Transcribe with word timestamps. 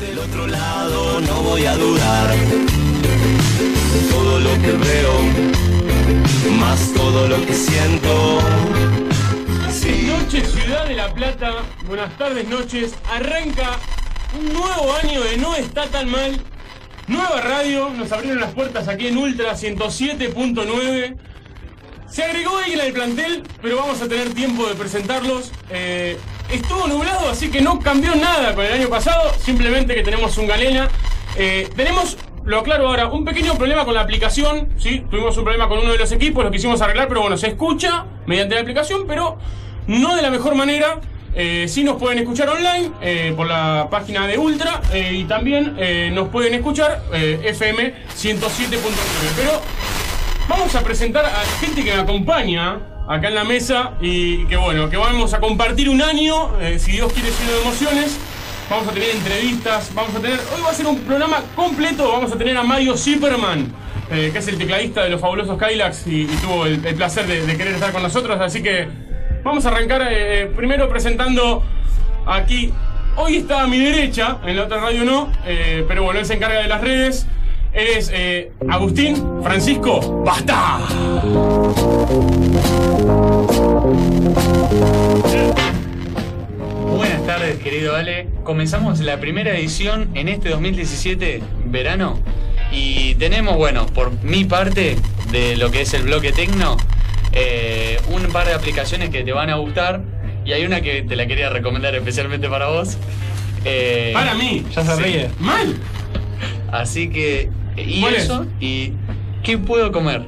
Del 0.00 0.18
otro 0.18 0.46
lado 0.46 1.20
no 1.20 1.42
voy 1.42 1.66
a 1.66 1.76
dudar. 1.76 2.34
Todo 4.10 4.40
lo 4.40 4.50
que 4.62 4.72
veo, 4.72 5.12
más 6.58 6.92
todo 6.94 7.28
lo 7.28 7.44
que 7.44 7.52
siento. 7.52 8.40
Sí. 9.70 10.08
Noche 10.08 10.44
Ciudad 10.46 10.86
de 10.86 10.94
la 10.94 11.12
Plata, 11.12 11.52
buenas 11.86 12.16
tardes 12.16 12.48
noches, 12.48 12.94
arranca 13.12 13.78
un 14.38 14.52
nuevo 14.52 14.94
año 15.02 15.20
de 15.22 15.36
No 15.36 15.54
está 15.54 15.86
tan 15.86 16.10
mal, 16.10 16.40
nueva 17.06 17.40
radio, 17.42 17.90
nos 17.90 18.10
abrieron 18.12 18.40
las 18.40 18.54
puertas 18.54 18.88
aquí 18.88 19.08
en 19.08 19.18
Ultra 19.18 19.52
107.9, 19.52 21.16
se 22.08 22.24
agregó 22.24 22.56
alguien 22.56 22.80
al 22.80 22.92
plantel, 22.92 23.42
pero 23.60 23.76
vamos 23.76 24.00
a 24.00 24.08
tener 24.08 24.32
tiempo 24.34 24.66
de 24.66 24.74
presentarlos, 24.74 25.52
Eh, 25.68 26.16
estuvo 26.52 26.86
nublado 26.86 27.30
así 27.30 27.50
que 27.50 27.60
no 27.60 27.78
cambió 27.78 28.14
nada 28.14 28.54
con 28.54 28.64
el 28.64 28.72
año 28.72 28.88
pasado, 28.88 29.32
simplemente 29.38 29.94
que 29.94 30.02
tenemos 30.02 30.36
un 30.38 30.46
galena, 30.46 30.88
Eh, 31.36 31.68
tenemos... 31.76 32.16
Lo 32.44 32.58
aclaro 32.58 32.88
ahora, 32.88 33.06
un 33.06 33.24
pequeño 33.24 33.54
problema 33.54 33.84
con 33.84 33.92
la 33.94 34.00
aplicación, 34.00 34.70
¿sí? 34.78 35.04
Tuvimos 35.10 35.36
un 35.36 35.44
problema 35.44 35.68
con 35.68 35.78
uno 35.78 35.92
de 35.92 35.98
los 35.98 36.10
equipos, 36.10 36.42
lo 36.42 36.50
quisimos 36.50 36.80
arreglar, 36.80 37.06
pero 37.06 37.20
bueno, 37.20 37.36
se 37.36 37.48
escucha 37.48 38.06
mediante 38.26 38.54
la 38.54 38.62
aplicación, 38.62 39.04
pero 39.06 39.38
no 39.86 40.16
de 40.16 40.22
la 40.22 40.30
mejor 40.30 40.54
manera. 40.54 41.00
Eh, 41.34 41.66
sí 41.68 41.84
nos 41.84 41.96
pueden 41.96 42.18
escuchar 42.18 42.48
online 42.48 42.90
eh, 43.00 43.32
por 43.36 43.46
la 43.46 43.86
página 43.88 44.26
de 44.26 44.36
Ultra 44.36 44.80
eh, 44.92 45.12
y 45.14 45.24
también 45.24 45.76
nos 46.14 46.28
pueden 46.28 46.54
escuchar 46.54 47.02
FM 47.12 47.94
107.9. 48.16 48.78
Pero 49.36 49.60
vamos 50.48 50.74
a 50.74 50.80
presentar 50.82 51.24
a 51.24 51.30
la 51.30 51.44
gente 51.60 51.84
que 51.84 51.94
me 51.94 52.00
acompaña 52.00 52.80
acá 53.10 53.26
en 53.26 53.34
la 53.34 53.44
mesa 53.44 53.94
y 54.00 54.44
que 54.44 54.56
bueno, 54.56 54.88
que 54.88 54.96
vamos 54.96 55.34
a 55.34 55.40
compartir 55.40 55.88
un 55.88 56.00
año, 56.00 56.56
eh, 56.60 56.78
si 56.78 56.92
Dios 56.92 57.12
quiere, 57.12 57.28
lleno 57.28 57.52
de 57.52 57.60
emociones. 57.62 58.18
Vamos 58.70 58.86
a 58.86 58.92
tener 58.92 59.10
entrevistas, 59.10 59.90
vamos 59.92 60.14
a 60.14 60.20
tener... 60.20 60.38
Hoy 60.54 60.62
va 60.64 60.70
a 60.70 60.74
ser 60.74 60.86
un 60.86 61.00
programa 61.00 61.42
completo, 61.56 62.08
vamos 62.08 62.30
a 62.30 62.38
tener 62.38 62.56
a 62.56 62.62
Mario 62.62 62.96
Zipperman, 62.96 63.72
eh, 64.12 64.30
que 64.32 64.38
es 64.38 64.46
el 64.46 64.58
tecladista 64.58 65.02
de 65.02 65.10
los 65.10 65.20
fabulosos 65.20 65.58
Kylax 65.58 66.06
y, 66.06 66.26
tuvo 66.26 66.66
el, 66.66 66.78
placer 66.94 67.26
de, 67.26 67.56
querer 67.56 67.74
estar 67.74 67.90
con 67.90 68.00
nosotros, 68.00 68.40
así 68.40 68.62
que 68.62 68.86
vamos 69.42 69.66
a 69.66 69.70
arrancar 69.70 70.06
eh, 70.08 70.46
primero 70.54 70.88
presentando 70.88 71.64
aquí... 72.26 72.72
Hoy 73.16 73.38
está 73.38 73.64
a 73.64 73.66
mi 73.66 73.80
derecha, 73.80 74.38
en 74.46 74.54
la 74.54 74.62
otra 74.62 74.80
radio 74.80 75.04
no, 75.04 75.32
pero 75.44 76.04
bueno, 76.04 76.20
él 76.20 76.26
se 76.26 76.34
encarga 76.34 76.60
de 76.60 76.68
las 76.68 76.80
redes. 76.80 77.26
Es 77.72 78.10
Agustín 78.68 79.42
Francisco 79.42 80.22
Basta. 80.24 80.78
Tardes, 87.50 87.62
querido 87.62 87.96
Ale. 87.96 88.26
Comenzamos 88.44 89.00
la 89.00 89.18
primera 89.20 89.56
edición 89.56 90.10
en 90.14 90.28
este 90.28 90.50
2017, 90.50 91.42
verano. 91.66 92.18
Y 92.72 93.14
tenemos, 93.16 93.56
bueno, 93.56 93.86
por 93.86 94.12
mi 94.22 94.44
parte, 94.44 94.96
de 95.32 95.56
lo 95.56 95.70
que 95.70 95.82
es 95.82 95.94
el 95.94 96.02
bloque 96.02 96.32
tecno, 96.32 96.76
eh, 97.32 97.98
un 98.12 98.30
par 98.32 98.46
de 98.46 98.54
aplicaciones 98.54 99.10
que 99.10 99.22
te 99.22 99.32
van 99.32 99.50
a 99.50 99.56
gustar. 99.56 100.02
Y 100.44 100.52
hay 100.52 100.64
una 100.64 100.80
que 100.80 101.02
te 101.02 101.16
la 101.16 101.26
quería 101.26 101.50
recomendar 101.50 101.94
especialmente 101.94 102.48
para 102.48 102.68
vos. 102.68 102.96
Eh, 103.64 104.10
Para 104.14 104.34
mí. 104.34 104.64
Ya 104.74 104.84
se 104.84 104.96
Sí. 104.96 105.02
ríe. 105.02 105.30
Mal. 105.38 105.76
Así 106.72 107.10
que. 107.10 107.50
Y 107.76 108.04
eso, 108.06 108.46
y. 108.60 108.92
¿Qué 109.42 109.58
puedo 109.58 109.90
comer? 109.92 110.22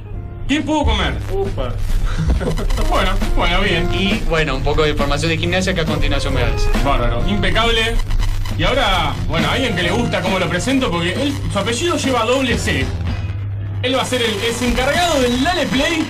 ¿Qué 0.53 0.61
puedo 0.61 0.85
comer? 0.85 1.15
Ufa. 1.31 1.69
Bueno, 2.91 3.11
bueno, 3.35 3.61
bien. 3.61 3.89
Y 3.91 4.19
bueno, 4.29 4.55
un 4.55 4.61
poco 4.61 4.83
de 4.83 4.91
información 4.91 5.31
de 5.31 5.37
gimnasia 5.39 5.73
que 5.73 5.81
a 5.81 5.85
continuación 5.85 6.35
me 6.35 6.41
das. 6.41 6.69
Bárbaro, 6.85 7.27
impecable. 7.27 7.95
Y 8.55 8.63
ahora, 8.63 9.15
bueno, 9.27 9.47
a 9.47 9.53
alguien 9.53 9.75
que 9.75 9.81
le 9.81 9.89
gusta 9.89 10.21
cómo 10.21 10.37
lo 10.37 10.47
presento, 10.47 10.91
porque 10.91 11.13
él, 11.13 11.33
su 11.51 11.57
apellido 11.57 11.97
lleva 11.97 12.23
doble 12.25 12.55
C. 12.59 12.85
Él 13.81 13.97
va 13.97 14.03
a 14.03 14.05
ser 14.05 14.21
el 14.21 14.31
es 14.43 14.61
encargado 14.61 15.19
del 15.21 15.43
Dale 15.43 15.65
Play 15.65 16.05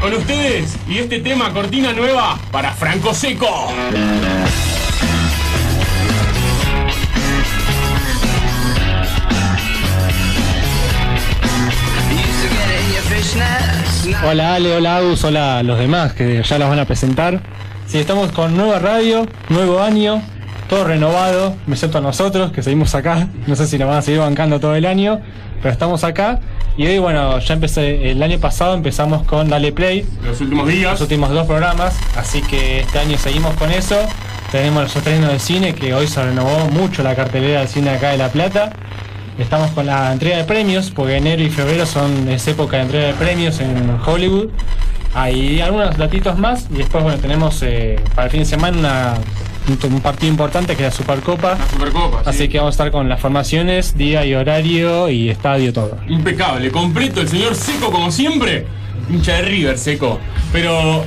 con 0.00 0.14
ustedes 0.14 0.74
y 0.88 0.96
este 0.96 1.20
tema 1.20 1.52
cortina 1.52 1.92
nueva 1.92 2.38
para 2.50 2.72
Franco 2.72 3.12
Seco. 3.12 3.68
Hola 14.24 14.54
Ale, 14.56 14.76
hola 14.76 14.96
Agus, 14.96 15.24
hola 15.24 15.58
a 15.58 15.62
los 15.62 15.78
demás 15.78 16.12
que 16.12 16.42
ya 16.42 16.58
los 16.58 16.68
van 16.68 16.78
a 16.78 16.84
presentar. 16.84 17.40
Sí, 17.86 17.98
estamos 17.98 18.30
con 18.32 18.56
nueva 18.56 18.78
radio, 18.78 19.26
nuevo 19.48 19.80
año, 19.80 20.22
todo 20.68 20.84
renovado, 20.84 21.56
excepto 21.66 21.98
a 21.98 22.00
nosotros 22.02 22.52
que 22.52 22.62
seguimos 22.62 22.94
acá. 22.94 23.28
No 23.46 23.56
sé 23.56 23.66
si 23.66 23.78
nos 23.78 23.88
van 23.88 23.98
a 23.98 24.02
seguir 24.02 24.20
bancando 24.20 24.60
todo 24.60 24.74
el 24.74 24.84
año, 24.84 25.20
pero 25.62 25.72
estamos 25.72 26.04
acá. 26.04 26.40
Y 26.76 26.86
hoy, 26.86 26.98
bueno, 26.98 27.38
ya 27.38 27.54
empecé, 27.54 28.10
el 28.10 28.22
año 28.22 28.38
pasado 28.38 28.74
empezamos 28.74 29.22
con 29.24 29.48
Dale 29.48 29.72
Play, 29.72 30.06
Los 30.24 30.40
últimos 30.40 30.68
días. 30.68 30.92
los 30.92 31.00
últimos 31.00 31.30
dos 31.30 31.46
programas, 31.46 31.94
así 32.16 32.42
que 32.42 32.80
este 32.80 32.98
año 32.98 33.16
seguimos 33.16 33.54
con 33.54 33.70
eso. 33.70 33.96
Tenemos 34.50 34.82
los 34.82 34.94
estrenos 34.96 35.32
de 35.32 35.38
cine, 35.38 35.74
que 35.74 35.94
hoy 35.94 36.06
se 36.06 36.22
renovó 36.22 36.66
mucho 36.70 37.02
la 37.02 37.14
cartelera 37.14 37.60
del 37.60 37.68
cine 37.68 37.90
acá 37.90 38.10
de 38.10 38.18
La 38.18 38.28
Plata. 38.28 38.72
Estamos 39.38 39.70
con 39.70 39.86
la 39.86 40.12
entrega 40.12 40.36
de 40.38 40.44
premios, 40.44 40.90
porque 40.90 41.16
enero 41.16 41.42
y 41.42 41.50
febrero 41.50 41.86
son 41.86 42.28
es 42.28 42.46
época 42.48 42.76
de 42.76 42.82
entrega 42.82 43.06
de 43.08 43.14
premios 43.14 43.60
en 43.60 43.98
Hollywood. 44.04 44.48
Hay 45.14 45.60
algunos 45.60 45.96
datitos 45.96 46.38
más 46.38 46.66
y 46.70 46.78
después 46.78 47.02
bueno 47.02 47.18
tenemos 47.18 47.62
eh, 47.62 48.00
para 48.14 48.26
el 48.26 48.30
fin 48.30 48.40
de 48.40 48.46
semana 48.46 48.78
una- 48.78 49.14
un, 49.68 49.92
un 49.94 50.00
partido 50.00 50.30
importante 50.30 50.74
que 50.76 50.86
es 50.86 50.90
la 50.92 50.96
Supercopa. 50.96 51.56
La 51.58 51.66
Supercopa. 51.68 52.22
Así 52.28 52.38
sí. 52.40 52.48
que 52.48 52.58
vamos 52.58 52.72
a 52.72 52.74
estar 52.74 52.90
con 52.90 53.08
las 53.08 53.20
formaciones, 53.20 53.96
día 53.96 54.24
y 54.26 54.34
horario 54.34 55.08
y 55.08 55.28
estadio 55.30 55.72
todo. 55.72 55.98
Impecable, 56.08 56.70
completo, 56.70 57.20
el 57.20 57.28
señor 57.28 57.54
Seco 57.54 57.90
como 57.90 58.10
siempre. 58.10 58.66
Hincha 59.10 59.34
de 59.34 59.42
River, 59.42 59.78
Seco. 59.78 60.18
Pero 60.52 61.04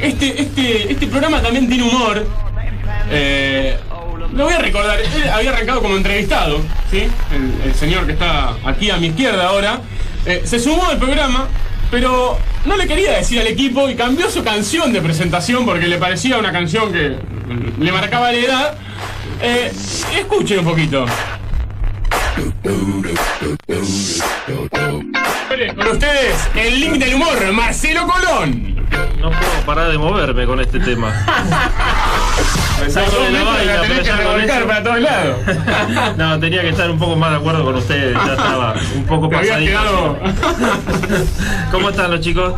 este, 0.00 0.40
este, 0.42 0.92
este 0.92 1.06
programa 1.06 1.40
también 1.42 1.68
tiene 1.68 1.82
humor. 1.84 2.26
Eh, 3.10 3.76
lo 4.34 4.44
voy 4.44 4.54
a 4.54 4.58
recordar, 4.58 5.00
él 5.00 5.28
había 5.28 5.50
arrancado 5.50 5.82
como 5.82 5.96
entrevistado, 5.96 6.60
¿sí? 6.90 7.08
El, 7.64 7.74
señor 7.74 8.06
que 8.06 8.12
está 8.12 8.56
aquí 8.64 8.90
a 8.90 8.96
mi 8.96 9.08
izquierda 9.08 9.48
ahora. 9.48 9.80
Eh, 10.26 10.42
se 10.44 10.58
sumó 10.58 10.86
al 10.86 10.98
programa, 10.98 11.46
pero 11.90 12.38
no 12.66 12.76
le 12.76 12.86
quería 12.86 13.12
decir 13.12 13.40
al 13.40 13.46
equipo 13.46 13.88
y 13.88 13.94
cambió 13.94 14.30
su 14.30 14.44
canción 14.44 14.92
de 14.92 15.00
presentación 15.00 15.64
porque 15.64 15.86
le 15.86 15.96
parecía 15.96 16.38
una 16.38 16.52
canción 16.52 16.92
que 16.92 17.16
le 17.78 17.92
marcaba 17.92 18.32
la 18.32 18.38
edad. 18.38 18.74
Eh, 19.40 19.72
escuchen 20.18 20.60
un 20.60 20.64
poquito. 20.64 21.06
Con 25.76 25.88
ustedes, 25.88 26.48
el 26.54 26.80
link 26.80 26.94
del 26.98 27.14
humor, 27.14 27.52
Marcelo 27.52 28.06
Colón. 28.06 28.76
No 29.20 29.30
puedo 29.30 29.66
parar 29.66 29.90
de 29.90 29.98
moverme 29.98 30.46
con 30.46 30.60
este 30.60 30.78
tema. 30.80 31.12
Me 32.80 32.88
salgo 32.90 33.20
de 33.24 33.30
la 33.32 33.42
vaina, 33.44 33.72
pero 33.82 33.94
que 33.96 34.04
ya 34.04 34.16
con 34.16 34.24
revolcar 34.24 34.58
eso- 34.58 34.66
para 34.68 34.82
todos 34.82 35.00
lados. 35.00 35.36
No, 36.16 36.38
tenía 36.40 36.60
que 36.62 36.68
estar 36.70 36.90
un 36.90 36.98
poco 36.98 37.16
más 37.16 37.30
de 37.30 37.36
acuerdo 37.36 37.64
con 37.64 37.74
ustedes. 37.74 38.14
Ya 38.14 38.32
estaba 38.32 38.74
un 38.94 39.04
poco 39.04 39.28
pasadito. 39.30 40.18
¿Cómo 41.72 41.90
están 41.90 42.10
los 42.12 42.20
chicos? 42.20 42.54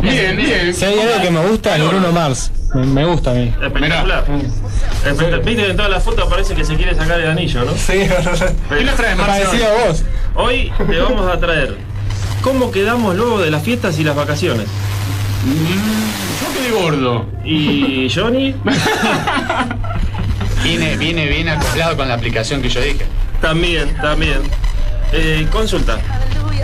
Bien, 0.00 0.36
bien. 0.36 0.74
Si 0.74 0.84
hay 0.84 0.98
algo 0.98 1.20
que 1.22 1.30
me 1.30 1.40
gusta 1.46 1.76
es 1.76 1.86
Bruno 1.88 2.12
Mars. 2.12 2.50
Me, 2.74 2.86
me 2.86 3.04
gusta 3.04 3.30
a 3.30 3.34
mí. 3.34 3.52
Espectacular. 3.62 4.24
Espectac- 5.04 5.44
Viste 5.44 5.62
que 5.64 5.70
en 5.70 5.76
todas 5.76 5.90
las 5.90 6.02
fotos 6.02 6.28
parece 6.28 6.54
que 6.54 6.64
se 6.64 6.76
quiere 6.76 6.94
sacar 6.94 7.20
el 7.20 7.28
anillo, 7.30 7.64
¿no? 7.64 7.72
Sí, 7.72 7.92
¿Qué 8.68 8.84
nos 8.84 8.94
traes, 8.96 9.16
parecido 9.18 9.66
a 9.66 9.86
vos. 9.88 10.04
Hoy 10.36 10.72
le 10.88 11.00
vamos 11.00 11.30
a 11.30 11.38
traer 11.38 11.76
cómo 12.42 12.70
quedamos 12.70 13.16
luego 13.16 13.40
de 13.40 13.50
las 13.50 13.62
fiestas 13.62 13.98
y 13.98 14.04
las 14.04 14.14
vacaciones. 14.16 14.66
Yo 15.46 16.52
quedé 16.60 16.70
gordo. 16.82 17.26
Y 17.44 18.08
Johnny 18.14 18.54
Viene, 20.62 20.96
viene 20.96 21.26
bien 21.26 21.48
acoplado 21.48 21.96
con 21.96 22.08
la 22.08 22.14
aplicación 22.14 22.60
que 22.62 22.68
yo 22.68 22.80
dije. 22.80 23.06
también, 23.40 23.94
también. 24.00 24.38
Eh, 25.12 25.46
consulta. 25.50 25.98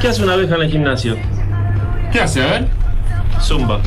¿Qué 0.00 0.08
hace 0.08 0.22
una 0.22 0.34
abeja 0.34 0.54
en 0.56 0.62
el 0.62 0.70
gimnasio? 0.70 1.16
¿Qué 2.12 2.20
hace? 2.20 2.42
A 2.42 2.46
ver. 2.46 2.68
Zumba. 3.40 3.80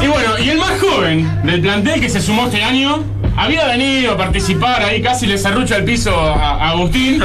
Y 0.00 0.06
bueno, 0.06 0.38
y 0.38 0.50
el 0.50 0.58
más 0.58 0.80
joven 0.80 1.40
del 1.44 1.60
plantel 1.60 2.00
que 2.00 2.08
se 2.08 2.20
sumó 2.20 2.46
este 2.46 2.62
año, 2.62 3.02
había 3.36 3.66
venido 3.66 4.12
a 4.12 4.16
participar 4.16 4.82
ahí, 4.82 5.00
casi 5.00 5.26
le 5.26 5.38
cerrucha 5.38 5.76
el 5.76 5.84
piso 5.84 6.16
a, 6.18 6.70
Agustín. 6.70 7.22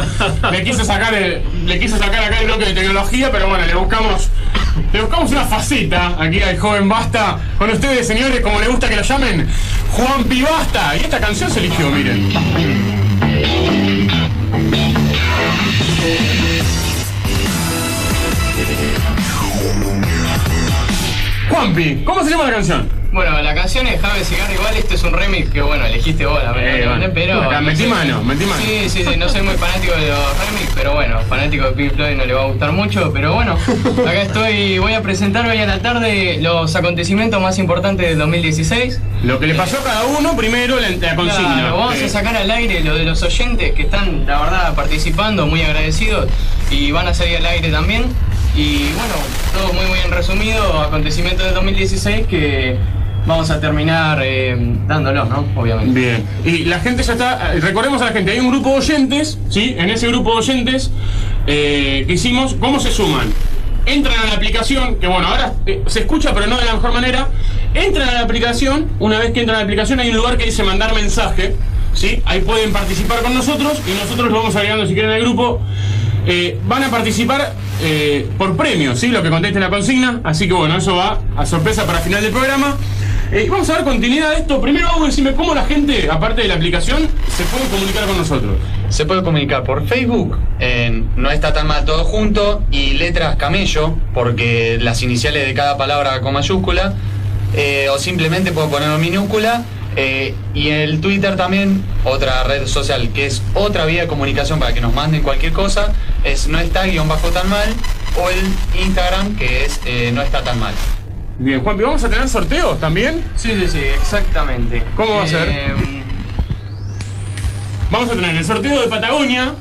Le 0.51 0.63
quiso 0.63 0.83
sacar 0.85 1.13
le 1.13 1.79
quiso 1.79 1.97
sacar 1.97 2.23
acá 2.23 2.39
el 2.39 2.45
bloque 2.45 2.65
de 2.65 2.73
tecnología, 2.73 3.31
pero 3.31 3.47
bueno, 3.47 3.65
le 3.65 3.75
buscamos. 3.75 4.29
Le 4.91 5.01
buscamos 5.01 5.31
una 5.31 5.45
faceta 5.45 6.15
aquí 6.19 6.41
al 6.41 6.59
joven 6.59 6.87
Basta. 6.87 7.39
Con 7.57 7.69
ustedes, 7.71 8.07
señores, 8.07 8.41
como 8.41 8.59
le 8.59 8.67
gusta 8.67 8.89
que 8.89 8.95
lo 8.95 9.01
llamen, 9.01 9.47
Juan 9.91 10.23
Pibasta. 10.25 10.95
Y 10.97 11.01
esta 11.01 11.19
canción 11.19 11.49
se 11.49 11.59
eligió, 11.59 11.89
miren. 11.89 12.31
Juanpi, 21.57 22.01
¿cómo 22.03 22.23
se 22.23 22.31
llama 22.31 22.45
la 22.45 22.51
canción? 22.53 22.89
Bueno, 23.11 23.39
la 23.43 23.53
canción 23.53 23.85
es 23.85 24.01
Jave 24.01 24.25
Cigarro 24.25 24.51
igual, 24.55 24.75
esto 24.75 24.95
es 24.95 25.03
un 25.03 25.13
remix 25.13 25.47
que 25.51 25.61
bueno, 25.61 25.85
elegiste 25.85 26.25
vos, 26.25 26.39
Eh, 26.41 26.45
lamentablemente, 26.45 26.87
bueno. 26.87 27.13
pero... 27.13 27.51
No 27.51 27.61
metí 27.61 27.85
mano, 27.85 28.23
metí 28.23 28.43
mano. 28.45 28.63
Sí, 28.65 28.89
sí, 28.89 29.03
sí, 29.07 29.17
no 29.17 29.29
soy 29.29 29.43
muy 29.43 29.53
fanático 29.53 29.93
de 29.93 30.07
los 30.07 30.19
remix, 30.47 30.71
pero 30.73 30.93
bueno, 30.95 31.19
fanático 31.29 31.65
de 31.65 31.71
Pink 31.73 31.93
Floyd 31.93 32.15
no 32.17 32.25
le 32.25 32.33
va 32.33 32.41
a 32.41 32.45
gustar 32.47 32.71
mucho, 32.71 33.11
pero 33.13 33.35
bueno, 33.35 33.55
acá 34.01 34.21
estoy, 34.23 34.79
voy 34.79 34.93
a 34.95 35.03
presentar 35.03 35.45
hoy 35.47 35.59
a 35.59 35.67
la 35.67 35.77
tarde 35.79 36.39
los 36.41 36.75
acontecimientos 36.75 37.39
más 37.39 37.59
importantes 37.59 38.07
del 38.09 38.17
2016. 38.17 38.99
Lo 39.23 39.39
que 39.39 39.45
le 39.45 39.53
pasó 39.53 39.77
a 39.77 39.83
cada 39.83 40.05
uno, 40.05 40.35
primero 40.35 40.79
la, 40.79 40.89
la 40.89 41.15
consigna. 41.15 41.53
Claro, 41.53 41.77
vamos 41.77 41.95
Eh, 41.97 42.05
a 42.05 42.09
sacar 42.09 42.35
al 42.35 42.49
aire 42.49 42.79
lo 42.83 42.95
de 42.95 43.03
los 43.03 43.21
oyentes 43.21 43.73
que 43.73 43.83
están, 43.83 44.25
la 44.25 44.39
verdad, 44.41 44.73
participando, 44.73 45.45
muy 45.45 45.61
agradecidos 45.61 46.27
y 46.71 46.91
van 46.91 47.07
a 47.07 47.13
salir 47.13 47.37
al 47.37 47.45
aire 47.45 47.69
también. 47.69 48.05
Y 48.55 48.89
bueno, 48.93 49.15
todo 49.53 49.73
muy 49.73 49.85
muy 49.87 49.99
en 50.05 50.11
resumido, 50.11 50.79
acontecimientos 50.81 51.45
del 51.45 51.55
2016 51.55 52.27
que 52.27 52.77
vamos 53.25 53.49
a 53.49 53.59
terminar 53.59 54.19
eh, 54.23 54.55
dándolos, 54.87 55.27
¿no? 55.29 55.45
Obviamente. 55.55 55.99
Bien. 55.99 56.25
Y 56.45 56.65
la 56.65 56.79
gente 56.79 57.01
ya 57.03 57.13
está. 57.13 57.55
eh, 57.55 57.59
Recordemos 57.61 58.01
a 58.01 58.05
la 58.05 58.11
gente, 58.11 58.31
hay 58.31 58.39
un 58.39 58.49
grupo 58.51 58.69
de 58.71 58.75
oyentes, 58.77 59.39
¿sí? 59.49 59.75
En 59.77 59.89
ese 59.89 60.07
grupo 60.07 60.31
de 60.33 60.37
oyentes 60.37 60.91
eh, 61.47 62.03
que 62.05 62.13
hicimos, 62.13 62.53
¿cómo 62.59 62.79
se 62.79 62.91
suman? 62.91 63.33
Entran 63.85 64.17
a 64.19 64.25
la 64.27 64.33
aplicación, 64.35 64.95
que 64.99 65.07
bueno, 65.07 65.27
ahora 65.27 65.53
eh, 65.65 65.81
se 65.87 66.01
escucha, 66.01 66.33
pero 66.33 66.47
no 66.47 66.57
de 66.57 66.65
la 66.65 66.73
mejor 66.75 66.93
manera. 66.93 67.29
Entran 67.73 68.07
a 68.07 68.13
la 68.13 68.19
aplicación, 68.21 68.87
una 68.99 69.17
vez 69.17 69.31
que 69.31 69.39
entran 69.39 69.55
a 69.55 69.59
la 69.59 69.63
aplicación, 69.65 69.99
hay 69.99 70.11
un 70.11 70.17
lugar 70.17 70.37
que 70.37 70.45
dice 70.45 70.61
mandar 70.63 70.93
mensaje, 70.93 71.55
¿sí? 71.93 72.21
Ahí 72.25 72.41
pueden 72.41 72.71
participar 72.71 73.23
con 73.23 73.33
nosotros 73.33 73.81
y 73.87 73.91
nosotros 73.99 74.29
los 74.29 74.37
vamos 74.37 74.55
agregando 74.55 74.85
si 74.85 74.93
quieren 74.93 75.11
al 75.11 75.21
grupo. 75.21 75.59
Eh, 76.25 76.57
van 76.65 76.83
a 76.83 76.89
participar 76.89 77.53
eh, 77.81 78.27
por 78.37 78.55
premios, 78.55 78.99
¿sí? 78.99 79.07
Lo 79.07 79.21
que 79.21 79.29
conteste 79.29 79.59
la 79.59 79.69
consigna. 79.69 80.21
Así 80.23 80.47
que 80.47 80.53
bueno, 80.53 80.77
eso 80.77 80.95
va 80.95 81.19
a 81.35 81.45
sorpresa 81.45 81.85
para 81.85 81.99
final 81.99 82.21
del 82.21 82.31
programa. 82.31 82.77
Eh, 83.31 83.47
vamos 83.49 83.67
a 83.71 83.73
dar 83.73 83.83
continuidad 83.83 84.31
a 84.31 84.35
esto. 84.35 84.61
Primero 84.61 84.87
vamos 84.87 85.03
a 85.03 85.05
decirme 85.07 85.33
cómo 85.33 85.55
la 85.55 85.65
gente, 85.65 86.07
aparte 86.09 86.43
de 86.43 86.47
la 86.47 86.53
aplicación, 86.53 87.07
se 87.29 87.43
puede 87.45 87.65
comunicar 87.65 88.05
con 88.05 88.17
nosotros. 88.17 88.57
Se 88.89 89.05
puede 89.05 89.23
comunicar 89.23 89.63
por 89.63 89.87
Facebook, 89.87 90.37
en 90.59 91.09
no 91.15 91.31
está 91.31 91.51
tan 91.51 91.65
mal 91.65 91.83
todo 91.83 92.03
junto, 92.03 92.61
y 92.69 92.91
letras 92.91 93.35
camello, 93.37 93.97
porque 94.13 94.77
las 94.79 95.01
iniciales 95.01 95.47
de 95.47 95.53
cada 95.55 95.77
palabra 95.77 96.21
con 96.21 96.35
mayúscula, 96.35 96.93
eh, 97.55 97.87
o 97.91 97.97
simplemente 97.97 98.51
puedo 98.51 98.69
ponerlo 98.69 98.95
en 98.95 99.01
minúscula. 99.01 99.63
Eh, 99.95 100.33
y 100.53 100.69
el 100.69 101.01
Twitter 101.01 101.35
también, 101.35 101.83
otra 102.03 102.43
red 102.43 102.67
social 102.67 103.09
que 103.13 103.25
es 103.25 103.41
otra 103.53 103.85
vía 103.85 104.01
de 104.03 104.07
comunicación 104.07 104.59
para 104.59 104.73
que 104.73 104.81
nos 104.81 104.93
manden 104.93 105.21
cualquier 105.23 105.53
cosa, 105.53 105.93
es 106.23 106.47
no 106.47 106.59
está 106.59 106.85
guion 106.85 107.07
bajo 107.07 107.29
tan 107.29 107.49
mal, 107.49 107.69
o 108.17 108.29
el 108.29 108.45
Instagram 108.81 109.35
que 109.35 109.65
es 109.65 109.79
eh, 109.85 110.11
no 110.13 110.21
está 110.21 110.43
tan 110.43 110.59
mal. 110.59 110.73
Bien, 111.39 111.61
Juanpi, 111.61 111.83
¿vamos 111.83 112.03
a 112.03 112.09
tener 112.09 112.29
sorteos 112.29 112.79
también? 112.79 113.23
Sí, 113.35 113.51
sí, 113.59 113.67
sí, 113.67 113.79
exactamente. 113.79 114.83
¿Cómo 114.95 115.15
va 115.15 115.23
a 115.23 115.27
ser? 115.27 115.49
Eh, 115.49 116.03
Vamos 117.93 118.09
a 118.09 118.13
tener 118.15 118.35
el 118.35 118.43
sorteo 118.43 118.81
de 118.81 118.87
Patagonia, 118.87 119.53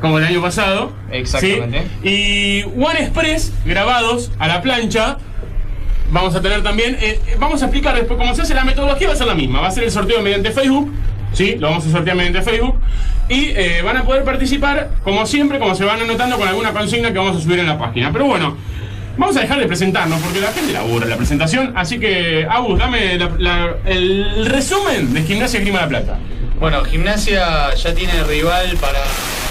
como 0.00 0.18
el 0.18 0.24
año 0.24 0.40
pasado. 0.40 0.92
Exactamente. 1.10 1.88
¿sí? 2.00 2.08
Y 2.08 2.62
One 2.80 3.00
Express 3.00 3.52
grabados 3.64 4.30
a 4.38 4.46
la 4.46 4.62
plancha. 4.62 5.18
Vamos 6.10 6.34
a 6.34 6.40
tener 6.40 6.62
también. 6.62 6.96
eh, 7.00 7.20
eh, 7.26 7.36
vamos 7.38 7.62
a 7.62 7.66
explicar 7.66 7.94
después 7.94 8.18
cómo 8.18 8.34
se 8.34 8.42
hace 8.42 8.54
la 8.54 8.64
metodología, 8.64 9.08
va 9.08 9.14
a 9.14 9.16
ser 9.16 9.26
la 9.26 9.34
misma. 9.34 9.60
Va 9.60 9.68
a 9.68 9.70
ser 9.70 9.84
el 9.84 9.90
sorteo 9.90 10.22
mediante 10.22 10.50
Facebook. 10.50 10.92
¿sí? 11.32 11.56
Lo 11.58 11.68
vamos 11.68 11.86
a 11.86 11.90
sortear 11.90 12.16
mediante 12.16 12.42
Facebook. 12.42 12.78
Y 13.28 13.50
eh, 13.56 13.82
van 13.82 13.96
a 13.96 14.04
poder 14.04 14.24
participar, 14.24 14.90
como 15.02 15.26
siempre, 15.26 15.58
como 15.58 15.74
se 15.74 15.84
van 15.84 16.00
anotando 16.00 16.36
con 16.36 16.46
alguna 16.46 16.72
consigna 16.72 17.12
que 17.12 17.18
vamos 17.18 17.36
a 17.36 17.40
subir 17.40 17.58
en 17.58 17.66
la 17.66 17.78
página. 17.78 18.12
Pero 18.12 18.26
bueno. 18.26 18.56
Vamos 19.18 19.34
a 19.38 19.40
dejar 19.40 19.58
de 19.58 19.66
presentarnos 19.66 20.20
porque 20.20 20.40
la 20.40 20.52
gente 20.52 20.72
le 20.72 20.78
aburre 20.78 21.08
la 21.08 21.16
presentación. 21.16 21.72
Así 21.74 21.98
que, 21.98 22.46
Agus, 22.50 22.78
dame 22.78 23.14
el 23.14 24.46
resumen 24.46 25.14
de 25.14 25.22
Gimnasia 25.22 25.58
Grima 25.60 25.80
La 25.80 25.88
Plata. 25.88 26.18
Bueno, 26.60 26.84
Gimnasia 26.84 27.74
ya 27.74 27.94
tiene 27.94 28.24
rival 28.24 28.76
para 28.78 28.98
la 28.98 29.06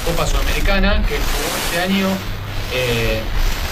Copa 0.06 0.28
Sudamericana, 0.28 1.02
que 1.08 1.16
jugó 1.16 1.58
este 1.66 1.80
año, 1.82 2.08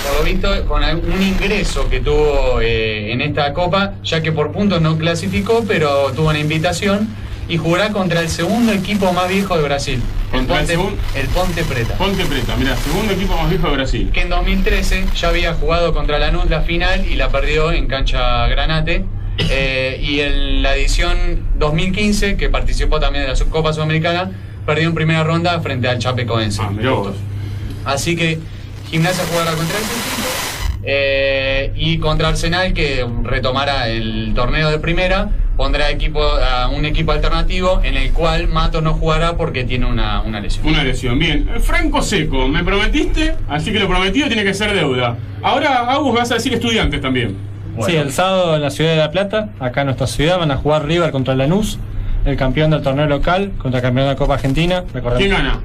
por 0.03 0.17
lo 0.19 0.23
visto, 0.23 0.65
con 0.67 0.83
un 0.83 1.21
ingreso 1.21 1.89
que 1.89 2.00
tuvo 2.00 2.59
eh, 2.61 3.11
en 3.11 3.21
esta 3.21 3.53
Copa, 3.53 3.94
ya 4.03 4.21
que 4.21 4.31
por 4.31 4.51
puntos 4.51 4.81
no 4.81 4.97
clasificó, 4.97 5.63
pero 5.67 6.11
tuvo 6.13 6.29
una 6.29 6.39
invitación 6.39 7.07
y 7.47 7.57
jugará 7.57 7.89
contra 7.91 8.21
el 8.21 8.29
segundo 8.29 8.71
equipo 8.71 9.11
más 9.13 9.27
viejo 9.29 9.57
de 9.57 9.63
Brasil, 9.63 10.01
el 10.31 10.39
Contra 10.39 10.61
el 10.61 10.65
Ponte, 10.65 10.73
segun- 10.77 10.95
el 11.15 11.27
Ponte 11.27 11.63
Preta. 11.63 11.94
Ponte 11.95 12.25
Preta, 12.25 12.55
mira, 12.57 12.75
segundo 12.77 13.13
equipo 13.13 13.35
más 13.35 13.50
viejo 13.50 13.67
de 13.69 13.73
Brasil. 13.75 14.09
que 14.13 14.21
en 14.21 14.29
2013 14.29 15.05
ya 15.15 15.27
había 15.29 15.53
jugado 15.53 15.94
contra 15.94 16.19
Lanús 16.19 16.50
la 16.50 16.61
final 16.61 17.05
y 17.05 17.15
la 17.15 17.29
perdió 17.29 17.71
en 17.71 17.88
cancha 17.88 18.47
Granate. 18.47 19.05
Eh, 19.50 20.00
y 20.00 20.19
en 20.19 20.61
la 20.61 20.75
edición 20.75 21.17
2015, 21.57 22.38
que 22.38 22.50
participó 22.50 23.00
también 23.00 23.23
de 23.23 23.29
la 23.31 23.35
Subcopa 23.35 23.73
Sudamericana, 23.73 24.29
perdió 24.63 24.88
en 24.88 24.94
primera 24.94 25.23
ronda 25.23 25.59
frente 25.59 25.88
al 25.88 25.97
Chapecoense. 25.97 26.61
Ah. 26.61 26.71
Así 27.85 28.15
que 28.15 28.38
Gimnasia 28.94 29.24
jugará 29.28 29.54
contra 29.56 29.75
equipo 29.80 30.30
eh, 30.84 31.72
y 31.75 31.98
contra 31.98 32.28
Arsenal, 32.28 32.74
que 32.74 33.04
retomará 33.24 33.88
el 33.90 34.34
torneo 34.36 34.69
de 34.69 34.78
primera, 34.78 35.30
pondrá 35.57 35.90
equipo, 35.90 36.22
a 36.24 36.68
un 36.68 36.86
equipo 36.86 37.12
alternativo 37.12 37.81
en 37.84 37.98
el 37.98 38.12
cual 38.12 38.48
Mato 38.50 38.81
no 38.81 38.94
jugará 38.94 39.36
porque 39.36 39.63
tiene 39.63 39.88
una, 39.88 40.22
una 40.22 40.40
lesión. 40.40 40.68
Una 40.68 40.84
lesión, 40.84 41.18
bien. 41.18 41.50
Franco 41.62 42.04
Seco, 42.04 42.48
me 42.48 42.63
prometiste, 42.63 43.34
así 43.50 43.72
que 43.72 43.80
lo 43.80 43.88
prometido 43.88 44.28
tiene 44.28 44.44
que 44.44 44.54
ser 44.54 44.75
deuda. 44.75 45.18
Ahora, 45.42 45.92
Agus, 45.92 46.13
vas 46.13 46.30
a 46.30 46.36
decir 46.36 46.54
estudiantes 46.54 47.01
también. 47.01 47.36
Sí, 47.88 47.96
el 47.96 48.12
sábado 48.12 48.56
en 48.57 48.62
la 48.62 48.69
ciudad 48.69 48.92
de 48.92 48.98
La 48.98 49.10
Plata, 49.10 49.50
acá 49.60 49.81
en 49.81 49.88
nuestra 49.88 50.06
ciudad, 50.06 50.38
van 50.38 50.51
a 50.51 50.57
jugar 50.57 50.86
River 50.86 51.10
contra 51.10 51.34
Lanús, 51.34 51.80
el 52.25 52.38
campeón 52.38 52.69
del 52.69 52.84
torneo 52.84 53.07
local 53.07 53.54
contra 53.57 53.80
el 53.80 53.81
campeón 53.81 54.06
de 54.06 54.13
la 54.13 54.18
Copa 54.19 54.36
Argentina. 54.36 54.84
Recordemos- 54.94 55.18
¿Quién 55.18 55.31
gana? 55.31 55.60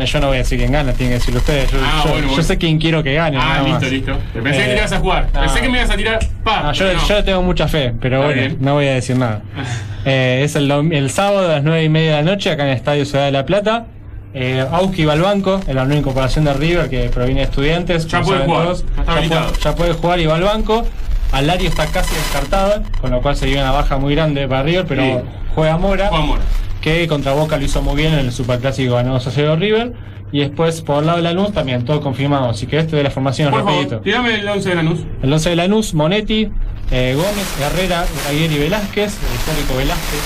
Eh, 0.00 0.06
Yo 0.06 0.20
no 0.20 0.26
voy 0.28 0.36
a 0.36 0.38
decir 0.38 0.58
quién 0.58 0.72
gana, 0.72 0.92
tienen 0.92 1.10
que 1.14 1.18
decirlo 1.18 1.40
ustedes. 1.40 1.70
Yo, 1.70 1.78
Ah, 1.82 2.00
yo- 2.04 2.10
bueno, 2.10 2.22
yo 2.24 2.28
bueno. 2.30 2.42
sé 2.44 2.58
quién 2.58 2.78
quiero 2.78 3.02
que 3.02 3.14
gane. 3.14 3.36
Ah, 3.40 3.62
listo, 3.64 3.80
más. 3.80 3.90
listo. 3.90 4.16
Pensé 4.34 4.50
que 4.58 4.64
Eh, 4.64 4.68
te 4.68 4.76
ibas 4.78 4.92
a 4.92 4.98
jugar. 4.98 5.28
no. 5.34 5.40
Pensé 5.40 5.60
que 5.60 5.68
me 5.68 5.78
ibas 5.78 5.90
a 5.90 5.96
tirar. 5.96 6.18
Pa, 6.44 6.62
No, 6.62 6.72
yo, 6.72 6.92
no. 6.92 7.06
yo 7.08 7.24
tengo 7.24 7.42
mucha 7.42 7.68
fe, 7.68 7.92
pero 8.00 8.22
bueno, 8.22 8.34
bien. 8.40 8.56
no 8.60 8.74
voy 8.74 8.86
a 8.86 8.94
decir 8.94 9.16
nada. 9.16 9.42
Eh, 10.06 10.40
es 10.44 10.56
el, 10.56 11.10
sábado 11.10 11.44
a 11.50 11.56
las 11.56 11.62
9 11.62 11.84
y 11.84 11.90
media 11.90 12.16
de 12.16 12.22
la 12.24 12.30
noche, 12.32 12.50
acá 12.50 12.62
en 12.62 12.70
el 12.70 12.76
Estadio 12.76 13.04
Ciudad 13.04 13.26
de 13.26 13.32
La 13.32 13.44
Plata. 13.44 13.84
Eh, 14.32 14.64
Auski 14.72 15.04
va 15.04 15.12
al 15.12 15.20
banco, 15.20 15.60
en 15.66 15.76
la 15.76 15.84
nueva 15.84 15.98
incorporación 16.00 16.46
de 16.46 16.54
River 16.54 16.88
que 16.88 17.10
proviene 17.10 17.40
de 17.40 17.44
estudiantes. 17.46 18.06
Ya 18.06 18.22
puede 18.22 18.44
jugar, 18.46 18.62
todos. 18.64 18.84
ya 18.96 19.04
puede, 19.04 19.28
ya 19.62 19.74
puede 19.74 19.92
jugar 19.92 20.20
y 20.20 20.24
va 20.26 20.36
al 20.36 20.42
banco. 20.44 20.86
Alario 21.32 21.68
está 21.68 21.84
casi 21.86 22.14
descartado, 22.14 22.82
con 23.02 23.10
lo 23.10 23.20
cual 23.20 23.36
se 23.36 23.44
vive 23.44 23.60
una 23.60 23.72
baja 23.72 23.98
muy 23.98 24.14
grande 24.14 24.48
para 24.48 24.62
River, 24.62 24.86
pero 24.88 25.02
Sí. 25.02 25.14
juega 25.54 25.76
Mora, 25.76 26.06
Juan 26.08 26.26
Mora. 26.28 26.42
Que 26.80 27.06
contra 27.08 27.32
Boca 27.32 27.56
lo 27.58 27.64
hizo 27.64 27.82
muy 27.82 27.96
bien 27.96 28.12
en 28.14 28.20
el 28.20 28.32
Superclásico 28.32 28.94
ganó 28.94 29.12
2 29.14 29.26
a 29.26 29.30
0 29.30 29.56
River. 29.56 29.92
Y 30.32 30.38
después, 30.40 30.80
por 30.82 31.00
el 31.00 31.06
lado 31.06 31.16
de 31.18 31.24
Lanús, 31.24 31.52
también 31.52 31.84
todo 31.84 32.00
confirmado. 32.00 32.50
Así 32.50 32.66
que 32.68 32.78
este 32.78 32.94
de 32.96 33.02
la 33.02 33.10
formación 33.10 33.50
Por 33.50 33.64
rapidito. 33.64 33.98
tirame 34.00 34.36
el 34.36 34.48
11 34.48 34.68
de 34.68 34.74
Lanús. 34.76 35.00
El 35.22 35.32
11 35.32 35.50
de 35.50 35.56
Lanús, 35.56 35.92
Monetti, 35.92 36.48
eh, 36.92 37.14
Gómez, 37.16 37.60
Herrera, 37.60 38.04
Aguirre 38.28 38.54
y 38.54 38.58
Velázquez, 38.60 39.12
el 39.28 39.34
histórico 39.34 39.76
Velázquez, 39.76 40.20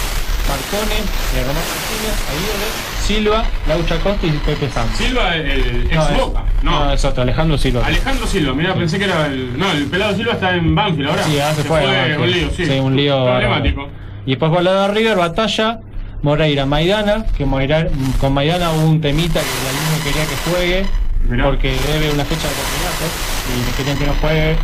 Marcone, 0.46 0.94
eh, 1.00 1.40
Román 1.40 1.64
Martínez, 1.64 2.16
Aguirre, 2.28 2.68
Silva, 3.02 3.44
Laucha 3.66 3.98
Costa 4.00 4.26
y 4.26 4.30
Pepe 4.44 4.68
Sanz. 4.70 4.94
Silva, 4.96 5.36
el 5.36 5.86
ex 5.86 5.94
No, 5.96 6.26
Boca. 6.26 6.44
no, 6.62 6.84
No. 6.86 6.92
es 6.92 7.02
otro, 7.04 7.22
Alejandro 7.22 7.56
Silva. 7.56 7.86
Alejandro 7.86 8.26
Silva, 8.26 8.52
mira, 8.52 8.74
pensé 8.74 8.98
que 8.98 9.04
era 9.04 9.26
el. 9.26 9.58
No, 9.58 9.70
el 9.72 9.86
pelado 9.86 10.14
Silva 10.14 10.32
está 10.34 10.54
en 10.54 10.74
Banfield 10.74 11.08
ahora. 11.08 11.22
Sí, 11.24 11.40
ahora 11.40 11.54
se 11.54 11.64
fue. 11.64 12.16
un 12.18 12.30
lío, 12.30 12.50
sí. 12.54 12.62
un 12.78 12.94
lío. 12.94 13.24
Problemático. 13.24 13.88
Y 14.26 14.30
después 14.30 14.50
por 14.50 14.58
el 14.58 14.64
lado 14.66 14.88
de 14.88 14.94
River, 14.94 15.16
Batalla, 15.16 15.80
Moreira, 16.24 16.64
Maidana, 16.64 17.26
que 17.36 17.44
Moreira, 17.44 17.86
con 18.18 18.32
Maidana 18.32 18.72
hubo 18.72 18.86
un 18.88 19.00
temita 19.00 19.40
que 19.40 19.46
la 19.64 19.72
línea 19.72 20.04
quería 20.04 20.24
que 20.24 20.50
juegue. 20.50 20.86
Mirá. 21.28 21.44
Porque 21.44 21.70
debe 21.92 22.10
una 22.12 22.24
fecha 22.24 22.48
de 22.48 22.54
campeonato 22.54 23.04
y 23.48 23.76
querían 23.76 23.98
que 23.98 24.06
no 24.06 24.12
juegue. 24.20 24.52
eh, 24.52 24.56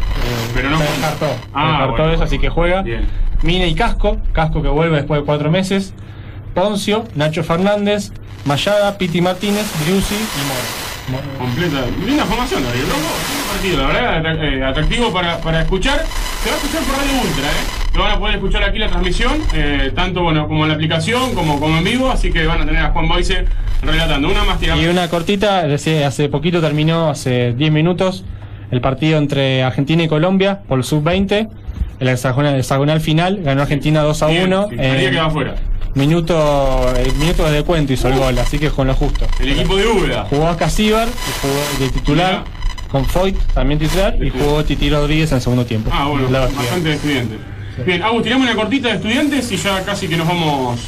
Pero 0.54 0.70
no 0.70 0.78
descartó. 0.78 1.26
Ah, 1.54 1.60
Se 1.62 1.68
descartó 1.68 1.92
bueno, 1.96 2.12
eso, 2.14 2.22
así 2.24 2.38
que 2.38 2.48
juega. 2.48 2.82
Bien. 2.82 3.06
Mine 3.42 3.68
y 3.68 3.74
Casco, 3.74 4.16
Casco 4.32 4.62
que 4.62 4.68
vuelve 4.68 4.96
después 4.96 5.20
de 5.20 5.26
cuatro 5.26 5.50
meses, 5.50 5.92
Poncio, 6.54 7.04
Nacho 7.14 7.44
Fernández, 7.44 8.10
Mayada, 8.46 8.96
Piti 8.98 9.20
Martínez, 9.20 9.66
Briusi 9.84 10.14
y 10.16 11.08
Mora. 11.12 11.22
Mo- 11.22 11.38
Completa. 11.38 11.84
Linda 12.06 12.24
formación. 12.24 12.62
Loco, 12.62 12.74
lindo 12.74 12.94
partido, 13.52 13.78
la 13.78 13.86
verdad, 13.88 14.44
eh, 14.44 14.64
atractivo 14.64 15.12
para, 15.12 15.38
para 15.38 15.62
escuchar. 15.62 16.04
Se 16.42 16.48
va 16.50 16.56
a 16.56 16.58
escuchar 16.58 16.82
por 16.84 16.96
Radio 16.96 17.20
Ultra, 17.22 17.44
¿eh? 17.44 17.96
Lo 17.96 18.02
van 18.02 18.12
a 18.12 18.18
poder 18.18 18.34
escuchar 18.36 18.62
aquí 18.64 18.78
la 18.78 18.88
transmisión, 18.88 19.32
eh, 19.52 19.92
tanto 19.94 20.22
bueno 20.22 20.46
como 20.46 20.62
en 20.64 20.68
la 20.68 20.74
aplicación 20.74 21.34
como, 21.34 21.58
como 21.58 21.76
en 21.78 21.84
vivo, 21.84 22.10
así 22.10 22.30
que 22.32 22.46
van 22.46 22.62
a 22.62 22.66
tener 22.66 22.82
a 22.84 22.90
Juan 22.90 23.08
Boise 23.08 23.44
relatando. 23.82 24.28
Una 24.30 24.44
más 24.44 24.58
tirada. 24.58 24.80
Y 24.80 24.86
una 24.86 25.08
cortita, 25.08 25.64
hace 26.06 26.28
poquito 26.28 26.60
terminó, 26.60 27.10
hace 27.10 27.52
10 27.54 27.72
minutos, 27.72 28.24
el 28.70 28.80
partido 28.80 29.18
entre 29.18 29.62
Argentina 29.64 30.02
y 30.04 30.08
Colombia 30.08 30.60
por 30.68 30.78
el 30.78 30.84
sub-20. 30.84 31.48
El 31.98 32.08
hexagonal, 32.08 32.54
el 32.54 32.60
hexagonal 32.60 33.00
final, 33.00 33.40
ganó 33.42 33.60
Argentina 33.62 34.00
2 34.02 34.22
a 34.22 34.26
Bien, 34.28 34.44
1. 34.46 34.66
sí, 34.70 34.76
María 34.76 35.10
queda 35.10 35.26
afuera. 35.26 35.54
minuto, 35.94 36.86
minutos 37.18 37.50
de 37.50 37.62
cuento 37.62 37.92
hizo 37.92 38.08
el 38.08 38.14
gol, 38.18 38.38
así 38.38 38.58
que 38.58 38.70
con 38.70 38.86
lo 38.86 38.94
justo. 38.94 39.26
El 39.38 39.50
equipo 39.50 39.76
de 39.76 39.86
Úbeda. 39.86 40.24
Jugó 40.30 40.46
a 40.48 40.56
Casíbar, 40.56 41.08
de 41.78 41.88
titular. 41.90 42.44
Con 42.90 43.04
Foyt 43.04 43.36
también 43.54 43.78
titular 43.78 44.16
y 44.22 44.30
jugó 44.30 44.64
Titi 44.64 44.90
Rodríguez 44.90 45.30
en 45.30 45.36
el 45.36 45.42
segundo 45.42 45.64
tiempo. 45.64 45.90
Ah, 45.92 46.06
bueno, 46.08 46.24
estudiante. 46.26 46.56
bastante 46.56 46.88
de 46.88 46.94
estudiantes. 46.94 47.38
Bien, 47.86 48.02
Agus, 48.02 48.22
tiramos 48.22 48.46
una 48.46 48.56
cortita 48.56 48.88
de 48.88 48.94
estudiantes 48.96 49.50
y 49.52 49.56
ya 49.56 49.82
casi 49.84 50.06
que 50.08 50.16
nos 50.16 50.26
vamos, 50.28 50.78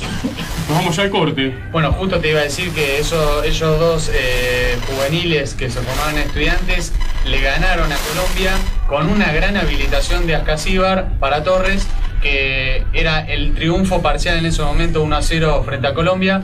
nos 0.69 0.79
vamos 0.79 0.95
ya 0.97 1.05
al 1.05 1.11
corte. 1.11 1.55
Bueno, 1.71 1.93
justo 1.93 2.19
te 2.19 2.31
iba 2.31 2.41
a 2.41 2.43
decir 2.45 2.71
que 2.71 2.99
eso- 2.99 3.43
ellos 3.45 3.79
dos 3.81 4.11
eh, 4.13 4.77
juveniles 4.89 5.55
que 5.55 5.71
se 5.71 5.81
formaban 5.81 6.17
en 6.17 6.23
estudiantes 6.27 6.93
le 7.25 7.41
ganaron 7.41 7.91
a 7.91 7.97
Colombia 7.97 8.51
con 8.89 9.09
una 9.09 9.33
gran 9.33 9.57
habilitación 9.57 10.27
de 10.27 10.35
Ascasíbar 10.35 11.13
para 11.19 11.43
Torres, 11.45 11.87
que 12.21 12.85
era 12.93 13.21
el 13.21 13.55
triunfo 13.55 14.03
parcial 14.03 14.37
en 14.39 14.47
ese 14.47 14.63
momento 14.63 15.03
1 15.03 15.17
a 15.17 15.23
0 15.23 15.63
frente 15.65 15.87
a 15.87 15.95
Colombia, 15.95 16.43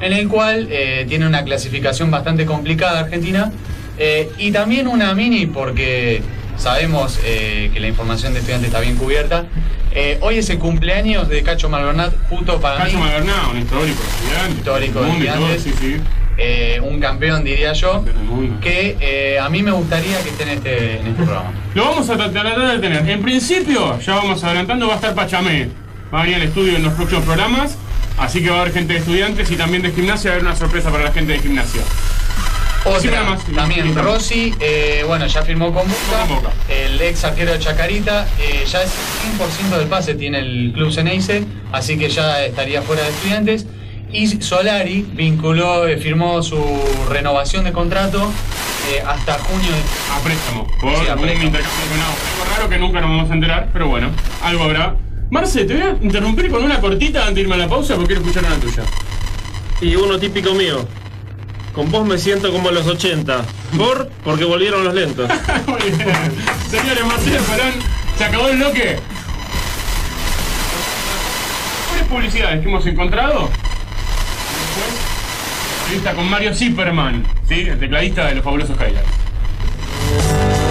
en 0.00 0.12
el 0.12 0.26
cual 0.28 0.66
eh, 0.70 1.04
tiene 1.08 1.26
una 1.26 1.44
clasificación 1.44 2.10
bastante 2.10 2.44
complicada 2.44 3.00
Argentina, 3.00 3.52
eh, 3.98 4.30
y 4.38 4.52
también 4.52 4.86
una 4.88 5.14
mini 5.14 5.46
porque 5.46 6.22
sabemos 6.56 7.18
eh, 7.24 7.70
que 7.72 7.80
la 7.80 7.88
información 7.88 8.32
de 8.32 8.40
estudiantes 8.40 8.68
está 8.68 8.80
bien 8.80 8.96
cubierta. 8.96 9.46
Eh, 9.92 10.18
hoy 10.20 10.38
es 10.38 10.50
el 10.50 10.58
cumpleaños 10.58 11.28
de 11.28 11.42
Cacho 11.42 11.68
Malvernat, 11.68 12.12
justo 12.28 12.60
para 12.60 12.78
Cacho 12.78 12.98
mí. 12.98 13.02
Malverná, 13.02 13.48
un 13.50 13.58
histórico 13.58 14.02
estudiantes. 14.02 14.58
Histórico 14.58 15.00
de. 15.00 15.58
Sí, 15.58 15.72
sí. 15.78 15.96
eh, 16.36 16.80
un 16.82 17.00
campeón, 17.00 17.44
diría 17.44 17.72
yo, 17.72 18.04
que 18.60 19.38
a 19.40 19.48
mí 19.48 19.62
me 19.62 19.70
gustaría 19.70 20.20
que 20.22 20.28
esté 20.28 20.42
en 20.42 20.48
este, 20.50 21.00
en 21.00 21.06
este 21.06 21.22
programa. 21.22 21.50
Lo 21.74 21.84
vamos 21.86 22.10
a 22.10 22.16
tratar 22.16 22.72
de 22.72 22.78
tener. 22.78 23.08
En 23.08 23.22
principio, 23.22 23.98
ya 24.00 24.16
vamos 24.16 24.44
adelantando, 24.44 24.86
va 24.86 24.94
a 24.94 24.96
estar 24.96 25.14
Pachamé. 25.14 25.70
Va 26.12 26.20
a 26.20 26.22
venir 26.22 26.36
al 26.36 26.42
estudio 26.42 26.76
en 26.76 26.82
los 26.82 26.92
próximos 26.92 27.24
programas. 27.24 27.76
Así 28.18 28.42
que 28.42 28.50
va 28.50 28.58
a 28.58 28.60
haber 28.62 28.72
gente 28.74 28.92
de 28.94 28.98
estudiantes 28.98 29.50
y 29.50 29.56
también 29.56 29.82
de 29.82 29.92
gimnasia. 29.92 30.30
Va 30.30 30.34
a 30.34 30.38
haber 30.38 30.46
una 30.46 30.56
sorpresa 30.56 30.90
para 30.90 31.04
la 31.04 31.12
gente 31.12 31.32
de 31.32 31.38
gimnasia. 31.38 31.82
Otra, 32.84 33.22
más. 33.24 33.44
también 33.54 33.94
Rossi, 33.96 34.54
eh, 34.60 35.02
bueno, 35.06 35.26
ya 35.26 35.42
firmó 35.42 35.72
con 35.72 35.88
Boca, 35.88 36.50
el 36.68 37.00
ex 37.00 37.24
arquero 37.24 37.52
de 37.52 37.58
Chacarita, 37.58 38.28
eh, 38.38 38.64
ya 38.66 38.82
es 38.82 38.90
100% 39.70 39.78
del 39.78 39.88
pase 39.88 40.14
tiene 40.14 40.38
el 40.38 40.72
club 40.72 40.92
Ceneice, 40.92 41.44
así 41.72 41.98
que 41.98 42.08
ya 42.08 42.44
estaría 42.44 42.82
fuera 42.82 43.02
de 43.02 43.08
estudiantes. 43.08 43.66
Y 44.12 44.28
Solari 44.40 45.04
vinculó, 45.14 45.86
eh, 45.88 45.98
firmó 45.98 46.40
su 46.42 46.56
renovación 47.10 47.64
de 47.64 47.72
contrato 47.72 48.30
eh, 48.92 49.02
hasta 49.04 49.36
junio 49.40 49.68
de 49.68 49.78
A 50.14 50.22
préstamo. 50.22 50.64
Por 50.80 50.94
Sí, 50.94 51.08
a 51.08 51.14
un 51.14 51.20
préstamo. 51.22 51.44
intercambio 51.46 51.86
con. 51.90 52.00
Algo 52.00 52.56
raro 52.56 52.68
que 52.68 52.78
nunca 52.78 53.00
nos 53.00 53.10
vamos 53.10 53.30
a 53.30 53.34
enterar, 53.34 53.68
pero 53.72 53.88
bueno, 53.88 54.10
algo 54.42 54.62
habrá. 54.62 54.94
Marce, 55.28 55.64
te 55.64 55.74
voy 55.74 55.82
a 55.82 55.96
interrumpir 56.00 56.48
con 56.52 56.62
una 56.62 56.80
cortita 56.80 57.22
antes 57.22 57.34
de 57.34 57.40
irme 57.42 57.56
a 57.56 57.58
la 57.58 57.68
pausa 57.68 57.96
porque 57.96 58.14
quiero 58.14 58.20
escuchar 58.22 58.44
una 58.44 58.60
tuya. 58.60 58.84
Y 59.80 59.96
uno 59.96 60.18
típico 60.20 60.54
mío. 60.54 60.86
Con 61.76 61.90
vos 61.90 62.06
me 62.06 62.16
siento 62.16 62.50
como 62.50 62.70
a 62.70 62.72
los 62.72 62.86
80. 62.86 63.44
Por, 63.76 64.08
porque 64.24 64.44
volvieron 64.44 64.82
los 64.82 64.94
lentos. 64.94 65.30
Muy 65.66 65.90
bien. 65.90 66.08
Señores, 66.70 67.04
Marcelo 67.04 67.38
Perón, 67.42 67.74
se 68.16 68.24
acabó 68.24 68.48
el 68.48 68.56
bloque. 68.56 68.98
¿Cuáles 71.90 72.06
publicidades 72.08 72.62
que 72.62 72.68
hemos 72.70 72.86
encontrado? 72.86 73.50
Entrevista 75.82 76.14
con 76.14 76.30
Mario 76.30 76.54
Zipperman, 76.54 77.26
¿sí? 77.46 77.66
el 77.68 77.78
tecladista 77.78 78.26
de 78.26 78.36
los 78.36 78.44
fabulosos 78.44 78.74
Highlights. 78.80 80.65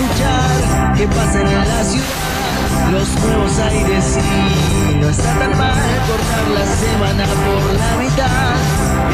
Escuchar 0.00 0.94
qué 0.96 1.06
pasa 1.08 1.40
en 1.40 1.68
la 1.68 1.84
ciudad, 1.84 2.06
los 2.92 3.08
nuevos 3.20 3.58
aires 3.58 4.18
y 4.18 4.94
no 4.96 5.08
está 5.08 5.38
tan 5.38 5.58
mal 5.58 5.74
cortar 6.08 6.48
la 6.54 6.66
semana 6.66 7.24
por 7.24 7.62
la 7.74 7.96
mitad. 8.02 8.56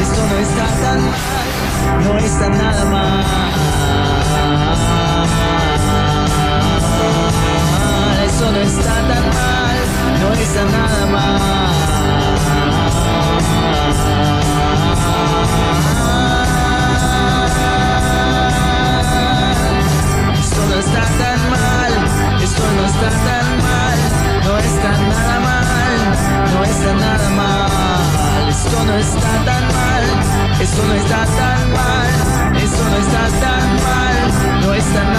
Esto 0.01 0.21
no 0.27 0.37
está 0.37 0.65
tan 0.83 0.99
mal, 1.01 1.47
no 2.03 2.17
está 2.17 2.49
nada 2.49 2.85
mal. 2.85 3.25
Eso 8.25 8.51
no 8.51 8.59
está 8.59 8.93
tan 9.07 9.25
mal, 9.39 9.77
no 10.21 10.33
está 10.33 10.63
nada 10.65 11.05
mal. 11.07 11.87
No 22.77 22.85
está 22.85 23.09
tan 23.09 23.47
mal, 23.65 23.97
no 24.45 24.57
está 24.57 24.91
nada 24.91 25.39
mal, 25.39 25.93
no 26.53 26.63
está 26.63 26.93
nada 26.93 27.29
mal. 27.29 28.49
Esto 28.49 28.83
no 28.85 28.95
está 28.95 29.31
tan 29.45 29.65
mal, 29.77 30.03
esto 30.61 30.83
no 30.83 30.93
está 30.93 31.25
tan 31.39 31.71
mal, 31.77 32.09
esto 32.63 32.83
no 32.91 32.97
está 33.05 33.23
tan 33.43 33.67
mal, 33.85 34.61
no 34.61 34.73
está 34.73 35.03
nada 35.03 35.16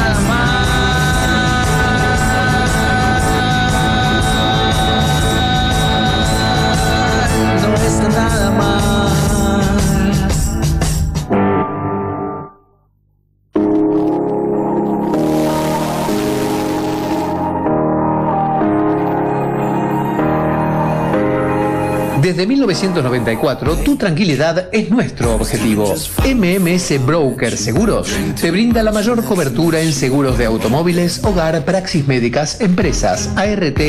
Desde 22.38 22.50
1994, 22.50 23.78
tu 23.78 23.96
tranquilidad 23.96 24.68
es 24.70 24.90
nuestro 24.90 25.34
objetivo. 25.34 25.92
MMS 26.24 27.04
Broker 27.04 27.56
Seguros 27.56 28.16
te 28.40 28.52
brinda 28.52 28.80
la 28.84 28.92
mayor 28.92 29.24
cobertura 29.24 29.80
en 29.80 29.92
seguros 29.92 30.38
de 30.38 30.44
automóviles, 30.44 31.24
hogar, 31.24 31.64
praxis 31.64 32.06
médicas, 32.06 32.60
empresas, 32.60 33.28
ART 33.34 33.80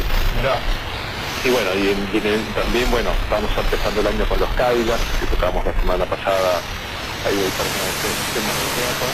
Y 1.45 1.51
bueno, 1.51 1.71
y, 1.77 1.93
en- 1.93 2.09
y 2.13 2.17
en 2.19 2.27
el- 2.35 2.47
también, 2.55 2.91
bueno, 2.91 3.11
estamos 3.25 3.51
empezando 3.57 4.01
el 4.01 4.07
año 4.09 4.25
con 4.29 4.41
los 4.41 4.49
Cadillacs, 4.51 5.05
que 5.21 5.27
tocamos 5.37 5.65
la 5.65 5.73
semana 5.81 6.05
pasada 6.07 6.61
ahí 7.29 7.37
el 7.37 7.53
Temas 7.53 8.57
de 8.59 8.69
Teatro. 8.77 9.09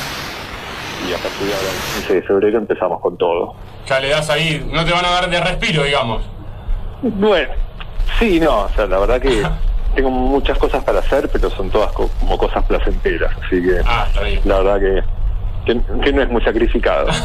Y 1.06 1.12
a 1.12 1.18
partir 1.18 1.46
de 1.46 1.54
ahora, 1.54 1.68
el 1.68 1.94
15 2.00 2.14
de 2.14 2.22
febrero, 2.22 2.58
empezamos 2.58 3.00
con 3.00 3.16
todo. 3.18 3.54
Ya 3.86 4.00
le 4.00 4.08
das 4.08 4.30
ahí, 4.30 4.66
no 4.72 4.84
te 4.84 4.92
van 4.92 5.04
a 5.04 5.10
dar 5.10 5.28
de 5.28 5.40
respiro, 5.40 5.82
digamos. 5.84 6.22
Bueno, 7.02 7.52
sí, 8.18 8.40
no, 8.40 8.62
o 8.62 8.68
sea, 8.74 8.86
la 8.86 8.98
verdad 8.98 9.20
que 9.20 9.42
tengo 9.94 10.10
muchas 10.10 10.58
cosas 10.58 10.82
para 10.84 11.00
hacer, 11.00 11.28
pero 11.30 11.50
son 11.50 11.70
todas 11.70 11.92
co- 11.92 12.10
como 12.20 12.36
cosas 12.38 12.64
placenteras, 12.64 13.32
así 13.44 13.62
que 13.62 13.80
Ah, 13.84 14.04
está 14.08 14.20
bien. 14.22 14.40
la 14.44 14.58
verdad 14.60 14.80
que, 14.80 15.72
que, 15.72 15.80
que 16.02 16.12
no 16.12 16.22
es 16.22 16.28
muy 16.28 16.42
sacrificado. 16.42 17.06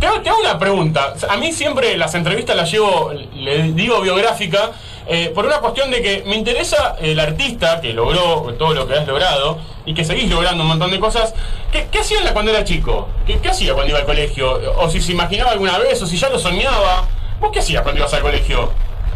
Te 0.00 0.06
hago, 0.08 0.20
te 0.20 0.28
hago 0.28 0.40
una 0.40 0.58
pregunta. 0.58 1.14
A 1.30 1.36
mí 1.38 1.50
siempre 1.52 1.96
las 1.96 2.14
entrevistas 2.14 2.54
las 2.56 2.70
llevo, 2.70 3.12
le 3.32 3.72
digo 3.72 4.00
biográfica, 4.02 4.72
eh, 5.06 5.30
por 5.34 5.46
una 5.46 5.58
cuestión 5.60 5.90
de 5.90 6.02
que 6.02 6.22
me 6.26 6.36
interesa 6.36 6.96
el 7.00 7.18
artista 7.18 7.80
que 7.80 7.92
logró 7.94 8.52
todo 8.58 8.74
lo 8.74 8.86
que 8.86 8.94
has 8.94 9.06
logrado 9.06 9.58
y 9.86 9.94
que 9.94 10.04
seguís 10.04 10.28
logrando 10.30 10.62
un 10.62 10.68
montón 10.68 10.90
de 10.90 11.00
cosas. 11.00 11.34
¿Qué, 11.72 11.86
qué 11.90 12.00
hacía 12.00 12.18
cuando 12.34 12.50
era 12.50 12.64
chico? 12.64 13.08
¿Qué, 13.26 13.38
qué 13.38 13.48
hacía 13.48 13.72
cuando 13.72 13.90
iba 13.90 14.00
al 14.00 14.04
colegio? 14.04 14.60
O 14.78 14.90
si 14.90 15.00
se 15.00 15.12
imaginaba 15.12 15.52
alguna 15.52 15.78
vez, 15.78 16.02
o 16.02 16.06
si 16.06 16.18
ya 16.18 16.28
lo 16.28 16.38
soñaba. 16.38 17.06
¿Vos 17.40 17.50
qué 17.52 17.60
hacías 17.60 17.82
cuando 17.82 18.00
ibas 18.00 18.12
al 18.12 18.22
colegio? 18.22 18.70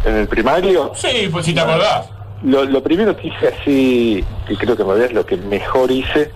En 0.04 0.14
el 0.16 0.28
primario, 0.28 0.92
Sí, 0.94 1.28
pues 1.30 1.44
si 1.46 1.54
te 1.54 1.60
acordás. 1.60 2.08
lo, 2.42 2.64
lo 2.64 2.82
primero 2.82 3.16
que 3.16 3.28
hice 3.28 3.48
así, 3.48 4.24
que 4.46 4.56
creo 4.56 4.76
que 4.76 4.84
me 4.84 4.94
veas 4.94 5.12
lo 5.12 5.26
que 5.26 5.36
mejor 5.36 5.90
hice, 5.90 6.30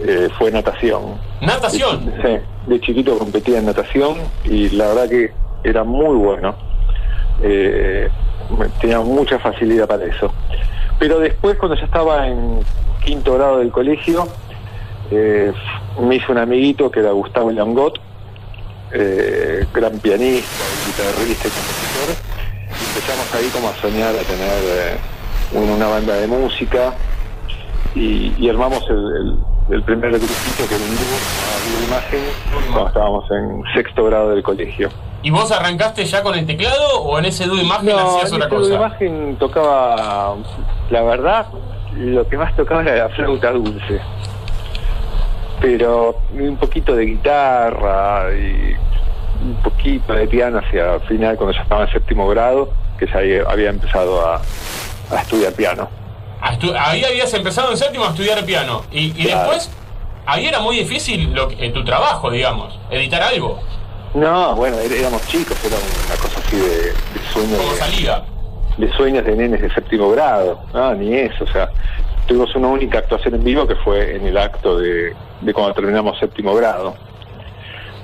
eh, 0.00 0.28
fue 0.38 0.50
natación. 0.50 1.18
Natación. 1.40 2.12
Sí, 2.22 2.38
de 2.66 2.80
chiquito 2.80 3.18
competía 3.18 3.58
en 3.58 3.66
natación 3.66 4.16
y 4.44 4.68
la 4.70 4.88
verdad 4.88 5.08
que 5.08 5.32
era 5.64 5.84
muy 5.84 6.16
bueno. 6.16 6.54
Eh, 7.42 8.08
tenía 8.80 9.00
mucha 9.00 9.38
facilidad 9.38 9.86
para 9.86 10.04
eso. 10.04 10.32
Pero 10.98 11.18
después, 11.20 11.56
cuando 11.58 11.76
ya 11.76 11.84
estaba 11.84 12.26
en 12.28 12.60
quinto 13.04 13.34
grado 13.34 13.58
del 13.58 13.70
colegio, 13.70 14.26
eh, 15.10 15.52
me 16.00 16.16
hizo 16.16 16.32
un 16.32 16.38
amiguito 16.38 16.90
que 16.90 17.00
era 17.00 17.10
Gustavo 17.12 17.50
Langot, 17.50 17.98
eh, 18.92 19.64
gran 19.72 19.98
pianista, 20.00 20.64
guitarrista 20.86 21.48
y 21.48 21.50
compositor. 21.50 22.27
Empezamos 23.08 23.34
ahí 23.36 23.48
como 23.54 23.68
a 23.70 23.74
soñar 23.76 24.10
a 24.14 24.18
tener 24.18 24.62
eh, 24.64 24.96
un- 25.52 25.70
una 25.70 25.86
banda 25.86 26.14
de 26.16 26.26
música 26.26 26.92
y, 27.94 28.34
y 28.38 28.50
armamos 28.50 28.84
el, 28.90 28.96
el- 28.98 29.38
el 29.76 29.82
primer 29.82 30.10
grupito 30.10 30.68
que 30.68 30.74
era 30.74 30.84
un 30.84 30.90
dúo, 30.90 31.18
llamado 31.38 31.78
Dúo 31.78 31.86
Imagen, 31.88 32.20
cuando 32.72 32.88
estábamos 32.88 33.30
en 33.30 33.62
sexto 33.74 34.04
grado 34.04 34.30
del 34.30 34.42
colegio. 34.42 34.90
¿Y 35.22 35.30
vos 35.30 35.50
arrancaste 35.50 36.04
ya 36.04 36.22
con 36.22 36.34
el 36.34 36.44
teclado 36.44 37.00
o 37.02 37.18
en 37.18 37.24
ese 37.24 37.46
dúo 37.46 37.56
imagen 37.56 37.86
No, 37.86 38.16
hacías 38.16 38.28
en 38.32 38.42
otra 38.42 38.48
cosa? 38.50 38.74
Imagen 38.74 39.36
tocaba, 39.38 40.36
la 40.90 41.02
verdad, 41.02 41.46
lo 41.96 42.28
que 42.28 42.36
más 42.36 42.54
tocaba 42.56 42.82
era 42.82 42.94
la 42.94 43.08
flauta 43.14 43.52
dulce. 43.52 44.00
Pero 45.62 46.16
un 46.38 46.56
poquito 46.58 46.94
de 46.94 47.06
guitarra 47.06 48.26
y 48.34 48.74
un 49.42 49.54
poquito 49.62 50.12
de 50.12 50.26
piano 50.28 50.58
hacia 50.58 50.96
el 50.96 51.00
final, 51.02 51.36
cuando 51.36 51.54
ya 51.54 51.62
estaba 51.62 51.84
en 51.84 51.92
séptimo 51.92 52.28
grado, 52.28 52.70
que 52.98 53.06
ya 53.06 53.18
había- 53.50 53.70
empezado 53.70 54.26
a, 54.26 54.40
a 55.10 55.20
estudiar 55.22 55.52
piano. 55.52 55.88
A 56.40 56.54
estu- 56.54 56.74
Ahí 56.78 57.04
habías 57.04 57.32
empezado 57.34 57.70
en 57.70 57.76
séptimo 57.76 58.04
a 58.04 58.08
estudiar 58.08 58.44
piano. 58.44 58.82
Y, 58.90 59.06
y 59.20 59.24
Claro. 59.26 59.50
después, 59.50 59.70
ahí 60.26 60.46
era 60.46 60.60
muy 60.60 60.76
difícil 60.76 61.32
lo 61.34 61.48
que- 61.48 61.66
eh, 61.66 61.70
tu 61.70 61.84
trabajo, 61.84 62.30
digamos, 62.30 62.78
editar 62.90 63.22
algo. 63.22 63.60
No, 64.14 64.54
bueno, 64.54 64.76
er- 64.78 64.92
éramos 64.92 65.26
chicos, 65.28 65.56
era 65.64 65.76
una 65.76 66.16
cosa 66.22 66.40
así 66.46 66.56
de, 66.56 66.76
de 66.92 66.92
sueños 67.32 67.58
Como 67.58 67.72
de, 67.72 67.78
salida. 67.78 68.24
de 68.76 68.92
sueños 68.92 69.24
de 69.24 69.36
nenes 69.36 69.60
de 69.60 69.70
séptimo 69.74 70.10
grado. 70.10 70.60
No, 70.72 70.94
ni 70.94 71.14
eso, 71.14 71.44
o 71.44 71.46
sea, 71.48 71.70
tuvimos 72.26 72.54
una 72.56 72.68
única 72.68 72.98
actuación 72.98 73.34
en 73.34 73.44
vivo 73.44 73.66
que 73.66 73.74
fue 73.76 74.16
en 74.16 74.26
el 74.26 74.36
acto 74.38 74.78
de, 74.78 75.14
de 75.40 75.52
cuando 75.52 75.74
terminamos 75.74 76.18
séptimo 76.18 76.54
grado. 76.54 76.94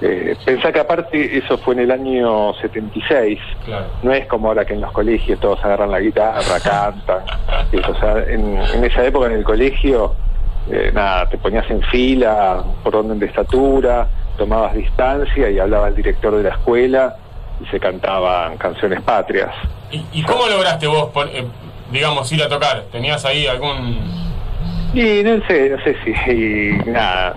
Eh, 0.07 0.37
pensá 0.45 0.71
que 0.71 0.81
aparte 0.81 1.38
eso 1.38 1.57
fue 1.57 1.73
en 1.75 1.81
el 1.81 1.90
año 1.90 2.53
76, 2.61 3.38
Claro. 3.64 3.87
no 4.03 4.12
es 4.12 4.27
como 4.27 4.49
ahora 4.49 4.67
que 4.67 4.75
en 4.75 4.83
los 4.83 4.93
colegios 4.93 5.40
todos 5.40 5.64
agarran 5.64 5.90
la 5.90 6.01
guitarra, 6.01 6.61
cantan. 6.62 7.21
eso, 7.73 7.90
o 7.93 7.95
sea, 7.99 8.19
en, 8.29 8.59
en 8.75 8.85
esa 8.85 9.03
época 9.05 9.27
en 9.27 9.33
el 9.33 9.45
colegio, 9.45 10.14
eh, 10.71 10.90
nada, 10.93 11.27
te 11.31 11.38
ponías 11.38 11.69
en 11.71 11.81
fila 11.85 12.62
por 12.83 12.97
orden 12.97 13.19
de 13.19 13.27
estatura, 13.27 14.07
tomabas 14.37 14.75
distancia 14.75 15.49
y 15.49 15.59
hablaba 15.59 15.88
el 15.88 15.95
director 15.95 16.37
de 16.37 16.43
la 16.43 16.51
escuela 16.51 17.17
y 17.62 17.67
se 17.71 17.81
cantaban 17.81 18.59
canciones 18.59 19.01
patrias. 19.01 19.55
¿Y, 19.90 20.05
y 20.12 20.23
cómo 20.25 20.47
lograste 20.49 20.87
vos, 20.87 21.09
pon- 21.14 21.31
eh, 21.33 21.47
digamos, 21.90 22.31
ir 22.31 22.43
a 22.43 22.49
tocar? 22.49 22.83
¿Tenías 22.93 23.25
ahí 23.25 23.47
algún...? 23.47 23.97
Y 24.93 25.23
no 25.25 25.45
sé, 25.49 25.71
no 25.71 25.83
sé 25.83 25.97
si 26.05 26.31
y 26.31 26.90
nada, 26.90 27.35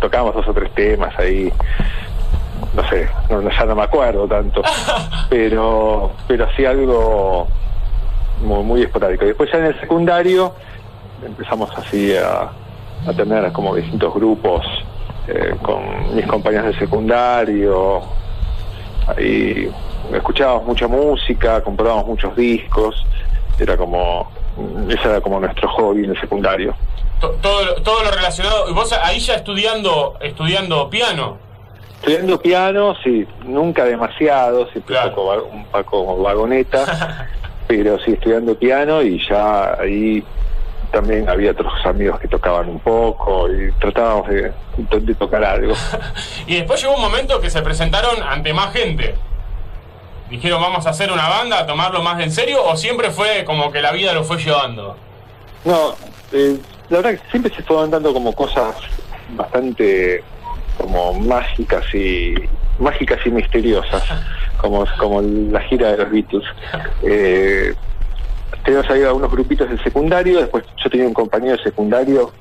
tocamos 0.00 0.34
dos 0.34 0.46
o 0.48 0.52
tres 0.54 0.72
temas 0.74 1.16
ahí, 1.18 1.52
no 2.74 2.88
sé, 2.88 3.08
no- 3.30 3.42
ya 3.50 3.64
no 3.64 3.74
me 3.76 3.82
acuerdo 3.82 4.26
tanto, 4.28 4.62
pero 5.30 6.12
pero 6.26 6.46
sí 6.56 6.64
algo 6.64 7.46
muy, 8.42 8.62
muy 8.64 8.82
esporádico. 8.82 9.24
Después 9.24 9.50
ya 9.52 9.58
en 9.58 9.66
el 9.66 9.80
secundario 9.80 10.52
empezamos 11.24 11.70
así 11.76 12.14
a, 12.16 12.50
a 13.08 13.12
tener 13.16 13.50
como 13.52 13.74
distintos 13.74 14.14
grupos 14.14 14.64
eh, 15.26 15.54
con 15.62 16.14
mis 16.14 16.26
compañeros 16.26 16.66
del 16.66 16.78
secundario, 16.78 18.02
ahí 19.16 19.70
escuchábamos 20.12 20.64
mucha 20.66 20.88
música, 20.88 21.60
comprábamos 21.62 22.06
muchos 22.06 22.34
discos, 22.36 23.04
era 23.58 23.76
como, 23.76 24.30
ese 24.88 25.08
era 25.08 25.20
como 25.20 25.40
nuestro 25.40 25.68
hobby 25.70 26.04
en 26.04 26.10
el 26.10 26.20
secundario. 26.20 26.74
To- 27.20 27.30
todo, 27.42 27.74
todo 27.82 28.02
lo 28.04 28.10
relacionado... 28.10 28.68
¿Y 28.68 28.72
vos 28.72 28.92
ahí 28.92 29.18
ya 29.20 29.34
estudiando, 29.34 30.16
estudiando 30.20 30.88
piano? 30.90 31.38
Estudiando 32.00 32.40
piano, 32.40 32.94
sí, 33.02 33.26
nunca 33.44 33.84
demasiado, 33.84 34.68
siempre 34.70 34.96
toco 35.02 35.26
va- 35.26 35.42
un 35.42 35.64
poco 35.66 36.22
vagoneta, 36.22 37.28
pero 37.66 37.98
sí 38.04 38.12
estudiando 38.12 38.56
piano 38.56 39.02
y 39.02 39.20
ya 39.28 39.74
ahí 39.80 40.22
también 40.92 41.28
había 41.28 41.50
otros 41.50 41.72
amigos 41.84 42.18
que 42.20 42.28
tocaban 42.28 42.68
un 42.68 42.78
poco 42.80 43.46
y 43.52 43.70
tratábamos 43.72 44.28
de, 44.28 44.52
de 45.00 45.14
tocar 45.14 45.44
algo. 45.44 45.74
Y 46.46 46.54
después 46.56 46.80
llegó 46.80 46.94
un 46.94 47.02
momento 47.02 47.40
que 47.40 47.50
se 47.50 47.60
presentaron 47.62 48.22
ante 48.22 48.54
más 48.54 48.72
gente. 48.72 49.14
Dijeron, 50.30 50.60
vamos 50.62 50.86
a 50.86 50.90
hacer 50.90 51.10
una 51.10 51.28
banda, 51.28 51.58
a 51.60 51.66
tomarlo 51.66 52.02
más 52.02 52.20
en 52.20 52.30
serio, 52.30 52.64
o 52.64 52.76
siempre 52.76 53.10
fue 53.10 53.44
como 53.44 53.70
que 53.72 53.80
la 53.82 53.92
vida 53.92 54.12
lo 54.12 54.24
fue 54.24 54.36
llevando. 54.38 54.96
No, 55.64 55.94
eh, 56.32 56.58
la 56.90 56.96
verdad 56.98 57.10
que 57.20 57.30
siempre 57.30 57.54
se 57.54 57.62
fueron 57.62 57.90
dando 57.90 58.12
como 58.12 58.32
cosas 58.34 58.74
bastante 59.30 60.22
como 60.78 61.12
mágicas 61.14 61.84
y 61.94 62.34
mágicas 62.78 63.18
y 63.26 63.30
misteriosas. 63.30 64.02
como, 64.60 64.84
como 64.98 65.20
la 65.22 65.60
gira 65.62 65.92
de 65.92 65.98
los 65.98 66.10
Beatles. 66.10 66.44
Eh, 67.04 67.74
teníamos 68.64 68.90
ahí 68.90 69.02
algunos 69.04 69.30
grupitos 69.30 69.70
de 69.70 69.78
secundario, 69.82 70.40
después 70.40 70.64
yo 70.82 70.90
tenía 70.90 71.06
un 71.06 71.14
compañero 71.14 71.56
de 71.56 71.62
secundario 71.62 72.32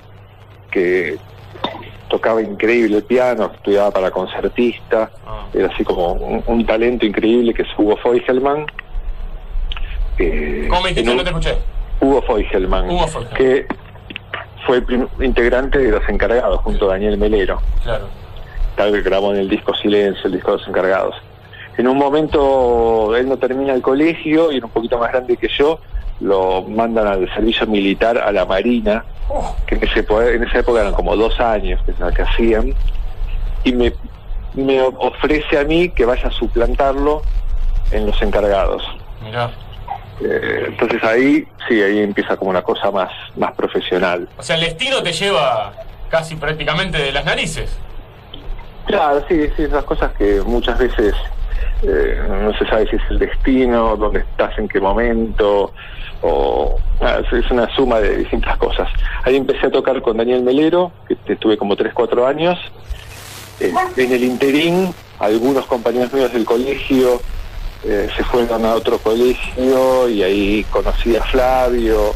que 0.72 1.18
tocaba 2.10 2.42
increíble 2.42 2.98
el 2.98 3.04
piano, 3.04 3.52
estudiaba 3.54 3.92
para 3.92 4.10
concertista, 4.12 5.12
era 5.54 5.68
así 5.68 5.84
como 5.84 6.14
un, 6.14 6.44
un 6.48 6.66
talento 6.66 7.06
increíble 7.06 7.54
que 7.54 7.62
es 7.64 7.68
Hugo 7.78 7.98
Feugelman. 7.98 8.66
Eh, 10.20 10.66
¿Cómo 10.70 10.82
me 10.82 10.90
dijiste? 10.90 11.12
un- 11.12 11.18
No 11.18 11.24
te 11.24 11.30
escuché. 11.30 11.56
Hugo 12.02 12.22
Feugelman, 12.24 12.90
Hugo 12.90 13.08
Feugelman. 13.08 13.34
que 13.38 13.68
fue 14.68 14.84
integrante 15.22 15.80
de 15.80 15.92
Los 15.92 16.08
Encargados 16.10 16.60
junto 16.60 16.90
a 16.90 16.94
Daniel 16.94 17.18
Melero. 17.18 17.62
Claro. 17.84 18.08
Tal 18.76 18.92
vez 18.92 19.04
grabó 19.04 19.34
en 19.34 19.40
el 19.40 19.50
disco 19.50 19.74
Silencio, 19.74 20.26
el 20.26 20.34
disco 20.34 20.52
de 20.52 20.58
Los 20.58 20.68
Encargados. 20.68 21.16
En 21.78 21.88
un 21.88 21.98
momento 21.98 23.16
él 23.16 23.30
no 23.30 23.38
termina 23.38 23.74
el 23.74 23.82
colegio 23.82 24.52
y 24.52 24.58
era 24.58 24.66
un 24.66 24.72
poquito 24.72 24.98
más 24.98 25.12
grande 25.12 25.38
que 25.38 25.48
yo, 25.48 25.80
lo 26.20 26.64
mandan 26.64 27.08
al 27.08 27.34
servicio 27.34 27.66
militar 27.66 28.18
a 28.18 28.32
la 28.32 28.46
Marina, 28.46 29.06
que 29.66 29.76
en, 29.76 29.84
ese 29.84 30.06
en 30.36 30.44
esa 30.44 30.60
época 30.60 30.82
eran 30.82 30.94
como 30.94 31.16
dos 31.16 31.40
años 31.40 31.80
que 31.86 31.94
que 31.94 32.22
hacían, 32.22 32.74
y 33.64 33.72
me, 33.72 33.94
me 34.56 34.82
ofrece 34.82 35.60
a 35.60 35.64
mí 35.64 35.90
que 35.90 36.06
vaya 36.06 36.28
a 36.28 36.32
suplantarlo 36.32 37.22
en 37.92 38.06
Los 38.06 38.22
Encargados. 38.22 38.84
Mirá. 39.24 39.52
Eh, 40.22 40.66
entonces 40.68 41.04
ahí, 41.04 41.48
sí, 41.68 41.82
ahí 41.82 42.00
empieza 42.00 42.38
como 42.38 42.50
una 42.50 42.62
cosa 42.62 42.92
más, 42.92 43.12
más 43.36 43.54
profesional. 43.54 44.28
O 44.38 44.44
sea, 44.44 44.56
el 44.56 44.62
destino 44.62 45.04
te 45.04 45.12
lleva 45.12 45.74
casi 46.10 46.36
prácticamente 46.36 46.98
de 46.98 47.12
las 47.12 47.26
narices. 47.26 47.78
Claro, 48.86 49.24
sí, 49.28 49.48
sí, 49.56 49.64
esas 49.64 49.84
cosas 49.84 50.14
que 50.14 50.42
muchas 50.46 50.80
veces 50.80 51.14
eh, 51.84 52.22
no 52.42 52.58
se 52.58 52.66
sabe 52.66 52.88
si 52.90 52.96
es 52.96 53.02
el 53.10 53.20
destino, 53.20 53.98
dónde 53.98 54.20
estás, 54.20 54.58
en 54.58 54.68
qué 54.68 54.80
momento, 54.80 55.74
o 56.22 56.80
es 57.32 57.52
una 57.52 57.74
suma 57.76 58.00
de 58.00 58.18
distintas 58.18 58.58
cosas. 58.58 58.90
Ahí 59.24 59.36
empecé 59.36 59.68
a 59.68 59.72
tocar 59.72 60.02
con 60.02 60.18
Daniel 60.18 60.42
Melero, 60.42 60.92
que 61.08 61.34
estuve 61.34 61.58
como 61.58 61.76
3, 61.76 61.94
4 61.94 62.26
años. 62.26 62.58
Eh, 63.60 63.74
en 63.98 64.12
el 64.12 64.24
interín, 64.24 64.94
algunos 65.20 65.66
compañeros 65.66 66.14
míos 66.14 66.32
del 66.32 66.46
colegio 66.46 67.22
eh, 67.84 68.10
se 68.16 68.24
fueron 68.26 68.66
a 68.66 68.74
otro 68.76 68.98
colegio 69.00 70.10
y 70.10 70.24
ahí 70.24 70.64
conocí 70.70 71.16
a 71.16 71.24
Flavio, 71.24 72.14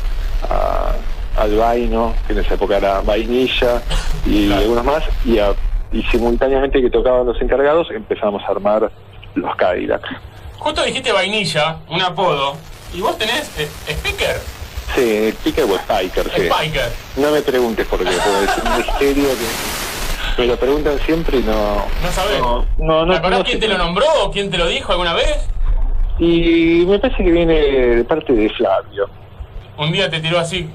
a, 0.49 0.93
al 1.41 1.55
Vaino, 1.55 2.13
que 2.27 2.33
en 2.33 2.39
esa 2.39 2.55
época 2.55 2.77
era 2.77 3.01
Vainilla, 3.01 3.81
y 4.25 4.51
algunos 4.51 4.83
más, 4.83 5.03
y, 5.25 5.39
a- 5.39 5.53
y 5.91 6.03
simultáneamente 6.03 6.81
que 6.81 6.89
tocaban 6.89 7.25
los 7.25 7.41
encargados 7.41 7.87
empezamos 7.91 8.41
a 8.43 8.47
armar 8.51 8.91
los 9.35 9.55
Cadillacs. 9.55 10.09
Justo 10.57 10.83
dijiste 10.83 11.11
vainilla, 11.11 11.77
un 11.89 12.01
apodo, 12.01 12.55
y 12.93 13.01
vos 13.01 13.17
tenés 13.17 13.49
eh, 13.57 13.69
speaker, 13.87 14.39
Sí, 14.95 15.31
Spiker 15.31 15.63
o 15.63 15.77
Spiker, 15.77 16.29
sí. 16.35 16.49
spiker. 16.49 16.91
No 17.15 17.31
me 17.31 17.41
preguntes 17.41 17.87
por 17.87 17.99
qué, 17.99 18.09
porque 18.11 18.43
es 18.51 18.57
un 18.63 18.77
misterio 18.77 19.23
que 19.29 19.45
me 20.41 20.47
lo 20.47 20.57
preguntan 20.57 20.97
siempre 20.99 21.37
y 21.37 21.43
no... 21.43 21.53
No 22.01 22.11
sabés. 22.11 22.39
No, 22.39 22.65
no, 22.79 23.05
no, 23.05 23.11
¿Te 23.13 23.17
acordás 23.19 23.39
no 23.39 23.45
quién 23.45 23.59
te 23.59 23.67
lo 23.67 23.77
nombró 23.77 24.05
o 24.23 24.31
quién 24.31 24.49
te 24.49 24.57
lo 24.57 24.65
dijo 24.67 24.91
alguna 24.91 25.13
vez? 25.13 25.47
Y 26.17 26.83
me 26.87 26.97
parece 26.99 27.23
que 27.23 27.31
viene 27.31 27.53
de 27.53 28.03
parte 28.03 28.33
de 28.33 28.49
Flavio. 28.49 29.07
Un 29.77 29.91
día 29.91 30.09
te 30.09 30.19
tiró 30.19 30.39
así. 30.39 30.67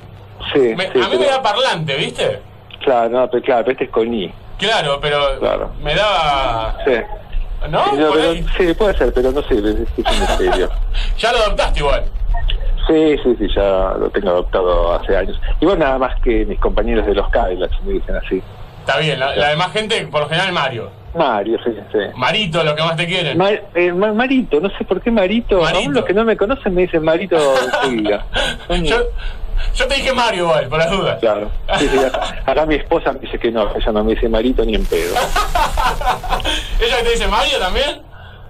Sí, 0.52 0.60
Me- 0.76 0.92
sí, 0.92 1.00
a 1.00 1.08
mí 1.08 1.16
me 1.16 1.18
pero- 1.18 1.30
da 1.30 1.42
parlante, 1.42 1.96
¿viste? 1.96 2.40
Claro, 2.84 3.08
no, 3.08 3.30
pero 3.30 3.42
claro, 3.42 3.64
pero 3.64 3.72
este 3.72 3.84
es 3.84 3.90
con 3.90 4.12
I. 4.14 4.32
Claro, 4.58 4.98
pero 5.00 5.38
Claro. 5.40 5.72
me 5.82 5.94
daba... 5.94 6.78
Sí. 6.84 6.92
¿No? 7.68 7.84
Sí, 7.90 7.96
no, 7.96 8.12
pero- 8.12 8.32
sí, 8.56 8.74
puede 8.74 8.96
ser, 8.96 9.12
pero 9.12 9.32
no 9.32 9.42
sé, 9.42 9.54
es, 9.54 9.64
es 9.64 9.88
un 10.12 10.20
misterio. 10.20 10.70
Ya 11.18 11.32
lo 11.32 11.38
adoptaste 11.38 11.80
igual. 11.80 12.04
Sí, 12.86 13.16
sí, 13.24 13.34
sí, 13.40 13.48
ya 13.56 13.94
lo 13.98 14.08
tengo 14.10 14.30
adoptado 14.30 14.94
hace 14.94 15.16
años. 15.16 15.40
Igual 15.60 15.80
nada 15.80 15.98
más 15.98 16.20
que 16.22 16.44
mis 16.46 16.60
compañeros 16.60 17.04
de 17.04 17.14
los 17.14 17.28
Cadillacs 17.30 17.82
me 17.82 17.94
dicen 17.94 18.14
así. 18.14 18.40
Está 18.86 19.00
bien, 19.00 19.18
la, 19.18 19.34
la 19.34 19.48
demás 19.48 19.72
gente, 19.72 20.06
por 20.06 20.20
lo 20.22 20.28
general, 20.28 20.52
Mario. 20.52 20.90
Mario, 21.12 21.58
sí, 21.64 21.72
sí. 21.90 21.98
Marito, 22.14 22.62
lo 22.62 22.76
que 22.76 22.82
más 22.82 22.94
te 22.94 23.06
quieren. 23.06 23.40
Eh, 23.74 23.92
Ma- 23.92 24.12
Marito, 24.12 24.60
no 24.60 24.68
sé 24.78 24.84
por 24.84 25.00
qué 25.00 25.10
Marito. 25.10 25.60
Marito. 25.60 25.78
Aún 25.80 25.92
los 25.94 26.04
que 26.04 26.12
no 26.14 26.24
me 26.24 26.36
conocen 26.36 26.72
me 26.74 26.82
dicen 26.82 27.02
Marito 27.02 27.36
yo, 28.84 28.96
yo 29.74 29.88
te 29.88 29.94
dije 29.96 30.12
Mario 30.12 30.44
igual, 30.44 30.68
por 30.68 30.78
las 30.78 30.90
dudas. 30.90 31.18
Claro. 31.18 31.50
Sí, 31.78 31.88
sí, 31.88 31.98
acá, 31.98 32.36
acá 32.46 32.66
mi 32.66 32.76
esposa 32.76 33.12
me 33.12 33.18
dice 33.20 33.38
que 33.40 33.50
no, 33.50 33.74
ella 33.74 33.90
no 33.92 34.04
me 34.04 34.14
dice 34.14 34.28
Marito 34.28 34.64
ni 34.64 34.76
en 34.76 34.86
pedo. 34.86 35.14
¿Ella 36.80 36.96
te 37.02 37.10
dice 37.10 37.26
Mario 37.26 37.58
también? 37.58 38.02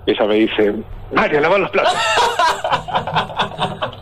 Ella 0.04 0.24
me 0.26 0.34
dice, 0.34 0.74
Mario, 1.12 1.40
lavar 1.40 1.60
los 1.60 1.70
platos. 1.70 1.94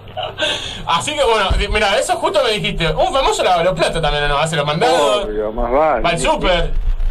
Así 0.98 1.14
que 1.14 1.24
bueno, 1.24 1.50
mira, 1.72 1.98
eso 1.98 2.14
justo 2.16 2.40
me 2.44 2.52
dijiste. 2.52 2.88
Un 2.92 3.12
famoso 3.12 3.42
lava 3.42 3.64
los 3.64 3.74
platos 3.74 4.00
también, 4.00 4.28
¿no? 4.28 4.38
Hace 4.38 4.57
los 4.57 4.64
mandados. 4.64 5.24
Obvio, 5.24 5.52
más 5.52 5.70
vale. 5.70 6.02
Va 6.02 6.11
al 6.11 6.18
súper. 6.18 6.70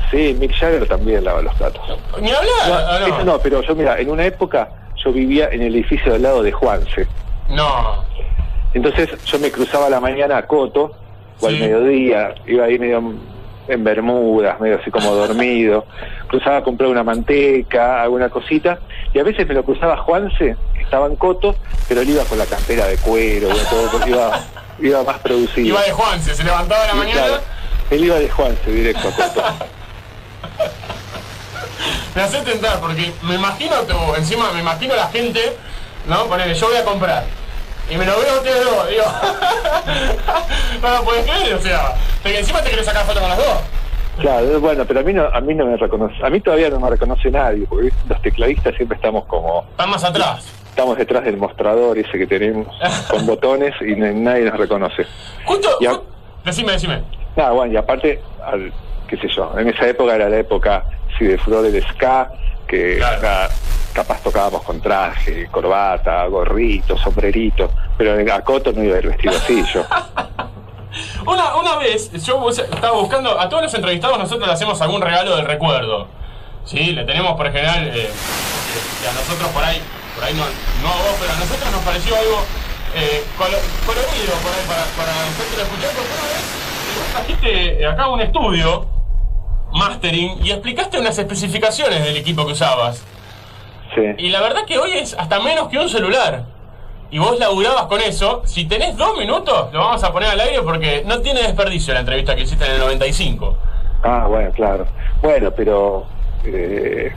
Sí, 0.10 0.36
Mick 0.40 0.54
Jagger 0.54 0.88
también 0.88 1.24
lava 1.24 1.42
los 1.42 1.54
platos. 1.56 1.82
Ni 2.22 2.32
hablar. 2.32 2.68
No, 2.68 2.76
¿o 2.76 3.00
no? 3.00 3.06
eso 3.08 3.26
no, 3.26 3.40
pero 3.40 3.62
yo 3.62 3.76
mira, 3.76 4.00
en 4.00 4.10
una 4.10 4.26
época 4.26 4.70
yo 5.04 5.12
vivía 5.12 5.50
en 5.50 5.62
el 5.62 5.76
edificio 5.76 6.14
al 6.14 6.22
lado 6.22 6.44
de 6.44 6.52
Juanse. 6.52 7.08
No. 7.50 8.04
Entonces 8.74 9.10
yo 9.26 9.40
me 9.40 9.52
cruzaba 9.52 9.88
a 9.88 9.90
la 9.90 10.00
mañana 10.00 10.38
a 10.38 10.48
Coto 10.48 10.92
o 11.40 11.48
al 11.48 11.60
mediodía, 11.60 12.36
iba 12.48 12.66
ahí 12.66 12.80
medio 12.80 13.04
en 13.68 13.84
Bermudas, 13.84 14.60
medio 14.60 14.80
así 14.80 14.92
como 14.92 15.14
dormido, 15.14 15.86
cruzaba 16.28 16.58
a 16.58 16.64
comprar 16.64 16.90
una 16.90 17.04
manteca, 17.04 18.02
alguna 18.02 18.30
cosita, 18.30 18.80
y 19.14 19.20
a 19.20 19.24
veces 19.24 19.48
me 19.48 19.54
lo 19.54 19.64
cruzaba 19.64 19.98
Juanse, 19.98 20.56
que 20.74 20.82
estaba 20.82 21.08
en 21.08 21.16
Coto, 21.16 21.56
pero 21.88 22.02
él 22.02 22.10
iba 22.10 22.24
con 22.26 22.38
la 22.38 22.46
campera 22.46 22.88
de 22.88 22.98
cuero, 22.98 23.50
iba, 23.50 23.70
todo, 23.70 24.08
iba, 24.08 24.40
iba 24.80 25.04
más 25.04 25.20
producido. 25.20 25.68
Iba 25.68 25.82
de 25.82 25.92
Juanse, 25.92 26.36
se 26.36 26.44
levantaba 26.44 26.84
a 26.84 26.88
la 26.88 26.94
mañana. 26.96 27.22
claro. 27.22 27.42
Él 27.90 28.06
iba 28.06 28.18
de 28.18 28.30
Juanse 28.30 28.72
directo 28.72 29.08
a 29.08 29.12
Coto. 29.12 29.44
Me 32.16 32.22
hace 32.22 32.42
tentar 32.42 32.80
porque 32.80 33.12
me 33.24 33.36
imagino 33.36 33.76
tú, 33.82 33.96
encima 34.16 34.52
me 34.52 34.60
imagino 34.60 34.96
la 34.96 35.08
gente, 35.08 35.40
¿no? 36.08 36.26
Ponele, 36.26 36.54
yo 36.54 36.68
voy 36.68 36.78
a 36.78 36.84
comprar. 36.84 37.26
Y 37.90 37.98
me 37.98 38.06
lo 38.06 38.18
veo 38.20 38.34
a 38.34 38.38
ustedes 38.38 38.64
dos, 38.66 38.90
digo. 38.90 39.04
no 40.82 40.90
lo 40.98 41.04
puedes 41.04 41.26
creer, 41.26 41.54
o 41.56 41.60
sea, 41.62 41.94
porque 42.22 42.40
encima 42.40 42.62
te 42.62 42.70
querés 42.70 42.86
sacar 42.86 43.06
foto 43.06 43.20
con 43.20 43.30
las 43.30 43.38
dos. 43.38 43.58
Claro, 44.20 44.60
bueno, 44.60 44.86
pero 44.86 45.00
a 45.00 45.04
mí 45.04 45.12
no, 45.14 45.26
a 45.26 45.42
mí 45.42 45.54
no 45.56 45.66
me 45.66 45.76
reconoce, 45.76 46.16
a 46.24 46.30
mí 46.30 46.40
todavía 46.40 46.70
no 46.70 46.80
me 46.80 46.90
reconoce 46.90 47.32
nadie, 47.32 47.66
porque 47.68 47.92
los 48.08 48.22
tecladistas 48.22 48.76
siempre 48.76 48.96
estamos 48.96 49.26
como, 49.26 49.66
Están 49.72 49.90
más 49.90 50.04
atrás. 50.04 50.46
estamos 50.70 50.98
detrás 50.98 51.24
del 51.26 51.38
mostrador 51.38 51.98
ese 51.98 52.12
que 52.18 52.28
tenemos 52.28 52.68
con 53.10 53.26
botones 53.28 53.74
y 53.82 53.96
nadie 53.96 54.46
nos 54.46 54.58
reconoce. 54.58 55.06
Justo, 55.46 55.70
decime, 56.46 56.74
decime. 56.74 57.02
Nada, 57.36 57.52
bueno, 57.52 57.74
y 57.74 57.78
aparte, 57.78 58.22
al- 58.46 58.72
qué 59.08 59.18
sé 59.18 59.28
yo, 59.30 59.52
en 59.58 59.70
esa 59.70 59.88
época 59.88 60.14
era 60.16 60.30
la 60.30 60.38
época 60.38 60.84
sí, 61.18 61.26
de 61.26 61.38
furor 61.40 61.64
del 61.64 61.84
ska, 61.88 62.32
que 62.68 62.98
nada, 63.00 63.50
capaz 63.94 64.22
tocábamos 64.22 64.64
con 64.64 64.82
traje, 64.82 65.48
corbata, 65.50 66.26
gorrito, 66.28 66.98
sombrerito, 66.98 67.70
pero 67.98 68.20
en- 68.20 68.30
a 68.32 68.42
Coto 68.42 68.72
no 68.74 68.84
iba 68.84 68.96
a 68.96 69.00
ir 69.00 69.08
vestido 69.08 69.34
así 69.36 69.64
yo. 69.74 69.86
Una, 71.26 71.56
una 71.56 71.76
vez, 71.78 72.12
yo 72.24 72.48
estaba 72.50 72.92
buscando, 72.92 73.40
a 73.40 73.50
todos 73.50 73.64
los 73.64 73.74
entrevistados 73.74 74.18
nosotros 74.20 74.46
le 74.48 74.54
hacemos 74.54 74.80
algún 74.82 75.02
regalo 75.02 75.36
del 75.36 75.46
recuerdo. 75.46 76.08
Sí, 76.66 76.92
le 76.92 77.04
tenemos 77.06 77.36
por 77.36 77.52
general, 77.52 77.88
eh, 77.88 78.04
eh, 78.08 79.08
a 79.10 79.14
nosotros 79.14 79.50
por 79.50 79.64
ahí, 79.64 79.82
por 80.16 80.24
ahí 80.24 80.34
no, 80.36 80.44
no 80.84 80.90
a 80.94 80.98
vos, 80.98 81.16
pero 81.20 81.34
a 81.34 81.36
nosotros 81.38 81.72
nos 81.72 81.82
pareció 81.82 82.16
algo 82.16 82.38
eh, 82.96 83.24
colo- 83.38 83.58
colorido 83.88 84.34
por 84.44 84.52
ahí 84.54 84.64
para, 84.68 84.84
para 84.96 85.12
nosotros 85.26 85.58
escuchar, 85.64 85.90
porque 85.96 86.14
una 86.14 86.28
vez 86.30 86.44
eh, 86.94 87.12
trajiste 87.12 87.86
acá 87.88 88.08
un 88.10 88.22
estudio, 88.22 88.86
mastering, 89.72 90.46
y 90.46 90.52
explicaste 90.52 91.00
unas 91.00 91.18
especificaciones 91.18 92.04
del 92.04 92.18
equipo 92.18 92.46
que 92.46 92.52
usabas. 92.52 93.02
Sí. 93.96 94.02
Y 94.18 94.30
la 94.30 94.42
verdad 94.42 94.66
que 94.66 94.78
hoy 94.80 94.92
es 94.94 95.14
hasta 95.18 95.40
menos 95.40 95.68
que 95.70 95.78
un 95.78 95.90
celular. 95.90 96.46
Y 97.12 97.20
vos 97.20 97.38
laburabas 97.40 97.84
con 97.84 98.02
eso. 98.02 98.42
Si 98.46 98.66
tenés 98.66 98.98
dos 98.98 99.18
minutos, 99.18 99.72
lo 99.72 99.80
vamos 99.80 100.04
a 100.04 100.12
poner 100.12 100.30
al 100.30 100.40
aire 100.40 100.62
porque 100.64 101.04
no 101.06 101.20
tiene 101.22 101.44
desperdicio 101.44 101.94
la 101.94 102.00
entrevista 102.00 102.36
que 102.36 102.42
hiciste 102.42 102.66
en 102.66 102.72
el 102.72 102.80
95. 102.80 103.56
Ah, 104.04 104.26
bueno, 104.28 104.52
claro. 104.52 104.88
Bueno, 105.22 105.52
pero 105.52 106.06
eh, 106.44 107.12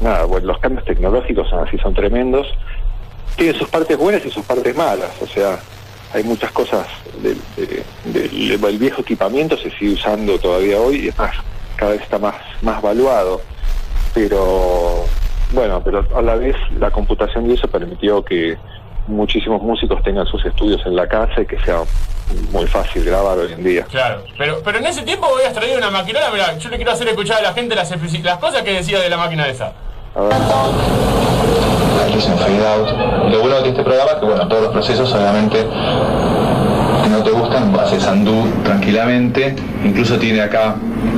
nada, 0.00 0.24
bueno, 0.26 0.46
los 0.46 0.58
cambios 0.58 0.84
tecnológicos 0.84 1.48
son 1.50 1.66
así, 1.66 1.76
son 1.78 1.92
tremendos. 1.92 2.46
Tienen 3.36 3.58
sus 3.58 3.68
partes 3.68 3.98
buenas 3.98 4.24
y 4.24 4.30
sus 4.30 4.44
partes 4.44 4.76
malas. 4.76 5.10
O 5.20 5.26
sea, 5.26 5.58
hay 6.14 6.22
muchas 6.22 6.52
cosas 6.52 6.86
del, 7.20 7.38
de- 7.56 7.82
del- 8.04 8.60
del 8.60 8.78
viejo 8.78 9.00
equipamiento 9.00 9.56
se 9.56 9.70
sigue 9.72 9.94
usando 9.94 10.38
todavía 10.38 10.78
hoy 10.78 11.06
y 11.06 11.08
es 11.08 11.18
más, 11.18 11.34
cada 11.74 11.92
vez 11.92 12.02
está 12.02 12.18
más, 12.18 12.36
más 12.62 12.80
valuado. 12.80 13.40
Pero 14.14 15.04
bueno, 15.52 15.82
pero 15.84 16.04
a 16.16 16.22
la 16.22 16.36
vez 16.36 16.56
la 16.78 16.90
computación 16.90 17.50
y 17.50 17.54
eso 17.54 17.68
permitió 17.68 18.24
que 18.24 18.56
muchísimos 19.06 19.62
músicos 19.62 20.02
tengan 20.02 20.26
sus 20.26 20.44
estudios 20.44 20.80
en 20.86 20.96
la 20.96 21.06
casa 21.08 21.42
y 21.42 21.46
que 21.46 21.58
sea 21.60 21.82
muy 22.50 22.66
fácil 22.66 23.04
grabar 23.04 23.38
hoy 23.38 23.52
en 23.52 23.64
día. 23.64 23.84
Claro. 23.84 24.22
Pero, 24.38 24.60
pero 24.64 24.78
en 24.78 24.86
ese 24.86 25.02
tiempo 25.02 25.26
habías 25.26 25.52
traído 25.52 25.78
una 25.78 25.90
maquinola. 25.90 26.30
Mira, 26.32 26.56
yo 26.58 26.70
le 26.70 26.76
quiero 26.76 26.92
hacer 26.92 27.08
escuchar 27.08 27.38
a 27.38 27.42
la 27.42 27.52
gente 27.52 27.74
las, 27.74 27.92
cosas 28.40 28.62
que 28.62 28.72
decía 28.72 29.00
de 29.00 29.10
la 29.10 29.16
máquina 29.16 29.46
esa. 29.48 29.72
A 30.14 30.22
ver. 30.22 30.32
aquí 32.06 32.18
es 32.18 32.26
en 32.26 32.38
fade 32.38 32.66
out. 32.66 33.30
Lo 33.30 33.40
bueno 33.40 33.60
de 33.60 33.68
este 33.70 33.82
programa 33.82 34.12
es 34.12 34.16
que 34.18 34.26
bueno, 34.26 34.48
todos 34.48 34.62
los 34.62 34.72
procesos 34.72 35.12
obviamente 35.12 35.66
que 37.02 37.08
no 37.08 37.22
te 37.22 37.30
gustan, 37.30 37.74
haces 37.78 38.06
undo 38.06 38.46
tranquilamente. 38.64 39.54
Incluso 39.84 40.18
tiene 40.18 40.40
acá 40.40 40.76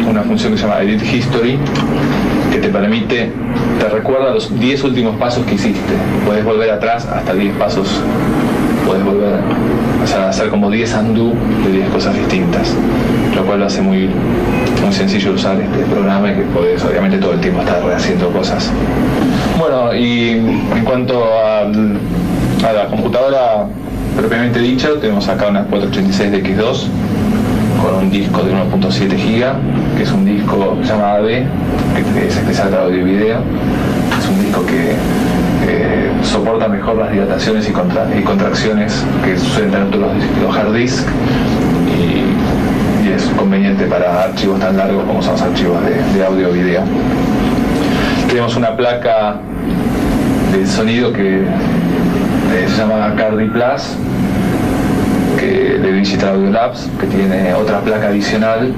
una 0.09 0.23
función 0.23 0.53
que 0.53 0.59
se 0.59 0.67
llama 0.67 0.81
Edit 0.81 1.03
History, 1.03 1.59
que 2.55 2.61
te 2.61 2.69
permite, 2.69 3.33
te 3.81 3.89
recuerda 3.89 4.33
los 4.33 4.57
10 4.61 4.85
últimos 4.85 5.17
pasos 5.17 5.45
que 5.45 5.55
hiciste. 5.55 5.93
Puedes 6.25 6.45
volver 6.45 6.71
atrás 6.71 7.05
hasta 7.05 7.35
10 7.35 7.57
pasos, 7.57 8.01
puedes 8.87 9.05
volver 9.05 9.41
o 10.01 10.29
hacer 10.29 10.51
como 10.51 10.71
10 10.71 10.95
undo 11.01 11.33
de 11.65 11.73
10 11.73 11.89
cosas 11.89 12.15
distintas, 12.15 12.73
lo 13.35 13.45
cual 13.45 13.59
lo 13.59 13.67
hace 13.67 13.83
muy, 13.83 14.09
muy 14.85 14.93
sencillo 14.93 15.33
usar 15.33 15.61
este 15.61 15.85
programa 15.87 16.31
y 16.31 16.35
que 16.37 16.43
puedes 16.43 16.85
obviamente 16.85 17.19
todo 17.19 17.33
el 17.33 17.41
tiempo 17.41 17.61
estar 17.61 17.83
rehaciendo 17.83 18.31
cosas. 18.31 18.71
Bueno, 19.59 19.93
y 19.93 20.29
en 20.77 20.85
cuanto 20.85 21.25
a 21.25 21.65
la 21.65 22.87
computadora 22.89 23.67
propiamente 24.17 24.61
dicha, 24.61 24.91
tenemos 25.01 25.27
acá 25.29 25.49
una 25.49 25.65
486 25.65 26.31
de 26.31 26.45
X2 26.45 26.87
con 27.83 27.95
un 28.05 28.11
disco 28.11 28.45
de 28.45 28.53
1.7 28.53 29.09
GB, 29.09 29.45
que 29.97 30.03
es 30.03 30.13
un 30.13 30.25
disco 30.25 30.77
que 30.81 30.87
se 30.87 30.93
llama 30.93 31.13
AD, 31.15 31.27
que 31.27 32.27
es 32.29 32.37
especial 32.37 32.71
de 32.71 32.77
audio 32.77 32.99
y 33.01 33.05
video. 33.05 33.39
Es 34.19 34.29
un 34.29 34.41
disco 34.45 34.65
que 34.67 34.93
eh, 35.67 36.11
soporta 36.23 36.69
mejor 36.69 36.97
las 36.97 37.11
dilataciones 37.13 37.69
y, 37.69 37.73
contra- 37.73 38.07
y 38.19 38.23
contracciones 38.23 39.05
que 39.25 39.37
suelen 39.39 39.71
tener 39.71 39.95
los, 39.97 40.11
los 40.43 40.57
hard 40.57 40.73
disk 40.75 41.05
y, 41.89 42.25
es 43.15 43.23
conveniente 43.37 43.85
para 43.85 44.25
archivos 44.25 44.59
tan 44.59 44.77
largos 44.77 45.05
como 45.05 45.23
son 45.23 45.33
los 45.33 45.43
archivos 45.43 45.77
de, 45.85 46.19
de 46.19 46.27
audio 46.27 46.51
video. 46.51 46.83
Tenemos 48.29 48.57
una 48.57 48.75
placa 48.77 49.37
de 50.53 50.67
sonido 50.67 51.13
que 51.13 51.43
eh, 51.43 52.67
se 52.67 52.77
llama 52.79 53.15
Cardi 53.17 53.45
Plus, 53.47 53.97
que 55.39 55.79
de 55.79 55.93
Digital 55.93 56.37
Audio 56.37 56.51
Labs, 56.51 56.89
que 56.99 57.07
tiene 57.07 57.53
otra 57.55 57.81
placa 57.81 58.09
adicional, 58.09 58.73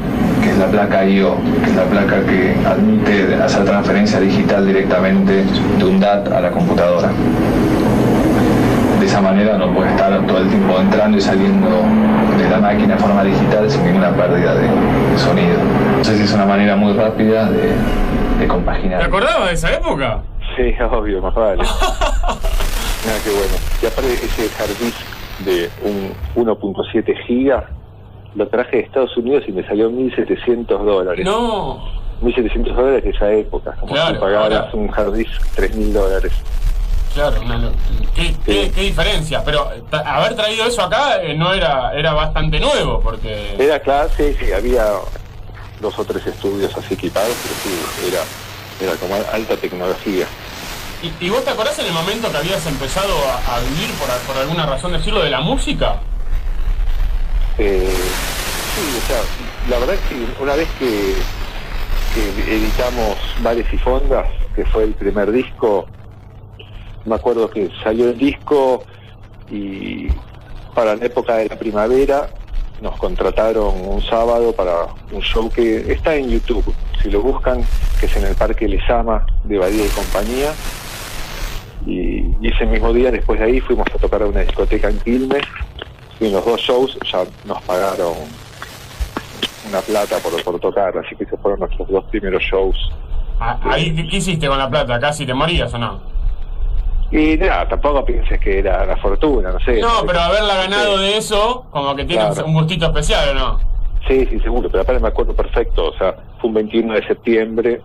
que 0.46 0.52
es 0.52 0.59
la 0.59 0.66
placa 0.66 1.04
I.O., 1.04 1.38
que 1.64 1.70
es 1.70 1.76
la 1.76 1.85
placa 1.85 2.24
que 2.24 2.54
admite 2.64 3.35
hacer 3.35 3.64
transferencia 3.64 4.20
digital 4.20 4.64
directamente 4.64 5.42
de 5.42 5.85
un 5.85 5.98
DAT 5.98 6.28
a 6.28 6.40
la 6.40 6.52
computadora. 6.52 7.11
De 9.00 9.06
esa 9.06 9.20
manera 9.20 9.59
no 9.59 9.74
puede 9.74 9.90
estar 9.90 10.24
todo 10.24 10.38
el 10.38 10.48
tiempo 10.48 10.78
entrando 10.78 11.18
y 11.18 11.20
saliendo 11.20 11.82
de 12.38 12.48
la 12.48 12.59
máquina 12.59 12.94
de 12.94 13.00
forma 13.00 13.24
digital 13.24 13.68
sin 13.68 13.87
ninguna 13.87 14.14
pérdida 14.14 14.54
de, 14.54 14.68
de 14.68 15.18
sonido. 15.18 15.59
Entonces 15.96 16.20
es 16.20 16.32
una 16.32 16.46
manera 16.46 16.76
muy 16.76 16.92
rápida 16.92 17.50
de, 17.50 17.72
de 18.38 18.46
compaginar. 18.46 19.00
¿Te 19.00 19.06
acordabas 19.06 19.48
de 19.48 19.54
esa 19.54 19.74
época? 19.74 20.22
Sí, 20.54 20.72
obvio, 20.80 21.22
más 21.22 21.35
vale. 21.35 21.62
Nada, 21.64 23.18
qué 23.24 23.30
bueno. 23.30 23.54
Y 23.82 23.87
aparte 23.87 24.12
ese 24.12 24.42
hard 24.62 24.78
disk 24.78 25.16
de 25.44 25.70
un 25.82 26.46
1.7 26.46 27.26
gigas 27.26 27.64
lo 28.37 28.46
traje 28.49 28.77
de 28.77 28.83
Estados 28.83 29.16
Unidos 29.16 29.44
y 29.49 29.53
me 29.53 29.66
salió 29.66 29.90
1.700 29.90 30.66
dólares. 30.85 31.25
No. 31.25 31.83
1.700 32.22 32.75
dólares 32.75 33.05
de 33.05 33.11
esa 33.11 33.33
época. 33.33 33.72
Como 33.81 33.92
Claro, 33.92 34.14
si 34.14 34.20
pagaras 34.20 34.61
ahora- 34.64 34.70
un 34.75 34.90
hard 34.94 35.14
disk 35.14 35.42
3.000 35.57 35.92
dólares. 35.92 36.33
Claro, 37.14 37.37
¿Qué, 38.14 38.35
qué, 38.44 38.70
qué 38.75 38.81
diferencia? 38.83 39.42
Pero 39.42 39.70
eh, 39.72 39.83
haber 40.05 40.35
traído 40.37 40.66
eso 40.66 40.83
acá 40.83 41.22
eh, 41.22 41.35
no 41.35 41.53
era, 41.55 41.94
era 41.94 42.12
bastante 42.12 42.61
nuevo, 42.61 43.01
porque... 43.01 43.55
Era 43.59 43.81
clase, 43.81 44.37
sí, 44.38 44.53
había 44.53 44.85
dos 45.81 45.99
o 45.99 46.05
tres 46.05 46.27
estudios 46.27 46.77
así 46.77 46.92
equipados, 46.92 47.35
pero 47.42 47.55
sí, 47.62 48.09
era, 48.12 48.20
era 48.90 48.99
como 49.01 49.14
alta 49.33 49.57
tecnología. 49.57 50.27
¿Y, 51.03 51.25
y 51.27 51.31
vos 51.31 51.42
te 51.42 51.51
acordás 51.51 51.79
en 51.79 51.87
el 51.87 51.92
momento 51.92 52.31
que 52.31 52.37
habías 52.37 52.66
empezado 52.66 53.14
a, 53.29 53.57
a 53.57 53.61
vivir, 53.61 53.90
por, 53.99 54.09
por 54.27 54.37
alguna 54.42 54.66
razón 54.66 54.92
decirlo, 54.92 55.22
de 55.22 55.31
la 55.31 55.40
música? 55.40 55.96
Eh, 57.59 57.88
sí, 57.88 58.99
o 58.99 59.07
sea, 59.07 59.23
la 59.71 59.79
verdad 59.79 59.95
que 59.95 60.14
sí, 60.14 60.27
una 60.40 60.55
vez 60.55 60.69
que, 60.79 61.14
que 62.14 62.55
editamos 62.55 63.16
Bares 63.42 63.66
y 63.73 63.79
Fondas, 63.79 64.27
que 64.55 64.64
fue 64.66 64.85
el 64.85 64.95
primer 64.95 65.33
disco, 65.33 65.87
me 67.07 67.14
acuerdo 67.14 67.49
que 67.49 67.71
salió 67.83 68.11
el 68.11 68.19
disco 68.19 68.85
y 69.51 70.09
para 70.75 70.97
la 70.97 71.07
época 71.07 71.37
de 71.37 71.49
la 71.49 71.59
primavera 71.59 72.29
nos 72.83 72.97
contrataron 72.99 73.75
un 73.88 74.03
sábado 74.03 74.53
para 74.53 74.88
un 75.11 75.23
show 75.23 75.51
que 75.51 75.90
está 75.90 76.14
en 76.14 76.29
YouTube, 76.29 76.75
si 77.03 77.11
lo 77.11 77.23
buscan, 77.23 77.64
que 77.99 78.07
es 78.07 78.16
en 78.16 78.27
el 78.27 78.35
Parque 78.35 78.69
Lesama 78.69 79.25
de 79.45 79.57
Badía 79.57 79.87
y 79.87 79.88
Compañía. 79.88 80.53
Y, 81.87 82.35
y 82.40 82.49
ese 82.49 82.66
mismo 82.66 82.92
día, 82.92 83.11
después 83.11 83.38
de 83.38 83.47
ahí, 83.47 83.61
fuimos 83.61 83.87
a 83.95 83.99
tocar 83.99 84.23
a 84.23 84.27
una 84.27 84.40
discoteca 84.40 84.90
en 84.90 84.99
Quilmes 84.99 85.45
y 86.20 86.26
en 86.26 86.33
los 86.33 86.44
dos 86.44 86.61
shows 86.61 86.98
ya 87.11 87.24
nos 87.44 87.61
pagaron 87.62 88.14
una 89.68 89.81
plata 89.81 90.16
por, 90.18 90.42
por 90.44 90.61
tocar, 90.61 90.96
así 90.98 91.14
que 91.16 91.24
esos 91.24 91.38
fueron 91.40 91.61
nuestros 91.61 91.88
dos 91.88 92.05
primeros 92.05 92.42
shows. 92.42 92.76
Ah, 93.40 93.59
Ahí, 93.64 93.94
¿qué, 93.94 94.09
qué 94.09 94.16
hiciste 94.16 94.46
con 94.48 94.59
la 94.59 94.68
plata? 94.70 94.98
¿Casi 94.98 95.26
te 95.26 95.35
morías 95.35 95.72
o 95.74 95.79
no? 95.79 96.00
Y 97.11 97.37
nada, 97.37 97.68
tampoco 97.68 98.05
pienses 98.05 98.40
que 98.40 98.59
era 98.61 98.85
la 98.87 98.96
fortuna, 98.96 99.52
no 99.52 99.61
sé. 99.61 99.81
No, 99.81 100.05
pero 100.07 100.20
haberla 100.20 100.57
ganado 100.57 100.98
de 100.98 101.16
eso, 101.16 101.64
como 101.70 101.94
que 101.94 102.05
tiene 102.05 102.24
Claro. 102.26 102.46
un 102.46 102.55
gustito 102.55 102.87
especial, 102.87 103.29
¿o 103.31 103.35
no? 103.35 103.61
Sí, 104.09 104.26
sí, 104.31 104.38
seguro, 104.40 104.68
pero 104.70 104.83
aparte 104.83 105.00
me 105.02 105.09
acuerdo 105.09 105.35
perfecto, 105.35 105.87
o 105.88 105.98
sea, 105.98 106.14
fue 106.40 106.48
un 106.48 106.55
21 106.55 106.94
de 106.94 107.07
septiembre, 107.07 107.81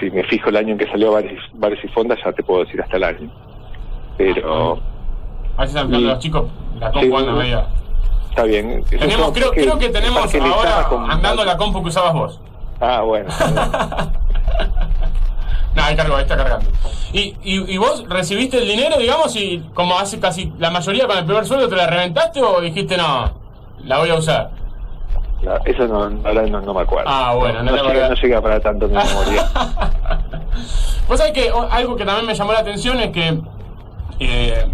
si 0.00 0.10
me 0.10 0.24
fijo 0.24 0.48
el 0.48 0.56
año 0.56 0.72
en 0.72 0.78
que 0.78 0.86
salió 0.88 1.12
Bares, 1.12 1.38
Bares 1.54 1.78
y 1.84 1.88
Fondas, 1.88 2.18
ya 2.24 2.32
te 2.32 2.42
puedo 2.42 2.64
decir 2.64 2.80
hasta 2.82 2.96
el 2.96 3.04
año. 3.04 3.30
Pero 4.18 4.78
Ahí 5.56 5.68
se 5.68 5.78
están 5.78 5.90
los 6.06 6.18
chicos, 6.18 6.44
la 6.82 6.92
compu 6.92 7.06
Sí, 7.06 7.14
anda 7.24 7.32
media. 7.32 7.66
está 8.30 8.42
bien. 8.44 8.84
Tenemos, 8.90 9.32
creo, 9.32 9.46
porque 9.48 9.62
creo 9.62 9.78
que 9.78 9.88
tenemos 9.88 10.34
ahora 10.34 10.84
con- 10.88 11.10
andando 11.10 11.44
la 11.44 11.56
compu 11.56 11.82
que 11.82 11.88
usabas 11.88 12.12
vos. 12.14 12.40
Ah, 12.80 13.00
bueno. 13.02 13.28
No, 15.74 15.82
ahí 15.82 15.96
cargo, 15.96 16.16
ahí 16.16 16.22
está 16.22 16.36
cargando. 16.36 16.68
Y, 17.14 17.34
y, 17.42 17.72
y 17.72 17.78
vos 17.78 18.04
recibiste 18.06 18.58
el 18.58 18.68
dinero, 18.68 18.98
digamos, 18.98 19.34
y 19.36 19.60
como 19.72 19.98
hace 19.98 20.20
casi 20.20 20.52
la 20.58 20.70
mayoría 20.70 21.06
con 21.06 21.16
el 21.16 21.24
primer 21.24 21.46
sueldo, 21.46 21.66
¿te 21.68 21.76
la 21.76 21.86
reventaste 21.86 22.42
o 22.42 22.60
dijiste 22.60 22.96
no, 22.98 23.32
la 23.84 23.98
voy 23.98 24.10
a 24.10 24.16
usar? 24.16 24.50
Eso 25.64 25.88
no, 25.88 26.02
ahora 26.28 26.42
no, 26.46 26.60
no 26.60 26.74
me 26.74 26.82
acuerdo. 26.82 27.08
Ah, 27.10 27.34
bueno, 27.36 27.62
no 27.62 27.74
no, 27.74 27.84
llega, 27.90 28.08
no 28.10 28.14
llega 28.14 28.40
para 28.42 28.60
tanto 28.60 28.86
mi 28.86 28.94
memoria. 28.94 29.48
Vos 31.08 31.18
sabés 31.18 31.32
que 31.32 31.50
algo 31.70 31.96
que 31.96 32.04
también 32.04 32.26
me 32.26 32.34
llamó 32.34 32.52
la 32.52 32.58
atención 32.60 33.00
es 33.00 33.10
que 33.10 33.40
eh, 34.28 34.66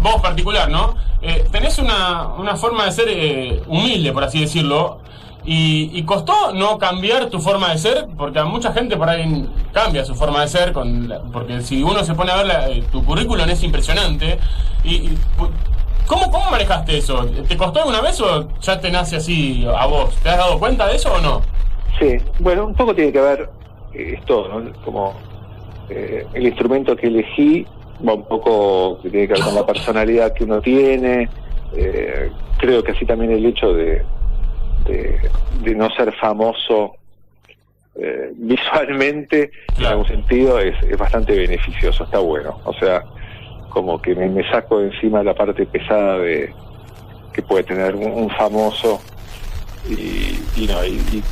vos 0.00 0.20
particular, 0.20 0.70
¿no? 0.70 0.94
Eh, 1.22 1.44
tenés 1.52 1.78
una, 1.78 2.28
una 2.38 2.56
forma 2.56 2.86
de 2.86 2.92
ser 2.92 3.06
eh, 3.08 3.62
humilde, 3.66 4.12
por 4.12 4.24
así 4.24 4.40
decirlo. 4.40 4.98
Y, 5.42 6.02
costó 6.02 6.52
no 6.52 6.76
cambiar 6.78 7.30
tu 7.30 7.40
forma 7.40 7.70
de 7.70 7.78
ser, 7.78 8.06
porque 8.16 8.38
a 8.38 8.44
mucha 8.44 8.72
gente 8.74 8.96
por 8.96 9.08
ahí 9.08 9.48
cambia 9.72 10.04
su 10.04 10.14
forma 10.14 10.42
de 10.42 10.48
ser, 10.48 10.72
con 10.74 11.08
la- 11.08 11.20
porque 11.22 11.62
si 11.62 11.82
uno 11.82 12.04
se 12.04 12.14
pone 12.14 12.30
a 12.30 12.36
ver 12.36 12.46
la- 12.46 12.68
eh, 12.68 12.84
tu 12.92 13.02
currículum 13.04 13.48
es 13.48 13.62
impresionante. 13.62 14.38
Y, 14.84 14.94
y, 14.96 15.18
¿cómo, 16.06 16.30
¿Cómo 16.30 16.50
manejaste 16.50 16.98
eso? 16.98 17.24
¿Te 17.48 17.56
costó 17.56 17.80
alguna 17.80 18.02
vez 18.02 18.20
o 18.20 18.48
ya 18.60 18.80
te 18.80 18.90
nace 18.90 19.16
así 19.16 19.66
a 19.76 19.86
vos? 19.86 20.14
¿Te 20.16 20.28
has 20.28 20.36
dado 20.36 20.58
cuenta 20.58 20.86
de 20.86 20.96
eso 20.96 21.10
o 21.14 21.20
no? 21.20 21.40
Sí, 21.98 22.18
bueno, 22.38 22.66
un 22.66 22.74
poco 22.74 22.94
tiene 22.94 23.10
que 23.10 23.20
ver 23.20 23.50
eh, 23.94 24.16
esto, 24.18 24.46
¿no? 24.48 24.72
Como 24.84 25.14
el 25.88 26.46
instrumento 26.46 26.94
que 26.96 27.06
elegí 27.08 27.66
va 28.06 28.14
un 28.14 28.26
poco 28.26 29.00
que 29.02 29.10
tiene 29.10 29.26
que 29.28 29.34
ver 29.34 29.42
con 29.42 29.54
la 29.54 29.66
personalidad 29.66 30.32
que 30.32 30.44
uno 30.44 30.60
tiene. 30.60 31.28
eh, 31.76 32.30
creo 32.58 32.82
que 32.82 32.92
así 32.92 33.06
también 33.06 33.32
el 33.32 33.46
hecho 33.46 33.72
de, 33.72 34.02
de, 34.86 35.20
de 35.62 35.74
no 35.74 35.88
ser 35.90 36.12
famoso 36.12 36.94
eh, 37.96 38.32
visualmente, 38.36 39.50
en 39.78 39.86
algún 39.86 40.06
sentido, 40.06 40.58
es, 40.58 40.74
es 40.82 40.96
bastante 40.96 41.36
beneficioso, 41.36 42.04
está 42.04 42.18
bueno. 42.18 42.58
O 42.64 42.72
sea, 42.74 43.04
como 43.68 44.00
que 44.00 44.14
me, 44.14 44.28
me 44.28 44.48
saco 44.50 44.80
de 44.80 44.88
encima 44.88 45.22
la 45.22 45.34
parte 45.34 45.64
pesada 45.66 46.18
de 46.18 46.52
que 47.32 47.42
puede 47.42 47.62
tener 47.62 47.94
un, 47.94 48.10
un 48.10 48.30
famoso 48.30 49.00
y, 49.88 50.38
y 50.56 50.66
no, 50.66 50.84
y, 50.84 50.98
y 51.12 51.22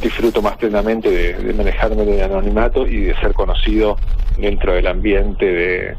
disfruto 0.00 0.42
más 0.42 0.56
plenamente 0.56 1.10
de, 1.10 1.34
de 1.34 1.52
manejarme 1.54 2.02
en 2.02 2.08
el 2.14 2.22
anonimato 2.22 2.86
y 2.86 3.02
de 3.02 3.16
ser 3.20 3.32
conocido 3.32 3.96
dentro 4.36 4.72
del 4.74 4.86
ambiente 4.86 5.44
de, 5.46 5.96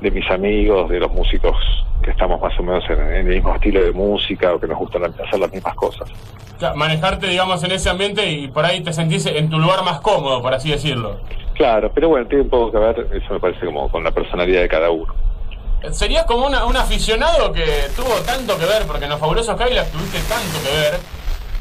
de 0.00 0.10
mis 0.10 0.28
amigos, 0.30 0.88
de 0.90 1.00
los 1.00 1.12
músicos 1.12 1.56
que 2.02 2.10
estamos 2.10 2.40
más 2.40 2.58
o 2.58 2.62
menos 2.62 2.84
en, 2.90 2.98
en 3.00 3.26
el 3.28 3.34
mismo 3.36 3.54
estilo 3.54 3.82
de 3.82 3.92
música 3.92 4.52
o 4.54 4.60
que 4.60 4.66
nos 4.66 4.78
gustan 4.78 5.04
hacer 5.04 5.38
las 5.38 5.52
mismas 5.52 5.74
cosas. 5.74 6.08
Claro, 6.58 6.76
manejarte, 6.76 7.26
digamos, 7.28 7.62
en 7.64 7.72
ese 7.72 7.88
ambiente 7.90 8.30
y 8.30 8.48
por 8.48 8.64
ahí 8.64 8.82
te 8.82 8.92
sentís 8.92 9.26
en 9.26 9.48
tu 9.50 9.58
lugar 9.58 9.82
más 9.84 10.00
cómodo, 10.00 10.40
por 10.42 10.52
así 10.54 10.70
decirlo. 10.70 11.18
Claro, 11.54 11.90
pero 11.94 12.08
bueno, 12.08 12.26
tiene 12.26 12.42
un 12.44 12.50
poco 12.50 12.72
que 12.72 12.78
ver, 12.78 13.08
eso 13.14 13.32
me 13.34 13.40
parece 13.40 13.64
como 13.66 13.88
con 13.90 14.02
la 14.04 14.10
personalidad 14.10 14.60
de 14.62 14.68
cada 14.68 14.90
uno. 14.90 15.14
Serías 15.92 16.24
como 16.24 16.46
una- 16.46 16.64
un 16.64 16.76
aficionado 16.76 17.52
que 17.52 17.64
tuvo 17.94 18.14
tanto 18.26 18.58
que 18.58 18.64
ver, 18.64 18.84
porque 18.86 19.04
en 19.04 19.10
los 19.10 19.20
fabulosos 19.20 19.54
Cadillacs 19.56 19.90
tuviste 19.90 20.18
tanto 20.28 20.58
que 20.64 20.74
ver, 20.76 21.00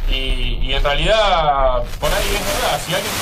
y, 0.10 0.60
y 0.62 0.74
en 0.74 0.84
realidad, 0.84 1.84
por 2.00 2.10
ahí 2.12 2.36
es 2.36 2.46
verdad, 2.46 2.80
si 2.80 2.94
alguien 2.94 3.14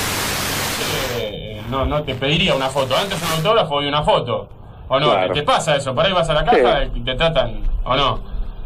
conoce 0.78 1.42
no, 1.70 1.86
no 1.86 2.02
te 2.02 2.14
pediría 2.14 2.54
una 2.54 2.68
foto. 2.68 2.94
Antes 2.96 3.20
un 3.22 3.32
autógrafo 3.38 3.82
y 3.82 3.88
una 3.88 4.02
foto. 4.02 4.48
¿O 4.88 5.00
no? 5.00 5.10
Claro. 5.10 5.32
¿Te 5.32 5.42
pasa 5.42 5.76
eso? 5.76 5.94
Por 5.94 6.04
ahí 6.04 6.12
vas 6.12 6.28
a 6.28 6.34
la 6.34 6.44
casa 6.44 6.84
y 6.84 7.00
te 7.00 7.14
tratan, 7.14 7.62
¿o 7.84 7.96
no? 7.96 8.20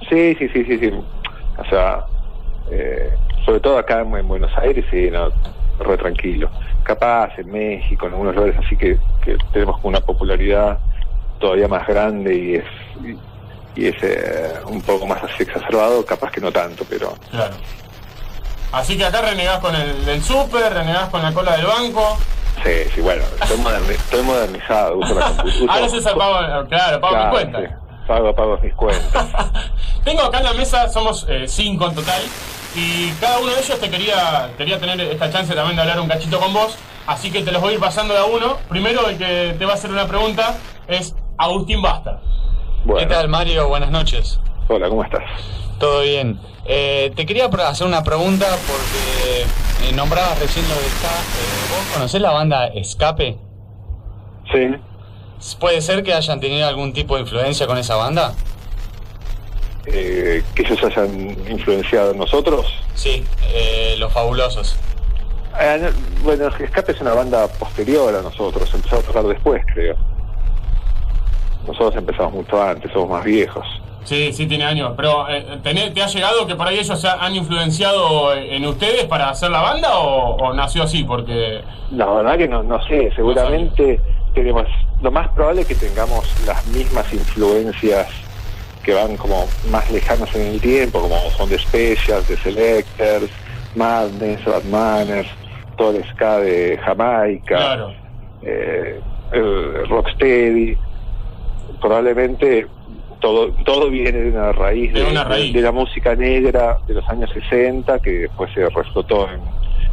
Sí, 0.09 0.35
sí, 0.39 0.49
sí, 0.49 0.65
sí, 0.65 0.79
sí. 0.79 0.91
O 1.57 1.65
sea, 1.71 2.05
eh, 2.71 3.15
sobre 3.45 3.61
todo 3.61 3.79
acá 3.79 4.01
en, 4.01 4.15
en 4.17 4.27
Buenos 4.27 4.51
Aires, 4.59 4.85
sí, 4.91 5.09
no, 5.11 5.31
re 5.79 5.97
tranquilo. 5.97 6.51
Capaz 6.83 7.39
en 7.39 7.51
México, 7.53 8.07
en 8.07 8.13
algunos 8.13 8.35
lugares 8.35 8.57
así 8.65 8.77
que, 8.77 8.99
que 9.25 9.37
tenemos 9.53 9.79
una 9.85 10.01
popularidad 10.01 10.79
todavía 11.39 11.69
más 11.69 11.87
grande 11.87 12.35
y 12.35 12.55
es 12.57 12.65
y, 13.05 13.81
y 13.81 13.87
es 13.89 14.03
eh, 14.03 14.55
un 14.67 14.83
poco 14.83 15.07
más 15.07 15.23
exacerbado, 15.39 16.05
capaz 16.05 16.33
que 16.33 16.41
no 16.41 16.51
tanto, 16.51 16.85
pero 16.89 17.15
Claro. 17.31 17.55
Así 18.73 18.97
que 18.99 19.05
acá 19.05 19.23
renegás 19.23 19.59
con 19.61 19.75
el 19.75 20.05
del 20.05 20.23
súper, 20.23 20.73
renegás 20.73 21.09
con 21.09 21.23
la 21.23 21.33
cola 21.33 21.57
del 21.57 21.67
banco. 21.67 22.19
sí, 22.65 22.71
sí, 22.95 23.01
bueno, 23.01 23.23
estoy, 23.41 23.59
moderni- 23.59 23.91
estoy 23.95 24.23
modernizado, 24.23 24.99
uso 24.99 25.15
la 25.15 25.27
compu- 25.37 25.63
uso- 25.63 25.71
Ahora 25.73 25.89
se 25.89 26.03
pago, 26.03 26.69
claro, 26.69 27.01
pago 27.01 27.15
mi 27.15 27.21
Claro, 27.21 27.31
cuenta. 27.31 27.59
sí, 27.61 27.67
pago, 28.07 28.35
pago 28.35 28.59
mis 28.63 28.75
cuentas. 28.75 29.27
Tengo 30.05 30.23
acá 30.23 30.39
en 30.39 30.45
la 30.45 30.53
mesa, 30.53 30.89
somos 30.89 31.27
eh, 31.29 31.47
cinco 31.49 31.87
en 31.87 31.95
total, 31.95 32.23
y 32.75 33.11
cada 33.13 33.39
uno 33.39 33.53
de 33.53 33.61
ellos 33.61 33.81
te 33.81 33.89
quería, 33.89 34.51
quería 34.59 34.79
tener 34.79 35.01
esta 35.01 35.31
chance 35.31 35.55
también 35.55 35.77
de 35.77 35.83
hablar 35.83 36.01
un 36.01 36.09
cachito 36.09 36.39
con 36.39 36.53
vos, 36.53 36.77
así 37.07 37.31
que 37.31 37.43
te 37.43 37.53
los 37.53 37.63
voy 37.63 37.73
a 37.73 37.75
ir 37.75 37.81
pasando 37.81 38.13
de 38.15 38.21
a 38.21 38.25
uno. 38.25 38.59
Primero, 38.69 39.09
el 39.09 39.17
que 39.17 39.55
te 39.59 39.65
va 39.65 39.73
a 39.73 39.75
hacer 39.77 39.91
una 39.91 40.07
pregunta 40.07 40.57
es 40.87 41.15
Agustín 41.39 41.81
Basta. 41.83 42.21
¿Qué 42.99 43.07
tal, 43.07 43.29
Mario? 43.29 43.69
Buenas 43.69 43.91
noches. 43.91 44.39
Hola, 44.69 44.89
¿cómo 44.89 45.03
estás? 45.03 45.23
Todo 45.79 46.03
bien. 46.03 46.41
Eh, 46.65 47.13
te 47.15 47.27
quería 47.27 47.47
hacer 47.47 47.87
una 47.87 48.03
pregunta 48.03 48.47
porque 48.67 49.43
eh, 49.89 49.93
nombrabas 49.95 50.39
recién 50.39 50.67
lo 50.69 50.75
de 50.75 50.89
ska. 50.89 51.09
Eh, 51.09 51.71
¿Vos 51.71 51.95
conocés 51.95 52.21
la 52.21 52.33
banda 52.33 52.67
Escape? 52.69 53.37
Sí. 54.53 55.57
¿Puede 55.61 55.83
ser 55.83 56.03
que 56.03 56.15
hayan 56.15 56.41
tenido 56.41 56.67
algún 56.67 56.93
tipo 56.93 57.17
de 57.17 57.23
influencia 57.23 57.67
con 57.67 57.77
esa 57.79 57.97
banda? 57.97 58.33
Eh, 59.87 60.43
que 60.55 60.63
ellos 60.63 60.83
hayan 60.83 61.37
influenciado 61.49 62.13
en 62.13 62.19
nosotros. 62.19 62.67
Sí, 62.95 63.25
eh, 63.53 63.95
Los 63.99 64.13
Fabulosos. 64.13 64.77
No, 65.53 65.89
bueno, 66.23 66.49
Escape 66.49 66.93
es 66.93 67.01
una 67.01 67.15
banda 67.15 67.47
posterior 67.49 68.15
a 68.15 68.23
nosotros, 68.23 68.69
empezó 68.75 68.97
a 68.97 69.03
tocar 69.03 69.25
después, 69.25 69.63
creo. 69.73 69.97
Nosotros 71.67 71.97
empezamos 71.97 72.35
mucho 72.35 72.63
antes, 72.63 72.93
somos 72.93 73.11
más 73.11 73.25
viejos. 73.25 73.67
Sí, 74.07 74.33
sí, 74.33 74.47
tiene 74.47 74.65
años, 74.65 74.93
pero 74.97 75.29
eh, 75.29 75.45
¿tenés- 75.63 75.93
¿te 75.93 76.01
ha 76.03 76.07
llegado 76.07 76.47
que 76.47 76.55
por 76.55 76.67
ahí 76.69 76.79
ellos 76.79 77.05
han 77.05 77.35
influenciado 77.35 78.33
en 78.35 78.65
ustedes 78.65 79.05
para 79.05 79.29
hacer 79.31 79.51
la 79.51 79.61
banda 79.61 79.99
o, 79.99 80.37
o 80.37 80.55
nació 80.55 80.85
así? 80.85 81.03
Porque... 81.05 81.61
La 81.91 82.07
verdad 82.07 82.39
que 82.39 82.49
no, 82.49 82.63
no 82.63 82.83
sé, 82.87 83.11
seguramente 83.15 84.01
tenemos, 84.35 84.65
lo 85.03 85.11
más 85.11 85.29
probable 85.31 85.63
es 85.63 85.67
que 85.69 85.75
tengamos 85.75 86.25
las 86.47 86.65
mismas 86.69 87.13
influencias 87.13 88.09
que 88.85 88.95
van 88.95 89.17
como 89.17 89.45
más 89.71 89.91
lejanas 89.91 90.33
en 90.37 90.47
el 90.55 90.61
tiempo, 90.61 91.01
como 91.01 91.17
son 91.37 91.49
The 91.49 91.59
Specials, 91.59 92.27
The 92.29 92.37
Selectors, 92.37 93.31
Madness, 93.75 94.45
Bad 94.45 94.63
Manners, 94.65 95.29
todo 95.77 95.91
el 95.97 96.05
ska 96.11 96.39
de 96.39 96.79
Jamaica, 96.85 97.57
Claro. 97.57 97.93
eh, 98.43 99.01
el 99.33 99.89
Rocksteady, 99.89 100.77
probablemente 101.81 102.67
todo 103.27 103.49
todo 103.65 103.91
viene 103.91 104.19
de 104.21 104.31
una 104.31 104.53
raíz 104.53 104.93
De 104.93 105.01
de, 105.05 105.11
una 105.11 105.25
de- 105.25 105.31
raíz. 105.31 105.53
de 105.53 105.61
la 105.61 105.73
música 105.73 106.15
negra 106.15 106.79
de 106.87 106.95
los 106.95 107.09
años 107.09 107.29
60 107.33 107.99
que 107.99 108.11
después 108.27 108.53
se 108.55 108.69
reflotó 108.69 109.29
en, 109.29 109.41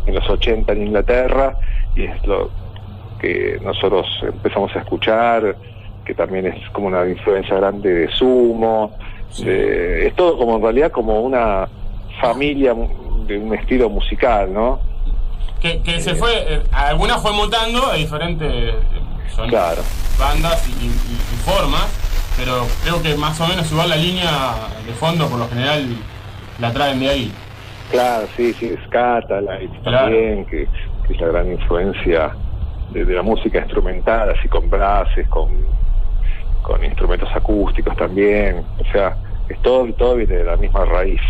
en 0.06 0.14
los 0.16 0.30
80 0.30 0.72
en 0.74 0.84
Inglaterra 0.88 1.56
y 1.96 2.04
es 2.04 2.28
lo 2.28 2.52
que 3.20 3.60
nosotros 3.64 4.06
empezamos 4.22 4.76
a 4.76 4.80
escuchar 4.80 5.56
que 6.06 6.14
también 6.14 6.46
es 6.46 6.70
como 6.72 6.88
una 6.88 7.08
influencia 7.10 7.56
grande 7.56 7.92
de 7.92 8.12
Sumo 8.12 8.92
de- 9.40 10.08
es 10.08 10.16
todo 10.16 10.38
como 10.38 10.58
en 10.58 10.62
realidad 10.62 10.92
como 10.92 11.20
una 11.22 11.68
familia 12.22 12.76
de 13.26 13.38
un 13.40 13.54
estilo 13.56 13.90
musical 13.90 14.54
¿no? 14.54 14.80
Que, 15.60 15.82
que 15.82 16.00
se 16.02 16.14
fue, 16.14 16.30
eh, 16.56 16.62
alguna 16.74 17.18
fue 17.18 17.32
mutando 17.32 17.84
a 17.88 17.94
diferentes 17.96 18.52
eh, 18.54 18.74
son- 19.34 19.48
Claro. 19.50 19.82
bandas 20.20 20.68
y, 20.68 20.86
y- 20.86 20.90
y 20.90 21.36
formas, 21.50 21.88
pero 22.38 22.66
creo 22.84 23.02
que 23.02 23.16
más 23.16 23.40
o 23.42 23.48
menos 23.48 23.72
igual 23.72 23.90
la 23.90 23.96
línea 23.96 24.54
de 24.86 24.94
fondo 24.94 25.28
por 25.28 25.40
lo 25.40 25.48
general 25.50 25.86
la 26.60 26.72
traen 26.72 27.00
de 27.00 27.10
ahí. 27.10 27.32
Claro, 27.92 28.28
sí, 28.36 28.54
sí, 28.54 28.74
Scatalites 28.86 29.70
Claro. 29.84 29.98
también, 30.06 30.46
que, 30.46 30.68
que 31.08 31.14
es 31.14 31.22
la 31.22 31.28
gran 31.28 31.52
influencia 31.52 32.32
de, 32.92 33.06
de 33.06 33.14
la 33.14 33.22
música 33.22 33.60
instrumental, 33.60 34.30
así 34.32 34.48
con 34.48 34.70
brases, 34.70 35.28
con, 35.28 35.50
con 36.64 36.84
instrumentos 36.84 37.30
acústicos 37.36 37.96
también. 37.98 38.64
O 38.80 38.92
sea, 38.92 39.16
es 39.50 39.62
todo, 39.62 39.86
todo 39.94 40.16
viene 40.16 40.36
de 40.38 40.44
la 40.46 40.56
misma 40.58 40.86
raíz. 40.86 41.22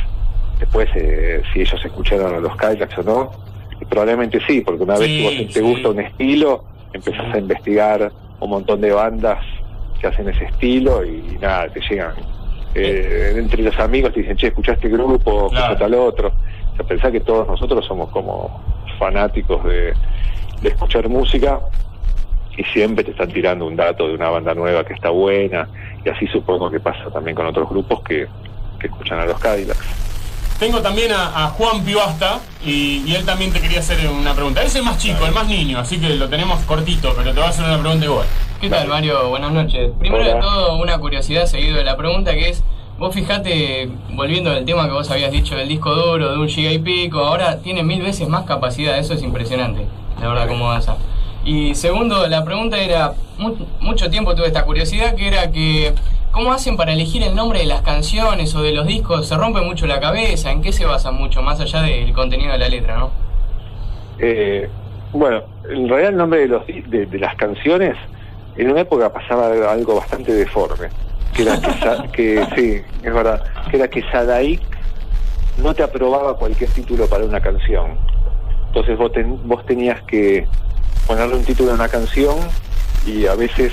Después, 0.60 0.88
eh, 0.96 1.42
si 1.52 1.62
ellos 1.62 1.84
escucharon 1.84 2.36
a 2.36 2.40
los 2.40 2.56
Kylax 2.56 2.98
o 3.00 3.04
no, 3.04 3.32
y 3.82 3.86
probablemente 3.86 4.40
sí, 4.48 4.62
porque 4.62 4.84
una 4.84 4.98
vez 4.98 5.08
que 5.08 5.24
vos 5.24 5.54
te 5.54 5.60
sí. 5.60 5.62
gusta 5.62 5.90
un 5.90 6.00
estilo, 6.00 6.64
empezás 6.94 7.34
a 7.34 7.38
investigar 7.40 8.12
un 8.40 8.50
montón 8.50 8.80
de 8.80 8.92
bandas 8.92 9.40
que 10.04 10.08
hacen 10.10 10.28
ese 10.28 10.44
estilo 10.46 11.06
y, 11.06 11.38
nada, 11.42 11.70
te 11.70 11.80
llegan. 11.80 12.14
eh, 12.76 13.36
entre 13.38 13.62
los 13.64 13.78
amigos 13.80 14.12
te 14.14 14.20
dicen, 14.22 14.36
che, 14.36 14.48
escuchaste 14.48 14.90
grupo, 14.90 15.48
Claro. 15.50 15.66
escucha 15.74 15.80
tal 15.80 15.94
otro. 15.94 16.28
O 16.74 16.76
sea, 16.76 16.86
pensá 16.86 17.10
que 17.12 17.20
todos 17.22 17.48
nosotros 17.48 17.86
somos 17.86 18.10
como 18.10 18.60
fanáticos 19.00 19.64
de, 19.64 19.94
de 20.62 20.70
escuchar 20.70 21.08
música 21.08 21.60
y 22.58 22.64
siempre 22.66 23.04
te 23.06 23.12
están 23.12 23.30
tirando 23.32 23.66
un 23.68 23.76
dato 23.76 24.08
de 24.08 24.16
una 24.16 24.30
banda 24.30 24.54
nueva 24.56 24.84
que 24.84 24.94
está 24.94 25.10
buena 25.12 25.70
y 26.04 26.10
así 26.10 26.26
supongo 26.28 26.70
que 26.72 26.80
pasa 26.80 27.10
también 27.12 27.36
con 27.36 27.46
otros 27.46 27.70
grupos 27.70 28.02
que, 28.02 28.28
que 28.80 28.88
escuchan 28.88 29.20
a 29.20 29.26
los 29.26 29.40
Cadillacs. 29.40 30.13
Tengo 30.60 30.82
también 30.82 31.12
a, 31.12 31.46
a 31.46 31.48
Juan 31.50 31.84
Pibasta 31.84 32.40
y, 32.66 33.04
y 33.06 33.16
él 33.16 33.26
también 33.26 33.52
te 33.52 33.60
quería 33.60 33.80
hacer 33.80 34.08
una 34.10 34.34
pregunta. 34.34 34.62
Él 34.62 34.68
es 34.68 34.76
el 34.76 34.84
más 34.84 34.98
chico, 34.98 35.26
el 35.26 35.34
más 35.34 35.48
niño, 35.48 35.80
así 35.80 36.00
que 36.00 36.10
lo 36.16 36.30
tenemos 36.30 36.62
cortito, 36.62 37.14
pero 37.18 37.32
te 37.32 37.40
voy 37.40 37.48
a 37.48 37.50
hacer 37.50 37.66
una 37.66 37.80
pregunta 37.80 38.06
igual. 38.06 38.26
¿Qué 38.62 38.70
tal, 38.70 38.88
Mario? 38.88 39.28
Buenas 39.30 39.52
noches. 39.52 39.92
Primero 40.00 40.24
Hola. 40.24 40.36
de 40.36 40.40
todo, 40.42 40.78
una 40.78 40.98
curiosidad 41.00 41.48
seguido 41.48 41.76
de 41.78 41.84
la 41.84 41.98
pregunta 41.98 42.32
que 42.32 42.50
es, 42.50 42.64
vos 42.98 43.14
fijate, 43.14 43.90
volviendo 44.12 44.52
al 44.52 44.64
tema 44.64 44.86
que 44.86 44.94
vos 44.94 45.12
habías 45.12 45.32
dicho 45.34 45.56
del 45.56 45.68
disco 45.68 45.94
duro, 45.94 46.32
de 46.32 46.38
un 46.38 46.48
giga 46.48 46.72
y 46.72 46.80
pico, 46.80 47.20
ahora 47.20 47.60
tiene 47.60 47.84
mil 47.84 48.02
veces 48.02 48.30
más 48.30 48.46
capacidad, 48.46 48.98
eso 48.98 49.16
es 49.16 49.22
impresionante, 49.22 49.86
la 50.22 50.30
verdad, 50.30 50.48
cómo 50.48 50.70
avanza. 50.70 50.96
Y 51.44 51.76
segundo, 51.76 52.26
la 52.28 52.46
pregunta 52.46 52.78
era, 52.78 53.16
mu- 53.38 53.66
mucho 53.82 54.10
tiempo 54.10 54.34
tuve 54.34 54.48
esta 54.48 54.64
curiosidad, 54.64 55.14
que 55.16 55.28
era 55.28 55.52
que, 55.52 55.94
¿cómo 56.34 56.52
hacen 56.52 56.76
para 56.76 56.92
elegir 56.92 57.24
el 57.24 57.34
nombre 57.36 57.60
de 57.60 57.66
las 57.66 57.82
canciones 57.84 58.54
o 58.56 58.62
de 58.62 58.74
los 58.74 58.86
discos? 58.86 59.28
¿Se 59.28 59.38
rompe 59.38 59.62
mucho 59.62 59.88
la 59.88 60.02
cabeza? 60.02 60.52
¿En 60.52 60.62
qué 60.62 60.74
se 60.74 60.86
basa 60.86 61.12
mucho, 61.12 61.42
más 61.42 61.60
allá 61.62 61.82
del 61.84 62.12
contenido 62.12 62.52
de 62.52 62.58
la 62.58 62.68
letra, 62.68 62.98
no? 62.98 63.12
Eh, 64.20 64.70
bueno, 65.14 65.44
en 65.70 65.88
realidad 65.88 66.10
el 66.12 66.18
nombre 66.18 66.40
de, 66.42 66.48
los, 66.48 66.66
de, 66.68 67.06
de 67.06 67.20
las 67.20 67.36
canciones 67.36 67.96
en 68.58 68.70
una 68.72 68.82
época 68.82 69.12
pasaba 69.14 69.48
algo 69.72 69.96
bastante 69.96 70.34
deforme. 70.34 70.90
Que 71.34 71.44
era 71.44 71.60
que, 71.62 72.08
que 72.14 72.46
sí, 72.56 72.82
es 73.04 73.14
verdad, 73.14 73.44
que 73.70 73.78
era 73.78 73.88
que 73.88 74.02
Sadaik 74.12 74.62
no 75.62 75.74
te 75.74 75.84
aprobaba 75.84 76.36
cualquier 76.36 76.70
título 76.72 77.08
para 77.08 77.26
una 77.26 77.40
canción. 77.40 77.98
Entonces 78.68 78.98
vos, 78.98 79.12
ten- 79.12 79.40
vos 79.48 79.64
tenías 79.66 80.02
que 80.04 80.48
ponerle 81.08 81.36
un 81.36 81.44
título 81.44 81.72
a 81.72 81.76
una 81.76 81.88
canción 81.88 82.36
y 83.06 83.28
a 83.28 83.36
veces 83.36 83.72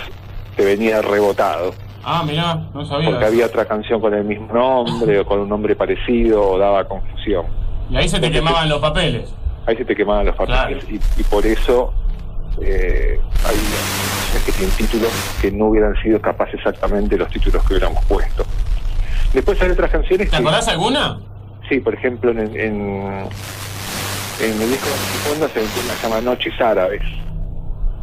te 0.57 0.65
venía 0.65 1.01
rebotado. 1.01 1.75
Ah, 2.05 2.23
mirá, 2.27 2.55
no 2.73 2.85
sabía. 2.87 3.11
Porque 3.11 3.25
había 3.27 3.47
otra 3.47 3.65
canción 3.67 4.01
con 4.01 4.15
el 4.15 4.25
mismo 4.25 4.53
nombre 4.53 5.19
o 5.21 5.27
con 5.27 5.41
un 5.41 5.49
nombre 5.49 5.75
parecido 5.77 6.51
o 6.53 6.59
daba 6.59 6.87
confusión. 6.89 7.47
Y 7.91 7.97
ahí 7.97 8.09
se 8.09 8.19
te 8.21 8.27
Entonces, 8.27 8.49
quemaban 8.49 8.69
los 8.69 8.79
papeles. 8.81 9.33
ahí 9.67 9.77
se 9.77 9.85
te 9.85 9.95
quemaban 9.97 10.27
los 10.27 10.37
papeles 10.37 10.85
y, 10.89 10.95
y 10.95 11.23
por 11.25 11.45
eso 11.45 11.93
eh, 12.63 13.19
hay 13.45 13.57
canciones 13.57 14.43
que 14.47 14.53
tienen 14.53 14.77
títulos 14.77 15.11
que 15.43 15.51
no 15.53 15.67
hubieran 15.67 15.95
sido 16.03 16.21
capaces 16.21 16.55
exactamente 16.55 17.17
los 17.19 17.29
títulos 17.31 17.63
que 17.67 17.75
hubiéramos 17.75 18.03
puesto. 18.07 18.45
Después 19.35 19.61
hay 19.63 19.71
otras 19.71 19.91
canciones 19.91 20.31
¿Te 20.31 20.31
que... 20.31 20.37
acordás 20.43 20.69
alguna? 20.69 21.19
Sí, 21.69 21.79
por 21.81 21.93
ejemplo, 21.95 22.31
en, 22.33 22.39
en, 22.39 22.57
en 22.57 23.29
el 24.63 24.71
disco 24.71 24.87
de 24.89 25.29
fondo 25.29 25.49
se 25.49 25.61
llama 26.03 26.21
Noches 26.23 26.59
Árabes. 26.61 27.03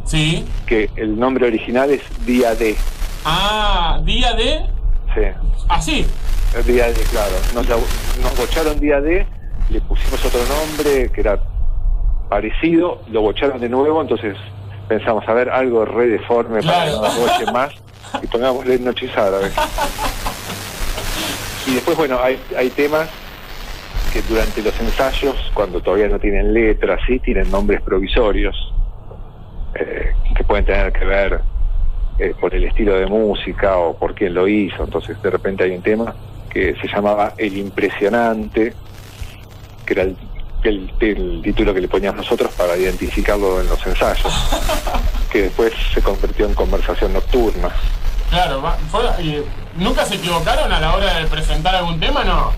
Sí. 0.04 0.44
Que 0.66 0.88
el 0.96 1.18
nombre 1.18 1.46
original 1.48 1.90
es 1.90 2.00
Día 2.24 2.54
D. 2.54 2.76
Ah, 3.24 4.00
día 4.04 4.32
de... 4.34 4.64
Sí. 5.14 5.22
Sí. 5.80 6.06
El 6.56 6.64
Día 6.64 6.86
D, 6.86 6.94
claro. 7.10 7.34
Nos, 7.54 7.68
nos 7.68 8.36
bocharon 8.38 8.80
Día 8.80 9.00
D, 9.00 9.26
le 9.70 9.80
pusimos 9.82 10.24
otro 10.24 10.40
nombre 10.46 11.10
que 11.12 11.20
era 11.20 11.38
parecido, 12.28 13.02
lo 13.08 13.20
bocharon 13.22 13.60
de 13.60 13.68
nuevo, 13.68 14.00
entonces 14.00 14.36
pensamos, 14.88 15.26
a 15.28 15.32
ver, 15.34 15.50
algo 15.50 15.84
re 15.84 16.08
deforme 16.08 16.62
para 16.62 16.86
que 16.86 16.92
no 16.92 17.02
nos 17.02 17.18
boche 17.18 17.52
más 17.52 17.72
y 18.22 18.26
pongámosle 18.26 18.78
Noches 18.78 19.16
Árabes. 19.16 19.52
Y 21.66 21.74
después, 21.74 21.96
bueno, 21.98 22.18
hay, 22.22 22.40
hay 22.56 22.70
temas 22.70 23.08
que 24.12 24.22
durante 24.22 24.62
los 24.62 24.78
ensayos, 24.80 25.36
cuando 25.52 25.82
todavía 25.82 26.08
no 26.08 26.18
tienen 26.18 26.54
letras, 26.54 26.98
sí 27.06 27.18
tienen 27.18 27.50
nombres 27.50 27.82
provisorios. 27.82 28.56
eh, 29.74 30.12
que 30.34 30.44
pueden 30.44 30.64
tener 30.64 30.92
que 30.92 31.04
ver 31.04 31.40
eh, 32.18 32.34
por 32.40 32.54
el 32.54 32.64
estilo 32.64 32.94
de 32.94 33.06
música 33.06 33.76
o 33.76 33.96
por 33.96 34.14
quién 34.14 34.34
lo 34.34 34.46
hizo. 34.48 34.84
Entonces 34.84 35.20
de 35.22 35.30
repente 35.30 35.64
hay 35.64 35.70
un 35.72 35.82
tema 35.82 36.14
que 36.50 36.74
se 36.80 36.88
llamaba 36.88 37.34
El 37.36 37.56
Impresionante, 37.56 38.74
que 39.86 39.92
era 39.94 40.02
el, 40.02 40.16
el- 40.64 40.90
el 41.00 41.40
título 41.42 41.72
que 41.74 41.80
le 41.80 41.88
poníamos 41.88 42.18
nosotros 42.24 42.50
para 42.54 42.76
identificarlo 42.76 43.60
en 43.60 43.68
los 43.68 43.86
ensayos, 43.86 44.32
que 45.30 45.42
después 45.42 45.72
se 45.94 46.02
convirtió 46.02 46.46
en 46.46 46.54
conversación 46.54 47.12
nocturna. 47.12 47.70
Claro, 48.30 48.62
fue- 48.90 49.22
y 49.24 49.42
¿nunca 49.76 50.04
se 50.04 50.16
equivocaron 50.16 50.70
a 50.72 50.80
la 50.80 50.94
hora 50.96 51.18
de 51.20 51.26
presentar 51.26 51.74
algún 51.76 51.98
tema, 52.00 52.24
no? 52.24 52.52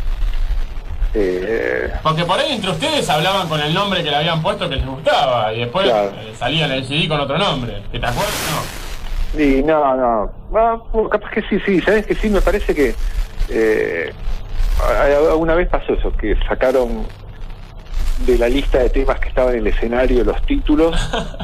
Eh, 1.12 1.90
Porque 2.04 2.24
por 2.24 2.38
ahí 2.38 2.52
entre 2.52 2.70
ustedes 2.70 3.08
hablaban 3.10 3.48
con 3.48 3.60
el 3.60 3.74
nombre 3.74 4.02
que 4.04 4.10
le 4.10 4.16
habían 4.16 4.40
puesto 4.42 4.68
que 4.68 4.76
les 4.76 4.86
gustaba 4.86 5.52
y 5.52 5.58
después 5.60 5.84
Claro. 5.86 6.12
eh, 6.16 6.32
salían 6.38 6.70
el 6.70 6.84
CD 6.86 7.08
con 7.08 7.18
otro 7.20 7.36
nombre. 7.36 7.82
¿Que 7.90 7.98
te 7.98 8.06
acuerdas? 8.06 8.32
No. 8.52 8.89
Y 9.38 9.62
no, 9.62 9.96
no. 9.96 10.30
Ah, 10.54 10.78
bueno, 10.92 11.08
capaz 11.08 11.30
que 11.30 11.42
sí, 11.42 11.60
sí. 11.64 11.80
¿Sabes 11.80 12.06
que 12.06 12.14
sí? 12.14 12.28
Me 12.30 12.40
parece 12.40 12.74
que 12.74 12.94
eh, 13.48 14.12
a- 14.82 15.30
a- 15.32 15.34
una 15.36 15.54
vez 15.54 15.68
pasó 15.68 15.92
eso, 15.94 16.12
que 16.16 16.36
sacaron 16.48 17.06
de 18.26 18.38
la 18.38 18.48
lista 18.48 18.78
de 18.78 18.90
temas 18.90 19.18
que 19.20 19.28
estaban 19.28 19.54
en 19.54 19.60
el 19.60 19.66
escenario 19.68 20.24
los 20.24 20.40
títulos 20.42 20.94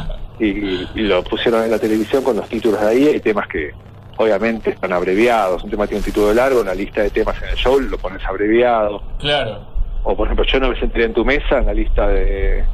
y, 0.38 0.46
y 0.94 1.02
lo 1.02 1.22
pusieron 1.24 1.62
en 1.64 1.70
la 1.70 1.78
televisión 1.78 2.22
con 2.22 2.36
los 2.36 2.48
títulos 2.48 2.80
de 2.80 2.86
ahí. 2.88 3.06
Hay 3.08 3.20
temas 3.20 3.46
que 3.48 3.70
obviamente 4.18 4.70
están 4.70 4.92
abreviados. 4.92 5.62
Un 5.62 5.70
tema 5.70 5.86
tiene 5.86 5.98
un 6.00 6.04
título 6.04 6.32
largo, 6.34 6.60
en 6.60 6.66
la 6.66 6.74
lista 6.74 7.02
de 7.02 7.10
temas 7.10 7.40
en 7.42 7.50
el 7.50 7.56
show 7.56 7.78
lo 7.80 7.98
pones 7.98 8.24
abreviado. 8.26 9.02
Claro. 9.18 9.60
O 10.04 10.16
por 10.16 10.26
ejemplo, 10.26 10.44
yo 10.44 10.60
no 10.60 10.68
me 10.70 10.78
sentiré 10.80 11.04
en 11.04 11.14
tu 11.14 11.24
mesa, 11.24 11.58
en 11.58 11.66
la 11.66 11.74
lista 11.74 12.06
de, 12.08 12.64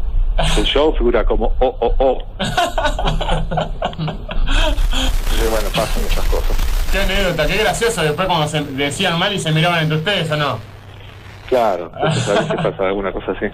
del 0.57 0.65
show 0.65 0.95
figura 0.97 1.25
como 1.25 1.53
O, 1.61 1.67
O, 1.81 1.95
O. 1.99 2.19
Y 3.99 5.51
bueno, 5.51 5.69
pasan 5.75 6.03
esas 6.05 6.25
cosas. 6.27 6.57
Qué 6.91 7.01
anécdota, 7.01 7.47
qué 7.47 7.57
gracioso 7.57 8.03
después 8.03 8.27
cuando 8.29 8.47
se 8.49 8.61
decían 8.63 9.19
mal 9.19 9.33
y 9.33 9.39
se 9.39 9.51
miraban 9.53 9.81
entre 9.83 9.97
ustedes 9.99 10.31
o 10.31 10.37
no. 10.37 10.59
Claro, 11.49 11.91
entonces 11.97 12.29
a 12.29 12.33
veces 12.41 12.57
pasa 12.57 12.87
alguna 12.87 13.13
cosa 13.13 13.33
así. 13.33 13.47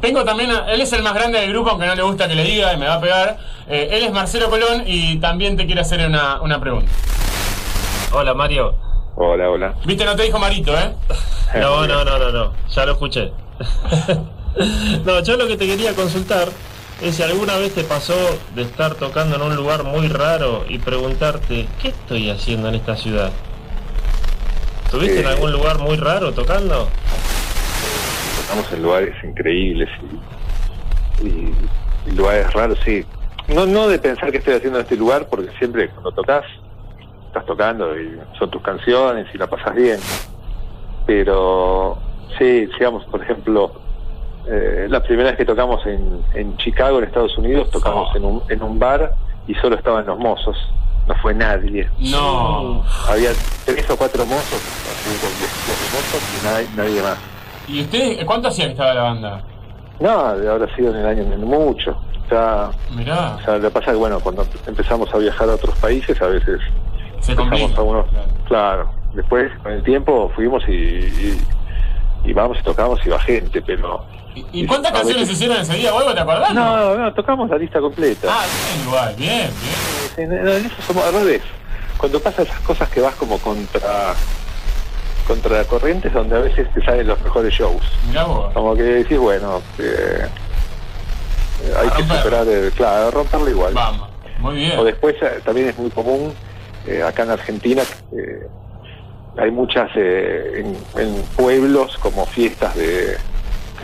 Tengo 0.00 0.24
también, 0.24 0.50
a- 0.50 0.70
él 0.72 0.80
es 0.80 0.92
el 0.92 1.02
más 1.02 1.14
grande 1.14 1.40
del 1.40 1.50
grupo, 1.52 1.70
aunque 1.70 1.86
no 1.86 1.94
le 1.94 2.02
gusta 2.02 2.26
que 2.28 2.34
le 2.34 2.42
diga 2.44 2.72
y 2.72 2.76
me 2.78 2.86
va 2.86 2.94
a 2.94 3.00
pegar. 3.00 3.38
Eh, 3.68 3.88
él 3.92 4.02
es 4.04 4.12
Marcelo 4.12 4.50
Colón 4.50 4.82
y 4.86 5.18
también 5.18 5.56
te 5.56 5.66
quiere 5.66 5.80
hacer 5.82 6.04
una, 6.06 6.40
una 6.40 6.60
pregunta. 6.60 6.90
Hola 8.12 8.34
Mario. 8.34 8.74
Hola, 9.16 9.48
hola. 9.50 9.74
Viste, 9.84 10.04
no 10.04 10.14
te 10.16 10.24
dijo 10.24 10.38
Marito, 10.38 10.76
¿eh? 10.76 10.92
No, 11.60 11.86
no, 11.86 12.04
no, 12.04 12.18
no, 12.18 12.30
no. 12.32 12.52
Ya 12.70 12.84
lo 12.86 12.92
escuché. 12.92 13.32
no, 15.04 15.22
yo 15.22 15.36
lo 15.36 15.46
que 15.46 15.56
te 15.56 15.66
quería 15.66 15.94
consultar 15.94 16.48
es 17.02 17.16
si 17.16 17.22
alguna 17.22 17.56
vez 17.56 17.74
te 17.74 17.84
pasó 17.84 18.14
de 18.54 18.62
estar 18.62 18.94
tocando 18.94 19.36
en 19.36 19.42
un 19.42 19.54
lugar 19.56 19.84
muy 19.84 20.08
raro 20.08 20.64
y 20.68 20.78
preguntarte, 20.78 21.66
¿qué 21.80 21.88
estoy 21.88 22.30
haciendo 22.30 22.68
en 22.68 22.76
esta 22.76 22.96
ciudad? 22.96 23.30
¿Estuviste 24.86 25.20
en 25.20 25.26
Eh. 25.26 25.30
algún 25.30 25.52
lugar 25.52 25.78
muy 25.78 25.96
raro 25.96 26.32
tocando? 26.32 26.88
Estamos 28.40 28.72
en 28.72 28.82
lugares 28.82 29.14
increíbles 29.24 29.88
y, 31.22 31.26
y- 31.26 31.54
y 32.06 32.10
lugares 32.12 32.50
raros, 32.52 32.78
sí. 32.84 33.04
No, 33.48 33.66
no 33.66 33.88
de 33.88 33.98
pensar 33.98 34.30
que 34.30 34.38
estoy 34.38 34.54
haciendo 34.54 34.78
en 34.78 34.84
este 34.84 34.96
lugar, 34.96 35.28
porque 35.28 35.50
siempre 35.58 35.88
cuando 35.90 36.12
tocas, 36.12 36.44
estás 37.26 37.44
tocando 37.44 37.98
y 38.00 38.18
son 38.38 38.50
tus 38.50 38.62
canciones 38.62 39.26
y 39.34 39.38
la 39.38 39.46
pasas 39.48 39.74
bien. 39.74 39.98
Pero 41.06 41.98
sí, 42.38 42.66
digamos, 42.78 43.04
por 43.06 43.22
ejemplo, 43.22 43.72
eh, 44.48 44.86
la 44.88 45.02
primera 45.02 45.30
vez 45.30 45.38
que 45.38 45.44
tocamos 45.44 45.84
en, 45.86 46.22
en 46.34 46.56
Chicago, 46.58 46.98
en 46.98 47.04
Estados 47.04 47.36
Unidos, 47.38 47.70
tocamos 47.70 48.14
en, 48.16 48.24
un, 48.24 48.42
en 48.48 48.62
un 48.62 48.78
bar 48.78 49.12
y 49.46 49.54
solo 49.54 49.76
estaban 49.76 50.06
los 50.06 50.18
mozos, 50.18 50.56
no 51.06 51.14
fue 51.16 51.34
nadie. 51.34 51.88
No. 51.98 52.84
Había 53.08 53.30
tres 53.64 53.88
o 53.90 53.96
cuatro 53.96 54.24
mozos, 54.26 54.60
mozos 55.92 56.22
y 56.40 56.44
nadie, 56.46 56.68
nadie 56.76 57.02
más. 57.02 57.18
¿Y 57.68 57.80
ustedes 57.82 58.24
cuánto 58.24 58.48
hacía 58.48 58.66
que 58.66 58.72
estaba 58.72 58.94
la 58.94 59.02
banda? 59.02 59.42
No, 59.98 60.36
de 60.36 60.48
habrá 60.48 60.74
sido 60.76 60.90
en 60.94 61.00
el 61.00 61.06
año 61.06 61.22
en 61.32 61.40
mucho. 61.44 61.96
Ya, 62.30 62.70
Mirá. 62.94 63.36
o 63.36 63.40
sea, 63.44 63.54
lo 63.56 63.62
que 63.62 63.70
pasa 63.70 63.86
es 63.86 63.92
que, 63.92 63.98
bueno, 63.98 64.18
cuando 64.20 64.44
empezamos 64.66 65.12
a 65.14 65.18
viajar 65.18 65.48
a 65.48 65.54
otros 65.54 65.76
países, 65.78 66.20
a 66.20 66.26
veces 66.26 66.60
Se 67.20 67.36
complica. 67.36 67.80
a 67.80 67.82
unos. 67.82 68.06
Claro. 68.48 68.90
Después, 69.14 69.50
con 69.62 69.72
el 69.72 69.82
tiempo, 69.84 70.30
fuimos 70.34 70.62
y, 70.68 70.72
y, 70.72 71.40
y 72.24 72.32
vamos 72.32 72.58
y 72.60 72.62
tocamos 72.64 72.98
y 73.06 73.08
va 73.10 73.18
gente, 73.20 73.62
pero. 73.62 74.04
¿Y 74.52 74.66
cuántas 74.66 74.92
canciones 74.92 75.30
hicieron 75.30 75.56
ese 75.58 75.74
día? 75.74 75.92
¿Vuelvo 75.92 76.12
te 76.12 76.20
acordás? 76.20 76.52
No, 76.54 76.94
no, 76.96 77.14
tocamos 77.14 77.48
la 77.48 77.56
lista 77.56 77.80
completa. 77.80 78.28
Ah, 78.30 78.44
bien, 78.44 78.86
igual, 78.86 79.14
bien, 79.16 79.50
bien. 80.16 80.28
No, 80.28 80.42
no, 80.44 80.52
en 80.52 80.66
eso 80.66 80.74
somos 80.86 81.04
al 81.04 81.14
revés. 81.14 81.42
Cuando 81.96 82.20
pasa 82.20 82.42
esas 82.42 82.60
cosas 82.60 82.88
que 82.90 83.00
vas 83.00 83.14
como 83.14 83.38
contra 83.38 84.14
contra 85.26 85.58
la 85.58 85.64
corriente 85.64 86.08
es 86.08 86.14
donde 86.14 86.36
a 86.36 86.40
veces 86.40 86.72
te 86.72 86.84
salen 86.84 87.06
los 87.06 87.20
mejores 87.22 87.52
shows. 87.52 87.82
Mirá 88.08 88.24
vos. 88.24 88.52
Como 88.52 88.76
que 88.76 88.82
decís, 88.82 89.18
bueno, 89.18 89.60
eh, 89.78 90.28
eh, 91.64 91.74
hay 91.80 91.88
que 91.90 92.14
superar, 92.14 92.46
el, 92.46 92.70
claro, 92.72 93.10
romperlo 93.10 93.50
igual. 93.50 93.74
Vamos, 93.74 94.08
muy 94.38 94.56
bien. 94.56 94.78
O 94.78 94.84
después 94.84 95.16
eh, 95.22 95.40
también 95.44 95.70
es 95.70 95.78
muy 95.78 95.90
común, 95.90 96.32
eh, 96.86 97.02
acá 97.02 97.24
en 97.24 97.30
Argentina, 97.30 97.82
eh, 98.16 98.46
hay 99.38 99.50
muchas 99.50 99.90
eh, 99.96 100.62
en, 100.64 101.02
en 101.02 101.22
pueblos 101.36 101.98
como 101.98 102.24
fiestas 102.26 102.74
de, 102.76 103.16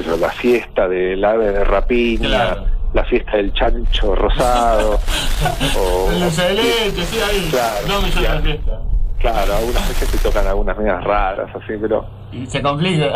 yo, 0.03 0.16
la 0.16 0.30
fiesta 0.30 0.88
del 0.88 1.22
ave 1.24 1.53
de 1.53 1.64
rapiña, 1.64 2.28
Claro. 2.28 2.64
la 2.95 3.05
fiesta 3.05 3.36
del 3.36 3.53
chancho 3.53 4.14
rosado, 4.14 4.99
o, 5.78 6.11
El 6.11 6.20
leche, 6.57 7.05
sí, 7.05 7.18
ahí. 7.20 7.49
Claro, 7.51 8.03
millones 8.03 8.14
ya. 8.22 8.34
de 8.36 8.43
fiestas. 8.43 8.78
claro, 9.18 9.55
algunas 9.57 9.88
veces 9.88 10.11
te 10.11 10.18
tocan 10.18 10.47
algunas 10.47 10.76
medias 10.78 11.03
raras, 11.05 11.49
así, 11.55 11.74
pero 11.80 12.07
Y 12.32 12.47
se 12.47 12.62
complica. 12.62 13.12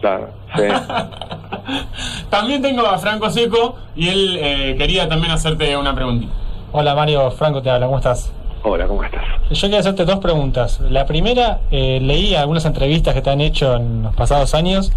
claro, 0.00 0.28
sí. 0.56 0.62
también 2.30 2.62
tengo 2.62 2.86
a 2.86 2.98
Franco 2.98 3.30
Seco 3.30 3.76
y 3.94 4.08
él 4.08 4.38
eh, 4.40 4.74
quería 4.78 5.08
también 5.08 5.32
hacerte 5.32 5.76
una 5.76 5.94
preguntita. 5.94 6.32
Hola 6.72 6.94
Mario, 6.94 7.30
Franco 7.30 7.62
te 7.62 7.70
habla, 7.70 7.86
¿cómo 7.86 7.98
estás? 7.98 8.32
Hola, 8.62 8.86
¿cómo 8.86 9.02
estás? 9.04 9.22
Yo 9.50 9.62
quería 9.62 9.78
hacerte 9.80 10.04
dos 10.04 10.18
preguntas. 10.18 10.80
La 10.80 11.06
primera, 11.06 11.60
eh, 11.70 11.98
leí 12.02 12.34
algunas 12.34 12.64
entrevistas 12.64 13.14
que 13.14 13.22
te 13.22 13.30
han 13.30 13.40
hecho 13.40 13.76
en 13.76 14.02
los 14.02 14.14
pasados 14.14 14.52
años 14.54 14.92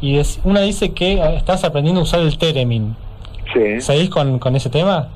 y 0.00 0.16
des- 0.16 0.40
una 0.44 0.60
dice 0.60 0.92
que 0.92 1.14
eh, 1.14 1.36
estás 1.36 1.64
aprendiendo 1.64 2.00
a 2.00 2.04
usar 2.04 2.20
el 2.20 2.36
Teremin. 2.38 2.94
Sí. 3.52 3.80
¿Seguís 3.80 4.10
con, 4.10 4.38
con 4.38 4.54
ese 4.56 4.70
tema? 4.70 5.08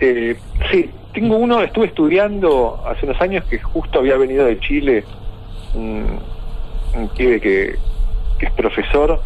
Eh, 0.00 0.36
sí, 0.70 0.90
tengo 1.14 1.36
uno, 1.36 1.62
estuve 1.62 1.86
estudiando 1.86 2.82
hace 2.86 3.06
unos 3.06 3.20
años 3.20 3.44
que 3.44 3.58
justo 3.58 4.00
había 4.00 4.16
venido 4.16 4.44
de 4.44 4.58
Chile, 4.60 5.04
un, 5.74 6.18
un 6.94 7.08
pibe 7.10 7.40
que, 7.40 7.76
que 8.38 8.46
es 8.46 8.52
profesor 8.52 9.20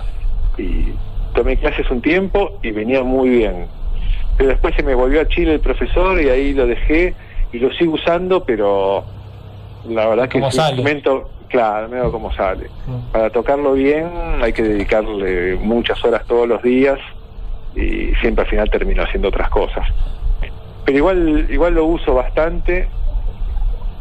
y 0.58 0.92
tomé 1.34 1.56
clases 1.56 1.90
un 1.90 2.00
tiempo 2.00 2.58
y 2.62 2.70
venía 2.70 3.02
muy 3.02 3.30
bien. 3.30 3.66
Pero 4.36 4.50
después 4.50 4.74
se 4.76 4.82
me 4.82 4.94
volvió 4.94 5.20
a 5.20 5.28
Chile 5.28 5.54
el 5.54 5.60
profesor 5.60 6.20
y 6.20 6.28
ahí 6.28 6.52
lo 6.54 6.66
dejé 6.66 7.14
y 7.52 7.58
lo 7.58 7.72
sigo 7.72 7.94
usando, 7.94 8.44
pero 8.44 9.04
la 9.88 10.06
verdad 10.06 10.28
que 10.28 10.38
es 10.38 10.54
un 10.54 10.60
instrumento, 10.64 11.30
claro, 11.50 11.88
medio 11.88 12.10
como 12.10 12.32
sale. 12.32 12.68
Para 13.12 13.30
tocarlo 13.30 13.72
bien 13.74 14.08
hay 14.40 14.52
que 14.52 14.62
dedicarle 14.62 15.56
muchas 15.56 16.02
horas 16.04 16.24
todos 16.26 16.48
los 16.48 16.62
días 16.62 16.98
y 17.74 18.12
siempre 18.20 18.44
al 18.44 18.50
final 18.50 18.70
termino 18.70 19.02
haciendo 19.02 19.28
otras 19.28 19.50
cosas. 19.50 19.86
Pero 20.84 20.98
igual 20.98 21.46
igual 21.50 21.74
lo 21.74 21.84
uso 21.84 22.14
bastante 22.14 22.88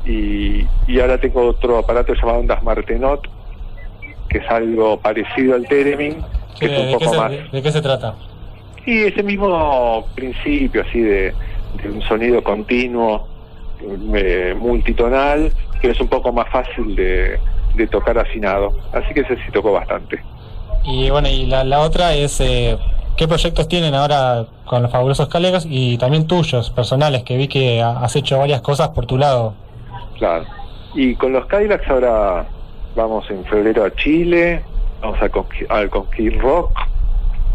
y, 0.06 0.66
y 0.88 1.00
ahora 1.00 1.18
tengo 1.20 1.46
otro 1.48 1.78
aparato 1.78 2.14
llamado 2.14 2.40
Ondas 2.40 2.64
Martenot 2.64 3.28
que 4.30 4.38
es 4.38 4.50
algo 4.50 5.00
parecido 5.00 5.56
al 5.56 5.68
Theremin, 5.68 6.18
que 6.60 6.68
¿De, 6.68 6.74
es 6.76 6.80
un 6.94 7.00
poco 7.00 7.12
se, 7.12 7.18
más... 7.18 7.32
de- 7.32 7.44
de 7.52 7.62
qué 7.64 7.72
se 7.72 7.82
trata? 7.82 8.14
Y 8.86 9.04
ese 9.06 9.24
mismo 9.24 10.06
principio 10.16 10.84
así 10.88 11.02
de, 11.02 11.34
de 11.82 11.90
un 11.90 12.02
sonido 12.04 12.44
continuo, 12.44 13.28
eh, 14.16 14.56
multitonal, 14.58 15.52
que 15.82 15.92
es 15.92 16.00
un 16.00 16.08
poco 16.08 16.32
más 16.32 16.50
fácil 16.50 16.96
de, 16.96 17.40
de 17.76 17.88
tocar 17.88 18.18
afinado. 18.18 18.74
Así 18.94 19.14
que 19.14 19.22
ese 19.22 19.36
sí 19.38 19.52
tocó 19.52 19.72
bastante. 19.72 20.22
Y 20.86 21.10
bueno, 21.10 21.28
y 21.30 21.46
la, 21.46 21.64
la 21.64 21.80
otra 21.82 22.14
es, 22.14 22.40
eh, 22.42 22.78
¿qué 23.18 23.28
proyectos 23.28 23.68
tienen 23.68 23.94
ahora 23.96 24.46
con 24.66 24.82
los 24.82 24.92
fabulosos 24.92 25.28
colegas 25.28 25.66
y 25.70 25.98
también 25.98 26.28
tuyos, 26.28 26.70
personales, 26.72 27.24
que 27.24 27.38
vi 27.38 27.48
que 27.48 27.82
ha- 27.82 28.00
has 28.02 28.16
hecho 28.16 28.38
varias 28.40 28.62
cosas 28.62 28.90
por 28.90 29.06
tu 29.06 29.18
lado? 29.18 29.54
Claro. 30.18 30.46
Y 30.96 31.16
con 31.16 31.34
los 31.34 31.46
Cadillacs 31.46 31.88
ahora 31.90 32.46
vamos 32.96 33.30
en 33.30 33.44
febrero 33.46 33.86
a 33.86 33.94
Chile, 33.96 34.64
vamos 35.02 35.20
a 35.22 35.74
al 35.76 35.90
Conquist 35.90 36.38
Rock, 36.42 36.72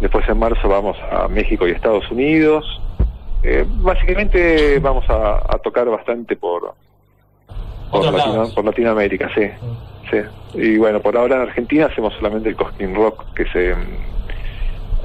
después 0.00 0.28
en 0.28 0.38
marzo 0.38 0.68
vamos 0.68 0.96
a 1.10 1.28
México 1.28 1.66
y 1.66 1.72
Estados 1.72 2.08
Unidos. 2.10 2.64
Eh, 3.46 3.64
básicamente 3.68 4.78
vamos 4.78 5.04
a, 5.10 5.34
a 5.36 5.58
tocar 5.58 5.86
bastante 5.88 6.34
por, 6.34 6.74
por, 7.90 8.04
Latino- 8.10 8.62
Latinoamérica, 8.64 9.28
sí. 9.34 9.42
sí. 10.10 10.16
Y 10.54 10.78
bueno, 10.78 11.00
por 11.00 11.14
ahora 11.16 11.36
en 11.36 11.42
Argentina 11.42 11.86
hacemos 11.86 12.14
solamente 12.14 12.48
el 12.48 12.56
Cosquín 12.56 12.94
Rock, 12.94 13.22
que 13.34 13.42
es 13.42 13.54
em, 13.54 13.86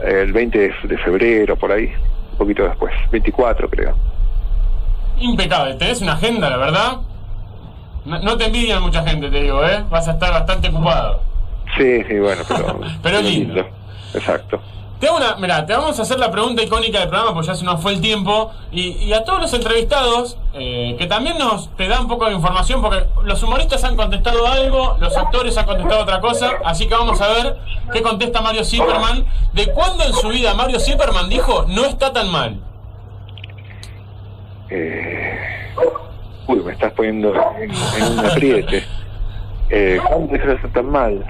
el 0.06 0.32
20 0.32 0.58
de, 0.84 0.98
febrero, 1.00 1.58
por 1.58 1.72
ahí. 1.74 1.92
poquito 2.38 2.64
después, 2.64 2.94
24 3.12 3.70
creo. 3.70 3.96
Impecable, 5.18 5.74
tenés 5.76 6.02
una 6.02 6.14
agenda, 6.14 6.50
la 6.50 6.58
verdad. 6.58 6.98
No, 8.06 8.20
no 8.20 8.38
te 8.38 8.46
envidian 8.46 8.82
mucha 8.82 9.04
gente, 9.06 9.30
te 9.30 9.42
digo, 9.42 9.66
¿eh? 9.66 9.84
Vas 9.90 10.08
a 10.08 10.12
estar 10.14 10.32
bastante 10.32 10.70
ocupado. 10.70 11.20
Sí, 11.78 12.04
sí, 12.08 12.18
bueno, 12.20 12.42
pero... 12.48 12.80
Pero 13.04 13.22
lindo. 13.22 13.68
Exacto. 14.14 14.62
Te 15.00 15.08
hago 15.08 15.16
una, 15.16 15.36
mira, 15.38 15.66
te 15.66 15.74
vamos 15.74 15.97
a 15.97 16.02
hacer 16.02 16.20
la 16.20 16.30
pregunta 16.30 16.62
icónica 16.62 17.00
del 17.00 17.08
programa, 17.08 17.34
porque 17.34 17.47
ya 17.47 17.56
se 17.56 17.64
nos 17.64 17.82
fue 17.82 17.93
el 17.93 18.02
tiempo. 18.02 18.52
Y, 18.70 18.89
y 18.97 19.14
a 19.14 19.24
todos 19.24 19.39
los 19.39 19.54
entrevistados, 19.54 20.38
eh, 20.54 20.95
que 21.00 21.08
también 21.08 21.38
nos 21.38 21.74
te 21.78 21.88
da 21.88 22.02
un 22.02 22.10
poco 22.10 22.26
de 22.26 22.34
información, 22.34 22.82
porque 22.82 23.06
los 23.24 23.41
humoristas 23.41 23.82
han 23.86 23.95
contestado 23.95 24.45
algo, 24.45 24.97
los 25.00 25.16
actores 25.16 25.58
han 25.58 25.66
contestado 25.66 26.02
otra 26.02 26.20
cosa. 26.20 26.52
Así 26.66 26.88
que 26.88 26.95
vamos 26.95 27.22
a 27.22 27.30
ver 27.30 27.58
qué 27.93 28.02
contesta 28.02 28.41
Mario 28.41 28.66
Zipperman. 28.66 29.26
¿De 29.54 29.72
cuándo 29.72 30.04
en 30.04 30.14
su 30.14 30.28
vida 30.28 30.54
Mario 30.54 30.82
Zipperman 30.82 31.30
dijo 31.30 31.66
no 31.70 31.86
está 31.86 32.12
tan 32.12 32.30
mal? 32.30 32.60
Eh, 34.70 35.39
uy, 36.47 36.60
me 36.60 36.74
estás 36.74 36.91
poniendo 36.91 37.34
en, 37.58 37.72
en 37.72 38.20
un 38.20 38.26
apriete. 38.26 38.86
Eh, 39.72 40.02
¿Cuándo 40.04 40.34
de 40.34 40.54
estar 40.56 40.72
tan 40.72 40.89
mal? 40.89 41.24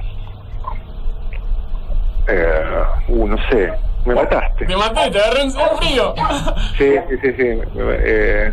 Eh, 2.30 2.84
uh, 3.10 3.28
no 3.28 3.38
sé. 3.50 3.72
Me 4.06 4.16
mataste. 4.16 4.66
Te 4.66 4.76
maté, 4.78 5.12
te 5.12 5.20
agarré 5.20 5.42
en 5.42 5.48
en 5.50 5.78
frío. 5.78 6.14
Sí, 6.78 6.94
sí, 7.10 7.16
sí, 7.22 7.34
sí. 7.38 7.60
Eh, 7.78 8.52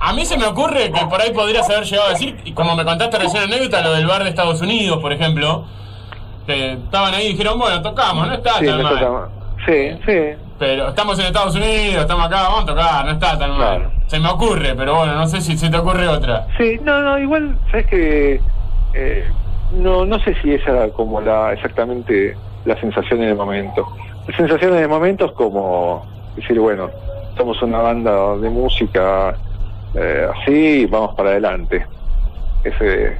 A 0.00 0.12
mí 0.12 0.24
se 0.24 0.36
me 0.36 0.46
ocurre 0.46 0.92
que 0.92 1.06
por 1.06 1.20
ahí 1.20 1.32
podrías 1.32 1.68
haber 1.70 1.84
llegado 1.84 2.08
a 2.08 2.12
decir, 2.12 2.38
y 2.44 2.52
como 2.52 2.76
me 2.76 2.84
contaste 2.84 3.18
recién 3.18 3.44
anécdota, 3.44 3.82
lo 3.82 3.92
del 3.92 4.06
bar 4.06 4.22
de 4.22 4.30
Estados 4.30 4.60
Unidos, 4.60 4.98
por 5.00 5.12
ejemplo, 5.12 5.64
que 6.46 6.74
estaban 6.74 7.14
ahí 7.14 7.26
y 7.26 7.28
dijeron, 7.32 7.58
bueno, 7.58 7.82
tocamos, 7.82 8.26
no 8.28 8.34
está 8.34 8.58
sí, 8.58 8.66
tan 8.66 8.76
me 8.76 8.82
mal. 8.82 9.28
sí, 9.66 9.98
sí. 10.06 10.18
Pero 10.58 10.88
estamos 10.88 11.18
en 11.18 11.26
Estados 11.26 11.54
Unidos, 11.54 12.02
estamos 12.02 12.26
acá, 12.26 12.42
vamos 12.42 12.62
a 12.62 12.66
tocar, 12.66 13.04
no 13.04 13.12
está 13.12 13.38
tan 13.38 13.56
mal. 13.56 13.90
Se 14.06 14.18
me 14.18 14.28
ocurre, 14.28 14.74
pero 14.74 14.96
bueno, 14.96 15.14
no 15.14 15.26
sé 15.26 15.40
si 15.40 15.56
se 15.56 15.70
te 15.70 15.76
ocurre 15.76 16.08
otra. 16.08 16.46
Sí, 16.56 16.78
no, 16.82 17.00
no, 17.02 17.18
igual, 17.18 17.56
sabes 17.70 17.86
que 17.86 18.40
eh, 18.94 19.30
no, 19.72 20.04
no 20.04 20.18
sé 20.20 20.34
si 20.42 20.54
esa 20.54 20.70
era 20.70 20.88
como 20.90 21.20
la 21.20 21.52
exactamente 21.52 22.36
la 22.64 22.78
sensación 22.80 23.22
en 23.22 23.30
el 23.30 23.36
momento. 23.36 23.86
La 24.26 24.36
sensación 24.36 24.74
en 24.74 24.82
el 24.82 24.88
momento 24.88 25.26
es 25.26 25.32
como 25.32 26.06
decir, 26.36 26.58
bueno, 26.58 26.90
somos 27.36 27.60
una 27.62 27.78
banda 27.78 28.36
de 28.36 28.50
música 28.50 29.34
eh, 29.94 30.28
así, 30.34 30.86
vamos 30.86 31.14
para 31.14 31.30
adelante. 31.30 31.86
Ese, 32.64 33.16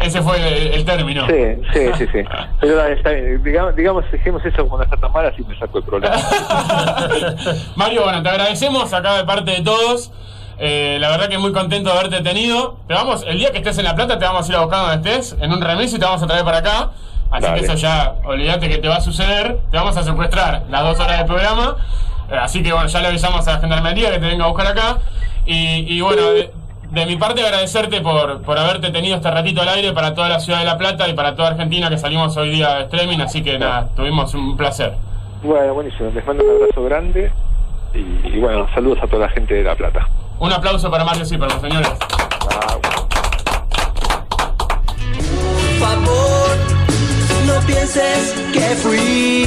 Ese 0.00 0.22
fue 0.22 0.36
el, 0.36 0.74
el 0.74 0.84
término. 0.84 1.26
sí, 1.26 1.56
sí, 1.72 1.90
sí, 1.98 2.06
sí. 2.12 2.24
Pero 2.60 2.86
está 2.86 3.10
bien. 3.10 3.42
Digamos, 3.42 3.76
digamos, 3.76 4.10
dejemos 4.10 4.44
eso 4.44 4.62
como 4.62 4.78
no 4.78 4.84
está 4.84 4.96
tan 4.96 5.12
mal, 5.12 5.26
así 5.26 5.44
me 5.44 5.58
saco 5.58 5.78
el 5.78 5.84
problema. 5.84 6.16
Mario, 7.76 8.04
bueno, 8.04 8.22
te 8.22 8.28
agradecemos 8.28 8.92
acá 8.92 9.16
de 9.18 9.24
parte 9.24 9.50
de 9.50 9.62
todos. 9.62 10.12
Eh, 10.62 10.98
la 11.00 11.08
verdad 11.08 11.28
que 11.30 11.38
muy 11.38 11.52
contento 11.52 11.90
de 11.90 11.98
haberte 11.98 12.20
tenido. 12.20 12.76
Te 12.86 12.92
vamos, 12.92 13.24
el 13.26 13.38
día 13.38 13.50
que 13.50 13.58
estés 13.58 13.78
en 13.78 13.84
La 13.84 13.94
Plata 13.94 14.18
te 14.18 14.24
vamos 14.26 14.46
a 14.46 14.52
ir 14.52 14.56
a 14.58 14.60
buscar 14.60 14.80
donde 14.94 15.10
estés, 15.10 15.34
en 15.40 15.50
un 15.52 15.60
remis 15.62 15.92
y 15.94 15.98
te 15.98 16.04
vamos 16.04 16.22
a 16.22 16.26
traer 16.26 16.44
para 16.44 16.58
acá. 16.58 16.90
Así 17.30 17.42
Dale. 17.46 17.60
que 17.60 17.64
eso 17.66 17.74
ya, 17.76 18.14
olvídate 18.24 18.68
que 18.68 18.76
te 18.78 18.86
va 18.88 18.96
a 18.96 19.00
suceder. 19.00 19.58
Te 19.70 19.76
vamos 19.78 19.96
a 19.96 20.02
secuestrar 20.02 20.64
las 20.68 20.82
dos 20.82 21.00
horas 21.00 21.16
del 21.16 21.26
programa. 21.26 21.76
Eh, 22.30 22.36
así 22.36 22.62
que 22.62 22.72
bueno, 22.72 22.88
ya 22.88 23.00
le 23.00 23.08
avisamos 23.08 23.48
a 23.48 23.52
la 23.54 23.60
gendarmería 23.60 24.10
que 24.12 24.18
te 24.18 24.26
venga 24.26 24.44
a 24.44 24.48
buscar 24.48 24.66
acá. 24.66 24.98
Y, 25.46 25.96
y 25.96 26.00
bueno, 26.02 26.30
de, 26.30 26.52
de 26.90 27.06
mi 27.06 27.16
parte 27.16 27.42
agradecerte 27.42 28.02
por, 28.02 28.42
por 28.42 28.58
haberte 28.58 28.90
tenido 28.90 29.16
este 29.16 29.30
ratito 29.30 29.62
al 29.62 29.68
aire 29.70 29.92
para 29.92 30.14
toda 30.14 30.28
la 30.28 30.40
ciudad 30.40 30.58
de 30.58 30.66
La 30.66 30.76
Plata 30.76 31.08
y 31.08 31.14
para 31.14 31.34
toda 31.36 31.48
Argentina 31.48 31.88
que 31.88 31.96
salimos 31.96 32.36
hoy 32.36 32.50
día 32.50 32.74
de 32.74 32.82
streaming. 32.82 33.20
Así 33.20 33.42
que 33.42 33.58
nada, 33.58 33.88
tuvimos 33.96 34.34
un 34.34 34.58
placer. 34.58 34.92
bueno, 35.42 35.72
buenísimo. 35.72 36.10
Les 36.14 36.26
mando 36.26 36.44
un 36.44 36.50
abrazo 36.62 36.84
grande 36.84 37.32
y, 37.94 38.28
y 38.28 38.40
bueno, 38.40 38.66
saludos 38.74 38.98
a 39.02 39.06
toda 39.06 39.26
la 39.26 39.32
gente 39.32 39.54
de 39.54 39.64
La 39.64 39.76
Plata. 39.76 40.08
Un 40.38 40.52
aplauso 40.52 40.90
para 40.90 41.04
Mario 41.04 41.24
Zipperman, 41.26 41.60
señores. 41.60 41.90
Por 45.78 45.88
favor, 45.88 46.56
no 47.46 47.66
pienses 47.66 48.34
que 48.52 48.60
fui 48.76 49.46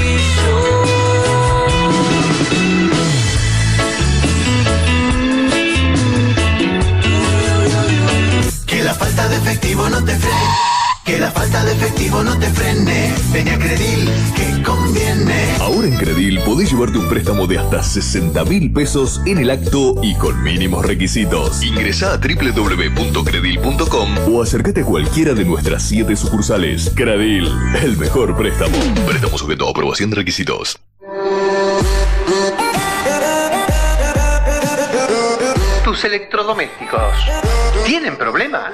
Que 8.67 8.83
la 8.83 8.93
falta 8.93 9.27
de 9.29 9.35
efectivo 9.37 9.89
no 9.89 10.03
te 10.03 10.15
frene. 10.15 10.72
Que 11.05 11.19
la 11.19 11.29
falta 11.31 11.63
de 11.65 11.73
efectivo 11.73 12.23
no 12.23 12.37
te 12.39 12.47
frene. 12.47 13.13
Ven 13.33 13.49
a 13.49 13.57
Credil, 13.57 14.09
que 14.35 14.63
conviene. 14.63 15.55
Ahora 15.59 15.87
en 15.87 15.97
Credil 15.97 16.39
podés 16.39 16.71
llevarte 16.71 16.97
un 16.97 17.09
préstamo 17.09 17.45
de 17.45 17.59
hasta 17.59 17.83
60 17.83 18.45
mil 18.45 18.71
pesos 18.71 19.19
en 19.25 19.39
el 19.39 19.49
acto 19.49 19.95
y 20.01 20.15
con 20.15 20.41
mínimos 20.41 20.85
requisitos. 20.85 21.61
Ingresá 21.61 22.13
a 22.13 22.17
www.credil.com 22.17 24.33
o 24.33 24.41
acércate 24.41 24.81
a 24.81 24.85
cualquiera 24.85 25.33
de 25.33 25.43
nuestras 25.43 25.83
7 25.83 26.15
sucursales. 26.15 26.89
Credil, 26.95 27.51
el 27.81 27.97
mejor 27.97 28.37
préstamo. 28.37 28.77
Préstamo 29.05 29.37
sujeto 29.37 29.67
a 29.67 29.71
aprobación 29.71 30.09
de 30.09 30.15
requisitos. 30.15 30.79
Tus 35.83 36.05
electrodomésticos. 36.05 37.13
¿Tienen 37.85 38.17
problemas? 38.17 38.71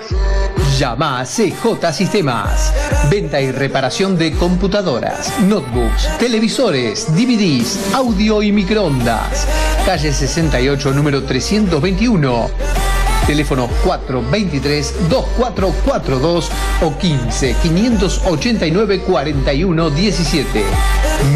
Llama 0.77 1.19
a 1.19 1.25
CJ 1.25 1.91
Sistemas. 1.91 2.73
Venta 3.09 3.41
y 3.41 3.51
reparación 3.51 4.17
de 4.17 4.33
computadoras, 4.33 5.39
notebooks, 5.41 6.17
televisores, 6.19 7.07
DVDs, 7.15 7.93
audio 7.93 8.43
y 8.43 8.51
microondas. 8.51 9.47
Calle 9.85 10.13
68, 10.13 10.93
número 10.93 11.23
321. 11.23 12.98
Teléfono 13.29 13.69
423-2442 13.85 16.49
o 16.81 16.97
15 16.97 17.55
589 17.61 19.01
41 19.01 19.89
17. 19.91 20.63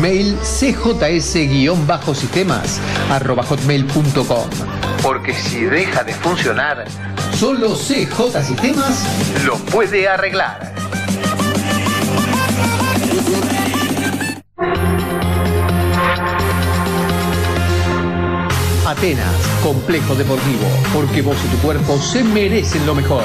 Mail 0.01 0.35
cjs-sistemas 0.41 2.81
arroba 3.11 3.43
hotmail.com. 3.43 4.49
Porque 5.03 5.35
si 5.35 5.65
deja 5.65 6.03
de 6.03 6.15
funcionar, 6.15 6.85
solo 7.37 7.75
CJ 7.75 8.43
Sistemas 8.43 9.05
lo 9.45 9.57
puede 9.57 10.09
arreglar. 10.09 10.73
Atenas, 18.87 19.42
complejo 19.63 20.13
deportivo, 20.13 20.67
porque 20.93 21.21
vos 21.21 21.37
y 21.45 21.47
tu 21.47 21.57
cuerpo 21.59 21.97
se 21.97 22.21
merecen 22.23 22.85
lo 22.85 22.93
mejor. 22.93 23.23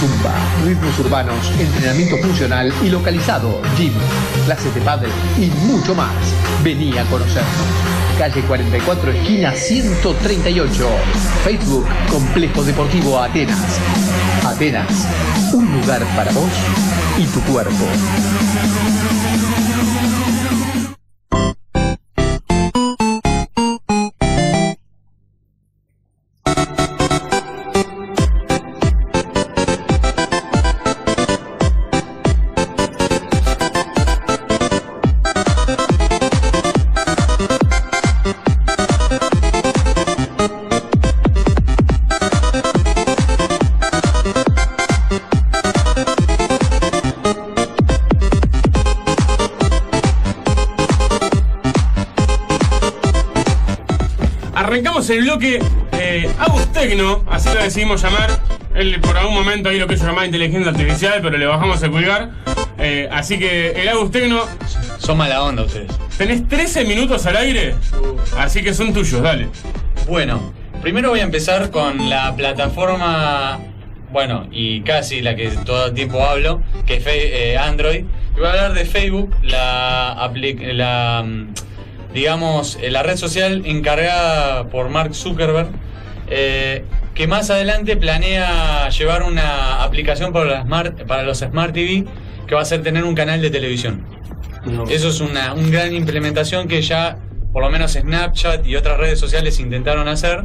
Zumba, 0.00 0.34
ritmos 0.64 0.98
urbanos, 0.98 1.52
entrenamiento 1.58 2.18
funcional 2.18 2.72
y 2.82 2.88
localizado, 2.88 3.62
gym, 3.78 3.92
clases 4.44 4.74
de 4.74 4.80
pádel 4.80 5.10
y 5.38 5.46
mucho 5.66 5.94
más. 5.94 6.12
Vení 6.64 6.98
a 6.98 7.04
conocernos. 7.04 7.46
Calle 8.18 8.40
44, 8.42 9.12
esquina 9.12 9.52
138. 9.52 10.88
Facebook, 11.44 11.86
Complejo 12.10 12.64
Deportivo 12.64 13.20
Atenas. 13.20 13.78
Atenas, 14.44 15.06
un 15.52 15.72
lugar 15.72 16.02
para 16.16 16.32
vos 16.32 16.50
y 17.16 17.26
tu 17.26 17.40
cuerpo. 17.42 17.84
Arrancamos 55.06 55.10
el 55.10 55.20
bloque 55.22 55.58
eh, 55.92 56.28
Agus 56.38 56.72
Tecno, 56.72 57.24
así 57.30 57.48
lo 57.54 57.62
decidimos 57.62 58.02
llamar. 58.02 58.28
Él 58.74 59.00
por 59.00 59.16
algún 59.16 59.34
momento 59.34 59.68
ahí 59.68 59.78
lo 59.78 59.86
quiso 59.86 60.04
llamar 60.04 60.26
inteligencia 60.26 60.70
artificial, 60.70 61.20
pero 61.22 61.38
le 61.38 61.46
bajamos 61.46 61.80
el 61.82 61.90
pulgar. 61.90 62.30
Eh, 62.78 63.08
así 63.12 63.38
que 63.38 63.70
el 63.70 63.88
Agus 63.88 64.10
Tecno. 64.10 64.42
Son 64.98 65.16
mala 65.16 65.42
onda 65.44 65.62
ustedes. 65.62 65.92
Tenés 66.18 66.48
13 66.48 66.84
minutos 66.86 67.24
al 67.26 67.36
aire, 67.36 67.74
así 68.36 68.62
que 68.62 68.74
son 68.74 68.92
tuyos, 68.92 69.22
dale. 69.22 69.48
Bueno, 70.08 70.52
primero 70.82 71.10
voy 71.10 71.20
a 71.20 71.24
empezar 71.24 71.70
con 71.70 72.10
la 72.10 72.34
plataforma, 72.34 73.60
bueno, 74.10 74.48
y 74.50 74.80
casi 74.80 75.20
la 75.20 75.36
que 75.36 75.50
todo 75.50 75.86
el 75.86 75.94
tiempo 75.94 76.20
hablo, 76.22 76.62
que 76.84 76.96
es 76.96 77.04
eh, 77.06 77.56
Android. 77.56 78.04
Y 78.34 78.38
voy 78.38 78.46
a 78.46 78.50
hablar 78.50 78.74
de 78.74 78.84
Facebook, 78.84 79.32
la, 79.42 80.32
la 80.72 81.24
mm, 81.24 81.54
digamos, 82.16 82.78
eh, 82.80 82.90
la 82.90 83.02
red 83.02 83.16
social 83.18 83.62
encargada 83.66 84.68
por 84.70 84.88
Mark 84.88 85.14
Zuckerberg, 85.14 85.68
eh, 86.30 86.82
que 87.14 87.26
más 87.26 87.50
adelante 87.50 87.94
planea 87.98 88.88
llevar 88.88 89.22
una 89.22 89.82
aplicación 89.82 90.32
para, 90.32 90.46
las 90.46 90.64
smart, 90.64 91.02
para 91.06 91.24
los 91.24 91.40
Smart 91.40 91.74
TV 91.74 92.06
que 92.46 92.54
va 92.54 92.62
a 92.62 92.64
ser 92.64 92.82
tener 92.82 93.04
un 93.04 93.14
canal 93.14 93.42
de 93.42 93.50
televisión. 93.50 94.06
Eso 94.88 95.08
es 95.08 95.20
una, 95.20 95.52
una 95.52 95.68
gran 95.68 95.94
implementación 95.94 96.68
que 96.68 96.80
ya, 96.80 97.18
por 97.52 97.62
lo 97.62 97.68
menos 97.68 97.92
Snapchat 97.92 98.66
y 98.66 98.76
otras 98.76 98.96
redes 98.96 99.20
sociales 99.20 99.60
intentaron 99.60 100.08
hacer, 100.08 100.42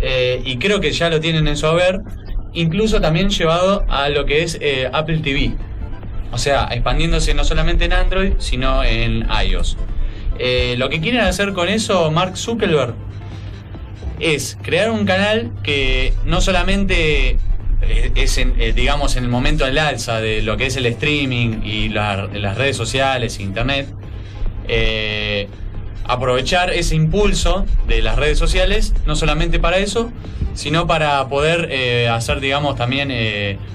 eh, 0.00 0.40
y 0.44 0.58
creo 0.58 0.80
que 0.80 0.92
ya 0.92 1.10
lo 1.10 1.18
tienen 1.20 1.48
en 1.48 1.56
su 1.56 1.66
haber, 1.66 2.00
incluso 2.52 3.00
también 3.00 3.28
llevado 3.28 3.84
a 3.88 4.08
lo 4.08 4.24
que 4.24 4.44
es 4.44 4.56
eh, 4.60 4.88
Apple 4.92 5.18
TV. 5.18 5.56
O 6.30 6.38
sea, 6.38 6.68
expandiéndose 6.70 7.34
no 7.34 7.42
solamente 7.42 7.86
en 7.86 7.92
Android, 7.92 8.34
sino 8.38 8.84
en 8.84 9.26
iOS. 9.48 9.76
Eh, 10.44 10.74
lo 10.76 10.88
que 10.88 11.00
quieren 11.00 11.20
hacer 11.20 11.52
con 11.52 11.68
eso, 11.68 12.10
Mark 12.10 12.36
Zuckerberg, 12.36 12.94
es 14.18 14.58
crear 14.60 14.90
un 14.90 15.04
canal 15.06 15.52
que 15.62 16.14
no 16.24 16.40
solamente 16.40 17.38
eh, 17.82 18.10
es, 18.16 18.38
en, 18.38 18.54
eh, 18.60 18.72
digamos, 18.72 19.14
en 19.14 19.22
el 19.22 19.30
momento 19.30 19.64
del 19.64 19.78
alza 19.78 20.20
de 20.20 20.42
lo 20.42 20.56
que 20.56 20.66
es 20.66 20.76
el 20.76 20.86
streaming 20.86 21.62
y 21.62 21.90
la- 21.90 22.26
las 22.32 22.56
redes 22.58 22.76
sociales, 22.76 23.38
internet, 23.38 23.86
aprovechar 26.04 26.70
ese 26.70 26.96
impulso 26.96 27.64
de 27.86 28.02
las 28.02 28.16
redes 28.16 28.36
sociales, 28.38 28.94
no 29.06 29.14
solamente 29.14 29.60
para 29.60 29.78
eso, 29.78 30.10
sino 30.54 30.88
para 30.88 31.28
poder 31.28 32.08
hacer, 32.10 32.40
digamos, 32.40 32.74
también 32.76 33.12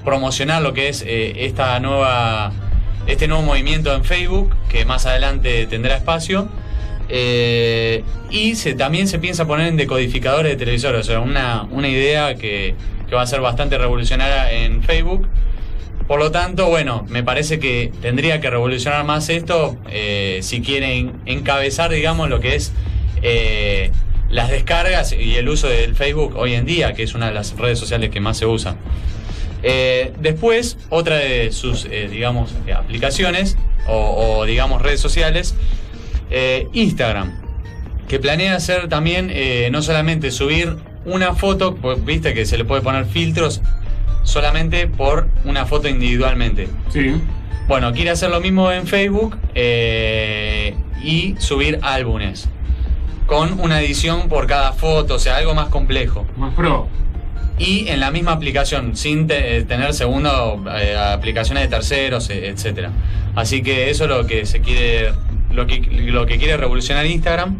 promocionar 0.04 0.60
lo 0.60 0.74
que 0.74 0.88
es 0.88 1.02
esta 1.06 1.78
nueva, 1.80 2.52
este 3.08 3.26
nuevo 3.26 3.42
movimiento 3.42 3.92
en 3.92 4.04
Facebook, 4.04 4.54
que 4.68 4.84
más 4.84 5.06
adelante 5.06 5.66
tendrá 5.66 5.96
espacio. 5.96 6.48
Eh, 7.08 8.04
y 8.30 8.54
se, 8.54 8.74
también 8.74 9.08
se 9.08 9.18
piensa 9.18 9.46
poner 9.46 9.66
en 9.68 9.76
decodificadores 9.76 10.52
de 10.52 10.56
televisores, 10.56 11.00
o 11.00 11.04
sea, 11.04 11.20
una, 11.20 11.66
una 11.70 11.88
idea 11.88 12.36
que, 12.36 12.74
que 13.08 13.14
va 13.16 13.22
a 13.22 13.26
ser 13.26 13.40
bastante 13.40 13.78
revolucionaria 13.78 14.52
en 14.52 14.82
Facebook. 14.82 15.26
Por 16.06 16.18
lo 16.18 16.30
tanto, 16.30 16.68
bueno, 16.68 17.04
me 17.08 17.22
parece 17.22 17.58
que 17.58 17.92
tendría 18.00 18.40
que 18.40 18.48
revolucionar 18.48 19.04
más 19.04 19.28
esto 19.28 19.76
eh, 19.90 20.38
si 20.42 20.62
quieren 20.62 21.12
encabezar, 21.26 21.90
digamos, 21.90 22.30
lo 22.30 22.40
que 22.40 22.54
es 22.54 22.72
eh, 23.22 23.90
las 24.30 24.50
descargas 24.50 25.12
y 25.12 25.36
el 25.36 25.48
uso 25.48 25.68
del 25.68 25.94
Facebook 25.94 26.34
hoy 26.36 26.54
en 26.54 26.64
día, 26.64 26.94
que 26.94 27.02
es 27.02 27.14
una 27.14 27.26
de 27.26 27.34
las 27.34 27.56
redes 27.56 27.78
sociales 27.78 28.10
que 28.10 28.20
más 28.20 28.38
se 28.38 28.46
usa. 28.46 28.76
Eh, 29.62 30.12
después, 30.20 30.78
otra 30.88 31.16
de 31.16 31.52
sus, 31.52 31.84
eh, 31.84 32.08
digamos, 32.10 32.54
eh, 32.66 32.72
aplicaciones 32.72 33.56
o, 33.88 34.38
o, 34.38 34.44
digamos, 34.44 34.82
redes 34.82 35.00
sociales, 35.00 35.54
eh, 36.30 36.68
Instagram, 36.72 37.40
que 38.06 38.18
planea 38.18 38.54
hacer 38.54 38.88
también, 38.88 39.32
no 39.70 39.82
solamente 39.82 40.30
subir 40.30 40.76
una 41.04 41.34
foto, 41.34 41.74
pues, 41.74 42.02
viste 42.04 42.32
que 42.32 42.46
se 42.46 42.56
le 42.56 42.64
puede 42.64 42.80
poner 42.80 43.04
filtros 43.04 43.60
solamente 44.22 44.86
por 44.86 45.28
una 45.44 45.66
foto 45.66 45.88
individualmente. 45.88 46.68
Sí. 46.90 47.20
Bueno, 47.66 47.92
quiere 47.92 48.10
hacer 48.10 48.30
lo 48.30 48.40
mismo 48.40 48.72
en 48.72 48.86
Facebook 48.86 49.36
y 51.02 51.34
subir 51.38 51.80
álbumes 51.82 52.48
con 53.26 53.60
una 53.60 53.82
edición 53.82 54.30
por 54.30 54.46
cada 54.46 54.72
foto, 54.72 55.16
o 55.16 55.18
sea, 55.18 55.36
algo 55.36 55.54
más 55.54 55.68
complejo. 55.68 56.26
Más 56.38 56.54
pro. 56.54 56.88
Y 57.58 57.88
en 57.88 58.00
la 58.00 58.10
misma 58.10 58.32
aplicación, 58.32 58.96
sin 58.96 59.26
te- 59.26 59.56
eh, 59.58 59.62
tener 59.64 59.92
segundo 59.94 60.64
eh, 60.76 60.96
aplicaciones 60.96 61.64
de 61.64 61.68
terceros, 61.68 62.30
eh, 62.30 62.48
etcétera. 62.48 62.90
Así 63.34 63.62
que 63.62 63.90
eso 63.90 64.04
es 64.04 64.10
lo 64.10 64.26
que 64.26 64.46
se 64.46 64.60
quiere, 64.60 65.12
lo 65.52 65.66
que, 65.66 65.80
lo 65.80 66.24
que 66.26 66.38
quiere 66.38 66.56
revolucionar 66.56 67.04
Instagram. 67.06 67.58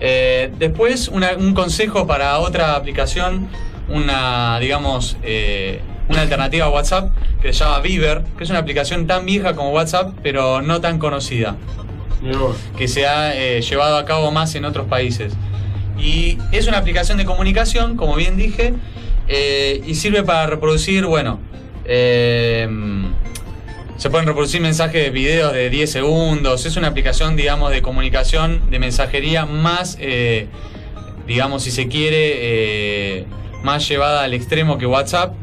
Eh, 0.00 0.52
después, 0.58 1.08
una- 1.08 1.32
un 1.36 1.54
consejo 1.54 2.06
para 2.06 2.38
otra 2.38 2.76
aplicación, 2.76 3.48
una, 3.88 4.58
digamos, 4.60 5.16
eh, 5.24 5.80
una 6.08 6.20
alternativa 6.22 6.66
a 6.66 6.70
WhatsApp 6.70 7.10
que 7.42 7.52
se 7.52 7.64
llama 7.64 7.80
Viber, 7.80 8.22
que 8.36 8.44
es 8.44 8.50
una 8.50 8.60
aplicación 8.60 9.06
tan 9.06 9.26
vieja 9.26 9.54
como 9.54 9.70
WhatsApp, 9.72 10.12
pero 10.22 10.62
no 10.62 10.80
tan 10.80 10.98
conocida, 10.98 11.56
que 12.76 12.86
se 12.88 13.06
ha 13.06 13.34
eh, 13.36 13.60
llevado 13.62 13.96
a 13.96 14.04
cabo 14.04 14.30
más 14.30 14.54
en 14.54 14.64
otros 14.64 14.86
países. 14.86 15.32
Y 15.98 16.38
es 16.52 16.68
una 16.68 16.78
aplicación 16.78 17.18
de 17.18 17.24
comunicación, 17.24 17.96
como 17.96 18.14
bien 18.14 18.36
dije, 18.36 18.74
eh, 19.28 19.82
y 19.86 19.94
sirve 19.94 20.22
para 20.22 20.46
reproducir, 20.46 21.04
bueno, 21.04 21.40
eh, 21.90 22.68
se 23.96 24.10
pueden 24.10 24.26
reproducir 24.26 24.60
mensajes 24.60 25.02
de 25.02 25.10
videos 25.10 25.52
de 25.52 25.70
10 25.70 25.90
segundos. 25.90 26.66
Es 26.66 26.76
una 26.76 26.88
aplicación, 26.88 27.34
digamos, 27.34 27.70
de 27.72 27.82
comunicación, 27.82 28.70
de 28.70 28.78
mensajería 28.78 29.46
más, 29.46 29.96
eh, 29.98 30.46
digamos, 31.26 31.64
si 31.64 31.70
se 31.72 31.88
quiere, 31.88 32.16
eh, 33.20 33.26
más 33.64 33.88
llevada 33.88 34.22
al 34.22 34.34
extremo 34.34 34.78
que 34.78 34.86
WhatsApp. 34.86 35.34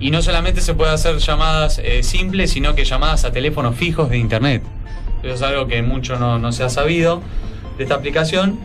Y 0.00 0.10
no 0.10 0.20
solamente 0.20 0.60
se 0.62 0.74
puede 0.74 0.90
hacer 0.90 1.18
llamadas 1.18 1.80
simples, 2.00 2.50
sino 2.50 2.74
que 2.74 2.84
llamadas 2.84 3.24
a 3.24 3.30
teléfonos 3.30 3.76
fijos 3.76 4.10
de 4.10 4.18
Internet. 4.18 4.62
Eso 5.22 5.34
es 5.34 5.42
algo 5.42 5.68
que 5.68 5.80
mucho 5.82 6.16
no, 6.16 6.50
se 6.50 6.64
ha 6.64 6.68
sabido 6.68 7.22
de 7.78 7.84
esta 7.84 7.94
aplicación. 7.94 8.58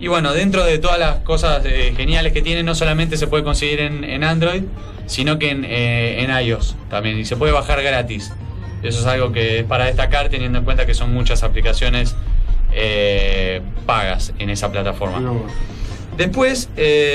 Y 0.00 0.08
bueno, 0.08 0.32
dentro 0.32 0.64
de 0.64 0.78
todas 0.78 0.98
las 0.98 1.20
cosas 1.20 1.64
eh, 1.64 1.94
geniales 1.96 2.32
que 2.32 2.42
tiene, 2.42 2.62
no 2.62 2.74
solamente 2.74 3.16
se 3.16 3.26
puede 3.26 3.44
conseguir 3.44 3.80
en, 3.80 4.04
en 4.04 4.24
Android, 4.24 4.64
sino 5.06 5.38
que 5.38 5.50
en, 5.50 5.64
eh, 5.64 6.22
en 6.22 6.30
iOS 6.46 6.76
también. 6.90 7.18
Y 7.18 7.24
se 7.24 7.36
puede 7.36 7.52
bajar 7.52 7.82
gratis. 7.82 8.32
Eso 8.82 9.00
es 9.00 9.06
algo 9.06 9.32
que 9.32 9.60
es 9.60 9.64
para 9.64 9.86
destacar 9.86 10.28
teniendo 10.28 10.58
en 10.58 10.64
cuenta 10.64 10.84
que 10.84 10.94
son 10.94 11.14
muchas 11.14 11.42
aplicaciones 11.42 12.16
eh, 12.72 13.62
pagas 13.86 14.34
en 14.38 14.50
esa 14.50 14.70
plataforma. 14.70 15.22
Después 16.16 16.68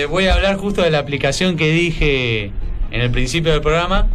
voy 0.10 0.28
a 0.28 0.34
hablar 0.34 0.58
justo 0.58 0.82
de 0.82 0.90
la 0.90 1.00
aplicación 1.00 1.58
que 1.58 1.72
dije 1.72 2.52
en 2.92 3.02
el 3.02 3.12
principio 3.12 3.52
del 3.52 3.62
programa, 3.62 4.08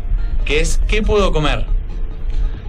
que 0.45 0.61
es 0.61 0.81
¿Qué 0.89 1.03
puedo 1.03 1.33
comer? 1.33 1.65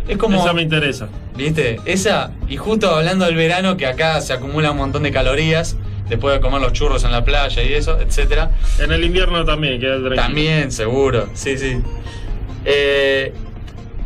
Es 0.07 0.17
como... 0.17 0.39
Esa 0.39 0.53
me 0.53 0.61
interesa. 0.61 1.09
¿Viste? 1.36 1.79
Esa, 1.86 2.31
y 2.47 2.57
justo 2.57 2.89
hablando 2.89 3.25
del 3.25 3.36
verano, 3.36 3.75
que 3.75 3.86
acá 3.86 4.21
se 4.21 4.33
acumula 4.33 4.71
un 4.71 4.77
montón 4.77 5.03
de 5.03 5.11
calorías, 5.11 5.75
después 6.07 6.36
de 6.36 6.39
comer 6.39 6.61
los 6.61 6.73
churros 6.73 7.03
en 7.03 7.11
la 7.11 7.25
playa 7.25 7.63
y 7.63 7.73
eso, 7.73 7.99
etcétera. 7.99 8.51
En 8.79 8.91
el 8.91 9.03
invierno 9.03 9.43
también, 9.43 9.79
queda 9.79 9.95
tranquilo. 9.95 10.15
También, 10.15 10.71
seguro, 10.71 11.29
sí, 11.33 11.57
sí. 11.57 11.77
Eh, 12.63 13.33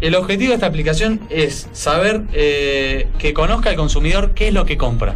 el 0.02 0.16
objetivo 0.16 0.50
de 0.50 0.56
esta 0.56 0.68
aplicación 0.68 1.20
es 1.30 1.68
saber 1.72 2.24
eh, 2.34 3.08
que 3.20 3.34
conozca 3.34 3.70
el 3.70 3.76
consumidor 3.76 4.32
qué 4.34 4.48
es 4.48 4.54
lo 4.54 4.66
que 4.66 4.78
compra. 4.78 5.16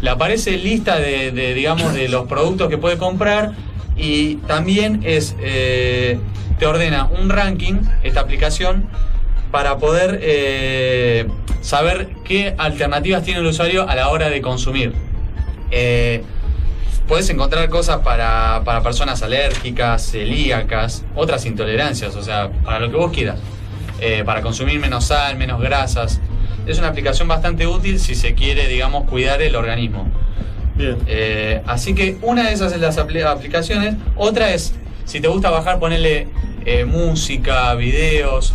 Le 0.00 0.10
aparece 0.10 0.58
lista 0.58 0.98
de, 0.98 1.32
de, 1.32 1.54
digamos, 1.54 1.94
de 1.94 2.08
los 2.08 2.26
productos 2.28 2.68
que 2.68 2.78
puede 2.78 2.98
comprar 2.98 3.52
y 3.96 4.36
también 4.46 5.00
es 5.04 5.34
eh, 5.40 6.18
te 6.58 6.66
ordena 6.66 7.06
un 7.06 7.30
ranking, 7.30 7.74
esta 8.02 8.20
aplicación, 8.20 8.88
para 9.50 9.78
poder 9.78 10.20
eh, 10.22 11.26
saber 11.60 12.08
qué 12.24 12.54
alternativas 12.58 13.22
tiene 13.22 13.40
el 13.40 13.46
usuario 13.46 13.88
a 13.88 13.94
la 13.94 14.08
hora 14.08 14.28
de 14.28 14.40
consumir. 14.40 14.92
Eh, 15.70 16.22
puedes 17.06 17.28
encontrar 17.30 17.68
cosas 17.68 17.98
para, 17.98 18.62
para 18.64 18.82
personas 18.82 19.22
alérgicas, 19.22 20.10
celíacas, 20.10 21.04
otras 21.14 21.46
intolerancias, 21.46 22.14
o 22.16 22.22
sea, 22.22 22.50
para 22.64 22.80
lo 22.80 22.90
que 22.90 22.96
vos 22.96 23.12
quieras. 23.12 23.38
Eh, 24.00 24.22
para 24.24 24.42
consumir 24.42 24.78
menos 24.78 25.06
sal, 25.06 25.36
menos 25.36 25.60
grasas. 25.60 26.20
Es 26.66 26.78
una 26.78 26.88
aplicación 26.88 27.26
bastante 27.26 27.66
útil 27.66 27.98
si 27.98 28.14
se 28.14 28.34
quiere, 28.34 28.68
digamos, 28.68 29.08
cuidar 29.08 29.40
el 29.42 29.56
organismo. 29.56 30.06
Bien. 30.76 30.98
Eh, 31.06 31.62
así 31.66 31.94
que 31.94 32.18
una 32.22 32.46
de 32.46 32.52
esas 32.52 32.72
es 32.72 32.80
las 32.80 32.98
apli- 32.98 33.24
aplicaciones. 33.24 33.96
Otra 34.14 34.52
es, 34.52 34.74
si 35.04 35.20
te 35.20 35.26
gusta 35.28 35.50
bajar, 35.50 35.80
ponerle 35.80 36.28
eh, 36.66 36.84
música, 36.84 37.74
videos. 37.74 38.54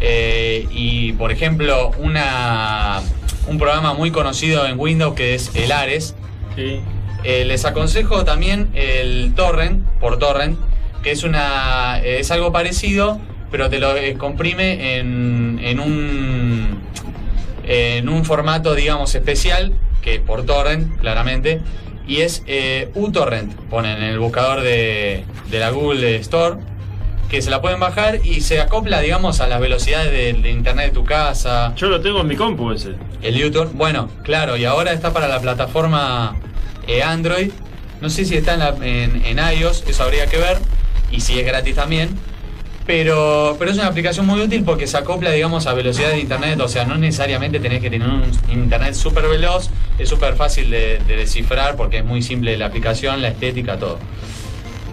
Eh, 0.00 0.66
y 0.70 1.12
por 1.12 1.32
ejemplo, 1.32 1.90
una, 1.98 3.00
un 3.46 3.58
programa 3.58 3.94
muy 3.94 4.10
conocido 4.10 4.66
en 4.66 4.78
Windows 4.78 5.14
que 5.14 5.34
es 5.34 5.54
el 5.54 5.72
Ares. 5.72 6.14
Eh, 6.56 7.44
les 7.46 7.64
aconsejo 7.64 8.24
también 8.24 8.70
el 8.74 9.32
Torrent, 9.34 9.84
por 10.00 10.18
Torrent, 10.18 10.58
que 11.02 11.10
es 11.10 11.24
una 11.24 12.00
es 12.04 12.30
algo 12.30 12.52
parecido, 12.52 13.20
pero 13.50 13.70
te 13.70 13.78
lo 13.78 13.96
eh, 13.96 14.14
comprime 14.14 14.96
en, 14.96 15.60
en 15.62 15.80
un 15.80 16.80
en 17.66 18.08
un 18.08 18.24
formato, 18.24 18.74
digamos, 18.74 19.14
especial, 19.14 19.72
que 20.02 20.20
por 20.20 20.44
torrent, 20.44 20.98
claramente, 21.00 21.60
y 22.06 22.20
es 22.20 22.42
eh, 22.46 22.90
uTorrent, 22.94 23.54
ponen 23.70 23.98
en 23.98 24.04
el 24.04 24.18
buscador 24.18 24.60
de, 24.60 25.24
de 25.50 25.58
la 25.58 25.70
Google 25.70 26.16
Store, 26.16 26.56
que 27.34 27.42
se 27.42 27.50
la 27.50 27.60
pueden 27.60 27.80
bajar 27.80 28.20
y 28.24 28.40
se 28.42 28.60
acopla, 28.60 29.00
digamos, 29.00 29.40
a 29.40 29.48
las 29.48 29.58
velocidades 29.60 30.12
de, 30.12 30.40
de 30.40 30.50
internet 30.50 30.86
de 30.86 30.92
tu 30.92 31.04
casa. 31.04 31.74
Yo 31.76 31.88
lo 31.88 32.00
tengo 32.00 32.20
en 32.20 32.28
mi 32.28 32.36
compu 32.36 32.70
ese. 32.70 32.94
El 33.22 33.44
uTorrent, 33.44 33.74
bueno, 33.76 34.08
claro, 34.22 34.56
y 34.56 34.64
ahora 34.64 34.92
está 34.92 35.12
para 35.12 35.26
la 35.26 35.40
plataforma 35.40 36.36
eh, 36.86 37.02
Android, 37.02 37.50
no 38.00 38.08
sé 38.08 38.24
si 38.24 38.36
está 38.36 38.54
en, 38.54 38.60
la- 38.60 38.76
en, 38.82 39.24
en 39.24 39.38
iOS, 39.58 39.84
eso 39.88 40.04
habría 40.04 40.26
que 40.26 40.36
ver, 40.36 40.58
y 41.10 41.20
si 41.22 41.38
es 41.40 41.44
gratis 41.44 41.74
también. 41.74 42.10
Pero, 42.86 43.56
pero 43.58 43.70
es 43.70 43.78
una 43.78 43.86
aplicación 43.86 44.26
muy 44.26 44.40
útil 44.42 44.62
porque 44.62 44.86
se 44.86 44.98
acopla, 44.98 45.30
digamos, 45.30 45.66
a 45.66 45.72
velocidad 45.72 46.10
de 46.10 46.20
internet. 46.20 46.60
O 46.60 46.68
sea, 46.68 46.84
no 46.84 46.96
necesariamente 46.98 47.58
tenés 47.58 47.80
que 47.80 47.88
tener 47.88 48.06
un 48.06 48.24
internet 48.52 48.92
súper 48.94 49.26
veloz. 49.26 49.70
Es 49.98 50.10
súper 50.10 50.34
fácil 50.36 50.70
de, 50.70 50.98
de 51.06 51.16
descifrar 51.16 51.76
porque 51.76 51.98
es 51.98 52.04
muy 52.04 52.20
simple 52.22 52.56
la 52.58 52.66
aplicación, 52.66 53.22
la 53.22 53.28
estética, 53.28 53.78
todo. 53.78 53.98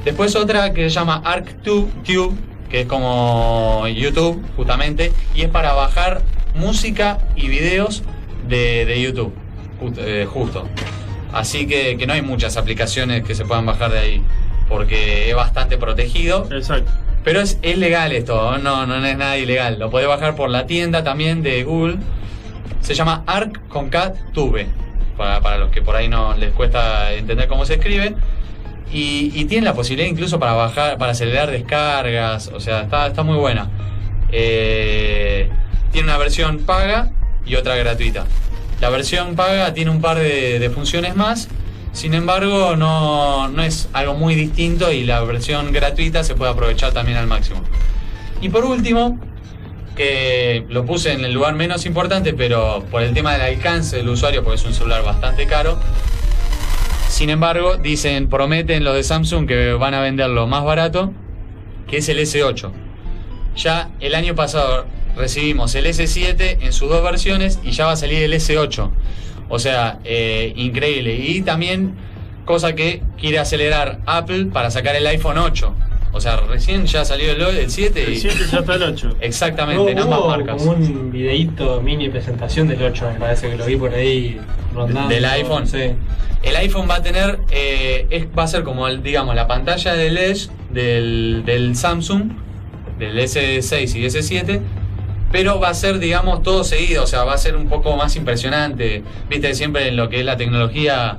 Después 0.04 0.36
otra 0.36 0.74
que 0.74 0.90
se 0.90 0.90
llama 0.90 1.22
ArcTube, 1.24 1.92
que 2.70 2.82
es 2.82 2.88
como 2.88 3.88
YouTube, 3.88 4.44
justamente, 4.56 5.12
y 5.36 5.42
es 5.42 5.50
para 5.50 5.74
bajar 5.74 6.22
música 6.56 7.20
y 7.36 7.48
videos 7.50 8.04
de, 8.48 8.86
de 8.86 9.02
YouTube, 9.02 9.34
eh, 9.98 10.26
justo. 10.28 10.68
Así 11.34 11.68
que, 11.68 11.98
que 11.98 12.08
no 12.08 12.14
hay 12.14 12.22
muchas 12.22 12.58
aplicaciones 12.58 13.24
que 13.24 13.36
se 13.36 13.46
puedan 13.46 13.66
bajar 13.66 13.92
de 13.92 14.00
ahí, 14.00 14.22
porque 14.68 15.30
es 15.30 15.36
bastante 15.36 15.78
protegido. 15.78 16.48
Exacto. 16.52 16.92
Pero 17.24 17.40
es, 17.40 17.60
es 17.62 17.78
legal 17.78 18.12
esto, 18.12 18.58
no, 18.58 18.88
no 18.88 19.06
es 19.06 19.18
nada 19.18 19.38
ilegal. 19.38 19.78
Lo 19.78 19.92
podés 19.92 20.08
bajar 20.08 20.36
por 20.36 20.50
la 20.50 20.66
tienda 20.66 21.04
también 21.04 21.44
de 21.44 21.64
Google. 21.64 21.98
Se 22.82 22.96
llama 22.96 23.24
Arc 23.28 23.68
con 23.68 23.90
Cat 23.90 24.16
Tube, 24.34 24.66
para, 25.16 25.40
para 25.42 25.60
los 25.60 25.70
que 25.70 25.84
por 25.84 25.96
ahí 25.96 26.08
no 26.08 26.36
les 26.36 26.52
cuesta 26.52 27.14
entender 27.14 27.48
cómo 27.48 27.66
se 27.66 27.76
escribe. 27.76 28.16
Y, 28.94 29.46
tiene 29.46 29.66
la 29.66 29.74
posibilidad 29.74 30.10
incluso 30.10 30.40
para 30.40 30.54
bajar, 30.54 30.98
para 30.98 31.14
acelerar 31.14 31.50
descargas, 31.50 32.50
o 32.54 32.60
sea, 32.60 32.82
está, 32.82 33.08
está 33.08 33.24
muy 33.24 33.38
buena. 33.38 33.70
Eh, 34.32 35.50
tiene 35.92 36.08
una 36.08 36.18
versión 36.18 36.60
paga 36.60 37.12
y 37.46 37.56
otra 37.56 37.76
gratuita. 37.76 38.26
La 38.82 38.90
versión 38.90 39.36
paga 39.36 39.74
tiene 39.74 39.92
un 39.92 40.02
par 40.02 40.18
de, 40.18 40.60
de 40.60 40.70
funciones 40.70 41.16
más, 41.16 41.48
sin 41.94 42.14
embargo 42.14 42.76
no, 42.76 43.48
no 43.48 43.64
es 43.64 43.90
algo 43.94 44.16
muy 44.16 44.36
distinto 44.36 44.92
y 44.92 45.04
la 45.04 45.22
versión 45.22 45.72
gratuita 45.72 46.24
se 46.24 46.36
puede 46.36 46.52
aprovechar 46.52 46.92
también 46.92 47.18
al 47.18 47.28
máximo. 47.28 47.62
Y 48.42 48.50
por 48.50 48.66
último, 48.66 49.20
que 49.96 50.66
lo 50.70 50.86
puse 50.86 51.14
en 51.14 51.24
el 51.26 51.34
lugar 51.34 51.54
menos 51.56 51.86
importante, 51.86 52.34
pero 52.34 52.84
por 52.90 53.04
el 53.04 53.14
tema 53.14 53.34
del 53.34 53.42
alcance 53.42 53.98
del 53.98 54.10
usuario, 54.10 54.44
porque 54.44 54.56
es 54.60 54.66
un 54.66 54.74
celular 54.74 55.04
bastante 55.04 55.46
caro. 55.46 55.80
Sin 57.12 57.30
embargo, 57.30 57.76
dicen, 57.76 58.30
prometen 58.30 58.86
los 58.86 58.96
de 58.96 59.04
Samsung 59.04 59.46
que 59.46 59.74
van 59.74 59.94
a 59.94 60.00
venderlo 60.00 60.48
más 60.48 60.64
barato, 60.64 61.12
que 61.86 61.98
es 61.98 62.08
el 62.08 62.18
S8. 62.20 62.72
Ya 63.58 63.92
el 64.00 64.16
año 64.16 64.34
pasado 64.34 64.86
recibimos 65.18 65.76
el 65.76 65.88
S7 65.88 66.60
en 66.62 66.72
sus 66.72 66.88
dos 66.88 67.04
versiones 67.04 67.60
y 67.64 67.72
ya 67.72 67.86
va 67.86 67.92
a 67.92 67.96
salir 67.98 68.24
el 68.24 68.34
S8. 68.34 68.90
O 69.50 69.60
sea, 69.60 70.00
eh, 70.06 70.54
increíble. 70.56 71.14
Y 71.16 71.42
también, 71.42 71.96
cosa 72.46 72.76
que 72.76 73.04
quiere 73.20 73.40
acelerar 73.40 74.00
Apple 74.06 74.46
para 74.46 74.72
sacar 74.72 74.96
el 74.96 75.06
iPhone 75.06 75.38
8. 75.38 75.76
O 76.14 76.20
sea, 76.20 76.38
recién 76.38 76.86
ya 76.86 77.06
salió 77.06 77.32
el, 77.32 77.42
el 77.58 77.70
7 77.72 78.02
y... 78.10 78.14
El 78.14 78.18
7 78.20 78.36
ya 78.52 78.60
está 78.60 78.76
el 78.76 78.84
8. 78.84 79.16
Exactamente, 79.22 79.92
en 79.92 80.00
ambas 80.00 80.20
Hubo 80.20 80.28
marcas. 80.28 80.58
como 80.58 80.72
un 80.72 81.12
videíto 81.12 81.82
mini 81.82 82.10
presentación 82.10 82.68
del 82.68 82.84
8, 82.84 83.12
me 83.14 83.20
parece 83.20 83.50
que 83.50 83.56
lo 83.56 83.66
vi 83.66 83.76
por 83.78 83.94
ahí 83.94 84.40
rondando. 84.76 85.10
Del 85.10 85.24
iPhone. 85.26 85.66
Sí. 85.68 85.94
El 86.44 86.56
iPhone 86.58 86.88
va 86.90 86.96
a 86.96 87.02
tener, 87.04 87.40
eh, 87.52 88.08
es- 88.10 88.26
va 88.38 88.44
a 88.44 88.48
ser 88.48 88.64
como, 88.64 88.88
el, 88.88 89.02
digamos, 89.04 89.36
la 89.36 89.48
pantalla 89.48 89.94
de 89.94 90.10
LED 90.10 90.38
del, 90.72 91.44
del 91.46 91.76
Samsung, 91.76 92.32
del 93.00 93.18
S6 93.18 93.96
y 93.96 94.06
S7, 94.06 94.60
pero 95.32 95.60
va 95.62 95.70
a 95.70 95.74
ser, 95.74 95.98
digamos, 96.00 96.44
todo 96.44 96.64
seguido, 96.66 97.04
o 97.04 97.08
sea, 97.08 97.24
va 97.24 97.36
a 97.36 97.38
ser 97.38 97.56
un 97.56 97.70
poco 97.70 97.96
más 97.96 98.16
impresionante. 98.18 99.02
Viste, 99.30 99.54
siempre 99.56 99.88
en 99.88 99.96
lo 99.96 100.10
que 100.10 100.20
es 100.20 100.26
la 100.26 100.36
tecnología, 100.36 101.18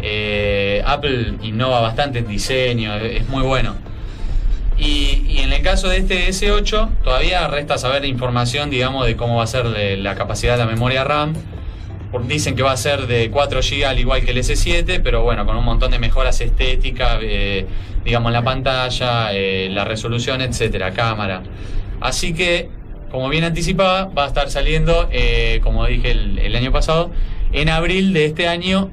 eh, 0.00 0.80
Apple 0.86 1.34
innova 1.42 1.80
bastante 1.80 2.20
en 2.20 2.28
diseño, 2.28 2.94
es 2.96 3.28
muy 3.28 3.42
bueno. 3.42 3.74
Y, 4.78 5.38
en 5.40 5.52
el 5.52 5.62
caso 5.62 5.88
de 5.88 5.98
este 5.98 6.28
S8, 6.28 7.02
todavía 7.02 7.48
resta 7.48 7.78
saber 7.78 8.04
información, 8.04 8.70
digamos, 8.70 9.06
de 9.06 9.16
cómo 9.16 9.36
va 9.36 9.44
a 9.44 9.46
ser 9.46 9.66
la 9.66 10.14
capacidad 10.14 10.52
de 10.52 10.58
la 10.58 10.66
memoria 10.66 11.04
RAM. 11.04 11.34
Dicen 12.26 12.56
que 12.56 12.62
va 12.62 12.72
a 12.72 12.76
ser 12.76 13.06
de 13.06 13.30
4 13.30 13.60
GB 13.60 13.84
al 13.84 13.98
igual 13.98 14.24
que 14.24 14.30
el 14.30 14.38
S7, 14.38 15.00
pero 15.02 15.22
bueno, 15.22 15.44
con 15.44 15.56
un 15.56 15.64
montón 15.64 15.90
de 15.90 15.98
mejoras 15.98 16.40
estéticas, 16.40 17.18
eh, 17.20 17.66
digamos, 18.04 18.32
la 18.32 18.42
pantalla, 18.42 19.32
eh, 19.32 19.68
la 19.70 19.84
resolución, 19.84 20.40
etcétera, 20.40 20.92
cámara. 20.92 21.42
Así 22.00 22.32
que, 22.32 22.70
como 23.10 23.28
bien 23.28 23.44
anticipaba, 23.44 24.06
va 24.06 24.24
a 24.24 24.28
estar 24.28 24.50
saliendo, 24.50 25.08
eh, 25.12 25.60
como 25.62 25.84
dije 25.86 26.12
el, 26.12 26.38
el 26.38 26.56
año 26.56 26.72
pasado, 26.72 27.10
en 27.52 27.68
abril 27.68 28.12
de 28.14 28.26
este 28.26 28.48
año, 28.48 28.90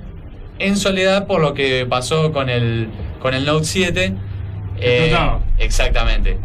en 0.60 0.78
soledad 0.78 1.28
por 1.28 1.42
lo 1.42 1.54
que 1.54 1.86
pasó 1.86 2.32
con 2.32 2.50
el, 2.50 2.90
con 3.20 3.34
el 3.34 3.46
Note 3.46 3.66
7. 3.66 4.14
Eh, 4.80 5.16
exactamente. 5.58 6.38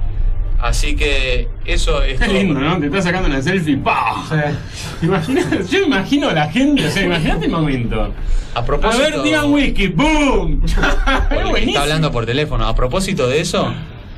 Así 0.61 0.95
que 0.95 1.49
eso 1.65 2.03
es 2.03 2.19
Qué 2.21 2.27
todo. 2.27 2.35
lindo, 2.37 2.61
¿no? 2.61 2.79
Te 2.79 2.87
estás 2.87 3.05
sacando 3.05 3.29
una 3.29 3.41
selfie, 3.41 3.79
¡pah! 3.79 4.23
¿Te 5.01 5.07
imaginas? 5.07 5.71
Yo 5.71 5.79
imagino 5.85 6.29
a 6.29 6.35
la 6.35 6.51
gente, 6.51 6.87
o 6.87 6.91
sea, 6.91 7.03
imagínate 7.05 7.47
el 7.47 7.51
momento. 7.51 8.13
A 8.55 8.59
A 8.59 8.65
propósito. 8.67 9.03
ver, 9.03 9.23
digan 9.23 9.51
whisky, 9.53 9.89
¡boom! 9.89 10.63
Es 10.67 10.75
Porque 10.75 11.35
buenísimo. 11.45 11.69
está 11.71 11.83
hablando 11.83 12.13
por 12.13 12.27
teléfono. 12.27 12.67
A 12.69 12.75
propósito 12.75 13.27
de 13.27 13.41
eso, 13.41 13.73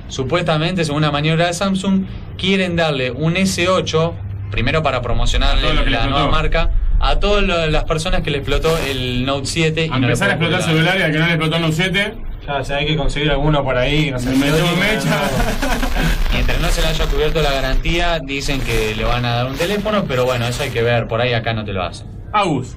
supuestamente, 0.08 0.84
según 0.84 0.98
una 0.98 1.12
maniobra 1.12 1.46
de 1.46 1.52
Samsung, 1.54 2.04
quieren 2.36 2.74
darle 2.74 3.12
un 3.12 3.34
S8, 3.34 4.12
primero 4.50 4.82
para 4.82 5.00
promocionarle 5.00 5.68
A 5.70 5.74
la 5.84 6.06
nueva 6.08 6.28
marca, 6.28 6.70
a 6.98 7.20
todas 7.20 7.44
las 7.70 7.84
personas 7.84 8.22
que 8.22 8.30
le 8.32 8.38
explotó 8.38 8.76
el 8.78 9.24
Note 9.24 9.46
7 9.46 9.86
y 9.86 9.88
A 9.90 9.98
no 9.98 10.06
empezar 10.06 10.30
a 10.30 10.38
pueden 10.38 10.54
explotar 10.54 10.76
cobrar. 10.76 10.92
celular 10.94 10.98
y 10.98 11.02
al 11.02 11.12
que 11.12 11.18
no 11.18 11.26
le 11.26 11.32
explotó 11.34 11.56
el 11.66 11.72
7, 11.72 12.14
Ya, 12.46 12.64
si 12.64 12.72
hay 12.72 12.86
que 12.86 12.96
conseguir 12.96 13.30
alguno 13.30 13.62
por 13.62 13.76
ahí, 13.76 14.10
no 14.10 14.18
sé. 14.18 14.30
me 14.30 14.36
mecha. 14.36 15.20
Mientras 16.32 16.60
no 16.60 16.68
se 16.68 16.80
le 16.80 16.88
haya 16.88 17.06
cubierto 17.06 17.40
la 17.40 17.52
garantía, 17.52 18.18
dicen 18.18 18.60
que 18.60 18.94
le 18.96 19.04
van 19.04 19.24
a 19.24 19.34
dar 19.36 19.46
un 19.46 19.56
teléfono, 19.56 20.04
pero 20.06 20.24
bueno, 20.24 20.46
eso 20.46 20.64
hay 20.64 20.70
que 20.70 20.82
ver, 20.82 21.06
por 21.06 21.20
ahí 21.20 21.32
acá 21.34 21.52
no 21.52 21.64
te 21.64 21.72
lo 21.72 21.82
hacen. 21.82 22.08
Agus, 22.32 22.76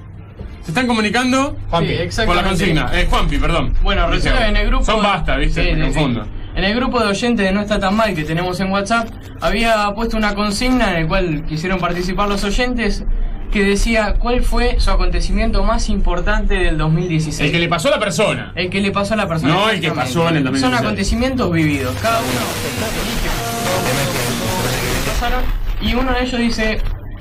se 0.62 0.70
están 0.70 0.86
comunicando 0.86 1.56
Juanpi. 1.70 2.10
Sí, 2.10 2.22
por 2.26 2.36
la 2.36 2.42
consigna. 2.42 2.90
Eh, 2.92 3.06
Juanpi, 3.08 3.38
perdón. 3.38 3.74
Bueno, 3.82 4.08
que 4.10 4.28
en 4.28 4.56
el 4.56 4.66
grupo. 4.66 4.84
Son 4.84 5.02
basta, 5.02 5.36
¿viste? 5.36 5.62
Sí, 5.62 5.70
me 5.72 5.86
sí, 5.86 5.92
sí. 5.92 5.94
confundo. 5.94 6.26
En 6.56 6.64
el 6.64 6.74
grupo 6.74 7.00
de 7.00 7.06
oyentes 7.08 7.46
de 7.46 7.52
No 7.52 7.60
Está 7.60 7.78
Tan 7.78 7.94
Mal 7.94 8.14
que 8.14 8.24
tenemos 8.24 8.58
en 8.60 8.70
WhatsApp, 8.70 9.08
había 9.40 9.92
puesto 9.94 10.16
una 10.16 10.34
consigna 10.34 10.92
en 10.92 11.02
el 11.02 11.06
cual 11.06 11.44
quisieron 11.46 11.78
participar 11.78 12.28
los 12.28 12.42
oyentes 12.44 13.04
que 13.50 13.64
decía 13.64 14.14
cuál 14.18 14.42
fue 14.42 14.78
su 14.80 14.90
acontecimiento 14.90 15.62
más 15.64 15.88
importante 15.88 16.54
del 16.54 16.78
2016. 16.78 17.40
El 17.40 17.52
que 17.52 17.58
le 17.58 17.68
pasó 17.68 17.88
a 17.88 17.92
la 17.92 17.98
persona. 17.98 18.52
El 18.54 18.70
que 18.70 18.80
le 18.80 18.90
pasó 18.90 19.14
a 19.14 19.16
la 19.16 19.28
persona. 19.28 19.54
No 19.54 19.70
el 19.70 19.80
que 19.80 19.90
pasó 19.92 20.28
en 20.28 20.36
el 20.36 20.44
2016. 20.44 20.60
Son 20.60 20.74
acontecimientos 20.74 21.52
vividos. 21.52 21.94
Cada 22.00 22.20
uno 22.20 22.30
pasaron. 25.06 25.42
Y 25.80 25.94
uno 25.94 26.12
de 26.12 26.22
ellos 26.22 26.40
dice, 26.40 26.80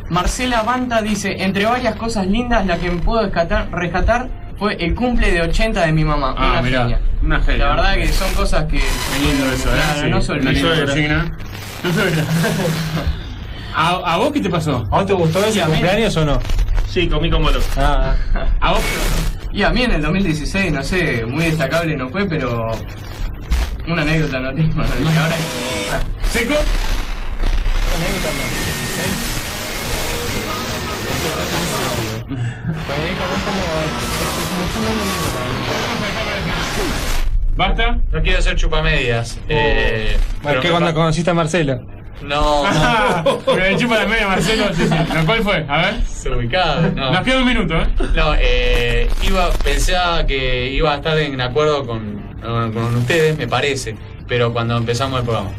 Marcela 0.10 0.64
Banta 0.64 1.02
dice, 1.02 1.44
entre 1.44 1.66
varias 1.66 1.96
cosas 1.96 2.28
lindas, 2.28 2.66
la 2.66 2.78
que 2.78 2.90
me 2.90 2.98
puedo 2.98 3.22
rescatar, 3.24 3.70
rescatar 3.72 4.30
fue 4.58 4.76
el 4.76 4.96
cumple 4.96 5.32
de 5.32 5.42
80 5.42 5.86
de 5.86 5.92
mi 5.92 6.06
mamá. 6.06 6.34
Ah, 6.38 6.52
una 6.54 6.62
mirá, 6.62 6.82
genia. 6.84 7.00
una 7.22 7.42
genia. 7.42 7.66
La 7.66 7.76
verdad 7.76 7.96
que 7.96 8.08
son 8.08 8.34
cosas 8.34 8.64
que... 8.66 8.78
Qué 8.78 9.20
lindo 9.22 9.52
eso, 9.52 9.70
¿eh? 9.70 9.74
Claro, 9.76 10.02
Sí, 10.02 10.10
no 10.10 10.22
se 10.22 10.32
olviden. 10.32 11.18
No. 11.18 11.36
¿A, 13.78 14.14
¿A 14.14 14.18
vos 14.18 14.32
qué 14.32 14.40
te 14.40 14.50
pasó? 14.50 14.86
¿A 14.90 15.00
vos 15.00 15.06
te 15.06 15.12
gustó 15.12 15.44
ese 15.44 15.60
cumpleaños 15.60 16.16
o 16.16 16.24
no? 16.24 16.40
Sí, 16.88 17.10
comí 17.10 17.30
como 17.30 17.50
loco. 17.50 17.66
Ah, 17.76 18.16
ah. 18.34 18.48
¿A 18.62 18.72
vos? 18.72 18.82
Y 19.52 19.64
a 19.64 19.70
mí 19.70 19.84
en 19.84 19.92
el 19.92 20.02
2016, 20.02 20.72
no 20.72 20.82
sé, 20.82 21.26
muy 21.26 21.44
destacable 21.46 21.98
no 21.98 22.08
fue, 22.10 22.26
pero... 22.26 22.72
Una 23.86 24.02
anécdota 24.04 24.40
no 24.40 24.54
tengo. 24.54 24.82
Ahora... 24.82 25.36
¿Seco? 26.32 26.56
¿Basta? 37.58 38.00
No 38.12 38.22
quiero 38.22 38.40
hacer 38.40 38.56
chupamedias. 38.56 39.38
Eh, 39.50 40.18
pero 40.44 40.62
¿Qué 40.62 40.70
cuando 40.70 40.94
conociste 40.94 41.30
a 41.30 41.34
Marcelo? 41.34 41.82
No. 42.22 42.64
Ah, 42.78 43.24
le 43.58 43.78
chupa 43.78 43.98
la 44.00 44.06
media 44.06 44.28
Marcelo. 44.28 44.66
Sí, 44.74 44.84
sí. 44.88 44.96
¿No, 45.14 45.26
¿Cuál 45.26 45.44
fue? 45.44 45.66
A 45.68 45.78
ver. 45.78 46.06
Se 46.06 46.30
ubicaba, 46.30 46.82
no. 46.96 47.12
Nos 47.12 47.24
queda 47.24 47.38
un 47.40 47.46
minuto, 47.46 47.76
¿eh? 47.76 47.88
No, 48.16 48.34
eh, 48.38 49.10
iba, 49.24 49.50
pensaba 49.64 50.26
que 50.26 50.70
iba 50.72 50.94
a 50.94 50.96
estar 50.98 51.18
en 51.18 51.40
acuerdo 51.42 51.86
con, 51.86 52.36
con, 52.42 52.74
con 52.74 52.96
ustedes, 52.96 53.38
me 53.38 53.48
parece, 53.48 53.96
pero 54.28 54.52
cuando 54.54 54.78
empezamos 54.78 55.20
el 55.20 55.26
programa. 55.26 55.52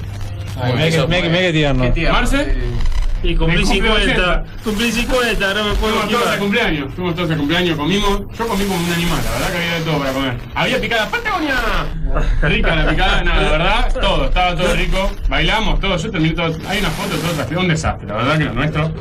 Mira 0.64 0.90
que, 0.90 1.92
que, 1.92 1.92
que. 1.94 2.10
¿Marce? 2.10 2.54
Y 3.22 3.34
cumplí 3.34 3.58
Me 3.58 3.62
cumple 3.62 3.74
50. 3.74 4.12
80. 4.12 4.44
Cumplí 4.62 4.92
50, 4.92 5.54
no 5.54 5.64
me 5.64 5.74
puedo 5.74 5.76
Fuimos 5.76 6.00
todos 6.00 6.04
equivocar. 6.04 6.38
cumpleaños, 6.38 6.94
fuimos 6.94 7.14
todos 7.14 7.30
al 7.30 7.36
cumpleaños, 7.38 7.76
comimos, 7.76 8.20
yo 8.38 8.46
comí 8.46 8.64
como 8.64 8.84
un 8.84 8.92
animal, 8.92 9.18
la 9.24 9.30
verdad 9.30 9.50
que 9.50 9.56
había 9.56 9.74
de 9.74 9.80
todo 9.80 9.98
para 9.98 10.12
comer. 10.12 10.36
Había 10.54 10.80
picada 10.80 11.08
Patagonia, 11.08 11.54
rica 12.42 12.76
la 12.76 12.90
picada, 12.90 13.24
no, 13.24 13.34
la 13.34 13.50
verdad, 13.50 13.94
todo, 14.00 14.24
estaba 14.26 14.54
todo 14.54 14.74
rico, 14.74 15.10
bailamos 15.28 15.80
todo, 15.80 15.96
yo 15.96 16.10
terminé 16.10 16.34
todo, 16.34 16.56
hay 16.68 16.78
una 16.78 16.90
foto, 16.90 17.16
todo 17.16 17.42
así, 17.42 17.54
un 17.54 17.68
desastre, 17.68 18.06
la 18.06 18.14
verdad 18.14 18.38
que 18.38 18.44
lo 18.44 18.52
nuestro 18.52 18.92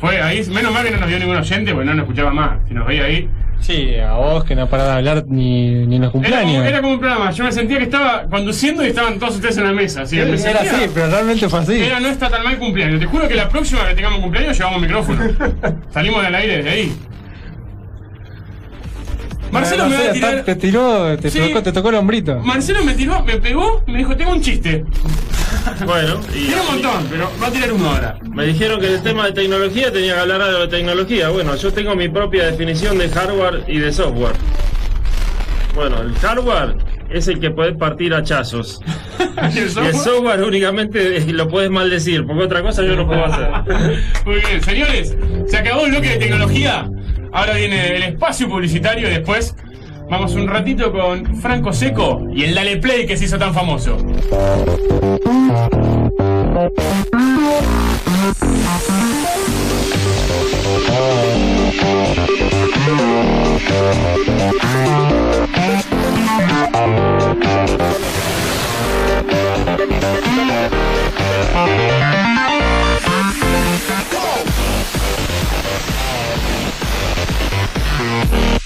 fue 0.00 0.20
ahí, 0.20 0.44
menos 0.50 0.72
mal 0.72 0.84
que 0.84 0.90
no 0.90 0.98
nos 0.98 1.08
vio 1.08 1.18
ningún 1.18 1.36
oyente, 1.36 1.72
porque 1.72 1.86
no 1.86 1.94
nos 1.94 2.02
escuchaba 2.04 2.30
más, 2.30 2.58
si 2.68 2.74
nos 2.74 2.86
veía 2.86 3.04
ahí, 3.04 3.28
Sí, 3.60 3.96
a 3.96 4.14
vos 4.14 4.44
que 4.44 4.54
no 4.54 4.68
parás 4.68 4.86
de 4.86 4.92
hablar 4.92 5.24
ni, 5.28 5.86
ni 5.86 5.96
en 5.96 6.02
los 6.02 6.10
Era 6.10 6.10
como, 6.12 6.12
cumpleaños. 6.12 6.66
era 6.66 6.80
como 6.80 6.92
un 6.94 7.00
programa, 7.00 7.30
yo 7.32 7.44
me 7.44 7.52
sentía 7.52 7.78
que 7.78 7.84
estaba 7.84 8.24
conduciendo 8.28 8.84
y 8.84 8.88
estaban 8.88 9.18
todos 9.18 9.36
ustedes 9.36 9.56
en 9.58 9.64
la 9.64 9.72
mesa. 9.72 10.02
Así 10.02 10.16
me 10.16 10.22
Era 10.22 10.60
así, 10.60 10.90
pero 10.94 11.10
realmente 11.10 11.48
fue 11.48 11.60
así. 11.60 11.82
Era 11.82 11.98
no 11.98 12.08
está 12.08 12.28
tan 12.28 12.44
mal 12.44 12.58
cumpleaños. 12.58 13.00
Te 13.00 13.06
juro 13.06 13.26
que 13.26 13.34
la 13.34 13.48
próxima 13.48 13.86
que 13.88 13.94
tengamos 13.94 14.20
cumpleaños 14.20 14.56
llevamos 14.56 14.80
micrófono. 14.80 15.20
Salimos 15.92 16.22
del 16.22 16.34
aire 16.34 16.56
desde 16.58 16.70
ahí. 16.70 16.96
Marcelo 19.52 19.84
No 19.84 19.90
me 19.90 19.96
va 20.04 20.10
a 20.10 20.12
tirar. 20.12 20.44
Te 20.44 20.54
tiró, 20.56 21.16
te, 21.18 21.30
Sí. 21.30 21.38
tocó, 21.40 21.62
te 21.62 21.72
tocó 21.72 21.88
el 21.90 21.94
hombrito. 21.96 22.40
Marcelo 22.40 22.82
me 22.84 22.94
tiró, 22.94 23.22
me 23.24 23.36
pegó, 23.38 23.82
me 23.86 23.98
dijo, 23.98 24.16
tengo 24.16 24.32
un 24.32 24.40
chiste. 24.40 24.84
Bueno, 25.84 26.20
y 26.34 26.46
Tiene 26.46 26.60
un 26.60 26.66
montón, 26.66 27.06
pero 27.10 27.30
va 27.42 27.46
a 27.46 27.50
tirar 27.50 27.72
uno 27.72 27.90
ahora. 27.90 28.18
me 28.32 28.44
dijeron 28.46 28.80
que 28.80 28.86
el 28.94 29.02
tema 29.02 29.26
de 29.26 29.32
tecnología 29.32 29.92
tenía 29.92 30.14
que 30.14 30.20
hablar 30.20 30.42
algo 30.42 30.60
de 30.60 30.68
tecnología. 30.68 31.28
Bueno, 31.28 31.54
yo 31.56 31.72
tengo 31.72 31.94
mi 31.96 32.08
propia 32.08 32.46
definición 32.46 32.98
de 32.98 33.08
hardware 33.08 33.64
y 33.68 33.78
de 33.78 33.92
software. 33.92 34.34
Bueno, 35.74 36.00
el 36.02 36.14
hardware 36.16 36.76
es 37.10 37.28
el 37.28 37.38
que 37.38 37.50
puedes 37.50 37.76
partir 37.76 38.14
a 38.14 38.18
hachazos. 38.18 38.80
¿Y 39.18 39.48
el 39.48 39.56
Y 39.56 39.58
el 39.60 39.70
software? 39.70 39.94
software 39.94 40.42
únicamente 40.42 41.20
lo 41.32 41.48
puedes 41.48 41.70
maldecir, 41.70 42.24
porque 42.26 42.44
otra 42.44 42.62
cosa 42.62 42.82
yo 42.82 42.96
no 42.96 43.06
puedo 43.06 43.24
hacer. 43.24 43.48
Muy 44.24 44.36
bien, 44.40 44.62
señores, 44.62 45.16
se 45.48 45.56
acabó 45.56 45.84
el 45.86 45.92
bloque 45.92 46.08
de 46.10 46.16
tecnología. 46.16 46.88
Ahora 47.32 47.54
viene 47.54 47.96
el 47.96 48.02
espacio 48.02 48.48
publicitario 48.48 49.08
y 49.08 49.12
después 49.12 49.54
vamos 50.10 50.34
un 50.34 50.48
ratito 50.48 50.92
con 50.92 51.36
Franco 51.40 51.72
Seco 51.72 52.26
y 52.32 52.44
el 52.44 52.54
Dale 52.54 52.76
Play 52.78 53.06
que 53.06 53.16
se 53.16 53.24
hizo 53.24 53.38
tan 53.38 53.54
famoso. 53.54 53.98
Thank 78.06 78.65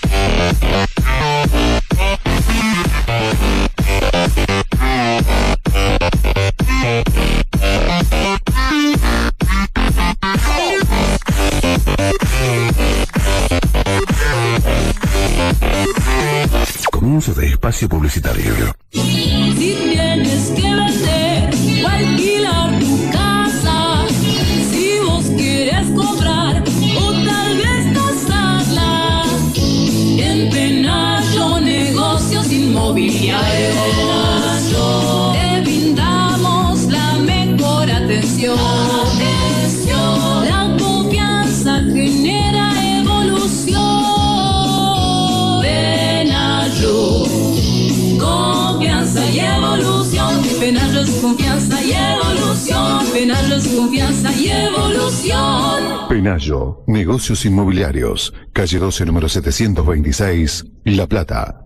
negocios 57.31 57.47
inmobiliarios, 57.47 58.35
calle 58.53 58.81
12, 58.81 59.07
número 59.07 59.28
726, 59.28 60.64
La 60.83 61.07
Plata. 61.07 61.64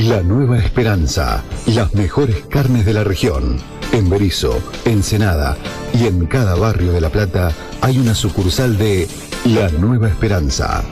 La 0.00 0.24
Nueva 0.24 0.58
Esperanza, 0.58 1.44
las 1.66 1.94
mejores 1.94 2.44
carnes 2.50 2.84
de 2.84 2.94
la 2.94 3.04
región. 3.04 3.58
En 3.92 4.10
Berizo, 4.10 4.60
Ensenada 4.84 5.56
y 5.94 6.08
en 6.08 6.26
cada 6.26 6.56
barrio 6.56 6.90
de 6.90 7.00
La 7.00 7.10
Plata 7.10 7.52
hay 7.80 7.96
una 8.00 8.16
sucursal 8.16 8.76
de 8.76 9.06
La 9.44 9.68
Nueva 9.68 10.08
Esperanza. 10.08 10.82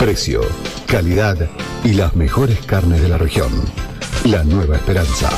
Precio, 0.00 0.40
calidad 0.86 1.48
y 1.84 1.92
las 1.92 2.16
mejores 2.16 2.58
carnes 2.66 3.00
de 3.02 3.08
la 3.08 3.18
región. 3.18 3.52
La 4.24 4.42
Nueva 4.42 4.74
Esperanza. 4.74 5.30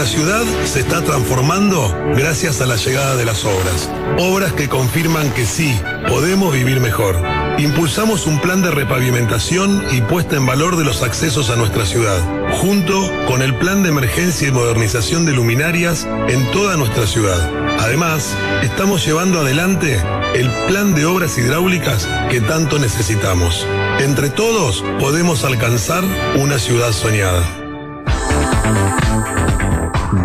Nuestra 0.00 0.18
ciudad 0.18 0.64
se 0.64 0.80
está 0.80 1.02
transformando 1.02 1.94
gracias 2.16 2.62
a 2.62 2.66
la 2.66 2.76
llegada 2.76 3.16
de 3.16 3.26
las 3.26 3.44
obras. 3.44 3.90
Obras 4.18 4.54
que 4.54 4.66
confirman 4.66 5.30
que 5.34 5.44
sí, 5.44 5.78
podemos 6.08 6.54
vivir 6.54 6.80
mejor. 6.80 7.22
Impulsamos 7.58 8.26
un 8.26 8.40
plan 8.40 8.62
de 8.62 8.70
repavimentación 8.70 9.84
y 9.92 10.00
puesta 10.00 10.36
en 10.36 10.46
valor 10.46 10.78
de 10.78 10.84
los 10.84 11.02
accesos 11.02 11.50
a 11.50 11.56
nuestra 11.56 11.84
ciudad, 11.84 12.18
junto 12.62 13.12
con 13.26 13.42
el 13.42 13.54
plan 13.56 13.82
de 13.82 13.90
emergencia 13.90 14.48
y 14.48 14.52
modernización 14.52 15.26
de 15.26 15.34
luminarias 15.34 16.08
en 16.28 16.50
toda 16.50 16.78
nuestra 16.78 17.06
ciudad. 17.06 17.50
Además, 17.78 18.34
estamos 18.62 19.04
llevando 19.04 19.40
adelante 19.40 20.02
el 20.34 20.50
plan 20.66 20.94
de 20.94 21.04
obras 21.04 21.36
hidráulicas 21.36 22.08
que 22.30 22.40
tanto 22.40 22.78
necesitamos. 22.78 23.66
Entre 23.98 24.30
todos 24.30 24.82
podemos 24.98 25.44
alcanzar 25.44 26.04
una 26.38 26.58
ciudad 26.58 26.92
soñada. 26.92 27.44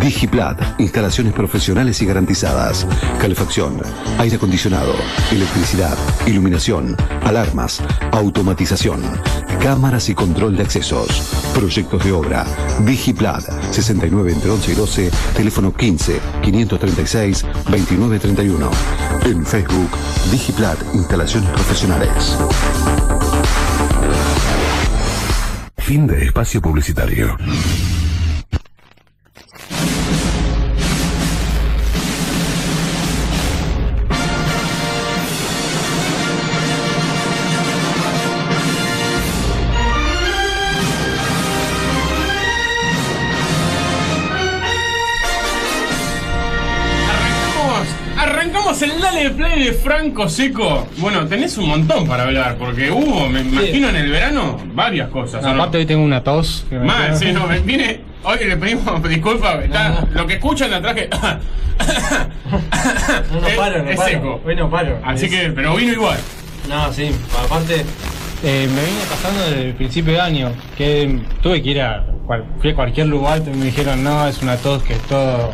Digiplat, 0.00 0.80
instalaciones 0.80 1.32
profesionales 1.32 2.02
y 2.02 2.06
garantizadas. 2.06 2.86
Calefacción, 3.20 3.80
aire 4.18 4.36
acondicionado, 4.36 4.94
electricidad, 5.30 5.96
iluminación, 6.26 6.96
alarmas, 7.22 7.80
automatización, 8.10 9.00
cámaras 9.62 10.08
y 10.08 10.14
control 10.14 10.56
de 10.56 10.64
accesos. 10.64 11.08
Proyectos 11.54 12.04
de 12.04 12.12
obra. 12.12 12.44
Digiplat, 12.80 13.44
69 13.70 14.32
entre 14.32 14.50
11 14.50 14.72
y 14.72 14.74
12, 14.74 15.10
teléfono 15.36 15.72
15 15.72 16.20
536 16.42 17.42
2931. 17.70 18.70
En 19.24 19.46
Facebook, 19.46 19.90
Digiplat, 20.32 20.78
instalaciones 20.94 21.50
profesionales. 21.50 22.36
Fin 25.78 26.08
de 26.08 26.24
espacio 26.24 26.60
publicitario. 26.60 27.36
Dale 49.66 49.78
Franco 49.78 50.28
Seco. 50.28 50.86
Bueno, 50.98 51.26
tenés 51.26 51.58
un 51.58 51.66
montón 51.68 52.06
para 52.06 52.22
hablar, 52.22 52.56
porque 52.56 52.88
hubo, 52.90 53.28
me 53.28 53.40
imagino 53.40 53.88
en 53.88 53.96
el 53.96 54.10
verano, 54.12 54.56
varias 54.74 55.08
cosas. 55.10 55.42
¿o 55.44 55.48
no? 55.48 55.54
Aparte 55.54 55.78
hoy 55.78 55.86
tengo 55.86 56.04
una 56.04 56.22
tos. 56.22 56.64
que 56.68 56.78
me 56.78 56.84
Mal, 56.86 57.16
sí, 57.16 57.32
no, 57.32 57.46
me 57.48 57.58
viene. 57.58 58.00
Hoy 58.22 58.38
le 58.46 58.56
pedimos 58.56 59.02
disculpas, 59.08 59.64
está, 59.64 60.06
lo 60.12 60.24
que 60.26 60.34
escuchan 60.34 60.70
de 60.70 60.76
atrás 60.76 60.94
que. 60.94 61.08
No, 63.32 63.40
no 63.40 63.46
es- 63.48 63.56
paro, 63.56 63.82
no 63.82 63.90
es 63.90 63.96
paro. 63.96 64.08
seco. 64.10 64.40
Hoy 64.46 64.54
no 64.54 64.70
paro. 64.70 64.98
Así 65.04 65.26
Es- 65.26 65.30
que, 65.32 65.50
pero 65.50 65.74
vino 65.74 65.92
igual. 65.92 66.18
No, 66.68 66.92
sí, 66.92 67.10
aparte 67.44 67.84
eh, 68.44 68.68
me 68.72 68.84
vine 68.84 69.00
pasando 69.10 69.40
desde 69.50 69.68
el 69.70 69.74
principio 69.74 70.12
de 70.14 70.20
año, 70.20 70.52
que 70.76 71.18
tuve 71.42 71.60
que 71.62 71.70
ir 71.70 71.80
a, 71.82 72.04
cual- 72.24 72.44
fui 72.60 72.70
a 72.70 72.74
cualquier 72.76 73.08
lugar 73.08 73.42
me 73.42 73.64
dijeron, 73.66 74.02
no, 74.04 74.26
es 74.28 74.40
una 74.42 74.56
tos 74.56 74.82
que 74.84 74.92
es 74.94 75.02
todo 75.02 75.50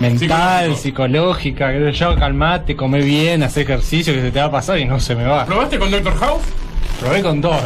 mental, 0.00 0.76
psicológica, 0.76 1.72
que 1.72 1.92
yo, 1.92 2.16
calmate, 2.16 2.76
come 2.76 3.00
bien, 3.00 3.42
hace 3.42 3.62
ejercicio, 3.62 4.12
que 4.14 4.20
se 4.20 4.30
te 4.30 4.38
va 4.38 4.46
a 4.46 4.50
pasar 4.50 4.78
y 4.78 4.84
no 4.84 5.00
se 5.00 5.14
me 5.14 5.24
va. 5.24 5.46
¿Probaste 5.46 5.78
con 5.78 5.90
Doctor 5.90 6.16
House? 6.18 6.42
Probé 7.00 7.22
con 7.22 7.40
todo. 7.40 7.60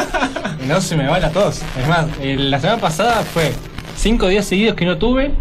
y 0.64 0.66
no 0.66 0.80
se 0.80 0.96
me 0.96 1.06
va 1.06 1.18
la 1.18 1.30
tos. 1.30 1.62
Es 1.80 1.88
más, 1.88 2.06
eh, 2.20 2.36
la 2.38 2.60
semana 2.60 2.80
pasada 2.80 3.22
fue 3.22 3.52
cinco 3.96 4.28
días 4.28 4.46
seguidos 4.46 4.74
que 4.76 4.84
no 4.84 4.98
tuve 4.98 5.32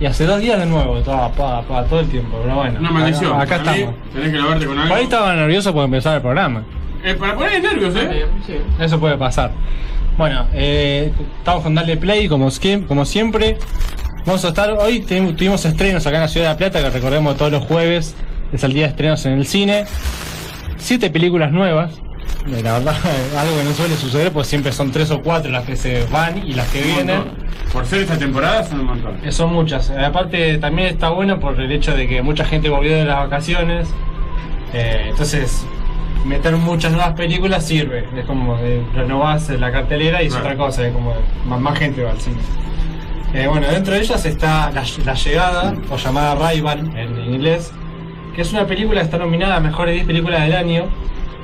y 0.00 0.06
hace 0.06 0.24
dos 0.24 0.40
días 0.40 0.58
de 0.58 0.66
nuevo, 0.66 1.00
todo, 1.00 1.30
pa, 1.32 1.62
pa, 1.62 1.84
todo 1.84 2.00
el 2.00 2.08
tiempo, 2.08 2.38
pero 2.42 2.56
bueno. 2.56 2.80
Una 2.80 2.90
maldición. 2.90 3.40
Acá, 3.40 3.56
acá 3.56 3.72
estamos. 3.72 3.94
Tenés 4.12 4.30
que 4.32 4.38
lavarte 4.38 4.66
con 4.66 4.76
Por 4.76 4.84
ahí 4.84 4.92
algo. 4.92 5.04
estaba 5.04 5.34
nervioso 5.34 5.72
por 5.72 5.84
empezar 5.84 6.16
el 6.16 6.22
programa. 6.22 6.64
Eh, 7.04 7.14
para 7.14 7.34
poner 7.34 7.62
nervios, 7.62 7.94
¿eh? 7.96 8.26
Eso 8.78 8.98
puede 8.98 9.16
pasar. 9.16 9.52
Bueno, 10.16 10.46
eh, 10.52 11.12
estamos 11.38 11.62
con 11.62 11.74
Darle 11.74 11.96
Play 11.96 12.28
como 12.28 12.50
siempre. 12.50 13.58
Vamos 14.26 14.44
a 14.44 14.48
estar, 14.48 14.70
hoy 14.72 15.00
tuvimos 15.00 15.64
estrenos 15.64 16.06
acá 16.06 16.16
en 16.16 16.22
la 16.22 16.28
Ciudad 16.28 16.46
de 16.48 16.52
La 16.52 16.58
Plata, 16.58 16.82
que 16.82 16.90
recordemos 16.90 17.36
todos 17.36 17.50
los 17.52 17.64
jueves, 17.64 18.14
es 18.52 18.62
el 18.64 18.72
día 18.72 18.84
de 18.84 18.90
estrenos 18.90 19.24
en 19.26 19.32
el 19.32 19.46
cine. 19.46 19.84
Siete 20.76 21.10
películas 21.10 21.50
nuevas. 21.52 21.92
Eh, 22.46 22.62
La 22.62 22.74
verdad, 22.78 22.94
algo 23.38 23.56
que 23.56 23.64
no 23.64 23.72
suele 23.72 23.96
suceder, 23.96 24.30
pues 24.32 24.46
siempre 24.46 24.72
son 24.72 24.92
tres 24.92 25.10
o 25.10 25.20
cuatro 25.22 25.50
las 25.50 25.64
que 25.64 25.76
se 25.76 26.04
van 26.06 26.46
y 26.46 26.52
las 26.54 26.68
que 26.68 26.80
Un 26.80 26.86
vienen. 26.86 27.16
montón. 27.18 27.34
Por 27.72 27.86
ser 27.86 28.00
esta 28.02 28.18
temporada 28.18 28.64
son 28.64 28.80
un 28.80 28.86
montón. 28.86 29.18
Eh, 29.24 29.32
Son 29.32 29.52
muchas. 29.52 29.90
Eh, 29.90 29.98
Aparte 30.04 30.58
también 30.58 30.88
está 30.88 31.08
bueno 31.10 31.38
por 31.40 31.58
el 31.60 31.70
hecho 31.72 31.96
de 31.96 32.06
que 32.08 32.20
mucha 32.22 32.44
gente 32.44 32.68
volvió 32.68 32.94
de 32.96 33.04
las 33.04 33.18
vacaciones. 33.18 33.88
Eh, 34.72 35.06
entonces, 35.10 35.64
meter 36.24 36.56
muchas 36.56 36.92
nuevas 36.92 37.14
películas 37.14 37.66
sirve. 37.66 38.04
Es 38.16 38.26
como 38.26 38.58
eh, 38.58 38.82
renovás 38.94 39.48
la 39.50 39.70
cartelera 39.72 40.22
y 40.22 40.26
es 40.26 40.34
otra 40.34 40.56
cosa. 40.56 40.86
Es 40.86 40.92
como 40.92 41.14
más, 41.46 41.60
más 41.60 41.78
gente 41.78 42.02
va 42.02 42.10
al 42.12 42.20
cine. 42.20 42.36
Eh, 43.32 43.46
bueno, 43.46 43.68
dentro 43.68 43.94
de 43.94 44.00
ellas 44.00 44.24
está 44.26 44.70
La, 44.72 44.84
La 45.04 45.14
Llegada, 45.14 45.74
o 45.88 45.96
llamada 45.96 46.34
Rival 46.50 46.90
en 46.96 47.32
inglés, 47.34 47.70
que 48.34 48.42
es 48.42 48.52
una 48.52 48.66
película 48.66 49.00
que 49.00 49.04
está 49.04 49.18
nominada 49.18 49.56
a 49.56 49.60
Mejores 49.60 49.94
10 49.94 50.06
Películas 50.06 50.42
del 50.42 50.54
Año. 50.56 50.86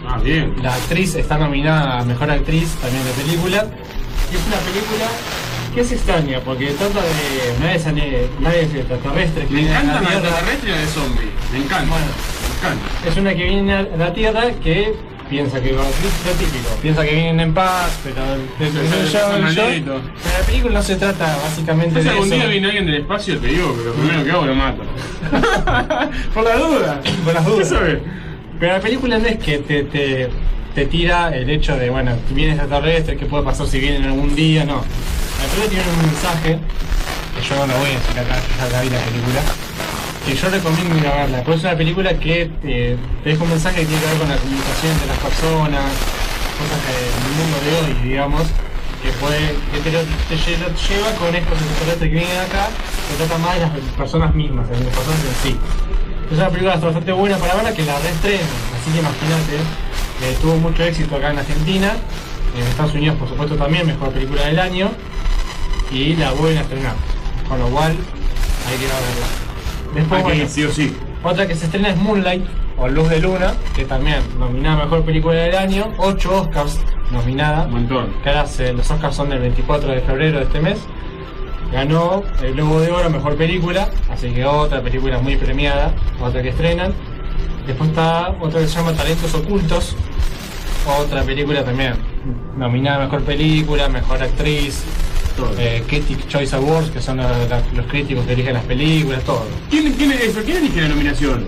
Ah, 0.09 0.18
bien. 0.22 0.55
La 0.62 0.74
actriz 0.74 1.14
está 1.14 1.37
nominada 1.39 1.99
a 2.01 2.05
Mejor 2.05 2.30
Actriz 2.30 2.74
también 2.76 3.05
de 3.05 3.11
película. 3.12 3.66
Y 4.32 4.34
es 4.37 4.47
una 4.47 4.57
película 4.57 5.07
que 5.74 5.80
es 5.80 5.93
extraña, 5.93 6.41
porque 6.45 6.66
trata 6.68 7.01
de 7.03 7.59
naves, 7.61 7.87
naves 8.41 8.74
extraterrestres 8.74 9.51
Me 9.51 9.61
vienen 9.61 9.76
a 9.76 9.80
encanta 9.80 9.95
la 9.95 10.01
la 10.01 10.09
Tierra. 10.09 10.28
extraterrestre 10.28 10.70
y 10.70 10.78
de 10.78 10.87
zombie. 10.87 11.30
Me 11.53 11.59
encanta. 11.59 11.95
Me 11.97 12.68
encanta. 12.68 13.09
Es 13.09 13.16
una 13.16 13.34
que 13.34 13.45
viene 13.45 13.72
a 13.74 13.82
la 13.82 14.12
Tierra 14.14 14.43
que 14.62 14.95
piensa 15.28 15.60
que 15.60 15.72
va 15.72 15.82
lo 15.82 16.32
típico, 16.38 16.68
piensa 16.82 17.04
que 17.04 17.12
vienen 17.14 17.40
en 17.40 17.54
paz, 17.54 17.90
pero 18.04 18.16
el- 18.34 18.66
el- 18.66 18.76
el- 18.76 19.54
pero 19.54 19.98
la 20.40 20.46
película 20.46 20.74
no 20.74 20.82
se 20.82 20.96
trata 20.96 21.36
básicamente 21.42 21.98
Si 22.00 22.04
de 22.04 22.10
algún 22.10 22.26
eso. 22.26 22.34
día 22.36 22.46
viene 22.46 22.66
alguien 22.66 22.86
del 22.86 22.94
espacio, 22.96 23.38
te 23.38 23.46
digo 23.48 23.76
lo 23.84 23.92
primero 23.92 24.24
que 24.24 24.30
hago 24.30 24.46
lo 24.46 24.54
mato. 24.54 24.82
por 26.34 26.44
la 26.44 26.56
duda, 26.56 27.00
por 27.24 27.34
las 27.34 27.44
dudas. 27.44 27.74
Pero 28.58 28.72
la 28.72 28.80
película 28.80 29.18
no 29.18 29.26
es 29.26 29.38
que 29.38 29.58
te, 29.58 29.82
te, 29.84 30.28
te 30.74 30.86
tira 30.86 31.34
el 31.36 31.50
hecho 31.50 31.76
de, 31.76 31.90
bueno, 31.90 32.12
viene 32.30 32.52
extraterrestre, 32.52 33.16
qué 33.16 33.26
puede 33.26 33.44
pasar 33.44 33.66
si 33.66 33.78
vienen 33.78 34.04
algún 34.04 34.34
día, 34.34 34.64
no. 34.64 34.76
La 34.76 35.48
película 35.52 35.68
tiene 35.68 35.98
un 36.00 36.06
mensaje, 36.06 36.58
que 37.36 37.48
yo 37.48 37.54
no 37.56 37.66
lo 37.66 37.78
voy 37.78 37.90
a 37.90 37.94
decir 37.94 38.18
acá, 38.18 38.36
ya 38.58 38.68
la 38.72 38.80
vi 38.82 38.90
la 38.90 38.98
película, 39.00 39.40
que 40.26 40.34
yo 40.34 40.48
recomiendo 40.50 40.98
ir 40.98 41.06
a 41.06 41.14
verla, 41.22 41.38
es 41.46 41.62
una 41.62 41.76
película 41.76 42.18
que 42.18 42.50
te, 42.60 42.98
te 43.22 43.30
deja 43.30 43.44
un 43.44 43.50
mensaje 43.50 43.80
que 43.80 43.86
tiene 43.86 44.02
que 44.02 44.08
ver 44.08 44.18
con 44.18 44.28
la 44.28 44.36
comunicación 44.36 44.92
entre 44.92 45.06
las 45.06 45.18
personas, 45.18 45.86
cosas 46.58 46.78
que 46.82 46.94
en 46.98 47.22
el 47.22 47.34
mundo 47.38 47.56
de 47.62 47.70
hoy, 47.78 48.08
digamos, 48.08 48.42
que 49.02 49.10
puede, 49.22 49.54
que 49.70 49.78
te, 49.86 49.90
lleva 49.94 51.10
con 51.14 51.30
estos 51.30 51.54
extraterrestres 51.62 52.10
que 52.10 52.18
vienen 52.18 52.38
acá, 52.42 52.66
que 53.06 53.14
trata 53.22 53.38
más 53.38 53.54
de 53.54 53.60
las 53.60 53.70
personas 53.94 54.34
mismas, 54.34 54.68
de 54.68 54.74
las 54.82 54.94
personas 54.98 55.20
en 55.22 55.36
sí. 55.46 55.56
Es 56.26 56.38
una 56.38 56.48
película 56.50 56.74
bastante 56.74 57.12
buena 57.12 57.38
para 57.38 57.54
verla 57.54 57.72
que 57.72 57.84
la 57.84 57.96
reestrenan, 58.00 58.50
así 58.74 58.90
que 58.90 58.98
imagínate, 58.98 59.56
eh, 60.26 60.36
tuvo 60.42 60.56
mucho 60.56 60.82
éxito 60.82 61.14
acá 61.14 61.30
en 61.30 61.38
Argentina, 61.38 61.94
en 62.58 62.66
Estados 62.66 62.94
Unidos 62.94 63.16
por 63.16 63.28
supuesto 63.28 63.54
también, 63.54 63.86
mejor 63.86 64.10
película 64.10 64.42
del 64.42 64.58
año, 64.58 64.90
y 65.92 66.16
la 66.16 66.32
vuelven 66.32 66.58
a 66.58 66.62
estrenar, 66.62 66.96
con 67.48 67.60
lo 67.60 67.68
cual 67.68 67.92
hay 67.92 68.76
que 68.76 68.84
ir 68.86 68.90
a 68.90 68.98
verla. 68.98 69.45
Después, 69.95 70.20
Hay 70.24 70.26
que 70.26 70.37
ir, 70.37 70.43
bueno, 70.45 70.49
sí 70.55 70.64
o 70.64 70.70
sí. 70.72 70.97
otra 71.22 71.47
que 71.47 71.55
se 71.55 71.64
estrena 71.66 71.89
es 71.91 71.97
Moonlight, 71.97 72.45
o 72.78 72.89
Luz 72.89 73.09
de 73.09 73.20
Luna, 73.20 73.55
que 73.74 73.84
también 73.84 74.18
nominada 74.39 74.84
Mejor 74.84 75.03
Película 75.05 75.34
del 75.34 75.55
Año, 75.57 75.93
8 75.99 76.43
Oscars 76.43 76.78
nominada. 77.11 77.64
Un 77.66 77.72
montón. 77.72 78.12
Que 78.22 78.28
ahora 78.28 78.47
se- 78.47 78.72
los 78.72 78.91
Oscars 78.91 79.14
son 79.16 79.30
del 79.30 79.39
24 79.41 79.91
de 79.91 80.01
febrero 80.01 80.39
de 80.39 80.45
este 80.45 80.61
mes. 80.61 80.78
Ganó 81.72 82.22
el 82.43 82.53
Globo 82.55 82.80
de 82.80 82.91
Oro 82.93 83.11
Mejor 83.11 83.37
Película, 83.37 83.89
así 84.11 84.30
que 84.30 84.45
otra 84.45 84.80
película 84.82 85.18
muy 85.18 85.37
premiada, 85.37 85.93
otra 86.20 86.43
que 86.43 86.51
estrenan. 86.51 86.93
Después 87.66 87.91
está 87.91 88.30
otra 88.41 88.61
que 88.61 88.68
se 88.68 88.76
llama 88.78 88.93
Talentos 88.93 89.34
Ocultos, 89.34 89.97
otra 91.01 91.22
película 91.22 91.64
también 91.64 91.95
nominada 92.57 92.97
a 93.03 93.05
Mejor 93.07 93.22
Película, 93.22 93.89
Mejor 93.89 94.22
Actriz, 94.22 94.84
eh, 95.59 95.82
Critic 95.87 96.26
Choice 96.28 96.55
Awards, 96.57 96.91
que 96.91 97.01
son 97.01 97.18
la- 97.18 97.28
la- 97.49 97.62
los 97.74 97.87
críticos 97.87 98.24
que 98.26 98.32
eligen 98.32 98.55
las 98.55 98.64
películas, 98.64 99.22
todo. 99.24 99.47
¿Quién, 99.70 99.93
quién 99.95 100.12
es 100.12 100.20
eso? 100.24 100.41
¿Quién 100.45 100.59
elige 100.59 100.80
la 100.82 100.89
nominación? 100.89 101.45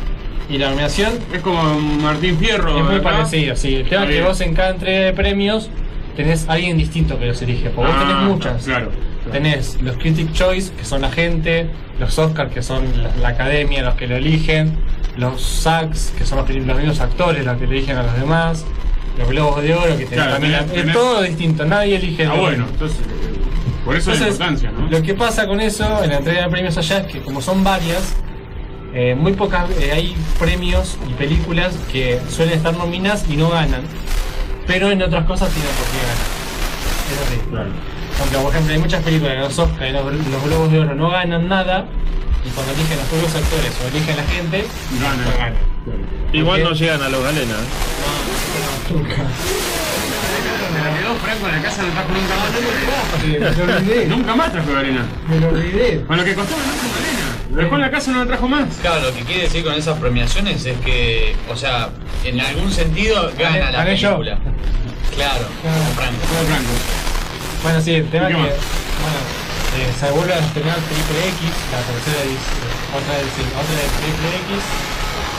Y 0.50 0.56
la 0.58 0.70
nominación 0.70 1.12
Es 1.32 1.40
como 1.42 1.62
Martín 1.78 2.38
Fierro. 2.38 2.78
es 2.78 2.84
muy 2.84 2.94
acá. 2.96 3.02
parecido, 3.10 3.54
sí. 3.56 3.76
El 3.76 3.88
tema 3.88 4.06
que 4.06 4.22
vos 4.22 4.40
en 4.40 4.54
cada 4.54 4.70
entrega 4.70 5.06
de 5.06 5.12
premios 5.12 5.68
tenés 6.16 6.48
alguien 6.48 6.78
distinto 6.78 7.18
que 7.18 7.26
los 7.26 7.40
elige, 7.42 7.70
porque 7.70 7.90
vos 7.92 8.00
Ah, 8.00 8.06
tenés 8.08 8.22
muchas. 8.24 8.64
Claro. 8.64 8.90
Tenés 9.30 9.76
los 9.82 9.96
Critic 9.98 10.32
Choice, 10.32 10.72
que 10.72 10.84
son 10.86 11.02
la 11.02 11.10
gente, 11.12 11.68
los 12.00 12.18
Oscars, 12.18 12.50
que 12.52 12.62
son 12.62 12.84
la, 13.02 13.14
la 13.20 13.28
academia, 13.28 13.82
los 13.82 13.94
que 13.94 14.06
lo 14.06 14.16
eligen, 14.16 14.74
los 15.18 15.42
SAGs, 15.42 16.12
que 16.16 16.24
son 16.24 16.38
los, 16.38 16.48
los 16.48 16.76
mismos 16.78 17.00
actores, 17.00 17.44
los 17.44 17.58
que 17.58 17.64
eligen 17.64 17.96
a 17.98 18.04
los 18.04 18.14
demás, 18.14 18.64
los 19.18 19.28
Globos 19.28 19.62
de 19.62 19.74
Oro, 19.74 19.84
que 19.98 20.04
tenés 20.04 20.10
Claro, 20.10 20.30
también 20.32 20.52
la- 20.52 20.60
tenés- 20.64 20.76
es 20.76 20.84
tenés- 20.86 20.92
todo 20.94 21.22
distinto, 21.22 21.64
nadie 21.66 21.96
elige 21.96 22.24
Ah, 22.24 22.34
lo 22.34 22.40
bueno, 22.40 22.66
entonces. 22.70 22.98
Eh, 23.88 23.94
Por 23.94 23.96
eso 23.96 24.10
la 24.10 24.16
Entonces, 24.16 24.34
importancia, 24.40 24.70
¿no? 24.70 24.88
Lo 24.90 25.02
que 25.02 25.14
pasa 25.14 25.46
con 25.46 25.60
eso 25.60 26.02
en 26.04 26.10
la 26.10 26.16
entrega 26.18 26.42
de 26.44 26.50
premios 26.50 26.76
allá 26.76 26.98
es 26.98 27.06
que 27.06 27.20
como 27.20 27.40
son 27.40 27.64
varias, 27.64 28.14
eh, 28.94 29.14
muy 29.14 29.32
pocas 29.32 29.68
eh, 29.80 29.92
hay 29.92 30.16
premios 30.38 30.96
y 31.08 31.12
películas 31.14 31.74
que 31.90 32.20
suelen 32.28 32.54
estar 32.58 32.76
nominadas 32.76 33.24
y 33.28 33.36
no 33.36 33.48
ganan, 33.50 33.82
pero 34.66 34.90
en 34.90 35.02
otras 35.02 35.24
cosas 35.26 35.50
tienen 35.50 35.70
por 35.72 35.86
qué 35.86 35.98
ganar. 36.06 36.18
Es 37.12 37.18
así. 37.26 38.20
Aunque 38.20 38.36
por 38.36 38.50
ejemplo 38.52 38.74
hay 38.74 38.80
muchas 38.80 39.02
películas 39.02 39.34
que 39.34 39.40
los 39.40 39.58
Oscar 39.58 39.88
y 39.88 39.92
los, 39.92 40.04
los 40.04 40.44
Globos 40.44 40.72
de 40.72 40.80
Oro 40.80 40.94
no 40.94 41.10
ganan 41.10 41.48
nada 41.48 41.86
y 42.44 42.50
cuando 42.50 42.72
eligen 42.72 42.98
los 42.98 43.06
propios 43.06 43.34
actores 43.34 43.72
o 43.82 43.88
eligen 43.88 44.16
la 44.16 44.24
gente, 44.24 44.64
Ganan. 45.00 45.24
no 45.24 45.38
ganan. 45.38 45.54
Igual 46.32 46.62
no 46.62 46.72
llegan 46.72 47.02
a 47.02 47.08
los 47.08 47.22
galenas. 47.22 47.60
Nunca. 48.90 49.16
Me 50.78 50.90
la 50.90 50.96
quedó 50.98 51.14
Franco 51.16 51.46
en 51.48 51.52
la 51.56 51.62
casa, 51.62 51.82
no 51.82 51.92
trajo 51.92 52.08
nunca 52.12 52.36
más. 52.36 53.22
Me 53.24 53.66
lo 53.66 53.76
olvidé. 53.76 54.06
Nunca 54.06 54.34
más 54.36 54.52
trajo 54.52 54.76
arena. 54.76 55.06
Me 55.28 55.40
lo 55.40 55.48
olvidé. 55.48 56.04
Con 56.06 56.16
lo 56.16 56.24
que 56.24 56.34
costó 56.34 56.56
ganarse 56.56 56.86
una 56.86 56.96
arena. 56.96 57.18
Lo 57.50 57.56
dejó 57.62 57.74
en 57.76 57.80
la 57.80 57.90
casa 57.90 58.10
y 58.10 58.14
no 58.14 58.20
la 58.20 58.26
trajo 58.26 58.48
más. 58.48 58.68
Claro, 58.80 59.00
lo 59.02 59.14
que 59.14 59.22
quiere 59.22 59.42
decir 59.42 59.64
con 59.64 59.74
esas 59.74 59.98
premiaciones 59.98 60.64
es 60.64 60.78
que, 60.80 61.34
o 61.50 61.56
sea, 61.56 61.90
en 62.24 62.40
algún 62.40 62.70
sentido 62.70 63.30
gana 63.38 63.70
la 63.70 63.78
gané 63.84 63.96
yo. 63.96 64.18
película. 64.18 64.38
Claro, 65.16 65.44
como 65.62 65.84
Franco. 65.96 66.20
Como 66.28 66.40
Franco. 66.46 66.70
Bueno, 67.62 67.80
sí, 67.80 67.94
el 67.94 68.08
tema 68.10 68.30
¿Y 68.30 68.32
es 68.32 68.38
qué 68.38 68.42
que 68.44 68.50
más? 68.50 68.58
bueno, 69.02 69.20
eh, 69.78 69.92
se 69.98 70.10
vuelve 70.12 70.34
a 70.34 70.38
estrenar 70.38 70.76
Triple 70.76 71.20
X, 71.26 71.40
la 71.74 71.80
tercera 71.82 72.18
edición, 72.22 72.70
otra 72.94 73.14
otra 73.18 73.74
de 73.74 73.86
Triple 73.98 74.30
X, 74.46 74.62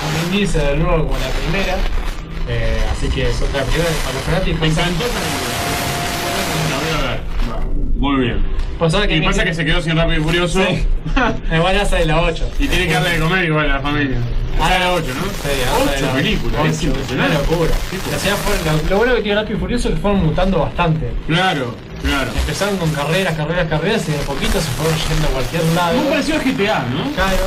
un 0.03 0.13
índice 0.33 0.59
de 0.59 0.75
nuevo 0.77 1.07
como 1.07 1.17
la 1.17 1.29
primera, 1.29 1.77
eh, 2.49 2.79
así 2.91 3.07
que 3.09 3.29
es 3.29 3.41
otra 3.41 3.61
película 3.63 3.85
que 3.89 4.01
para 4.03 4.13
los 4.15 4.23
fanáticos. 4.23 4.59
Me 4.61 4.67
encantó 4.67 5.05
esa 5.05 5.19
película. 5.19 5.53
La 6.69 6.77
voy 6.77 6.89
a 6.97 7.11
ver. 7.11 7.21
Muy 7.95 8.21
bien. 8.21 8.59
Pues 8.79 8.93
que 8.95 9.17
y 9.17 9.19
me- 9.19 9.25
pasa 9.25 9.43
que 9.43 9.53
se 9.53 9.65
quedó 9.65 9.81
sin 9.81 9.95
Rápido 9.97 10.21
y 10.21 10.23
Furioso. 10.23 10.63
Sí. 10.65 10.85
Igual 11.53 11.75
ya 11.75 11.85
sale 11.85 12.05
la 12.05 12.21
8. 12.21 12.49
Y 12.59 12.67
tiene 12.67 12.87
que 12.87 12.93
darle 12.93 13.09
de 13.11 13.19
comer 13.19 13.43
igual 13.45 13.69
a 13.69 13.73
la 13.75 13.79
familia. 13.81 14.17
Ah, 14.61 14.67
Sale 14.69 14.79
la 14.79 14.93
8, 14.93 15.05
¿no? 15.07 15.23
Sí, 15.23 16.01
la 16.01 16.11
películas, 16.13 16.65
es 16.65 16.83
impresionante. 16.83 17.13
Una 17.33 17.39
locura. 17.39 17.71
Fueron- 18.45 18.89
lo, 18.89 18.97
bueno 18.97 19.15
que 19.15 19.21
tiene 19.21 19.41
Rápido 19.41 19.57
y 19.57 19.59
Furioso 19.59 19.89
es 19.89 19.95
que 19.95 20.01
fueron 20.01 20.25
mutando 20.25 20.59
bastante. 20.59 21.11
Claro, 21.27 21.75
claro. 22.01 22.31
Empezaron 22.39 22.77
con 22.77 22.89
carreras, 22.91 23.35
carreras, 23.35 23.67
carreras 23.67 24.07
y 24.07 24.11
de 24.13 24.17
a 24.17 24.21
poquito 24.21 24.59
se 24.61 24.69
fueron 24.71 24.95
yendo 25.09 25.27
a 25.27 25.31
cualquier 25.31 25.63
lado. 25.75 25.97
Muy 25.97 26.07
parecido 26.09 26.37
a 26.37 26.41
GTA, 26.41 26.79
¿no? 26.89 27.11
Claro. 27.15 27.43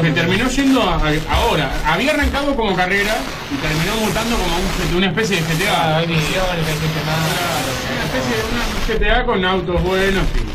Que 0.00 0.10
terminó 0.10 0.48
yendo 0.48 0.82
a, 0.82 0.96
a- 0.96 1.34
ahora. 1.34 1.70
Había 1.86 2.12
arrancado 2.12 2.54
como 2.54 2.74
carrera 2.76 3.14
y 3.50 3.56
terminó 3.56 3.96
mutando 4.06 4.36
como 4.36 4.56
un- 4.56 4.96
una 4.96 5.06
especie 5.08 5.36
de 5.36 5.42
GTA. 5.42 5.72
Ah, 5.72 5.98
hay 5.98 6.06
misiones, 6.06 6.66
hay 6.66 6.74
gente 6.74 7.00
más. 7.06 7.18
Una 7.92 8.04
especie 8.04 8.36
de 8.36 8.42
una 8.52 8.64
GTA 9.20 9.26
con 9.26 9.44
autos 9.44 9.82
buenos. 9.82 10.24
y- 10.34 10.52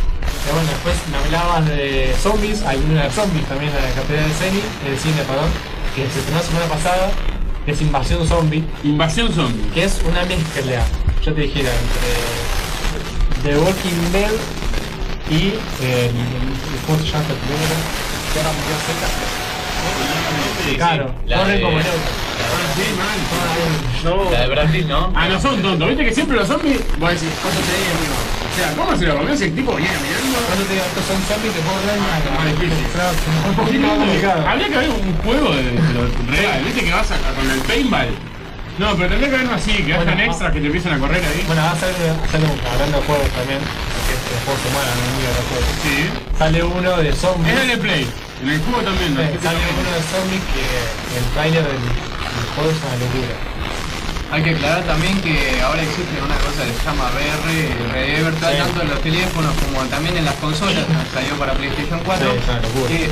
bueno, 0.51 0.69
después 0.69 0.95
me 1.11 1.17
hablabas 1.17 1.67
de 1.67 2.15
zombies, 2.23 2.61
hay 2.63 2.77
una 2.89 3.03
de 3.03 3.11
zombies 3.11 3.45
también 3.47 3.69
en 3.75 3.83
la 3.83 3.89
cartera 3.91 4.21
del 4.21 4.31
cine, 4.31 4.61
del 4.85 4.97
cine, 4.97 5.21
perdón, 5.27 5.49
que 5.93 6.03
se 6.09 6.19
estrenó 6.19 6.39
la 6.39 6.45
semana 6.45 6.65
pasada, 6.67 7.09
que 7.65 7.71
es 7.73 7.81
Invasión 7.81 8.25
Zombie, 8.25 8.63
Invasión 8.85 9.33
Zombie. 9.33 9.69
que 9.73 9.83
es 9.83 9.99
una 10.07 10.23
mezcla, 10.23 10.83
yo 11.25 11.33
te 11.33 11.41
dijera, 11.41 11.69
entre 11.69 13.51
The 13.51 13.57
Walking 13.59 14.11
Dead 14.13 14.31
y 15.29 15.47
eh, 15.83 16.11
el, 16.11 16.15
el- 16.15 16.79
¿cómo 16.87 16.97
ahora 18.35 18.51
murió 18.57 18.75
seca. 18.87 19.07
Claro, 20.77 21.11
la 21.25 21.37
corren 21.37 21.55
de- 21.57 21.61
como 21.63 21.77
locos. 21.77 21.91
Sí, 22.75 22.83
mal. 22.97 23.17
No, 24.03 24.31
La 24.31 24.39
de 24.41 24.47
Brad 24.47 24.69
Pitt, 24.71 24.85
¿no? 24.87 25.11
Ah, 25.15 25.27
no 25.27 25.39
son 25.41 25.61
tontos. 25.61 25.87
Viste 25.89 26.05
que 26.05 26.13
siempre 26.13 26.37
los 26.37 26.47
zombies. 26.47 26.79
Vos 26.99 27.09
decís, 27.09 27.29
¿cuánto 27.41 27.59
te 27.61 27.73
digo, 27.73 27.91
amigo? 27.97 28.13
O 28.13 28.55
sea, 28.57 28.67
¿cómo 28.77 28.95
se 28.97 29.05
lo 29.05 29.17
comió 29.17 29.33
ese 29.33 29.49
tipo? 29.49 29.73
Venía 29.73 29.91
mirando. 30.01 30.37
cuando 30.45 30.63
te 30.65 30.73
digo, 30.73 30.85
estos 30.85 31.05
son 31.05 31.17
zombies 31.25 31.53
que 31.53 31.61
puedo 31.61 31.77
hablar 31.77 31.97
Ah, 31.97 32.21
más 32.37 32.45
difícil. 32.53 32.85
un 33.49 33.55
poquito 33.55 33.87
más 33.87 33.97
complicado. 33.97 34.47
Habría 34.47 34.67
que 34.69 34.75
haber 34.75 34.89
un 34.89 35.13
juego 35.23 35.47
de, 35.55 35.63
real. 36.29 36.63
Viste 36.65 36.81
que 36.85 36.91
vas 36.93 37.09
a, 37.11 37.17
con 37.33 37.49
el 37.49 37.59
paintball. 37.61 38.09
No, 38.77 38.93
pero 38.95 39.09
tendría 39.09 39.29
que 39.29 39.35
haber 39.35 39.47
uno 39.47 39.55
así, 39.57 39.73
que 39.83 39.93
hagan 39.93 40.19
extras 40.19 40.53
que 40.53 40.59
te 40.61 40.65
empiecen 40.67 40.93
a 40.93 40.99
correr 40.99 41.23
ahí. 41.25 41.43
Bueno, 41.47 41.61
va 41.63 41.71
a 41.71 41.73
un- 41.73 42.61
hablando 42.73 42.97
de 43.01 43.03
juegos 43.09 43.29
también, 43.33 43.59
que 43.59 44.11
es 44.13 44.21
que 44.21 44.29
los 44.37 44.41
juegos 44.45 44.61
se 44.61 44.69
muevan 44.69 44.93
en 44.93 45.01
el 45.01 45.11
medio 45.17 45.27
de 45.27 45.35
los 45.37 45.45
juegos. 45.49 45.69
Sí. 45.81 45.97
Sale 46.37 46.59
uno 46.63 46.91
de 47.01 47.09
zombies. 47.13 47.57
Es 47.57 47.69
el 47.73 47.79
play. 47.79 48.03
En 48.43 48.49
el 48.53 48.59
juego 48.61 48.81
también. 48.85 49.09
¿no? 49.17 49.21
Sí, 49.25 49.33
sale 49.41 49.57
uno 49.81 49.89
de 49.97 50.01
zombies 50.13 50.43
que 50.53 50.65
el 51.17 51.25
trailer 51.33 51.63
del, 51.65 51.81
del 51.89 52.47
juego 52.53 52.69
es 52.69 52.77
una 52.85 52.97
locura. 53.01 53.35
Hay 54.29 54.43
que 54.43 54.51
aclarar 54.59 54.83
también 54.83 55.15
que 55.25 55.33
ahora 55.63 55.81
existe 55.81 56.13
una 56.21 56.35
cosa 56.43 56.61
que 56.67 56.73
se 56.77 56.83
llama 56.85 57.09
VR, 57.15 57.47
virtual, 58.27 58.51
Sí. 58.53 58.59
tanto 58.61 58.81
en 58.83 58.89
los 58.93 59.01
teléfonos 59.01 59.53
como 59.63 59.81
también 59.89 60.17
en 60.21 60.25
las 60.25 60.35
consolas, 60.35 60.83
salió 61.15 61.33
para 61.39 61.53
PlayStation 61.53 61.97
4, 62.05 62.29
Sí, 62.29 62.37
es 62.37 62.43
una 62.45 62.59
locura. 62.61 62.87
que 62.91 63.09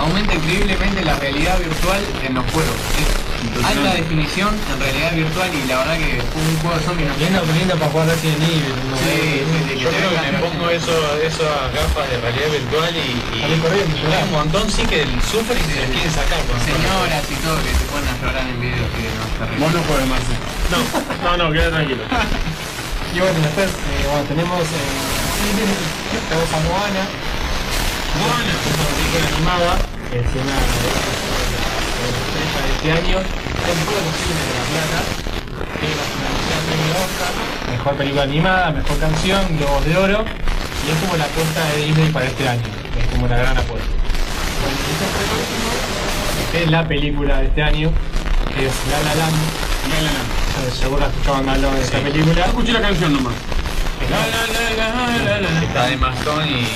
aumenta 0.00 0.34
increíblemente 0.34 1.04
la 1.04 1.14
realidad 1.20 1.54
virtual 1.60 2.00
en 2.26 2.34
los 2.34 2.44
juegos. 2.50 2.80
Es 2.98 3.27
alta 3.64 3.94
definición 3.94 4.50
en 4.50 4.78
realidad 4.80 5.12
virtual 5.14 5.50
y 5.54 5.68
la 5.68 5.78
verdad 5.78 5.96
que 5.98 6.22
fue 6.32 6.42
un 6.42 6.56
juego 6.58 6.76
de 6.78 6.84
zombies 6.84 7.08
no 7.08 7.16
Lindo, 7.18 7.40
lindo 7.54 7.74
para 7.78 7.90
jugar 7.90 8.08
Resident 8.08 8.42
Evil. 8.42 8.74
¿no? 8.74 8.96
Sí, 8.98 9.18
sí, 9.46 9.58
sí, 9.68 9.72
Yo 9.78 9.88
creo 9.90 10.10
que 10.10 10.32
me 10.32 10.38
pongo 10.38 10.70
eso, 10.70 10.94
esas 11.22 11.70
gafas 11.74 12.06
de 12.10 12.16
realidad 12.18 12.50
virtual 12.50 12.92
y, 12.96 13.08
un 13.38 14.32
montón 14.32 14.70
sí 14.70 14.82
que 14.86 15.06
sufre 15.30 15.54
y 15.54 15.64
se 15.70 15.80
las 15.80 15.90
quieren 15.90 16.12
sacar. 16.12 16.40
Señoras 16.64 17.24
y 17.30 17.36
todo 17.42 17.56
que 17.62 17.72
se 17.74 17.84
ponen 17.90 18.08
a 18.10 18.16
llorar 18.18 18.46
en 18.46 18.60
videos 18.60 18.90
que 18.94 19.06
no 19.06 19.22
está 19.26 19.44
Vos 19.58 19.70
no 19.72 19.80
juegues 19.86 20.08
más. 20.08 20.22
No, 20.68 20.78
no, 21.24 21.30
no, 21.36 21.52
queda 21.52 21.70
tranquilo. 21.70 22.02
Y 23.08 23.20
bueno, 23.20 23.40
después 23.40 23.70
eh, 23.70 24.04
bueno, 24.04 24.22
tenemos 24.28 24.60
eh, 24.60 25.08
tenemos 26.28 26.52
a 26.52 26.60
Moana. 26.60 27.08
Moana 28.20 28.52
es 28.52 28.68
una 28.68 28.84
película 28.92 29.24
animada, 29.32 29.72
es 30.12 30.28
una 30.36 31.57
de 32.56 32.70
este 32.76 32.92
año. 32.92 33.18
Poco 33.18 33.92
posible 34.08 34.42
de 34.48 34.54
la 34.56 34.64
plata. 34.72 34.98
Tiene 35.78 35.94
la 35.94 36.06
finalización 36.08 36.60
premio 36.68 36.94
Oscar. 37.04 37.32
Mejor 37.70 37.92
película 37.96 38.22
animada, 38.22 38.70
mejor 38.70 38.98
canción, 38.98 39.40
Globos 39.58 39.84
de 39.84 39.96
Oro. 39.96 40.24
Y 40.24 40.90
es 40.90 40.96
como 41.02 41.16
la 41.16 41.24
apuesta 41.24 41.64
de 41.64 41.76
Disney 41.84 42.10
para 42.10 42.26
este 42.26 42.48
año. 42.48 42.62
Es 42.98 43.06
como 43.08 43.28
la 43.28 43.36
gran 43.36 43.58
apuesta. 43.58 43.88
Bueno, 43.88 44.76
el 44.76 45.30
último, 45.38 45.70
que 46.52 46.62
es 46.64 46.70
la 46.70 46.88
película 46.88 47.38
de 47.38 47.46
este 47.46 47.62
año, 47.62 47.92
que 48.54 48.66
es 48.66 48.72
La 48.90 48.98
La 49.08 49.14
Land. 49.14 49.36
La 49.90 49.96
la 50.02 50.12
la. 50.12 50.22
Eh, 50.58 50.70
Seguro 50.72 51.06
escuchaban 51.06 51.48
hablar 51.48 51.74
de 51.74 51.82
esta 51.82 51.98
película. 52.00 52.44
Escuché 52.44 52.72
la 52.72 52.80
canción 52.80 53.12
nomás. 53.12 53.34
La 54.06 54.20
la 54.30 54.40
la 54.46 54.62
la 54.78 55.18
la 55.18 55.40
la. 55.40 55.62
Está 55.62 55.86
de 55.86 55.96
Maston 55.96 56.46
y. 56.46 56.66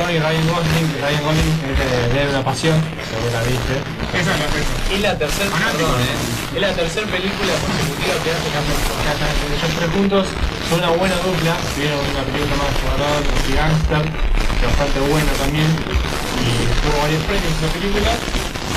Stone 0.00 0.12
y 0.14 0.18
Ryan 0.18 0.46
Gosling, 0.48 0.86
que 0.92 0.98
Ryan 1.00 1.22
Gosling 1.24 1.54
es 1.68 1.76
de 1.76 2.14
Leer 2.14 2.28
una 2.28 2.44
pasión, 2.44 2.76
seguro 3.04 3.30
la 3.32 3.42
viste. 3.44 3.76
Esa 4.16 4.30
es 4.32 4.40
la 4.40 4.48
fecha. 4.48 4.74
Es 4.94 5.00
la 5.00 5.14
tercera, 5.18 5.50
perdón, 5.50 6.00
eh. 6.00 6.56
Es 6.56 6.60
la 6.60 6.72
tercera 6.72 7.06
película 7.06 7.52
consecutiva 7.60 8.14
que 8.24 8.30
hace 8.32 8.48
Cameron 8.54 8.90
ellos 9.10 9.72
tres 9.76 9.90
juntos 9.90 10.24
son 10.68 10.78
una 10.78 10.90
buena 10.94 11.16
dupla, 11.20 11.52
tuvieron 11.74 11.98
una 12.00 12.22
película 12.22 12.54
más 12.62 12.72
guardada, 12.80 13.18
como 13.26 13.40
Gangster, 13.50 14.04
que 14.06 14.64
bastante 14.64 14.98
buena 15.10 15.32
también, 15.36 15.66
y 15.66 16.48
tuvo 16.80 16.96
varios 17.02 17.22
premios 17.26 17.52
esa 17.58 17.68
película. 17.74 18.10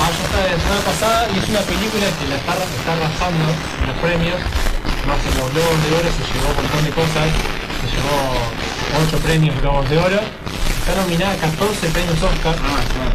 Ah, 0.02 0.10
ya 0.10 0.22
está 0.26 0.38
de 0.42 0.50
la 0.50 0.58
semana 0.58 0.82
pasada 0.84 1.18
y 1.30 1.34
es 1.38 1.46
una 1.48 1.62
película 1.64 2.06
que 2.18 2.24
la 2.26 2.36
está, 2.36 2.52
está 2.58 2.90
arrasando 2.98 3.46
en 3.46 3.86
los 3.86 3.98
premios, 4.02 4.38
más 5.06 5.20
en 5.22 5.34
los 5.38 5.48
Globos 5.54 5.78
de 5.86 5.88
Oro 5.94 6.10
se 6.10 6.24
llevó 6.34 6.48
un 6.50 6.56
montón 6.58 6.82
de 6.82 6.92
cosas, 6.92 7.28
se 7.84 7.96
llevó 7.96 9.04
8 9.06 9.18
premios 9.18 9.60
Globos 9.60 9.88
de 9.90 9.98
Oro, 9.98 10.20
está 10.20 10.94
nominada 10.96 11.32
a 11.32 11.36
14 11.36 11.88
premios 11.88 12.22
Oscar, 12.22 12.56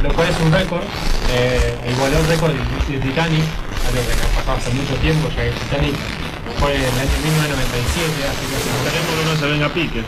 lo 0.03 0.13
cual 0.13 0.29
es 0.29 0.39
un 0.39 0.51
récord, 0.51 0.83
eh, 1.31 1.73
igualó 1.89 2.19
el 2.19 2.27
récord 2.27 2.53
de, 2.53 2.97
de 2.97 2.99
Titanic, 3.01 3.45
algo 3.89 4.01
que 4.05 4.13
ha 4.13 4.45
pasado 4.45 4.57
hace 4.57 4.71
mucho 4.73 4.95
tiempo, 5.01 5.29
ya 5.29 5.43
que 5.43 5.51
Titanic 5.51 5.95
fue 6.59 6.75
en 6.75 6.81
el 6.81 6.97
año 6.99 7.17
1997, 7.23 8.29
así 8.29 8.43
que 8.45 8.55
hace 8.57 8.69
Esperemos 8.69 9.13
que 9.17 9.25
no 9.25 9.33
se 9.39 9.45
venga 9.49 9.65
a 9.65 9.73
pique. 9.73 10.01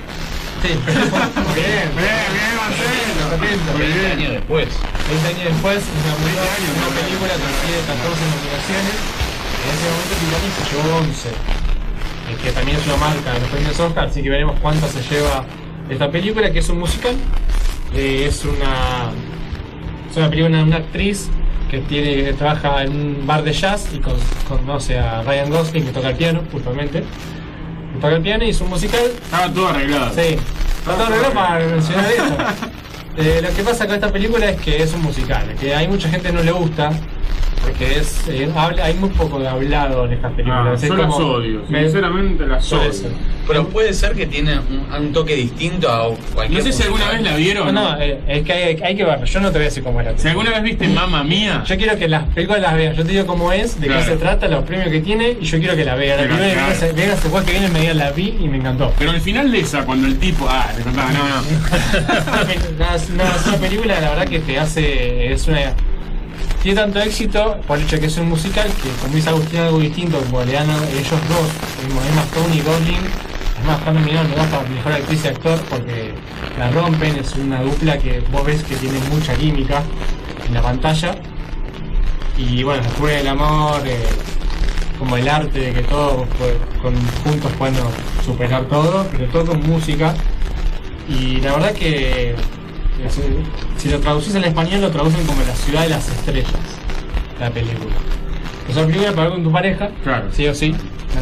Sí, 0.61 0.77
bien, 1.57 1.89
bien, 1.97 2.21
bien, 2.37 2.53
Marcelo. 2.53 3.41
Veinte 3.41 3.71
20 3.81 4.07
años 4.13 4.31
después. 4.37 4.67
20 5.09 5.25
años 5.25 5.45
después, 5.57 5.79
una, 5.81 6.13
película, 6.21 6.53
una 6.53 6.91
película 7.01 7.33
que 7.33 7.49
tiene 7.65 7.81
14 7.81 7.97
nominaciones. 8.29 8.95
En 9.57 9.69
ese 9.73 9.85
momento 9.89 10.13
Titanic 10.21 10.53
se 10.53 10.65
llevó 10.69 11.01
11. 11.01 11.60
Que 12.43 12.51
también 12.51 12.77
es 12.77 12.85
una 12.87 12.97
marca 12.97 13.33
de 13.33 13.39
los 13.39 13.49
premios 13.49 13.79
Oscar, 13.79 14.05
así 14.07 14.21
que 14.23 14.29
veremos 14.29 14.55
cuánto 14.61 14.87
se 14.87 15.01
lleva 15.03 15.43
esta 15.89 16.09
película, 16.09 16.51
que 16.51 16.59
es 16.59 16.69
un 16.69 16.79
musical. 16.79 17.15
Eh, 17.93 18.25
es 18.27 18.45
una. 18.45 19.11
Es 20.09 20.17
una 20.17 20.29
película 20.29 20.57
de 20.57 20.63
una 20.63 20.77
actriz 20.77 21.29
que 21.69 21.79
tiene 21.79 22.23
que 22.23 22.33
trabaja 22.33 22.83
en 22.83 22.91
un 22.91 23.27
bar 23.27 23.43
de 23.43 23.53
jazz 23.53 23.89
y 23.93 23.99
con- 23.99 24.17
conoce 24.47 24.97
a 24.99 25.21
Ryan 25.23 25.49
Gosling 25.49 25.85
que 25.85 25.91
toca 25.91 26.09
el 26.09 26.15
piano, 26.15 26.41
justamente. 26.51 27.03
Toca 27.99 28.15
el 28.15 28.21
piano 28.21 28.43
y 28.45 28.49
es 28.49 28.61
un 28.61 28.69
musical 28.69 29.01
Estaba 29.23 29.51
todo 29.53 29.67
arreglado. 29.69 30.11
Sí, 30.15 30.37
todo 30.85 31.03
arreglado 31.05 31.33
para 31.33 31.65
mencionar 31.65 32.05
eso. 32.11 32.37
Eh, 33.17 33.41
lo 33.43 33.53
que 33.53 33.61
pasa 33.61 33.85
con 33.87 33.95
esta 33.95 34.09
película 34.09 34.49
es 34.51 34.61
que 34.61 34.81
es 34.81 34.93
un 34.93 35.01
musical, 35.01 35.43
que 35.59 35.75
hay 35.75 35.85
mucha 35.85 36.07
gente 36.07 36.27
que 36.29 36.33
no 36.33 36.41
le 36.43 36.51
gusta, 36.53 36.91
porque 37.63 37.99
es 37.99 38.27
eh, 38.27 38.49
habla, 38.55 38.85
hay 38.85 38.93
muy 38.95 39.09
poco 39.09 39.39
de 39.39 39.47
hablado 39.47 40.05
en 40.05 40.13
estas 40.13 40.31
Ah, 40.31 40.35
películas. 40.35 40.83
es 40.83 40.89
yo 40.89 40.95
las 40.95 41.13
odio. 41.15 41.61
me- 41.69 41.83
Sinceramente 41.83 42.47
las 42.47 42.71
odio. 42.73 42.93
ser. 42.93 43.11
Pero 43.47 43.67
puede 43.67 43.93
ser 43.93 44.13
que 44.13 44.27
tiene 44.27 44.53
un, 44.59 44.85
un 44.97 45.11
toque 45.13 45.35
distinto 45.35 45.89
a 45.91 46.09
cualquier. 46.33 46.59
No 46.59 46.65
sé 46.65 46.71
si 46.71 46.83
alguna 46.83 47.09
vez 47.09 47.21
la 47.21 47.35
vieron. 47.35 47.73
No, 47.73 47.91
no, 47.95 48.01
eh, 48.01 48.19
es 48.27 48.43
que 48.45 48.53
hay, 48.53 48.79
hay 48.81 48.95
que 48.95 49.03
verlo. 49.03 49.25
Yo 49.25 49.39
no 49.41 49.47
te 49.51 49.57
voy 49.57 49.63
a 49.63 49.65
decir 49.69 49.83
cómo 49.83 49.99
es 49.99 50.05
la 50.07 50.17
Si 50.17 50.27
alguna 50.27 50.51
vez 50.51 50.63
viste 50.63 50.87
Mamma 50.87 51.23
Mía. 51.23 51.63
Yo 51.65 51.75
quiero 51.77 51.97
que 51.97 52.07
las 52.07 52.23
películas 52.25 52.61
las 52.61 52.75
veas. 52.75 52.95
Yo 52.95 53.03
te 53.03 53.11
digo 53.11 53.25
cómo 53.25 53.51
es, 53.51 53.79
de 53.79 53.87
Claro. 53.87 54.01
qué 54.05 54.11
se 54.11 54.17
trata, 54.17 54.47
los 54.47 54.63
premios 54.63 54.89
que 54.89 55.01
tiene, 55.01 55.37
y 55.41 55.45
yo 55.45 55.59
quiero 55.59 55.75
que 55.75 55.83
la 55.85 55.95
vean. 55.95 56.17
La 56.21 56.27
primera 56.35 56.53
claro. 56.53 56.69
vez 56.69 56.79
que 56.79 57.45
que 57.45 57.51
viene 57.51 57.67
me 57.69 57.79
digan 57.81 57.97
la 57.97 58.11
vi 58.11 58.35
y 58.39 58.47
me 58.47 58.57
encantó. 58.57 58.93
Pero 58.97 59.11
al 59.11 59.19
final 59.21 59.51
de 59.51 59.59
esa, 59.59 59.83
cuando 59.85 60.07
el 60.07 60.17
tipo. 60.19 60.47
Ah, 60.49 60.69
te 60.75 60.83
contaba, 60.83 61.11
no, 61.11 61.19
no. 61.19 62.31
Una 62.31 62.45
pe- 62.45 62.59
una- 62.77 63.23
una- 63.25 63.35
es 63.35 63.47
una 63.47 63.57
película 63.57 63.99
la 63.99 64.09
verdad 64.11 64.25
que 64.27 64.39
te 64.39 64.59
hace 64.59 65.31
es 65.33 65.47
una 65.47 65.73
tiene 66.61 66.79
tanto 66.79 66.99
éxito 66.99 67.57
por 67.67 67.77
el 67.77 67.83
hecho 67.83 67.95
de 67.95 68.01
que 68.01 68.07
es 68.07 68.17
un 68.17 68.29
musical 68.29 68.67
que 68.83 68.89
como 69.01 69.15
dice 69.15 69.29
Agustín 69.29 69.59
algo 69.59 69.79
distinto 69.79 70.19
como 70.19 70.43
le 70.43 70.53
dan 70.53 70.69
ellos 70.69 71.09
dos 71.09 71.49
como 71.87 72.01
Emma 72.01 72.21
Stone 72.23 72.55
y 72.55 72.61
Gosling 72.61 73.05
es 73.59 73.67
más 73.67 73.79
están 73.79 73.95
nominados 73.95 74.29
los 74.29 74.37
dos 74.37 74.47
para 74.47 74.69
mejor 74.69 74.91
actriz 74.93 75.25
y 75.25 75.27
actor 75.27 75.59
porque 75.69 76.13
la 76.57 76.71
rompen 76.71 77.15
es 77.15 77.35
una 77.35 77.61
dupla 77.61 77.97
que 77.97 78.19
vos 78.31 78.45
ves 78.45 78.63
que 78.63 78.75
tiene 78.75 78.99
mucha 79.11 79.33
química 79.35 79.83
en 80.47 80.53
la 80.53 80.61
pantalla. 80.61 81.15
Y 82.37 82.63
bueno 82.63 82.83
después 82.83 83.21
el 83.21 83.27
amor 83.27 83.81
eh, 83.85 83.97
como 84.97 85.17
el 85.17 85.27
arte 85.27 85.59
de 85.59 85.73
que 85.73 85.81
todos 85.83 86.27
pues, 86.37 86.53
con, 86.81 86.95
juntos 87.23 87.51
pueden 87.57 87.75
superar 88.25 88.63
todo 88.65 89.07
pero 89.11 89.25
todo 89.25 89.45
con 89.47 89.61
música. 89.61 90.13
Y 91.07 91.41
la 91.41 91.53
verdad 91.53 91.73
que 91.73 92.35
si 93.77 93.89
lo 93.89 93.99
traducís 93.99 94.35
al 94.35 94.43
español 94.45 94.81
lo 94.81 94.91
traducen 94.91 95.25
como 95.25 95.41
la 95.41 95.55
ciudad 95.55 95.81
de 95.83 95.89
las 95.89 96.07
estrellas, 96.09 96.51
la 97.39 97.49
película. 97.49 97.95
Es 98.69 98.75
una 98.77 98.85
película 98.85 99.11
para 99.11 99.23
ver 99.23 99.31
con 99.33 99.43
tu 99.43 99.51
pareja, 99.51 99.89
Claro. 100.03 100.27
sí 100.31 100.47
o 100.47 100.53
sí, 100.55 100.75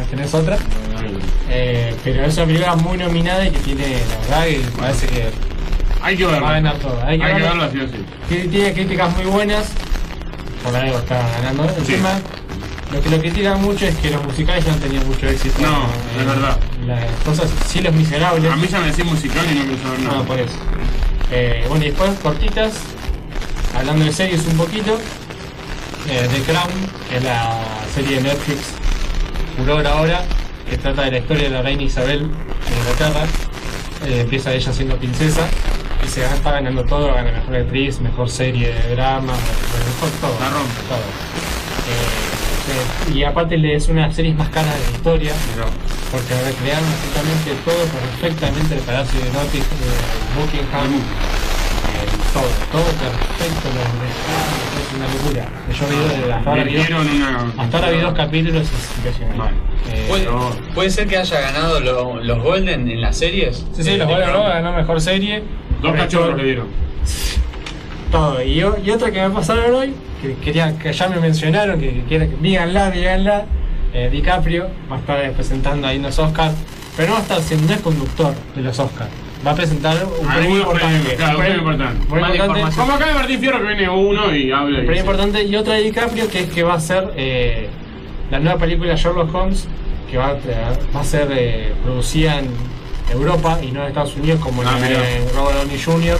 tenés 0.09 0.33
otra. 0.33 0.57
Eh, 1.49 1.95
pero 2.03 2.25
es 2.25 2.37
una 2.37 2.45
película 2.45 2.75
muy 2.75 2.97
nominada 2.97 3.45
y 3.47 3.51
que 3.51 3.59
tiene, 3.59 3.97
la 4.29 4.39
verdad, 4.39 4.45
que 4.45 4.61
parece 4.77 5.07
que 5.07 5.29
Hay 6.01 6.15
que 6.17 6.25
verlo. 6.25 6.41
va 6.41 6.49
a 6.49 6.53
ganar 6.53 6.75
todo. 6.77 7.01
Hay 7.03 7.17
que, 7.17 7.25
Hay 7.25 7.35
que 7.35 7.41
verlo, 7.41 7.71
sí 7.71 7.79
o 7.79 7.87
sí. 7.87 8.05
Que 8.29 8.35
Tiene 8.49 8.73
críticas 8.73 9.15
muy 9.15 9.25
buenas, 9.25 9.71
por 10.63 10.75
algo 10.75 10.97
está 10.99 11.21
ganando. 11.41 11.63
El 11.63 11.85
Sí. 11.85 11.93
tema, 11.93 12.19
lo 12.93 13.01
que 13.01 13.09
lo 13.09 13.19
critican 13.19 13.61
mucho 13.61 13.85
es 13.87 13.95
que 13.97 14.09
los 14.11 14.23
musicales 14.23 14.65
no 14.67 14.73
han 14.73 14.79
tenido 14.79 15.03
mucho 15.05 15.27
éxito. 15.27 15.59
No, 15.61 15.85
es 16.19 16.25
verdad. 16.27 16.57
Las 16.85 17.05
cosas, 17.25 17.49
sí, 17.67 17.81
los 17.81 17.93
miserables. 17.93 18.51
A 18.51 18.55
mí 18.55 18.67
ya 18.67 18.79
me 18.79 18.87
decís 18.87 19.05
musical 19.05 19.45
y 19.51 19.55
no 19.55 19.61
quiero 19.65 19.81
saber 19.83 19.99
nada. 20.01 20.17
No, 20.17 20.23
por 20.25 20.39
eso. 20.39 20.53
Eh, 21.31 21.65
bueno, 21.67 21.85
y 21.85 21.89
después 21.89 22.11
cortitas, 22.21 22.73
hablando 23.75 24.05
de 24.05 24.11
series 24.11 24.45
un 24.47 24.57
poquito, 24.57 24.97
eh, 26.09 26.27
The 26.31 26.41
Crown, 26.51 26.71
que 27.09 27.17
es 27.17 27.23
la 27.23 27.61
serie 27.93 28.17
de 28.17 28.23
Netflix, 28.23 28.59
furor 29.57 29.85
ahora, 29.85 30.23
que 30.69 30.77
trata 30.77 31.03
de 31.03 31.11
la 31.11 31.17
historia 31.19 31.43
de 31.43 31.49
la 31.51 31.61
reina 31.61 31.83
Isabel 31.83 32.19
de 32.21 32.77
Inglaterra. 32.77 33.25
Eh, 34.05 34.21
empieza 34.21 34.53
ella 34.53 34.71
siendo 34.73 34.97
princesa 34.97 35.47
y 36.03 36.07
se 36.07 36.23
está 36.25 36.51
ganando 36.51 36.83
todo, 36.85 37.13
gana 37.13 37.31
mejor 37.31 37.55
actriz, 37.57 37.99
mejor 37.99 38.29
serie 38.29 38.73
de 38.73 38.95
drama, 38.95 39.33
mejor 39.33 40.09
todo. 40.21 40.39
La 40.39 40.49
rompe. 40.49 40.81
todo. 40.87 42.28
Eh, 42.79 43.11
eh, 43.11 43.17
y 43.17 43.23
aparte 43.23 43.57
le 43.57 43.75
es 43.75 43.87
una 43.89 44.01
de 44.01 44.07
las 44.07 44.15
series 44.15 44.35
más 44.35 44.49
caras 44.49 44.73
de 44.73 44.85
la 44.85 44.91
historia, 44.91 45.33
porque 46.11 46.33
recrearon 46.45 46.85
absolutamente 46.85 47.51
todo 47.65 47.83
perfectamente 47.99 48.75
el 48.75 48.81
Palacio 48.81 49.19
de 49.19 49.29
Notting, 49.31 49.61
de 49.61 50.39
Buckingham, 50.39 50.93
eh, 50.95 52.07
todo, 52.33 52.49
todo 52.71 52.89
perfecto, 52.99 53.69
es 53.69 54.95
una 54.95 55.07
locura. 55.13 55.45
Yo 55.73 55.87
vi 55.87 56.25
de- 56.25 56.33
hasta 56.33 56.49
ahora 56.49 56.63
vi 56.63 56.73
dos- 56.73 56.81
Metieron 56.89 57.07
una. 57.09 57.63
hasta 57.63 57.77
ahora 57.77 57.89
vi 57.91 57.99
dos 57.99 58.13
capítulos 58.13 58.63
y 58.63 58.75
es 58.75 58.97
impresionante. 58.97 59.37
Vale. 59.39 59.55
Eh, 59.91 60.05
¿Puede, 60.07 60.25
No. 60.25 60.49
puede 60.75 60.89
ser 60.89 61.07
que 61.07 61.17
haya 61.17 61.39
ganado 61.41 61.79
lo- 61.79 62.21
los 62.23 62.39
Golden 62.43 62.89
en 62.89 63.01
las 63.01 63.17
series? 63.17 63.65
sí, 63.75 63.83
sí, 63.83 63.89
Eh, 63.91 63.97
los 63.97 64.07
de 64.07 64.13
Golden 64.13 64.31
ganó 64.33 64.73
mejor 64.73 65.01
serie. 65.01 65.43
Dos 65.81 65.93
cachorros 65.95 66.37
le 66.37 66.43
dieron. 66.43 66.67
Todo. 68.11 68.41
Y, 68.41 68.55
yo- 68.55 68.75
y 68.83 68.89
otra 68.91 69.11
que 69.11 69.21
me 69.21 69.29
pasaron 69.29 69.73
hoy, 69.75 69.93
que 70.21 70.33
querían, 70.35 70.77
que 70.79 70.91
ya 70.93 71.07
me 71.07 71.19
mencionaron, 71.19 71.79
que, 71.79 72.03
que 72.09 72.19
díganla, 72.41 72.89
díganla, 72.91 73.45
eh, 73.93 74.09
DiCaprio 74.11 74.67
va 74.91 74.95
a 74.97 74.99
estar 74.99 75.19
eh, 75.25 75.31
presentando 75.35 75.87
ahí 75.87 75.97
unos 75.99 76.17
Oscars, 76.19 76.53
pero 76.97 77.09
no 77.09 77.13
va 77.15 77.19
a 77.19 77.23
estar 77.23 77.41
siendo, 77.41 77.67
no 77.67 77.73
es 77.73 77.81
conductor 77.81 78.33
de 78.55 78.61
los 78.61 78.79
Oscars, 78.79 79.09
va 79.45 79.51
a 79.51 79.55
presentar 79.55 79.97
un 80.19 80.27
premio 80.27 80.57
importante. 80.57 80.93
premios, 80.99 81.13
claro, 81.15 81.37
un 81.37 81.43
premio 81.43 81.57
importante. 81.59 82.05
Muy 82.09 82.19
importante. 82.19 82.75
Como 82.75 82.91
acá 82.93 83.05
de 83.07 83.13
Martín 83.13 83.39
Fierro 83.39 83.59
que 83.59 83.67
viene 83.67 83.89
uno 83.89 84.35
y 84.35 84.51
habla. 84.51 84.75
Premio 84.77 84.91
dice, 84.91 84.99
importante 85.05 85.43
y 85.43 85.55
otra 85.55 85.73
de 85.75 85.81
DiCaprio 85.83 86.29
que 86.29 86.39
es 86.41 86.49
que 86.49 86.63
va 86.63 86.73
a 86.73 86.79
ser 86.79 87.13
eh, 87.15 87.69
la 88.31 88.39
nueva 88.39 88.57
película 88.59 88.95
Sherlock 88.95 89.33
Holmes 89.33 89.67
que 90.09 90.17
va 90.17 90.29
a, 90.29 90.33
va 90.95 91.01
a 91.01 91.03
ser 91.03 91.27
eh, 91.31 91.73
producida 91.83 92.39
en 92.39 92.47
Europa 93.11 93.59
y 93.61 93.67
no 93.71 93.81
en 93.83 93.87
Estados 93.89 94.15
Unidos 94.17 94.39
como 94.39 94.61
Ah, 94.63 94.79
de 94.79 94.95
Robert 95.35 95.57
Downey 95.59 95.79
Jr. 95.79 96.19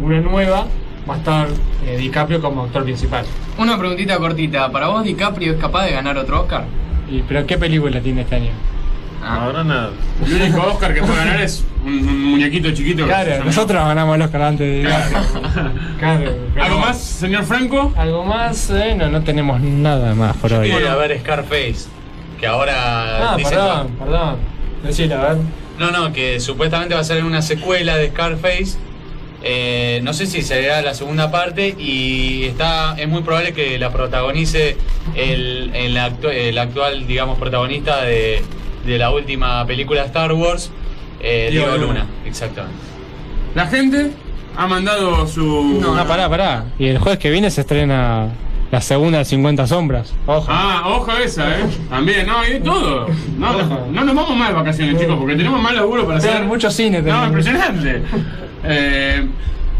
Una 0.00 0.20
nueva 0.20 0.66
va 1.08 1.14
a 1.14 1.18
estar 1.18 1.48
eh, 1.86 1.96
DiCaprio 1.98 2.40
como 2.40 2.62
actor 2.64 2.84
principal. 2.84 3.24
Una 3.58 3.78
preguntita 3.78 4.16
cortita. 4.18 4.70
¿Para 4.70 4.88
vos 4.88 5.04
DiCaprio 5.04 5.52
es 5.52 5.58
capaz 5.60 5.84
de 5.86 5.92
ganar 5.92 6.16
otro 6.18 6.42
Oscar? 6.42 6.64
¿Y, 7.10 7.20
¿Pero 7.22 7.46
qué 7.46 7.58
película 7.58 8.00
tiene 8.00 8.22
este 8.22 8.36
año? 8.36 8.50
Ahora 9.22 9.64
nada. 9.64 9.90
El 10.26 10.34
único 10.34 10.62
Oscar 10.66 10.92
que 10.94 11.00
puede 11.00 11.16
ganar 11.16 11.40
es 11.40 11.64
un, 11.84 11.92
un 12.08 12.24
muñequito 12.32 12.70
chiquito. 12.72 13.04
que 13.06 13.12
se 13.14 13.24
Claro, 13.24 13.44
nosotros 13.44 13.82
ganamos 13.84 14.16
el 14.16 14.22
Oscar 14.22 14.42
antes 14.42 14.66
de 14.66 14.76
DiCaprio. 14.82 15.18
Claro, 15.98 16.30
pero- 16.54 16.64
¿Algo 16.66 16.78
más, 16.80 16.98
señor 17.00 17.44
Franco? 17.44 17.92
¿Algo 17.96 18.24
más? 18.24 18.70
Eh, 18.70 18.94
no, 18.96 19.08
no 19.08 19.22
tenemos 19.22 19.60
nada 19.60 20.14
más 20.14 20.36
por 20.36 20.52
hoy. 20.52 20.70
Quiero 20.70 20.98
ver 20.98 21.18
Scarface. 21.20 21.86
Que 22.40 22.46
ahora. 22.46 23.32
Ah, 23.32 23.36
perdón, 23.42 23.88
perdón. 23.98 24.36
Decilo, 24.82 25.14
a 25.16 25.28
ver. 25.28 25.36
No, 25.78 25.90
no, 25.90 26.12
que 26.12 26.38
supuestamente 26.40 26.94
va 26.94 27.00
a 27.00 27.04
ser 27.04 27.24
una 27.24 27.40
secuela 27.42 27.96
de 27.96 28.08
Scarface. 28.10 28.76
Eh, 29.46 30.00
no 30.02 30.14
sé 30.14 30.26
si 30.26 30.40
será 30.40 30.80
la 30.80 30.94
segunda 30.94 31.30
parte 31.30 31.74
y 31.78 32.44
está 32.44 32.94
es 32.98 33.06
muy 33.06 33.20
probable 33.22 33.52
que 33.52 33.78
la 33.78 33.90
protagonice 33.92 34.78
el, 35.14 35.70
el, 35.74 35.96
actu- 35.98 36.30
el 36.32 36.56
actual, 36.56 37.06
digamos, 37.06 37.38
protagonista 37.38 38.00
de, 38.02 38.42
de 38.86 38.98
la 38.98 39.10
última 39.10 39.66
película 39.66 40.00
de 40.00 40.06
Star 40.06 40.32
Wars, 40.32 40.70
eh, 41.20 41.48
Diego 41.50 41.66
Diego 41.66 41.78
Luna. 41.88 42.00
Luna. 42.00 42.06
Exactamente. 42.26 42.78
La 43.54 43.66
gente 43.66 44.12
ha 44.56 44.66
mandado 44.66 45.26
su. 45.26 45.78
No, 45.80 45.94
pará, 46.06 46.28
pará. 46.30 46.64
Y 46.78 46.86
el 46.86 46.98
jueves 46.98 47.18
que 47.18 47.30
viene 47.30 47.50
se 47.50 47.60
estrena 47.60 48.28
la 48.70 48.80
segunda 48.80 49.18
de 49.18 49.24
50 49.26 49.66
sombras. 49.66 50.14
Ojo. 50.26 50.46
Ah, 50.48 50.84
ojo 50.86 51.12
esa, 51.18 51.60
eh. 51.60 51.64
También, 51.90 52.26
no, 52.26 52.36
y 52.48 52.60
todo. 52.60 53.06
No, 53.38 53.52
no 53.92 54.04
nos 54.04 54.14
vamos 54.14 54.36
más 54.36 54.48
de 54.48 54.54
vacaciones, 54.54 54.98
chicos, 54.98 55.16
porque 55.18 55.36
tenemos 55.36 55.60
más 55.60 55.74
laburo 55.74 56.06
para 56.06 56.16
hacer. 56.18 56.44
mucho 56.44 56.70
cine 56.70 57.02
No, 57.02 57.26
impresionante. 57.26 58.02
Eh, 58.64 59.26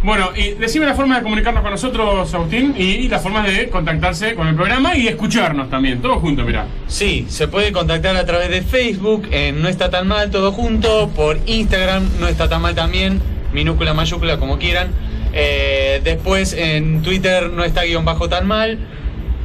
bueno, 0.05 0.33
y 0.37 0.51
decime 0.51 0.85
la 0.85 0.95
forma 0.95 1.17
de 1.17 1.23
comunicarnos 1.23 1.63
con 1.63 1.71
nosotros, 1.71 2.35
Agustín, 2.35 2.75
y 2.77 3.09
las 3.09 3.23
formas 3.23 3.47
de 3.47 3.71
contactarse 3.71 4.35
con 4.35 4.47
el 4.49 4.55
programa 4.55 4.95
y 4.95 5.09
escucharnos 5.09 5.71
también, 5.71 6.03
todo 6.03 6.17
junto, 6.17 6.45
mirá. 6.45 6.67
Sí, 6.87 7.25
se 7.31 7.49
puede 7.49 7.73
contactar 7.73 8.15
a 8.15 8.27
través 8.27 8.51
de 8.51 8.61
Facebook, 8.61 9.27
en 9.31 9.63
No 9.63 9.69
está 9.69 9.89
tan 9.89 10.07
mal, 10.07 10.31
todo 10.31 10.53
junto, 10.53 11.09
por 11.09 11.39
Instagram, 11.47 12.07
No 12.21 12.29
está 12.29 12.51
tan 12.51 12.61
mal 12.61 12.75
también, 12.75 13.23
minúscula, 13.55 13.95
mayúscula, 13.95 14.39
como 14.39 14.59
quieran. 14.59 14.89
Eh, 15.33 16.03
después 16.05 16.53
en 16.53 17.01
Twitter, 17.01 17.49
No 17.49 17.65
está 17.65 17.85
guion 17.85 18.05
bajo 18.05 18.29
tan 18.29 18.47
mal. 18.47 18.79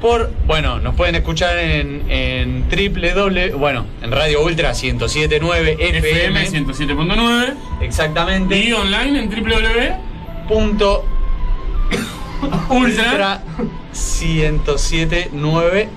Por, 0.01 0.31
bueno, 0.47 0.79
nos 0.79 0.95
pueden 0.95 1.15
escuchar 1.15 1.57
en, 1.57 2.05
en 2.09 2.65
www, 2.69 3.57
bueno, 3.57 3.85
en 4.01 4.11
Radio 4.11 4.41
Ultra 4.43 4.69
1079 4.73 5.77
FM. 5.79 6.43
FM 6.45 6.49
107.9 6.73 7.53
Exactamente. 7.81 8.57
y 8.57 8.71
online 8.71 9.19
en 9.23 9.29
www. 9.29 10.47
Punto 10.47 11.05
Ultra. 12.69 13.09
Ultra 13.09 13.43
1079 13.93 15.89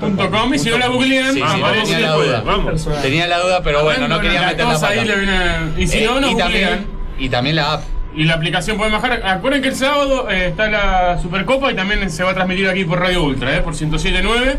Punto 0.00 0.30
com, 0.30 0.54
y 0.54 0.58
si 0.60 0.70
no 0.70 0.78
la 0.78 0.86
googlean, 0.86 1.34
Sí, 1.34 1.40
sí, 1.40 1.60
aparece 1.60 1.92
tenía 1.94 2.08
la 2.08 2.14
duda. 2.14 2.40
Vamos. 2.46 2.88
Tenía 3.02 3.26
la 3.26 3.40
duda, 3.40 3.62
pero 3.64 3.82
bueno, 3.82 4.06
no 4.06 4.20
quería 4.20 4.42
meter 4.46 4.64
la 4.66 4.74
pata. 4.74 4.88
ahí 4.88 5.04
le 5.04 5.16
viene- 5.16 5.72
Y 5.76 5.86
si 5.88 5.98
Eh, 5.98 6.04
no, 6.04 6.20
no 6.20 6.28
y 6.28 6.32
googlean. 6.34 6.50
también, 6.52 6.86
y 7.18 7.28
también 7.28 7.56
la 7.56 7.72
app. 7.72 7.82
Y 8.14 8.24
la 8.24 8.34
aplicación 8.34 8.76
pueden 8.76 8.92
bajar. 8.92 9.22
Acuerden 9.24 9.62
que 9.62 9.68
el 9.68 9.76
sábado 9.76 10.28
eh, 10.30 10.48
está 10.48 10.68
la 10.68 11.18
Supercopa 11.20 11.72
y 11.72 11.74
también 11.74 12.08
se 12.10 12.22
va 12.22 12.30
a 12.30 12.34
transmitir 12.34 12.68
aquí 12.68 12.84
por 12.84 13.00
Radio 13.00 13.24
Ultra, 13.24 13.56
eh, 13.56 13.62
por 13.62 13.74
107.9. 13.74 14.56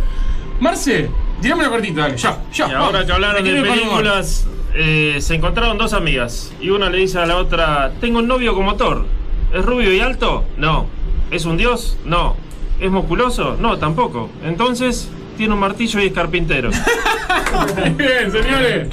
Marce, 0.59 1.09
tirame 1.41 1.61
una 1.61 1.69
cortita, 1.69 2.01
dale. 2.01 2.17
Ya, 2.17 2.37
ya. 2.51 2.67
Y 2.67 2.71
ahora 2.71 3.05
que 3.05 3.11
hablaron 3.11 3.43
de 3.43 3.61
películas, 3.61 4.47
eh, 4.73 5.17
se 5.19 5.35
encontraron 5.35 5.77
dos 5.77 5.93
amigas 5.93 6.51
y 6.59 6.71
una 6.71 6.89
le 6.89 6.97
dice 6.97 7.19
a 7.19 7.27
la 7.27 7.37
otra, 7.37 7.91
tengo 8.01 8.19
un 8.19 8.27
novio 8.27 8.55
como 8.55 8.75
Thor. 8.75 9.05
¿Es 9.53 9.63
rubio 9.63 9.93
y 9.93 9.99
alto? 9.99 10.45
No. 10.57 10.87
¿Es 11.29 11.45
un 11.45 11.57
dios? 11.57 11.97
No. 12.05 12.35
¿Es 12.79 12.89
musculoso? 12.89 13.55
No, 13.59 13.77
tampoco. 13.77 14.31
Entonces, 14.43 15.09
tiene 15.37 15.53
un 15.53 15.59
martillo 15.59 15.99
y 15.99 16.07
es 16.07 16.13
carpintero. 16.13 16.71
Bien, 17.97 18.31
señores. 18.31 18.87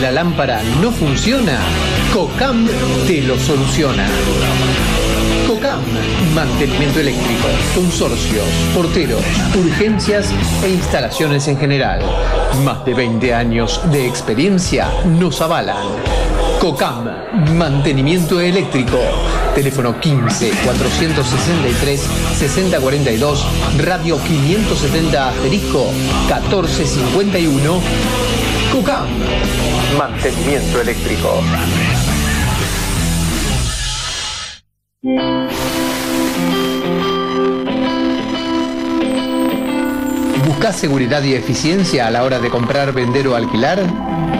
La 0.00 0.12
lámpara 0.12 0.60
no 0.82 0.92
funciona, 0.92 1.58
COCAM 2.12 2.68
te 3.06 3.22
lo 3.22 3.38
soluciona. 3.38 4.06
COCAM, 5.46 5.80
mantenimiento 6.34 7.00
eléctrico, 7.00 7.48
consorcios, 7.74 8.44
porteros, 8.74 9.22
urgencias 9.54 10.32
e 10.62 10.68
instalaciones 10.68 11.48
en 11.48 11.56
general. 11.56 12.00
Más 12.62 12.84
de 12.84 12.92
20 12.92 13.32
años 13.32 13.80
de 13.90 14.06
experiencia 14.06 14.88
nos 15.18 15.40
avalan. 15.40 15.86
COCAM, 16.60 17.56
mantenimiento 17.56 18.38
eléctrico. 18.40 18.98
Teléfono 19.54 19.98
15 19.98 20.50
463 20.64 22.00
6042, 22.36 23.46
radio 23.78 24.18
570 24.18 25.28
asterisco 25.28 25.90
1451. 26.28 27.80
COCAM, 28.72 29.06
mantenimiento 29.96 30.80
eléctrico. 30.80 31.42
¿Buscas 40.56 40.76
seguridad 40.76 41.22
y 41.22 41.34
eficiencia 41.34 42.06
a 42.06 42.10
la 42.10 42.24
hora 42.24 42.38
de 42.38 42.48
comprar, 42.48 42.94
vender 42.94 43.28
o 43.28 43.36
alquilar? 43.36 43.78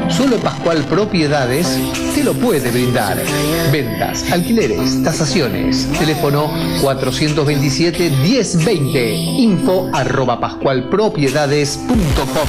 Solo 0.09 0.39
Pascual 0.39 0.83
Propiedades 0.85 1.79
te 2.15 2.25
lo 2.25 2.33
puede 2.33 2.71
brindar. 2.71 3.23
Ventas, 3.71 4.25
alquileres, 4.33 5.03
tasaciones. 5.03 5.87
Teléfono 5.99 6.51
427-1020. 6.81 9.41
Info 9.41 9.91
arroba 9.93 10.41
pascualpropiedades.com. 10.41 12.49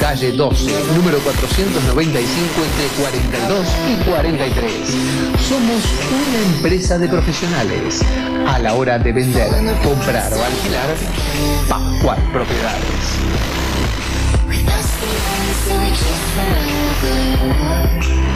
Calle 0.00 0.32
12, 0.32 0.72
número 0.96 1.20
495 1.20 2.64
entre 2.64 2.88
42 3.00 3.68
y 3.88 3.94
43. 4.10 4.72
Somos 5.48 5.84
una 6.10 6.40
empresa 6.56 6.98
de 6.98 7.06
profesionales. 7.06 8.02
A 8.48 8.58
la 8.58 8.74
hora 8.74 8.98
de 8.98 9.12
vender, 9.12 9.48
comprar 9.84 10.32
o 10.32 10.42
alquilar, 10.42 10.96
Pascual 11.68 12.18
Propiedades. 12.32 12.79
With 14.46 14.68
us 14.68 14.88
the 15.00 15.12
we 15.68 16.00
is 16.00 16.20
forever. 16.34 18.29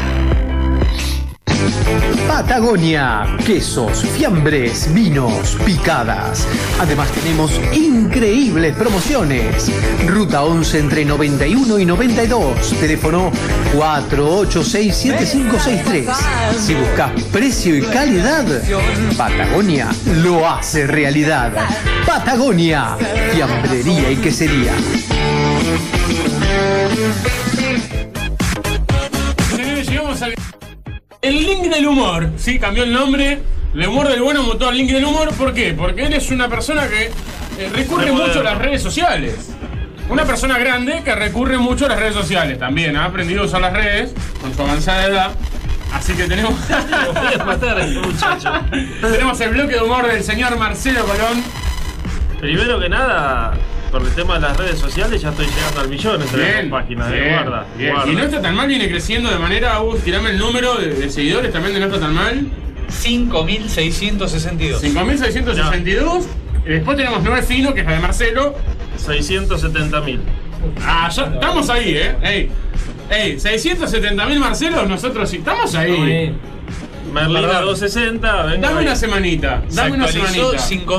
Patagonia, 2.29 3.37
quesos, 3.47 4.03
fiambres, 4.03 4.93
vinos, 4.93 5.57
picadas. 5.65 6.47
Además 6.81 7.11
tenemos 7.13 7.53
increíbles 7.73 8.77
promociones. 8.77 9.71
Ruta 10.07 10.43
11 10.43 10.79
entre 10.79 11.05
91 11.05 11.79
y 11.79 11.87
92. 11.87 12.71
Teléfono 12.81 13.31
4867-563. 13.75 16.07
Si 16.59 16.75
buscas 16.75 17.13
precio 17.33 17.77
y 17.77 17.83
calidad, 17.83 18.45
Patagonia 19.17 19.89
lo 20.23 20.49
hace 20.49 20.87
realidad. 20.87 21.53
Patagonia, 22.07 22.97
fiambrería 23.33 24.11
y 24.11 24.17
quesería. 24.17 24.73
El 31.25 31.43
link 31.43 31.63
del 31.63 31.87
humor. 31.87 32.29
Sí, 32.37 32.59
cambió 32.59 32.85
el 32.85 32.93
nombre. 32.93 33.41
El 33.75 33.89
humor 33.89 34.09
del 34.09 34.21
bueno 34.21 34.43
mutó 34.43 34.69
al 34.69 34.77
link 34.77 34.91
del 34.91 35.07
humor. 35.07 35.33
¿Por 35.33 35.55
qué? 35.55 35.73
Porque 35.73 36.05
él 36.05 36.13
es 36.13 36.31
una 36.31 36.51
persona 36.51 36.87
que 36.87 37.05
eh, 37.59 37.71
recurre 37.73 38.13
mucho 38.13 38.41
a 38.41 38.43
las 38.43 38.59
redes 38.59 38.83
sociales. 38.83 39.49
Una 40.11 40.27
persona 40.27 40.59
grande 40.59 41.01
que 41.03 41.15
recurre 41.15 41.57
mucho 41.57 41.87
a 41.87 41.89
las 41.89 41.99
redes 41.99 42.15
sociales 42.15 42.59
también. 42.59 42.95
Ha 42.99 43.07
aprendido 43.07 43.41
a 43.41 43.47
usar 43.47 43.63
las 43.63 43.73
redes 43.73 44.13
con 44.43 44.55
su 44.55 44.61
avanzada 44.61 45.07
edad. 45.07 45.31
Así 45.95 46.13
que 46.13 46.25
tenemos. 46.25 46.53
Voy 46.69 47.41
a 47.41 47.43
matar 47.43 47.79
a 47.79 47.87
este 47.87 48.01
muchacho. 48.01 48.53
tenemos 49.01 49.41
el 49.41 49.49
bloque 49.49 49.77
de 49.77 49.81
humor 49.81 50.07
del 50.07 50.23
señor 50.23 50.59
Marcelo 50.59 51.07
Colón. 51.07 51.43
Primero 52.39 52.79
que 52.79 52.91
nada, 52.91 53.55
por 53.95 54.03
el 54.03 54.13
tema 54.13 54.35
de 54.35 54.41
las 54.41 54.57
redes 54.57 54.81
sociales, 54.81 55.23
ya 55.23 55.29
estoy 55.29 55.47
llegando 55.47 55.81
al 55.81 55.89
millón 55.89 56.21
entre 56.21 56.39
las 56.43 56.63
dos 56.63 56.71
páginas. 56.81 57.13
eh, 57.13 57.21
bien, 57.21 57.33
guarda, 57.33 57.67
bien. 57.79 57.93
guarda. 57.93 58.11
Y 58.11 58.17
no 58.17 58.25
está 58.25 58.43
tan 58.43 58.57
mal, 58.57 58.67
viene 58.67 58.89
creciendo 58.89 59.31
de 59.31 59.39
manera. 59.39 59.81
Uh, 59.83 59.97
tirame 59.99 60.31
el 60.31 60.39
número 60.39 60.75
de, 60.75 60.89
de 60.89 61.09
seguidores 61.09 61.53
también 61.53 61.75
de 61.75 61.81
no 61.81 61.87
está 61.87 62.01
tan 62.01 62.13
mal. 62.13 62.45
5.662. 62.91 64.81
5.662. 64.81 66.25
Y 66.67 66.71
Después 66.71 66.97
tenemos 66.97 67.21
9 67.23 67.43
Fino, 67.43 67.73
que 67.73 67.83
es 67.83 67.87
la 67.87 67.93
de 67.93 68.01
Marcelo. 68.01 68.57
670 68.97 70.01
mil. 70.01 70.21
Ah, 70.85 71.09
ya 71.15 71.27
estamos 71.27 71.71
ahí, 71.71 71.97
¿eh? 71.97 72.17
Ey, 72.21 72.51
ey 73.11 73.37
670.000 73.37 74.39
Marcelo, 74.41 74.87
nosotros 74.87 75.31
sí 75.31 75.37
estamos 75.37 75.73
ahí. 75.77 76.35
Merlina 77.15 77.41
Perdón. 77.41 77.65
260, 77.67 78.43
venga. 78.45 78.69
Dame 78.69 78.81
ahí. 78.81 78.87
una 78.87 78.97
semanita, 78.97 79.63
dame 79.71 79.93
una 79.93 80.09
semanita. 80.09 80.57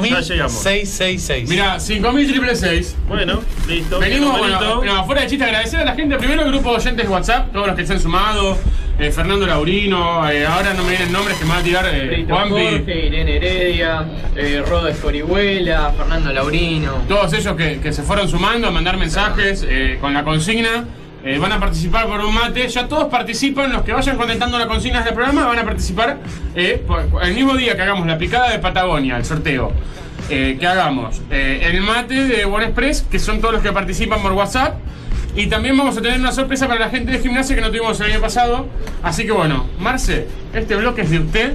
Ya 0.10 0.22
llegamos. 0.22 0.66
5.666. 0.66 1.48
Mira, 1.48 1.76
5.666. 1.78 2.94
Bueno, 3.08 3.42
listo. 3.68 4.00
Venimos, 4.00 4.38
bueno, 4.38 4.84
no, 4.84 5.06
fuera 5.06 5.22
de 5.22 5.28
chiste, 5.28 5.44
agradecer 5.46 5.82
a 5.82 5.86
la 5.86 5.94
gente. 5.96 6.18
Primero 6.18 6.44
el 6.44 6.52
grupo 6.52 6.72
de 6.72 6.78
oyentes 6.78 7.06
de 7.06 7.12
WhatsApp, 7.12 7.52
todos 7.52 7.68
los 7.68 7.76
que 7.76 7.86
se 7.86 7.94
han 7.94 8.00
sumado. 8.00 8.58
eh, 8.98 9.12
Fernando 9.12 9.46
Laurino, 9.46 10.28
eh, 10.30 10.46
ahora 10.46 10.74
no 10.74 10.84
me 10.84 10.92
vienen 10.92 11.12
nombres 11.12 11.38
que 11.38 11.44
me 11.44 11.52
va 11.52 11.58
a 11.58 11.64
tirar 11.64 11.86
eh. 11.92 12.26
Jorge, 12.30 13.06
Irene 13.08 13.36
Heredia, 13.36 14.06
eh, 14.38 14.64
Rodo 14.66 14.88
Escorihuela, 14.88 15.92
Fernando 15.98 16.32
Laurino. 16.32 17.04
Todos 17.08 17.34
ellos 17.34 17.56
que, 17.58 17.80
que 17.82 17.92
se 17.92 18.04
fueron 18.04 18.30
sumando 18.30 18.68
a 18.68 18.72
mandar 18.72 18.96
mensajes 18.98 19.66
eh, 19.68 19.98
con 20.00 20.14
la 20.14 20.24
consigna. 20.24 20.86
Eh, 21.26 21.40
van 21.40 21.52
a 21.52 21.60
participar 21.60 22.06
por 22.08 22.20
un 22.22 22.34
mate. 22.34 22.68
Ya 22.68 22.88
todos 22.88 23.06
participan. 23.06 23.74
Los 23.74 23.82
que 23.82 23.92
vayan 23.92 24.16
contestando 24.16 24.60
las 24.60 24.68
consignas 24.68 25.04
del 25.04 25.14
programa 25.16 25.48
van 25.48 25.60
a 25.60 25.64
participar 25.64 26.20
eh, 26.56 26.86
el 27.24 27.34
mismo 27.34 27.58
día 27.58 27.76
que 27.76 27.82
hagamos 27.82 28.06
la 28.06 28.18
picada 28.18 28.52
de 28.52 28.60
Patagonia, 28.60 29.18
el 29.18 29.26
sorteo. 29.26 29.72
eh, 30.30 30.58
que 30.60 30.66
hagamos 30.68 31.22
eh, 31.30 31.62
el 31.72 31.82
mate 31.82 32.26
de 32.26 32.46
One 32.46 32.74
que 33.12 33.20
son 33.20 33.42
todos 33.42 33.56
los 33.56 33.64
que 33.64 33.72
participan 33.72 34.22
por 34.22 34.34
WhatsApp. 34.34 34.76
Y 35.36 35.48
también 35.48 35.78
vamos 35.78 35.98
a 35.98 36.02
tener 36.02 36.20
una 36.20 36.32
sorpresa 36.32 36.68
para 36.68 36.80
la 36.80 36.90
gente 36.90 37.12
de 37.12 37.20
gimnasia 37.20 37.56
que 37.56 37.62
no 37.62 37.68
tuvimos 37.68 38.00
el 38.00 38.12
año 38.12 38.22
pasado. 38.22 38.68
Así 39.04 39.26
que 39.26 39.34
bueno, 39.34 39.66
Marce, 39.80 40.28
este 40.54 40.76
bloque 40.78 41.02
es 41.02 41.10
de 41.10 41.20
usted. 41.20 41.54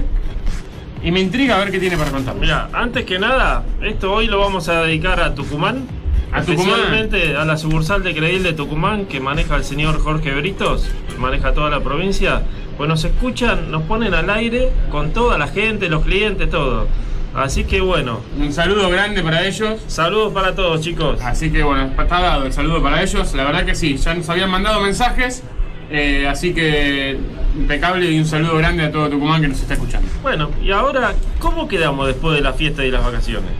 Y 1.03 1.11
me 1.11 1.19
intriga 1.19 1.55
a 1.55 1.59
ver 1.59 1.71
qué 1.71 1.79
tiene 1.79 1.97
para 1.97 2.11
contar. 2.11 2.35
Mira, 2.35 2.69
antes 2.73 3.05
que 3.05 3.17
nada, 3.17 3.63
esto 3.81 4.13
hoy 4.13 4.27
lo 4.27 4.39
vamos 4.39 4.69
a 4.69 4.83
dedicar 4.83 5.19
a 5.19 5.33
Tucumán. 5.33 5.87
A 6.33 6.41
Tucumán. 6.41 6.69
Especialmente 6.69 7.35
a 7.35 7.45
la 7.45 7.57
sucursal 7.57 8.03
de 8.03 8.15
Credil 8.15 8.43
de 8.43 8.53
Tucumán 8.53 9.05
que 9.05 9.19
maneja 9.19 9.55
el 9.55 9.63
señor 9.63 9.99
Jorge 9.99 10.33
Britos, 10.33 10.89
maneja 11.19 11.53
toda 11.53 11.69
la 11.69 11.81
provincia. 11.81 12.43
Pues 12.77 12.87
nos 12.87 13.03
escuchan, 13.03 13.69
nos 13.69 13.83
ponen 13.83 14.13
al 14.13 14.29
aire 14.29 14.71
con 14.89 15.11
toda 15.11 15.37
la 15.37 15.47
gente, 15.47 15.89
los 15.89 16.03
clientes, 16.03 16.49
todo. 16.49 16.87
Así 17.35 17.63
que 17.65 17.79
bueno. 17.81 18.21
Un 18.37 18.51
saludo 18.51 18.89
grande 18.89 19.21
para 19.21 19.45
ellos. 19.45 19.79
Saludos 19.87 20.33
para 20.33 20.55
todos, 20.55 20.81
chicos. 20.81 21.21
Así 21.21 21.51
que 21.51 21.63
bueno, 21.63 21.91
está 21.97 22.19
dado 22.21 22.45
el 22.45 22.53
saludo 22.53 22.81
para 22.81 23.01
ellos. 23.03 23.33
La 23.33 23.43
verdad 23.43 23.65
que 23.65 23.75
sí, 23.75 23.97
ya 23.97 24.13
nos 24.13 24.29
habían 24.29 24.49
mandado 24.49 24.81
mensajes. 24.81 25.43
eh, 25.89 26.25
así 26.27 26.53
que 26.53 27.17
impecable 27.57 28.09
y 28.09 28.17
un 28.17 28.25
saludo 28.25 28.57
grande 28.57 28.83
a 28.83 28.91
todo 28.91 29.09
Tucumán 29.09 29.41
que 29.41 29.49
nos 29.49 29.59
está 29.61 29.73
escuchando. 29.73 30.07
Bueno, 30.21 30.49
y 30.63 30.71
ahora, 30.71 31.13
¿cómo 31.39 31.67
quedamos 31.67 32.07
después 32.07 32.35
de 32.35 32.41
la 32.41 32.53
fiesta 32.53 32.85
y 32.85 32.91
las 32.91 33.03
vacaciones? 33.03 33.51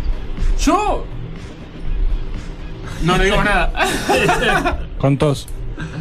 Yo 0.60 1.06
no 3.03 3.18
le 3.18 3.26
digo 3.26 3.44
nada. 3.44 3.72
Con 4.98 5.18
tos. 5.18 5.48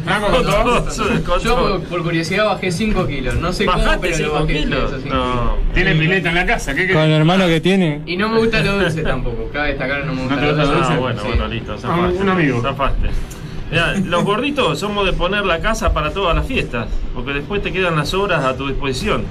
Con 0.05 0.43
todo. 0.43 1.39
Yo 1.43 1.55
por, 1.57 1.83
por 1.83 2.03
curiosidad 2.03 2.45
bajé 2.45 2.71
5 2.71 3.07
kilos. 3.07 3.35
No 3.35 3.51
sé 3.51 3.65
cómo, 3.65 3.77
¿Bajaste 3.79 3.99
pero 4.11 4.17
lo 4.17 4.23
5 4.23 4.33
bajé. 4.41 4.53
kilos? 4.59 4.91
No. 4.91 4.97
kilos. 4.99 5.51
Tiene 5.73 5.95
pileta 5.95 6.29
en 6.29 6.35
la 6.35 6.45
casa. 6.45 6.75
¿qué 6.75 6.91
Con 6.91 7.01
el 7.01 7.11
hermano 7.11 7.47
que 7.47 7.61
tiene. 7.61 8.01
Y 8.05 8.15
no 8.17 8.29
me 8.29 8.37
gusta 8.39 8.61
lo 8.61 8.79
dulce 8.79 9.01
tampoco. 9.01 9.49
Cabe 9.51 9.69
destacar, 9.69 10.05
no 10.05 10.13
me 10.13 10.21
gusta 10.21 10.35
¿No 10.35 10.41
lo 10.51 10.65
dulce. 10.67 10.93
Ah, 10.93 10.97
bueno, 10.99 11.21
Sí. 11.21 11.27
bueno, 11.29 11.47
listo. 11.47 11.73
Ah, 11.73 11.77
zafaste, 11.79 12.19
un 12.19 12.29
amigo. 12.29 12.61
Zafaste. 12.61 13.09
Mirá, 13.71 13.93
los 13.97 14.23
gorditos 14.25 14.77
somos 14.79 15.05
de 15.05 15.13
poner 15.13 15.45
la 15.45 15.59
casa 15.61 15.93
para 15.93 16.11
todas 16.11 16.35
las 16.35 16.45
fiestas, 16.45 16.87
porque 17.15 17.31
después 17.33 17.63
te 17.63 17.71
quedan 17.71 17.95
las 17.95 18.13
horas 18.13 18.43
a 18.43 18.55
tu 18.55 18.67
disposición. 18.67 19.23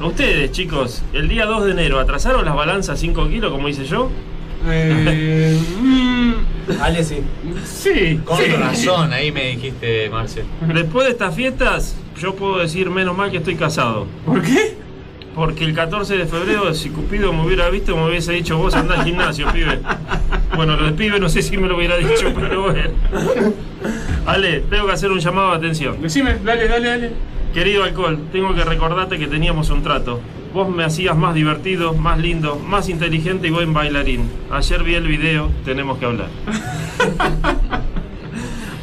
Ustedes, 0.00 0.50
chicos, 0.52 1.02
el 1.12 1.28
día 1.28 1.44
2 1.46 1.64
de 1.66 1.70
enero, 1.72 1.98
¿atrasaron 2.00 2.44
las 2.44 2.54
balanzas 2.54 2.98
5 3.00 3.28
kilos, 3.28 3.52
como 3.52 3.68
hice 3.68 3.84
yo? 3.84 4.10
Eh, 4.68 5.58
mm, 5.80 6.32
Ale, 6.80 7.04
sí. 7.04 7.16
sí, 7.64 8.20
Con 8.24 8.38
sí. 8.38 8.44
razón, 8.52 9.12
ahí 9.12 9.32
me 9.32 9.50
dijiste, 9.50 10.08
Marcel. 10.10 10.44
Después 10.72 11.06
de 11.06 11.12
estas 11.12 11.34
fiestas, 11.34 11.96
yo 12.20 12.34
puedo 12.34 12.58
decir 12.58 12.90
menos 12.90 13.16
mal 13.16 13.30
que 13.30 13.38
estoy 13.38 13.56
casado. 13.56 14.06
¿Por 14.24 14.42
qué? 14.42 14.76
Porque 15.34 15.64
el 15.64 15.74
14 15.74 16.16
de 16.16 16.26
febrero, 16.26 16.74
si 16.74 16.90
Cupido 16.90 17.32
me 17.32 17.44
hubiera 17.44 17.68
visto, 17.70 17.96
me 17.96 18.06
hubiese 18.06 18.32
dicho 18.32 18.58
vos 18.58 18.74
andás 18.74 18.98
al 19.00 19.04
gimnasio, 19.06 19.50
pibe. 19.52 19.80
Bueno, 20.54 20.76
lo 20.76 20.84
de 20.86 20.92
pibe 20.92 21.18
no 21.18 21.28
sé 21.30 21.40
si 21.40 21.56
me 21.56 21.68
lo 21.68 21.76
hubiera 21.76 21.96
dicho, 21.96 22.32
pero 22.38 22.62
bueno. 22.62 22.90
Ale, 24.26 24.60
tengo 24.60 24.86
que 24.86 24.92
hacer 24.92 25.10
un 25.10 25.20
llamado 25.20 25.50
de 25.52 25.56
atención. 25.56 26.00
Decime, 26.02 26.36
dale, 26.44 26.68
dale, 26.68 26.86
dale. 26.88 27.10
Querido 27.54 27.84
alcohol, 27.84 28.18
tengo 28.30 28.54
que 28.54 28.62
recordarte 28.64 29.18
que 29.18 29.26
teníamos 29.26 29.70
un 29.70 29.82
trato. 29.82 30.20
Vos 30.52 30.68
me 30.68 30.84
hacías 30.84 31.16
más 31.16 31.34
divertido, 31.34 31.94
más 31.94 32.18
lindo, 32.18 32.56
más 32.56 32.90
inteligente 32.90 33.48
y 33.48 33.50
buen 33.50 33.72
bailarín. 33.72 34.30
Ayer 34.50 34.82
vi 34.82 34.94
el 34.94 35.08
video, 35.08 35.50
tenemos 35.64 35.96
que 35.96 36.04
hablar. 36.04 36.28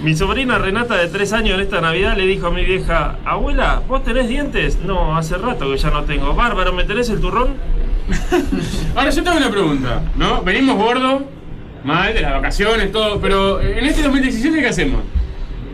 Mi 0.03 0.15
sobrina 0.15 0.57
Renata 0.57 0.95
de 0.95 1.07
3 1.07 1.33
años 1.33 1.55
en 1.55 1.59
esta 1.59 1.79
Navidad 1.79 2.17
le 2.17 2.25
dijo 2.25 2.47
a 2.47 2.51
mi 2.51 2.63
vieja, 2.63 3.17
abuela, 3.25 3.83
¿vos 3.87 4.03
tenés 4.03 4.29
dientes? 4.29 4.79
No, 4.83 5.15
hace 5.15 5.37
rato 5.37 5.69
que 5.69 5.77
ya 5.77 5.91
no 5.91 6.05
tengo. 6.05 6.33
Bárbaro, 6.33 6.73
¿me 6.73 6.85
tenés 6.85 7.09
el 7.09 7.19
turrón? 7.19 7.49
Ahora 8.95 9.09
yo 9.09 9.23
tengo 9.23 9.37
una 9.37 9.51
pregunta, 9.51 10.01
¿no? 10.15 10.41
Venimos 10.41 10.77
gordo, 10.77 11.23
mal, 11.83 12.13
de 12.13 12.21
las 12.21 12.31
vacaciones, 12.31 12.91
todo, 12.91 13.19
pero 13.19 13.61
en 13.61 13.85
este 13.85 14.01
2017 14.01 14.59
¿qué 14.59 14.67
hacemos? 14.67 15.01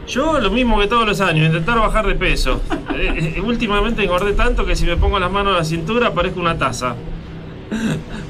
Yo 0.07 0.39
lo 0.39 0.51
mismo 0.51 0.79
que 0.79 0.87
todos 0.87 1.07
los 1.07 1.19
años, 1.21 1.47
intentar 1.47 1.79
bajar 1.79 2.07
de 2.07 2.15
peso. 2.15 2.61
Eh, 2.95 3.35
eh, 3.35 3.41
últimamente 3.41 4.01
engordé 4.05 4.31
tanto 4.31 4.65
que 4.65 4.73
si 4.73 4.85
me 4.85 4.95
pongo 4.95 5.19
las 5.19 5.29
manos 5.29 5.53
a 5.53 5.57
la 5.57 5.65
cintura 5.65 6.13
parezco 6.13 6.39
una 6.39 6.57
taza. 6.57 6.95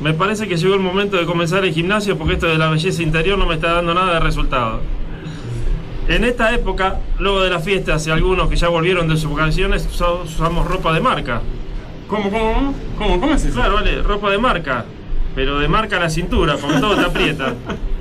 Me 0.02 0.12
parece 0.16 0.48
que 0.48 0.58
llegó 0.58 0.74
el 0.74 0.80
momento 0.80 1.18
de 1.18 1.26
comenzar 1.28 1.64
el 1.64 1.72
gimnasio 1.72 2.18
porque 2.18 2.34
esto 2.34 2.48
de 2.48 2.58
la 2.58 2.72
belleza 2.72 3.04
interior 3.04 3.38
no 3.38 3.46
me 3.46 3.56
está 3.56 3.74
dando 3.74 3.94
nada 3.94 4.16
de 4.16 4.20
resultado. 4.22 4.82
En 6.08 6.24
esta 6.24 6.52
época, 6.52 7.00
luego 7.20 7.44
de 7.44 7.52
las 7.52 7.64
fiestas 7.64 8.08
y 8.08 8.10
algunos 8.10 8.50
que 8.50 8.56
ya 8.56 8.70
volvieron 8.70 9.08
de 9.08 9.18
sus 9.18 9.32
vacaciones, 9.32 9.88
usamos 9.88 10.68
ropa 10.68 10.92
de 10.94 11.00
marca. 11.00 11.42
¿Cómo, 12.08 12.32
cómo, 12.32 12.74
cómo, 12.98 13.20
cómo 13.20 13.34
es 13.36 13.46
eso? 13.46 13.54
Claro, 13.56 13.76
vale, 13.76 14.02
ropa 14.02 14.32
de 14.32 14.40
marca. 14.40 14.86
Pero 15.36 15.60
de 15.60 15.68
marca 15.68 15.98
a 15.98 16.00
la 16.00 16.10
cintura, 16.10 16.58
porque 16.58 16.80
todo 16.80 16.96
te 16.96 17.06
aprieta. 17.06 17.54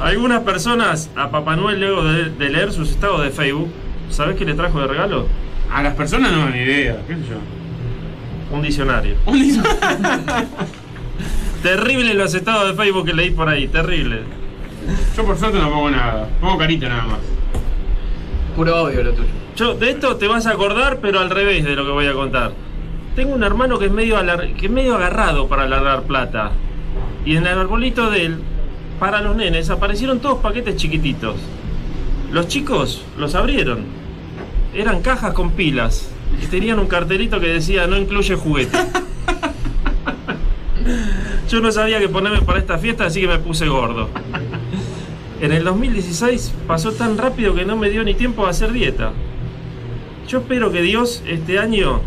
Algunas 0.00 0.42
personas 0.42 1.10
a 1.16 1.30
Papá 1.30 1.56
Noel 1.56 1.80
luego 1.80 2.04
de, 2.04 2.30
de 2.30 2.48
leer 2.50 2.72
sus 2.72 2.90
estados 2.90 3.22
de 3.22 3.30
Facebook, 3.30 3.70
¿sabes 4.10 4.36
qué 4.36 4.44
le 4.44 4.54
trajo 4.54 4.80
de 4.80 4.86
regalo? 4.86 5.26
A 5.72 5.82
las 5.82 5.94
personas 5.94 6.32
no 6.32 6.38
dan 6.40 6.54
idea, 6.56 6.96
qué 7.06 7.14
sé 7.14 7.20
yo. 7.30 8.56
Un 8.56 8.62
diccionario. 8.62 9.16
Un 9.26 9.40
disco- 9.40 9.68
Terrible 11.62 12.14
los 12.14 12.34
estados 12.34 12.68
de 12.68 12.74
Facebook 12.82 13.06
que 13.06 13.14
leí 13.14 13.30
por 13.30 13.48
ahí, 13.48 13.66
terrible. 13.68 14.20
Yo 15.16 15.24
por 15.24 15.36
suerte 15.36 15.58
no 15.58 15.70
pongo 15.70 15.90
nada, 15.90 16.28
pongo 16.40 16.58
carita 16.58 16.88
nada 16.88 17.02
más. 17.06 17.18
Puro 18.54 18.82
odio 18.82 19.02
lo 19.02 19.12
tuyo. 19.12 19.28
Yo, 19.56 19.74
de 19.74 19.90
esto 19.90 20.16
te 20.16 20.28
vas 20.28 20.46
a 20.46 20.50
acordar, 20.52 20.98
pero 21.00 21.18
al 21.20 21.30
revés 21.30 21.64
de 21.64 21.74
lo 21.74 21.84
que 21.84 21.90
voy 21.90 22.06
a 22.06 22.12
contar. 22.12 22.52
Tengo 23.16 23.34
un 23.34 23.42
hermano 23.42 23.78
que 23.78 23.86
es 23.86 23.90
medio, 23.92 24.16
alar- 24.18 24.54
que 24.54 24.66
es 24.66 24.72
medio 24.72 24.94
agarrado 24.96 25.48
para 25.48 25.64
alargar 25.64 26.02
plata. 26.02 26.52
Y 27.24 27.36
en 27.36 27.46
el 27.46 27.58
arbolito 27.58 28.10
de 28.10 28.26
él, 28.26 28.36
para 28.98 29.20
los 29.20 29.36
nenes, 29.36 29.70
aparecieron 29.70 30.20
todos 30.20 30.38
paquetes 30.38 30.76
chiquititos. 30.76 31.36
Los 32.32 32.48
chicos 32.48 33.02
los 33.18 33.34
abrieron. 33.34 33.84
Eran 34.74 35.02
cajas 35.02 35.32
con 35.32 35.52
pilas. 35.52 36.10
Y 36.42 36.46
tenían 36.46 36.78
un 36.78 36.86
cartelito 36.86 37.40
que 37.40 37.48
decía 37.48 37.86
no 37.86 37.96
incluye 37.96 38.34
juguete. 38.34 38.76
Yo 41.48 41.60
no 41.60 41.70
sabía 41.70 41.98
qué 41.98 42.08
ponerme 42.08 42.42
para 42.42 42.58
esta 42.58 42.78
fiesta, 42.78 43.06
así 43.06 43.20
que 43.20 43.28
me 43.28 43.38
puse 43.38 43.68
gordo. 43.68 44.08
En 45.40 45.52
el 45.52 45.64
2016 45.64 46.52
pasó 46.66 46.92
tan 46.92 47.18
rápido 47.18 47.54
que 47.54 47.64
no 47.64 47.76
me 47.76 47.90
dio 47.90 48.02
ni 48.02 48.14
tiempo 48.14 48.44
de 48.44 48.50
hacer 48.50 48.72
dieta. 48.72 49.12
Yo 50.26 50.38
espero 50.38 50.72
que 50.72 50.82
Dios 50.82 51.22
este 51.26 51.58
año, 51.58 52.00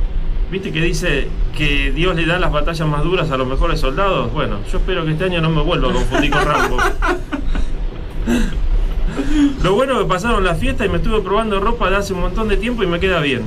viste 0.51 0.71
que 0.71 0.81
dice 0.81 1.27
que 1.57 1.91
Dios 1.91 2.15
le 2.15 2.25
da 2.25 2.39
las 2.39 2.51
batallas 2.51 2.87
más 2.87 3.03
duras 3.03 3.29
a 3.31 3.37
los 3.37 3.47
mejores 3.47 3.79
soldados. 3.79 4.31
Bueno, 4.33 4.59
yo 4.71 4.77
espero 4.79 5.05
que 5.05 5.11
este 5.11 5.25
año 5.25 5.41
no 5.41 5.49
me 5.49 5.61
vuelva 5.61 5.89
a 5.89 5.93
confundir 5.93 6.31
con 6.31 6.43
Rambo. 6.45 6.77
Lo 9.63 9.73
bueno 9.73 9.99
que 9.99 10.05
pasaron 10.05 10.43
las 10.43 10.57
fiestas 10.59 10.87
y 10.87 10.89
me 10.89 10.97
estuve 10.97 11.21
probando 11.21 11.59
ropa 11.59 11.89
de 11.89 11.97
hace 11.97 12.13
un 12.13 12.21
montón 12.21 12.47
de 12.47 12.57
tiempo 12.57 12.83
y 12.83 12.87
me 12.87 12.99
queda 12.99 13.19
bien. 13.19 13.41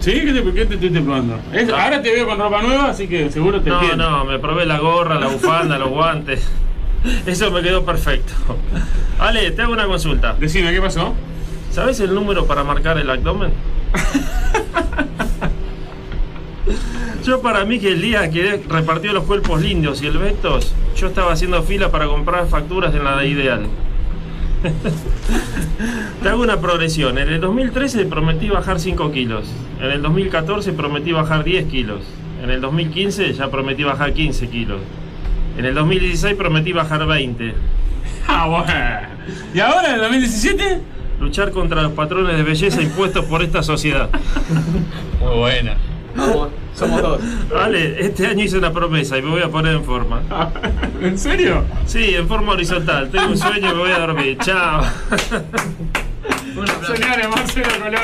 ¿Sí? 0.00 0.12
¿Qué 0.12 0.32
te, 0.32 0.42
qué 0.52 0.66
te 0.66 0.74
estuviste 0.74 1.00
probando? 1.00 1.38
Es- 1.52 1.70
ahora 1.70 2.02
te 2.02 2.12
veo 2.12 2.26
con 2.26 2.38
ropa 2.38 2.62
nueva, 2.62 2.90
así 2.90 3.06
que 3.08 3.30
seguro 3.30 3.60
te 3.60 3.70
No, 3.70 3.80
entiendo. 3.80 4.10
no, 4.10 4.24
me 4.24 4.38
probé 4.38 4.66
la 4.66 4.78
gorra, 4.78 5.18
la 5.18 5.28
bufanda, 5.28 5.78
los 5.78 5.88
guantes. 5.90 6.46
Eso 7.26 7.50
me 7.50 7.62
quedó 7.62 7.84
perfecto. 7.84 8.32
Ale, 9.18 9.50
te 9.52 9.62
hago 9.62 9.72
una 9.72 9.86
consulta. 9.86 10.34
Decime, 10.38 10.72
¿qué 10.72 10.80
pasó? 10.82 11.14
¿Sabes 11.70 12.00
el 12.00 12.14
número 12.14 12.46
para 12.46 12.64
marcar 12.64 12.98
el 12.98 13.08
abdomen? 13.08 13.52
Yo 17.26 17.42
para 17.42 17.64
mí 17.64 17.80
que 17.80 17.88
el 17.88 18.00
día 18.00 18.30
que 18.30 18.62
repartió 18.68 19.12
los 19.12 19.24
cuerpos 19.24 19.60
lindos 19.60 20.00
y 20.00 20.06
el 20.06 20.16
Betos, 20.16 20.72
yo 20.94 21.08
estaba 21.08 21.32
haciendo 21.32 21.60
fila 21.64 21.90
para 21.90 22.06
comprar 22.06 22.46
facturas 22.46 22.94
en 22.94 23.02
la 23.02 23.16
de 23.16 23.26
Ideal. 23.26 23.66
Te 26.22 26.28
hago 26.28 26.44
una 26.44 26.60
progresión. 26.60 27.18
En 27.18 27.28
el 27.28 27.40
2013 27.40 28.04
prometí 28.04 28.48
bajar 28.48 28.78
5 28.78 29.10
kilos. 29.10 29.48
En 29.80 29.90
el 29.90 30.02
2014 30.02 30.72
prometí 30.72 31.10
bajar 31.10 31.42
10 31.42 31.66
kilos. 31.66 32.02
En 32.44 32.50
el 32.50 32.60
2015 32.60 33.32
ya 33.32 33.50
prometí 33.50 33.82
bajar 33.82 34.12
15 34.12 34.48
kilos. 34.48 34.80
En 35.58 35.64
el 35.64 35.74
2016 35.74 36.36
prometí 36.36 36.72
bajar 36.72 37.04
20. 37.06 37.54
Ah, 38.28 38.46
bueno. 38.46 38.72
¿Y 39.52 39.60
ahora 39.60 39.88
en 39.88 39.94
el 39.94 40.00
2017? 40.00 40.80
Luchar 41.20 41.50
contra 41.50 41.82
los 41.82 41.92
patrones 41.92 42.36
de 42.36 42.42
belleza 42.44 42.82
impuestos 42.82 43.24
por 43.24 43.42
esta 43.42 43.64
sociedad. 43.64 44.10
Muy 45.20 45.38
buena. 45.38 45.76
Somos 46.76 47.02
dos. 47.02 47.20
Vale, 47.50 48.04
este 48.04 48.26
año 48.26 48.44
hice 48.44 48.58
una 48.58 48.72
promesa 48.72 49.18
y 49.18 49.22
me 49.22 49.30
voy 49.30 49.42
a 49.42 49.48
poner 49.48 49.74
en 49.74 49.84
forma. 49.84 50.22
¿En 51.00 51.18
serio? 51.18 51.64
Sí, 51.86 52.14
en 52.14 52.28
forma 52.28 52.52
horizontal. 52.52 53.10
Tengo 53.10 53.28
un 53.28 53.38
sueño 53.38 53.70
y 53.70 53.74
me 53.74 53.78
voy 53.78 53.90
a 53.90 53.98
dormir. 53.98 54.38
Chao. 54.40 54.84
Señores, 56.86 57.28
Marcelo 57.28 57.66
Colón 57.78 58.00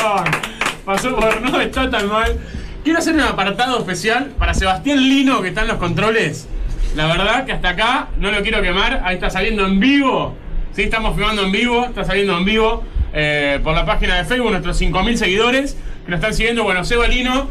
pasó 0.85 1.15
por 1.15 1.40
no 1.40 1.61
está 1.61 1.90
tan 1.90 2.09
mal. 2.09 2.39
Quiero 2.85 2.99
hacer 2.99 3.15
un 3.15 3.20
apartado 3.20 3.78
especial 3.78 4.32
para 4.39 4.55
Sebastián 4.55 4.99
Lino 4.99 5.40
que 5.40 5.49
está 5.49 5.62
en 5.62 5.69
los 5.69 5.77
controles. 5.77 6.49
La 6.97 7.07
verdad 7.07 7.47
que 7.47 7.53
hasta 7.53 7.70
acá 7.70 8.09
no 8.19 8.31
lo 8.31 8.43
quiero 8.43 8.61
quemar. 8.61 9.03
Ahí 9.05 9.15
está 9.15 9.31
saliendo 9.31 9.65
en 9.66 9.81
vivo. 9.81 10.35
Sí, 10.73 10.82
estamos 10.82 11.15
filmando 11.15 11.43
en 11.43 11.53
vivo. 11.53 11.85
Está 11.85 12.05
saliendo 12.05 12.36
en 12.36 12.44
vivo 12.44 12.85
eh, 13.15 13.61
por 13.62 13.74
la 13.74 13.86
página 13.86 14.16
de 14.16 14.24
Facebook, 14.24 14.51
nuestros 14.51 14.81
5.000 14.81 15.16
seguidores 15.16 15.77
que 16.05 16.11
nos 16.11 16.19
están 16.19 16.35
siguiendo. 16.35 16.65
Bueno, 16.65 16.85
Seba 16.85 17.07
Lino. 17.07 17.49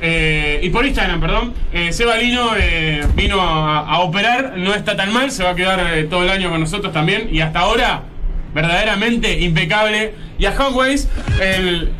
Eh, 0.00 0.60
y 0.62 0.70
por 0.70 0.86
Instagram, 0.86 1.20
perdón. 1.20 1.54
Eh, 1.72 1.92
Seba 1.92 2.16
Lino 2.16 2.52
eh, 2.58 3.06
vino 3.14 3.40
a, 3.40 3.80
a 3.80 4.00
operar. 4.00 4.54
No 4.56 4.74
está 4.74 4.96
tan 4.96 5.12
mal. 5.12 5.30
Se 5.30 5.42
va 5.42 5.50
a 5.50 5.54
quedar 5.54 5.80
eh, 5.94 6.04
todo 6.04 6.22
el 6.22 6.30
año 6.30 6.50
con 6.50 6.60
nosotros 6.60 6.92
también. 6.92 7.28
Y 7.32 7.40
hasta 7.40 7.60
ahora, 7.60 8.02
verdaderamente 8.54 9.40
impecable. 9.40 10.14
Y 10.38 10.46
a 10.46 10.52
Hawkways, 10.52 11.08
el, 11.40 11.92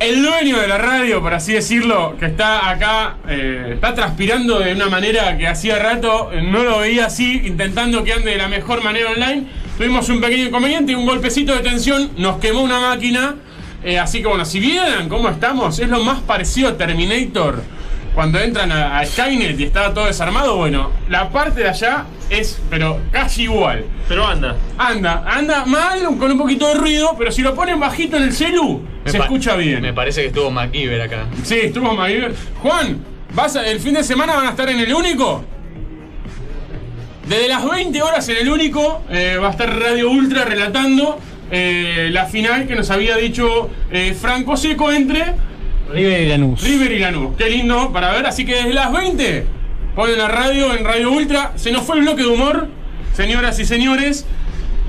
el 0.00 0.22
dueño 0.22 0.58
de 0.58 0.68
la 0.68 0.78
radio, 0.78 1.20
por 1.20 1.34
así 1.34 1.52
decirlo, 1.52 2.16
que 2.18 2.26
está 2.26 2.68
acá, 2.68 3.16
eh, 3.28 3.72
está 3.74 3.94
transpirando 3.94 4.58
de 4.58 4.72
una 4.72 4.88
manera 4.88 5.36
que 5.38 5.46
hacía 5.46 5.78
rato 5.78 6.30
eh, 6.32 6.42
no 6.42 6.64
lo 6.64 6.78
veía 6.78 7.06
así, 7.06 7.42
intentando 7.44 8.02
que 8.02 8.12
ande 8.12 8.30
de 8.32 8.36
la 8.36 8.48
mejor 8.48 8.82
manera 8.82 9.10
online. 9.10 9.44
Tuvimos 9.76 10.08
un 10.08 10.20
pequeño 10.20 10.44
inconveniente 10.44 10.94
un 10.94 11.06
golpecito 11.06 11.54
de 11.54 11.60
tensión, 11.60 12.10
nos 12.16 12.38
quemó 12.38 12.62
una 12.62 12.80
máquina. 12.80 13.36
Eh, 13.84 13.98
así 13.98 14.20
que 14.22 14.28
bueno, 14.28 14.44
si 14.44 14.60
vieran 14.60 15.08
cómo 15.08 15.28
estamos, 15.28 15.78
es 15.78 15.88
lo 15.88 16.02
más 16.02 16.20
parecido 16.20 16.68
a 16.70 16.76
Terminator. 16.76 17.62
Cuando 18.14 18.38
entran 18.38 18.70
a, 18.70 19.00
a 19.00 19.04
Skynet 19.06 19.58
y 19.58 19.64
está 19.64 19.92
todo 19.92 20.06
desarmado, 20.06 20.56
bueno, 20.56 20.92
la 21.08 21.30
parte 21.30 21.62
de 21.62 21.68
allá 21.68 22.04
es, 22.30 22.60
pero 22.70 23.00
casi 23.10 23.42
igual. 23.42 23.84
Pero 24.08 24.24
anda. 24.24 24.56
Anda, 24.78 25.24
anda 25.26 25.64
mal, 25.64 26.04
con 26.16 26.30
un 26.30 26.38
poquito 26.38 26.68
de 26.68 26.74
ruido, 26.74 27.16
pero 27.18 27.32
si 27.32 27.42
lo 27.42 27.56
ponen 27.56 27.80
bajito 27.80 28.16
en 28.16 28.22
el 28.22 28.32
celu, 28.32 28.82
Me 29.04 29.10
se 29.10 29.18
escucha 29.18 29.56
bien. 29.56 29.82
Me 29.82 29.92
parece 29.92 30.20
que 30.20 30.26
estuvo 30.28 30.48
MacGyver 30.50 31.00
acá. 31.02 31.24
Sí, 31.42 31.56
estuvo 31.64 31.92
MacGyver. 31.92 32.34
Juan, 32.62 33.04
¿vas 33.34 33.56
a- 33.56 33.66
¿el 33.66 33.80
fin 33.80 33.94
de 33.94 34.04
semana 34.04 34.36
van 34.36 34.46
a 34.46 34.50
estar 34.50 34.68
en 34.70 34.78
el 34.78 34.94
único? 34.94 35.44
Desde 37.28 37.48
las 37.48 37.68
20 37.68 38.00
horas 38.02 38.28
en 38.28 38.36
el 38.36 38.48
único 38.48 39.02
eh, 39.10 39.38
va 39.42 39.48
a 39.48 39.50
estar 39.50 39.76
Radio 39.80 40.10
Ultra 40.10 40.44
relatando 40.44 41.18
eh, 41.56 42.08
la 42.10 42.26
final 42.26 42.66
que 42.66 42.74
nos 42.74 42.90
había 42.90 43.16
dicho 43.16 43.70
eh, 43.92 44.12
Franco 44.20 44.56
Seco 44.56 44.90
entre 44.90 45.34
River 45.92 46.22
y 46.22 46.28
Lanús. 46.28 46.60
River 46.62 46.90
y 46.90 46.98
Lanús. 46.98 47.36
Qué 47.38 47.48
lindo 47.48 47.92
para 47.92 48.10
ver. 48.10 48.26
Así 48.26 48.44
que 48.44 48.56
desde 48.56 48.74
las 48.74 48.92
20 48.92 49.46
ponen 49.94 50.18
la 50.18 50.26
radio 50.26 50.74
en 50.74 50.84
Radio 50.84 51.12
Ultra. 51.12 51.52
Se 51.54 51.70
nos 51.70 51.84
fue 51.84 51.98
el 51.98 52.02
bloque 52.02 52.22
de 52.22 52.28
humor, 52.28 52.66
señoras 53.12 53.56
y 53.60 53.66
señores. 53.66 54.26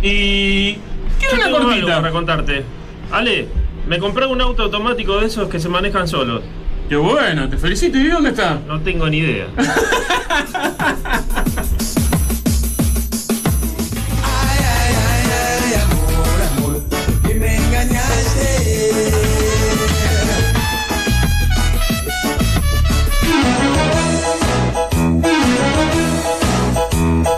Y. 0.01 0.77
Yo 1.21 1.29
una 1.33 1.43
tengo 1.43 1.57
algo 1.57 1.69
cortita. 1.69 1.97
para 1.97 2.11
contarte. 2.11 2.63
Ale, 3.11 3.47
me 3.87 3.99
compré 3.99 4.25
un 4.25 4.41
auto 4.41 4.63
automático 4.63 5.19
de 5.19 5.27
esos 5.27 5.47
que 5.47 5.59
se 5.59 5.69
manejan 5.69 6.07
solos. 6.07 6.41
Qué 6.89 6.95
bueno, 6.95 7.47
te 7.47 7.57
felicito. 7.57 7.99
¿Y 7.99 8.07
dónde 8.07 8.29
está? 8.29 8.59
No 8.67 8.81
tengo 8.81 9.07
ni 9.07 9.19
idea. 9.19 9.45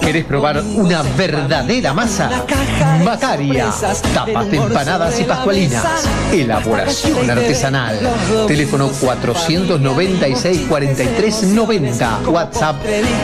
¿Querés 0.08 0.24
probar 0.24 0.64
una 0.64 1.02
verdadera 1.02 1.94
masa? 1.94 2.46
Macaria. 3.04 3.70
Tapas 4.14 4.50
de 4.50 4.56
empanadas 4.56 5.20
y 5.20 5.26
pascualinas. 5.26 6.08
Elaboración 6.32 7.30
artesanal. 7.30 8.00
Teléfono 8.48 8.88
496 8.88 10.66
43 10.70 11.44
90. 11.44 12.20
WhatsApp 12.26 12.78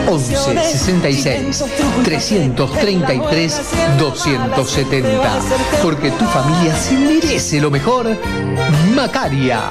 11 0.08 0.36
66 0.62 1.64
333 2.04 3.60
270. 3.98 5.40
Porque 5.82 6.10
tu 6.10 6.26
familia 6.26 6.76
se 6.76 6.98
merece 6.98 7.62
lo 7.62 7.70
mejor. 7.70 8.14
Macaria. 8.94 9.70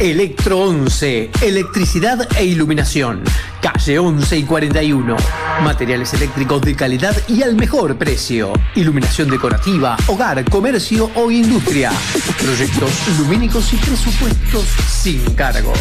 Electro 0.00 0.60
11, 0.60 1.28
electricidad 1.42 2.26
e 2.38 2.46
iluminación. 2.46 3.22
Calle 3.60 3.98
11 3.98 4.38
y 4.38 4.44
41. 4.44 5.16
Materiales 5.62 6.14
eléctricos 6.14 6.62
de 6.62 6.74
calidad 6.74 7.14
y 7.28 7.42
al 7.42 7.56
mejor 7.56 7.98
precio. 7.98 8.54
Iluminación 8.74 9.28
decorativa, 9.28 9.98
hogar, 10.06 10.42
comercio 10.48 11.10
o 11.14 11.30
industria. 11.30 11.92
Proyectos 12.40 12.90
lumínicos 13.18 13.70
y 13.74 13.76
presupuestos 13.76 14.64
sin 14.88 15.22
cargo. 15.34 15.74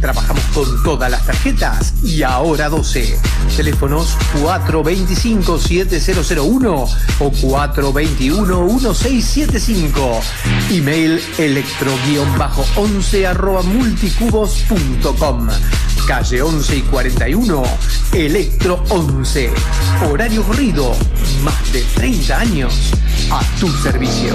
Trabajamos 0.00 0.44
con 0.54 0.80
todas 0.84 1.10
las 1.10 1.26
tarjetas 1.26 1.94
y 2.04 2.22
ahora 2.22 2.68
12. 2.68 3.18
Teléfonos 3.56 4.16
425-7001 4.40 6.88
o 7.18 7.32
421-1675. 7.32 10.20
Email 10.70 11.20
electro-11 11.38 13.26
arroba 13.26 13.62
multicubos.com. 13.62 15.48
Calle 16.06 16.40
11 16.40 16.76
y 16.76 16.82
41, 16.82 17.64
Electro 18.12 18.80
11. 18.90 19.50
Horario 20.08 20.44
corrido, 20.44 20.94
más 21.42 21.72
de 21.72 21.82
30 21.96 22.38
años 22.38 22.92
a 23.28 23.42
tu 23.58 23.68
servicio. 23.68 24.32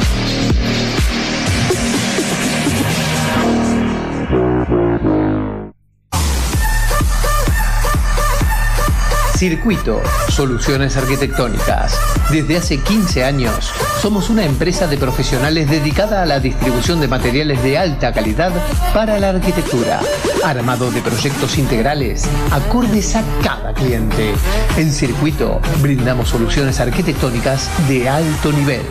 Circuito, 9.41 10.03
soluciones 10.29 10.97
arquitectónicas. 10.97 11.99
Desde 12.29 12.57
hace 12.57 12.77
15 12.77 13.23
años, 13.23 13.71
somos 13.99 14.29
una 14.29 14.45
empresa 14.45 14.85
de 14.85 14.99
profesionales 14.99 15.67
dedicada 15.67 16.21
a 16.21 16.27
la 16.27 16.39
distribución 16.39 16.99
de 16.99 17.07
materiales 17.07 17.63
de 17.63 17.75
alta 17.75 18.13
calidad 18.13 18.51
para 18.93 19.17
la 19.17 19.29
arquitectura. 19.29 19.99
Armado 20.43 20.91
de 20.91 21.01
proyectos 21.01 21.57
integrales, 21.57 22.29
acordes 22.51 23.15
a 23.15 23.23
cada 23.43 23.73
cliente. 23.73 24.35
En 24.77 24.91
Circuito, 24.91 25.59
brindamos 25.81 26.29
soluciones 26.29 26.79
arquitectónicas 26.79 27.67
de 27.87 28.07
alto 28.07 28.51
nivel. 28.51 28.83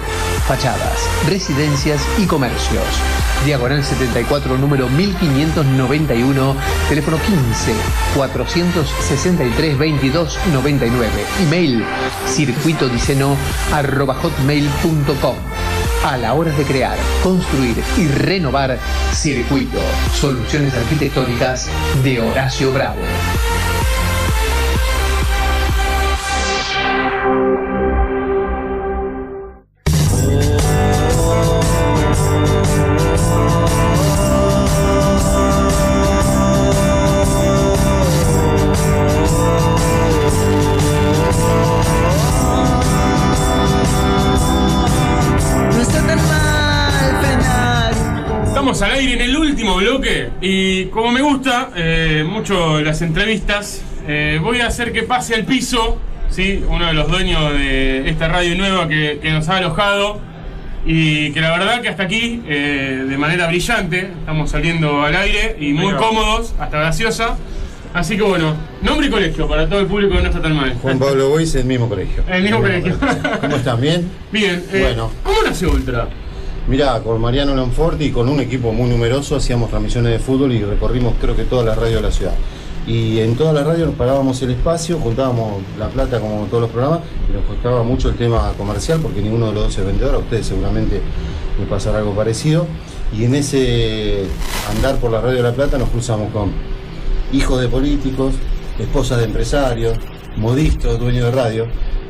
Fachadas, 0.49 1.09
residencias 1.29 2.05
y 2.19 2.27
comercios. 2.27 2.83
Diagonal 3.45 3.85
74, 3.85 4.59
número 4.59 4.89
1591, 4.89 6.57
teléfono 6.89 7.19
15 7.19 7.73
463 8.17 9.79
22 9.79 10.40
99. 10.53 11.09
Email 11.41 11.85
circuitodiceno 12.27 13.37
arroba 13.73 14.15
hotmail.com. 14.15 15.37
A 16.05 16.17
la 16.17 16.33
hora 16.35 16.51
de 16.53 16.65
crear, 16.65 16.97
construir 17.23 17.77
y 17.99 18.07
renovar, 18.09 18.79
Circuito. 19.13 19.79
Soluciones 20.15 20.75
arquitectónicas 20.75 21.69
de 22.03 22.21
Horacio 22.21 22.73
Bravo. 22.73 23.01
Último 49.61 49.77
bloque 49.77 50.31
y 50.41 50.87
como 50.87 51.13
me 51.13 51.21
gusta 51.21 51.71
eh, 51.77 52.25
mucho 52.27 52.81
las 52.81 53.03
entrevistas, 53.03 53.83
eh, 54.09 54.39
voy 54.43 54.61
a 54.61 54.69
hacer 54.69 54.91
que 54.91 55.03
pase 55.03 55.35
al 55.35 55.45
piso, 55.45 55.99
¿sí? 56.31 56.65
uno 56.67 56.87
de 56.87 56.95
los 56.95 57.09
dueños 57.09 57.53
de 57.53 58.09
esta 58.09 58.29
radio 58.29 58.57
nueva 58.57 58.89
que, 58.89 59.19
que 59.21 59.31
nos 59.31 59.49
ha 59.51 59.59
alojado 59.59 60.19
y 60.87 61.31
que 61.33 61.43
la 61.43 61.51
verdad 61.51 61.83
que 61.83 61.89
hasta 61.91 62.05
aquí, 62.05 62.43
eh, 62.49 63.05
de 63.07 63.19
manera 63.19 63.49
brillante, 63.49 64.11
estamos 64.21 64.51
saliendo 64.51 65.03
al 65.03 65.15
aire 65.15 65.57
y 65.61 65.75
muy 65.75 65.87
Mira. 65.89 65.99
cómodos, 65.99 66.55
hasta 66.59 66.79
graciosa. 66.79 67.37
Así 67.93 68.17
que 68.17 68.23
bueno, 68.23 68.55
nombre 68.81 69.09
y 69.09 69.11
colegio 69.11 69.47
para 69.47 69.69
todo 69.69 69.81
el 69.81 69.87
público 69.89 70.15
que 70.17 70.23
no 70.23 70.29
está 70.29 70.41
tan 70.41 70.57
mal. 70.57 70.73
Juan 70.81 70.99
Pablo 70.99 71.29
Bois, 71.29 71.55
el 71.55 71.67
mismo 71.67 71.87
colegio. 71.87 72.23
El 72.31 72.43
mismo 72.45 72.61
colegio. 72.63 72.97
¿Cómo 73.43 73.57
están? 73.57 73.79
¿Bien? 73.81 74.09
Bien, 74.33 74.65
eh, 74.73 74.81
Bueno. 74.81 75.11
¿cómo 75.23 75.43
nació 75.43 75.71
Ultra? 75.73 76.09
Mirá, 76.69 77.01
con 77.01 77.21
Mariano 77.21 77.55
Lanforti 77.55 78.05
y 78.05 78.11
con 78.11 78.29
un 78.29 78.39
equipo 78.41 78.73
muy 78.73 78.89
numeroso 78.89 79.37
hacíamos 79.37 79.71
transmisiones 79.71 80.13
de 80.13 80.19
fútbol 80.19 80.53
y 80.53 80.63
recorrimos 80.63 81.15
creo 81.21 81.35
que 81.35 81.45
todas 81.45 81.65
las 81.65 81.77
radios 81.77 82.03
de 82.03 82.09
la 82.09 82.15
ciudad. 82.15 82.35
Y 82.87 83.19
en 83.21 83.35
todas 83.35 83.55
las 83.55 83.67
radios 83.67 83.89
nos 83.89 83.97
pagábamos 83.97 84.41
el 84.43 84.51
espacio, 84.51 84.99
juntábamos 84.99 85.63
la 85.79 85.89
plata 85.89 86.21
como 86.21 86.47
todos 86.47 86.63
los 86.63 86.71
programas 86.71 87.01
y 87.29 87.33
nos 87.33 87.45
costaba 87.45 87.83
mucho 87.83 88.09
el 88.09 88.17
tema 88.17 88.53
comercial 88.57 89.01
porque 89.01 89.21
ninguno 89.21 89.47
de 89.47 89.53
los 89.53 89.65
dos 89.65 89.79
es 89.79 89.87
vendedor, 89.87 90.15
a 90.15 90.19
ustedes 90.19 90.47
seguramente 90.47 91.01
les 91.59 91.69
pasará 91.69 91.99
algo 91.99 92.15
parecido. 92.15 92.67
Y 93.17 93.25
en 93.25 93.35
ese 93.35 94.27
andar 94.71 94.97
por 94.97 95.11
la 95.11 95.21
radio 95.21 95.39
de 95.39 95.43
La 95.43 95.53
Plata 95.53 95.79
nos 95.79 95.89
cruzamos 95.89 96.33
con 96.33 96.53
hijos 97.33 97.61
de 97.61 97.69
políticos, 97.69 98.35
esposas 98.79 99.19
de 99.19 99.25
empresarios, 99.25 99.99
modistas, 100.37 100.99
dueños 100.99 101.25
de 101.25 101.31
radio. 101.33 101.67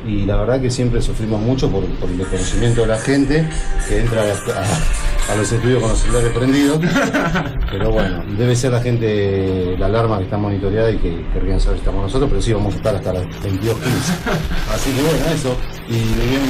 Y 0.06 0.24
la 0.24 0.36
verdad 0.36 0.60
que 0.60 0.70
siempre 0.70 1.02
sufrimos 1.02 1.40
mucho 1.40 1.70
por, 1.70 1.84
por 1.96 2.08
el 2.10 2.18
desconocimiento 2.18 2.80
de 2.82 2.86
la 2.86 2.98
gente 2.98 3.48
que 3.88 4.00
entra 4.00 4.22
a, 4.22 4.24
a- 4.24 5.32
a 5.32 5.36
los 5.36 5.52
estudios 5.52 5.80
con 5.80 5.90
los 5.90 5.98
celulares 6.00 6.30
prendidos. 6.32 6.80
Pero 7.70 7.90
bueno, 7.92 8.24
debe 8.36 8.56
ser 8.56 8.72
la 8.72 8.80
gente, 8.80 9.76
la 9.78 9.86
alarma 9.86 10.18
que 10.18 10.24
está 10.24 10.36
monitoreada 10.38 10.90
y 10.90 10.96
que 10.96 11.24
querrían 11.32 11.60
saber 11.60 11.78
si 11.78 11.80
estamos 11.82 12.02
nosotros, 12.02 12.28
pero 12.30 12.42
sí 12.42 12.52
vamos 12.52 12.74
a 12.74 12.76
estar 12.78 12.96
hasta 12.96 13.12
las 13.12 13.22
22.15. 13.26 13.30
Así 14.74 14.90
que 14.90 15.02
bueno, 15.02 15.26
eso. 15.34 15.56
Y 15.88 15.92
bien 15.92 16.42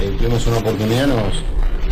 eh, 0.00 0.14
tuvimos 0.18 0.46
una 0.46 0.58
oportunidad, 0.58 1.06
nos, 1.08 1.42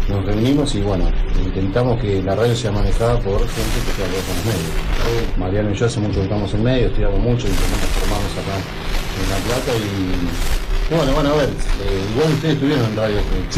nos 0.08 0.24
reunimos 0.24 0.74
y 0.76 0.80
bueno, 0.82 1.10
intentamos 1.44 2.00
que 2.00 2.22
la 2.22 2.36
radio 2.36 2.54
sea 2.54 2.70
manejada 2.70 3.18
por 3.18 3.40
gente 3.40 3.78
que 3.96 4.02
ver 4.02 4.22
con 4.22 4.36
los 4.36 4.44
medios. 4.44 5.38
Mariano 5.38 5.70
y 5.70 5.74
yo 5.74 5.86
hace 5.86 5.98
mucho 5.98 6.16
que 6.20 6.22
estamos 6.24 6.54
en 6.54 6.62
medio, 6.62 6.86
estudiamos 6.86 7.18
mucho, 7.18 7.48
intentamos 7.48 7.86
formarnos 7.98 8.32
acá 8.32 8.56
en 9.18 9.30
La 9.30 9.36
Plata 9.48 9.72
y 9.76 10.57
bueno, 10.96 11.12
van 11.14 11.26
a 11.26 11.32
ver, 11.34 11.48
eh, 11.50 12.02
igual 12.14 12.32
ustedes 12.32 12.54
estuvieron 12.54 12.84
en 12.86 12.96
radio 12.96 13.16
que, 13.28 13.52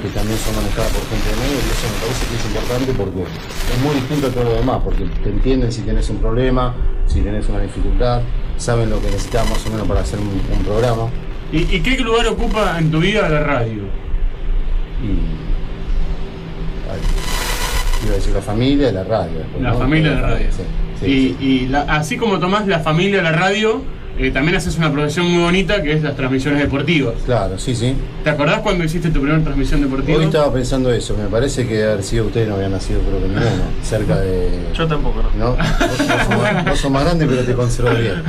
que 0.00 0.08
también 0.08 0.38
son 0.38 0.56
manejadas 0.56 0.90
por 0.92 1.04
gente 1.12 1.28
de 1.28 1.36
medio 1.36 1.58
y 1.60 1.68
eso 1.68 1.84
me 1.92 1.98
parece 2.00 2.24
que 2.26 2.34
es 2.36 2.44
importante 2.46 2.92
porque 2.96 3.22
es 3.22 3.78
muy 3.84 3.94
distinto 3.96 4.26
a 4.26 4.30
todo 4.30 4.44
lo 4.44 4.54
demás, 4.54 4.80
porque 4.82 5.04
te 5.22 5.28
entienden 5.28 5.70
si 5.70 5.82
tenés 5.82 6.08
un 6.08 6.16
problema, 6.18 6.74
si 7.06 7.20
tenés 7.20 7.46
una 7.48 7.60
dificultad, 7.60 8.22
saben 8.56 8.88
lo 8.88 9.00
que 9.00 9.06
necesitas 9.10 9.48
más 9.50 9.66
o 9.66 9.70
menos 9.70 9.86
para 9.86 10.00
hacer 10.00 10.18
un, 10.18 10.28
un 10.28 10.64
programa. 10.64 11.08
¿Y, 11.52 11.58
y 11.76 11.80
qué 11.82 11.98
lugar 11.98 12.26
ocupa 12.28 12.78
en 12.78 12.90
tu 12.90 13.00
vida 13.00 13.28
la 13.28 13.40
radio? 13.40 13.82
Iba 18.04 18.12
a 18.12 18.16
decir 18.16 18.32
la 18.34 18.40
familia 18.42 18.88
y 18.88 18.92
la 18.92 19.04
radio. 19.04 19.38
después, 19.38 19.62
La 19.62 19.70
¿no? 19.72 19.78
familia 19.78 20.10
de 20.10 20.16
la 20.16 20.22
radio. 20.28 20.46
Sí, 20.50 20.62
sí, 21.00 21.36
y 21.40 21.44
y 21.46 21.68
la- 21.68 21.82
así 21.82 22.16
como 22.16 22.38
tomás 22.38 22.66
la 22.66 22.80
familia, 22.80 23.22
la 23.22 23.32
radio, 23.32 23.82
eh, 24.18 24.30
también 24.30 24.56
haces 24.56 24.76
una 24.76 24.92
profesión 24.92 25.30
muy 25.30 25.42
bonita 25.42 25.82
que 25.82 25.92
es 25.92 26.02
las 26.02 26.14
transmisiones 26.14 26.60
deportivas. 26.60 27.14
Claro, 27.24 27.58
sí, 27.58 27.74
sí. 27.74 27.94
¿Te 28.22 28.30
acordás 28.30 28.60
cuando 28.60 28.84
hiciste 28.84 29.08
tu 29.10 29.20
primera 29.20 29.42
transmisión 29.42 29.80
deportiva? 29.80 30.18
Hoy 30.18 30.24
estaba 30.24 30.52
pensando 30.52 30.92
eso, 30.92 31.16
me 31.16 31.28
parece 31.28 31.66
que 31.66 31.82
haber 31.82 32.02
sido 32.02 32.26
ustedes 32.26 32.48
no 32.48 32.56
habían 32.56 32.72
nacido 32.72 33.00
creo 33.00 33.20
que 33.20 33.28
ninguno, 33.28 33.62
cerca 33.82 34.20
de... 34.20 34.50
Yo 34.74 34.86
tampoco, 34.86 35.22
¿no? 35.22 35.30
¿no? 35.38 35.56
Vos, 35.56 36.64
vos 36.68 36.78
sos 36.78 36.90
más, 36.90 37.04
grande 37.06 37.26
pero 37.26 37.42
te 37.42 37.54
conservo 37.54 37.90
bien. 37.98 38.22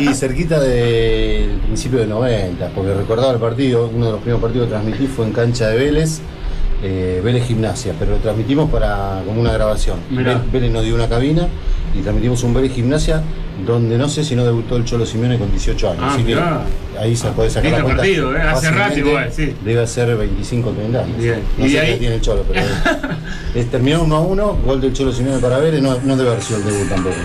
Y 0.00 0.14
cerquita 0.14 0.58
del 0.58 1.58
principio 1.60 1.98
de 1.98 2.06
90, 2.06 2.68
porque 2.70 2.94
recordaba 2.94 3.32
el 3.32 3.38
partido, 3.38 3.90
uno 3.92 4.06
de 4.06 4.12
los 4.12 4.20
primeros 4.20 4.40
partidos 4.40 4.66
que 4.66 4.70
transmití 4.70 5.06
fue 5.06 5.26
en 5.26 5.32
cancha 5.32 5.68
de 5.68 5.76
Vélez, 5.76 6.20
eh, 6.82 7.20
Vélez 7.24 7.46
Gimnasia, 7.46 7.94
pero 7.98 8.12
lo 8.12 8.16
transmitimos 8.18 8.70
para 8.70 9.22
como 9.26 9.40
una 9.40 9.52
grabación. 9.52 9.98
Mirá. 10.10 10.42
Vélez 10.52 10.70
nos 10.72 10.84
dio 10.84 10.94
una 10.94 11.08
cabina 11.08 11.48
y 11.94 12.00
transmitimos 12.02 12.42
un 12.42 12.54
Vélez 12.54 12.72
Gimnasia 12.72 13.22
donde 13.66 13.96
no 13.96 14.06
sé 14.08 14.22
si 14.22 14.36
no 14.36 14.44
debutó 14.44 14.76
el 14.76 14.84
Cholo 14.84 15.06
Simeone 15.06 15.38
con 15.38 15.50
18 15.50 15.90
años. 15.90 16.02
Ah, 16.04 16.12
así 16.14 16.24
que 16.24 16.36
ahí 17.00 17.16
se 17.16 17.28
puede 17.28 17.48
sacar 17.48 17.70
la 17.72 17.82
cuenta. 17.82 17.96
partido, 18.02 18.36
eh, 18.36 18.40
hace 18.42 18.70
rato 18.70 18.98
igual, 18.98 19.32
sí. 19.32 19.54
Debe 19.64 19.86
ser 19.86 20.14
25 20.14 20.68
o 20.68 20.72
30 20.72 21.00
años. 21.04 21.16
Bien. 21.16 21.40
No 21.56 21.66
¿Y 21.66 21.70
sé 21.70 21.80
ahí? 21.80 21.92
qué 21.94 21.98
tiene 21.98 22.14
el 22.16 22.20
Cholo, 22.20 22.44
pero 22.46 22.60
es- 23.54 23.70
terminó 23.70 24.02
1 24.02 24.14
a 24.16 24.20
1, 24.20 24.58
gol 24.66 24.80
del 24.82 24.92
Cholo 24.92 25.10
Simeone 25.12 25.38
para 25.38 25.56
Vélez, 25.58 25.80
no, 25.80 25.96
no 26.04 26.16
debe 26.16 26.30
haber 26.30 26.42
sido 26.42 26.58
el 26.58 26.66
debut 26.66 26.88
tampoco. 26.90 27.16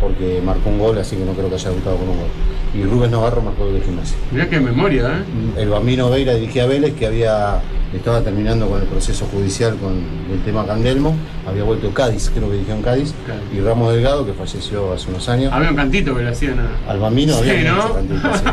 Porque 0.00 0.40
marcó 0.44 0.68
un 0.70 0.78
gol, 0.80 0.98
así 0.98 1.14
que 1.14 1.24
no 1.24 1.32
creo 1.32 1.48
que 1.48 1.54
haya 1.54 1.68
debutado 1.70 1.96
con 1.96 2.08
un 2.08 2.16
gol. 2.16 2.28
Y 2.74 2.82
Rubén 2.82 3.10
Navarro 3.12 3.40
marcó 3.42 3.68
el 3.68 3.74
de 3.74 3.80
gimnasia. 3.82 4.16
Mirá 4.32 4.48
qué 4.48 4.58
memoria, 4.58 5.06
¿eh? 5.08 5.60
El 5.62 5.68
Bambino 5.68 6.10
Veira 6.10 6.34
dirigía 6.34 6.64
a 6.64 6.66
Vélez, 6.66 6.94
que 6.94 7.06
había 7.06 7.60
estaba 7.94 8.22
terminando 8.22 8.68
con 8.68 8.80
el 8.80 8.86
proceso 8.86 9.26
judicial 9.26 9.76
con 9.76 9.92
el 10.32 10.40
tema 10.44 10.66
Candelmo, 10.66 11.14
había 11.46 11.62
vuelto 11.64 11.92
Cádiz, 11.92 12.30
creo 12.34 12.48
que 12.48 12.54
dirigió 12.54 12.74
en 12.74 12.82
Cádiz, 12.82 13.14
y 13.54 13.60
Ramos 13.60 13.92
Delgado, 13.92 14.24
que 14.24 14.32
falleció 14.32 14.92
hace 14.92 15.10
unos 15.10 15.28
años. 15.28 15.52
Había 15.52 15.70
un 15.70 15.76
cantito 15.76 16.14
que 16.14 16.22
le 16.22 16.30
hacían 16.30 16.58
a... 16.60 16.90
Al 16.90 17.00
Bambino 17.00 17.34
Sí, 17.34 17.50
había 17.50 17.72
¿no? 17.72 17.94
cantito, 17.94 18.28
sí. 18.34 18.44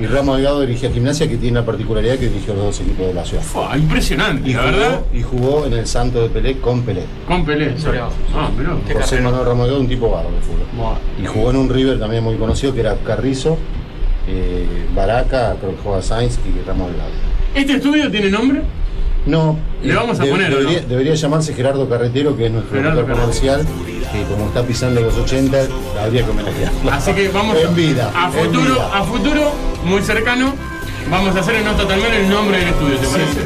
Y 0.00 0.06
Ramos 0.06 0.36
Delgado 0.36 0.60
dirigía 0.60 0.90
Gimnasia, 0.90 1.28
que 1.28 1.36
tiene 1.36 1.60
la 1.60 1.66
particularidad 1.66 2.16
que 2.16 2.28
dirigió 2.28 2.54
los 2.54 2.64
dos 2.64 2.80
equipos 2.80 3.06
de 3.06 3.14
la 3.14 3.24
ciudad. 3.24 3.42
Fua, 3.42 3.76
impresionante, 3.76 4.50
y 4.50 4.52
la 4.54 4.60
jugó, 4.62 4.72
verdad. 4.72 5.00
Y 5.12 5.22
jugó 5.22 5.66
en 5.66 5.72
el 5.72 5.86
Santo 5.86 6.22
de 6.22 6.28
Pelé 6.28 6.58
con 6.58 6.82
Pelé. 6.82 7.04
Con 7.26 7.44
Pelé. 7.44 7.74
Ah, 8.34 8.50
mirá. 8.56 8.76
José 9.00 9.20
Manuel 9.20 9.44
Ramos 9.46 9.66
Delgado, 9.66 9.80
un 9.80 9.88
tipo 9.88 10.10
bárbaro 10.10 10.34
de 10.36 10.42
fútbol. 10.42 10.96
Y 11.22 11.26
jugó 11.26 11.50
en 11.50 11.56
un 11.56 11.68
River 11.70 11.98
también 11.98 12.22
muy 12.22 12.36
conocido, 12.36 12.74
que 12.74 12.80
era 12.80 12.96
Carrizo, 12.96 13.56
eh, 14.28 14.86
Baraca, 14.94 15.56
creo 15.60 15.72
que 15.72 15.82
jugaba 15.82 16.02
Sainz 16.02 16.38
y 16.38 16.66
Ramos 16.66 16.88
Delgado. 16.88 17.33
¿Este 17.54 17.74
estudio 17.74 18.10
tiene 18.10 18.30
nombre? 18.30 18.62
No. 19.26 19.56
Le 19.82 19.94
vamos 19.94 20.18
a 20.20 20.24
de- 20.24 20.30
poner, 20.30 20.52
¿o 20.52 20.58
Debería, 20.58 20.80
no? 20.82 20.88
debería 20.88 21.14
llamarse 21.14 21.54
Gerardo 21.54 21.88
Carretero, 21.88 22.36
que 22.36 22.46
es 22.46 22.52
nuestro 22.52 22.76
director 22.76 23.06
comercial, 23.10 23.66
que 24.12 24.22
como 24.24 24.46
está 24.46 24.62
pisando 24.62 25.00
los 25.00 25.14
80, 25.16 25.56
habría 26.02 26.24
que 26.24 26.30
homenajearlo. 26.30 26.90
Así 26.92 27.12
que 27.12 27.28
vamos 27.28 27.56
En 27.62 27.74
vida. 27.74 28.10
a 28.14 28.26
en 28.26 28.32
futuro, 28.32 28.74
vida. 28.74 28.90
a 28.98 29.04
futuro, 29.04 29.52
muy 29.84 30.02
cercano, 30.02 30.54
vamos 31.10 31.34
a 31.36 31.40
hacer 31.40 31.56
en 31.56 31.64
nota 31.64 31.86
también 31.86 32.12
el 32.12 32.28
nombre 32.28 32.58
del 32.58 32.68
estudio, 32.68 32.96
¿te 32.96 33.06
parece? 33.06 33.40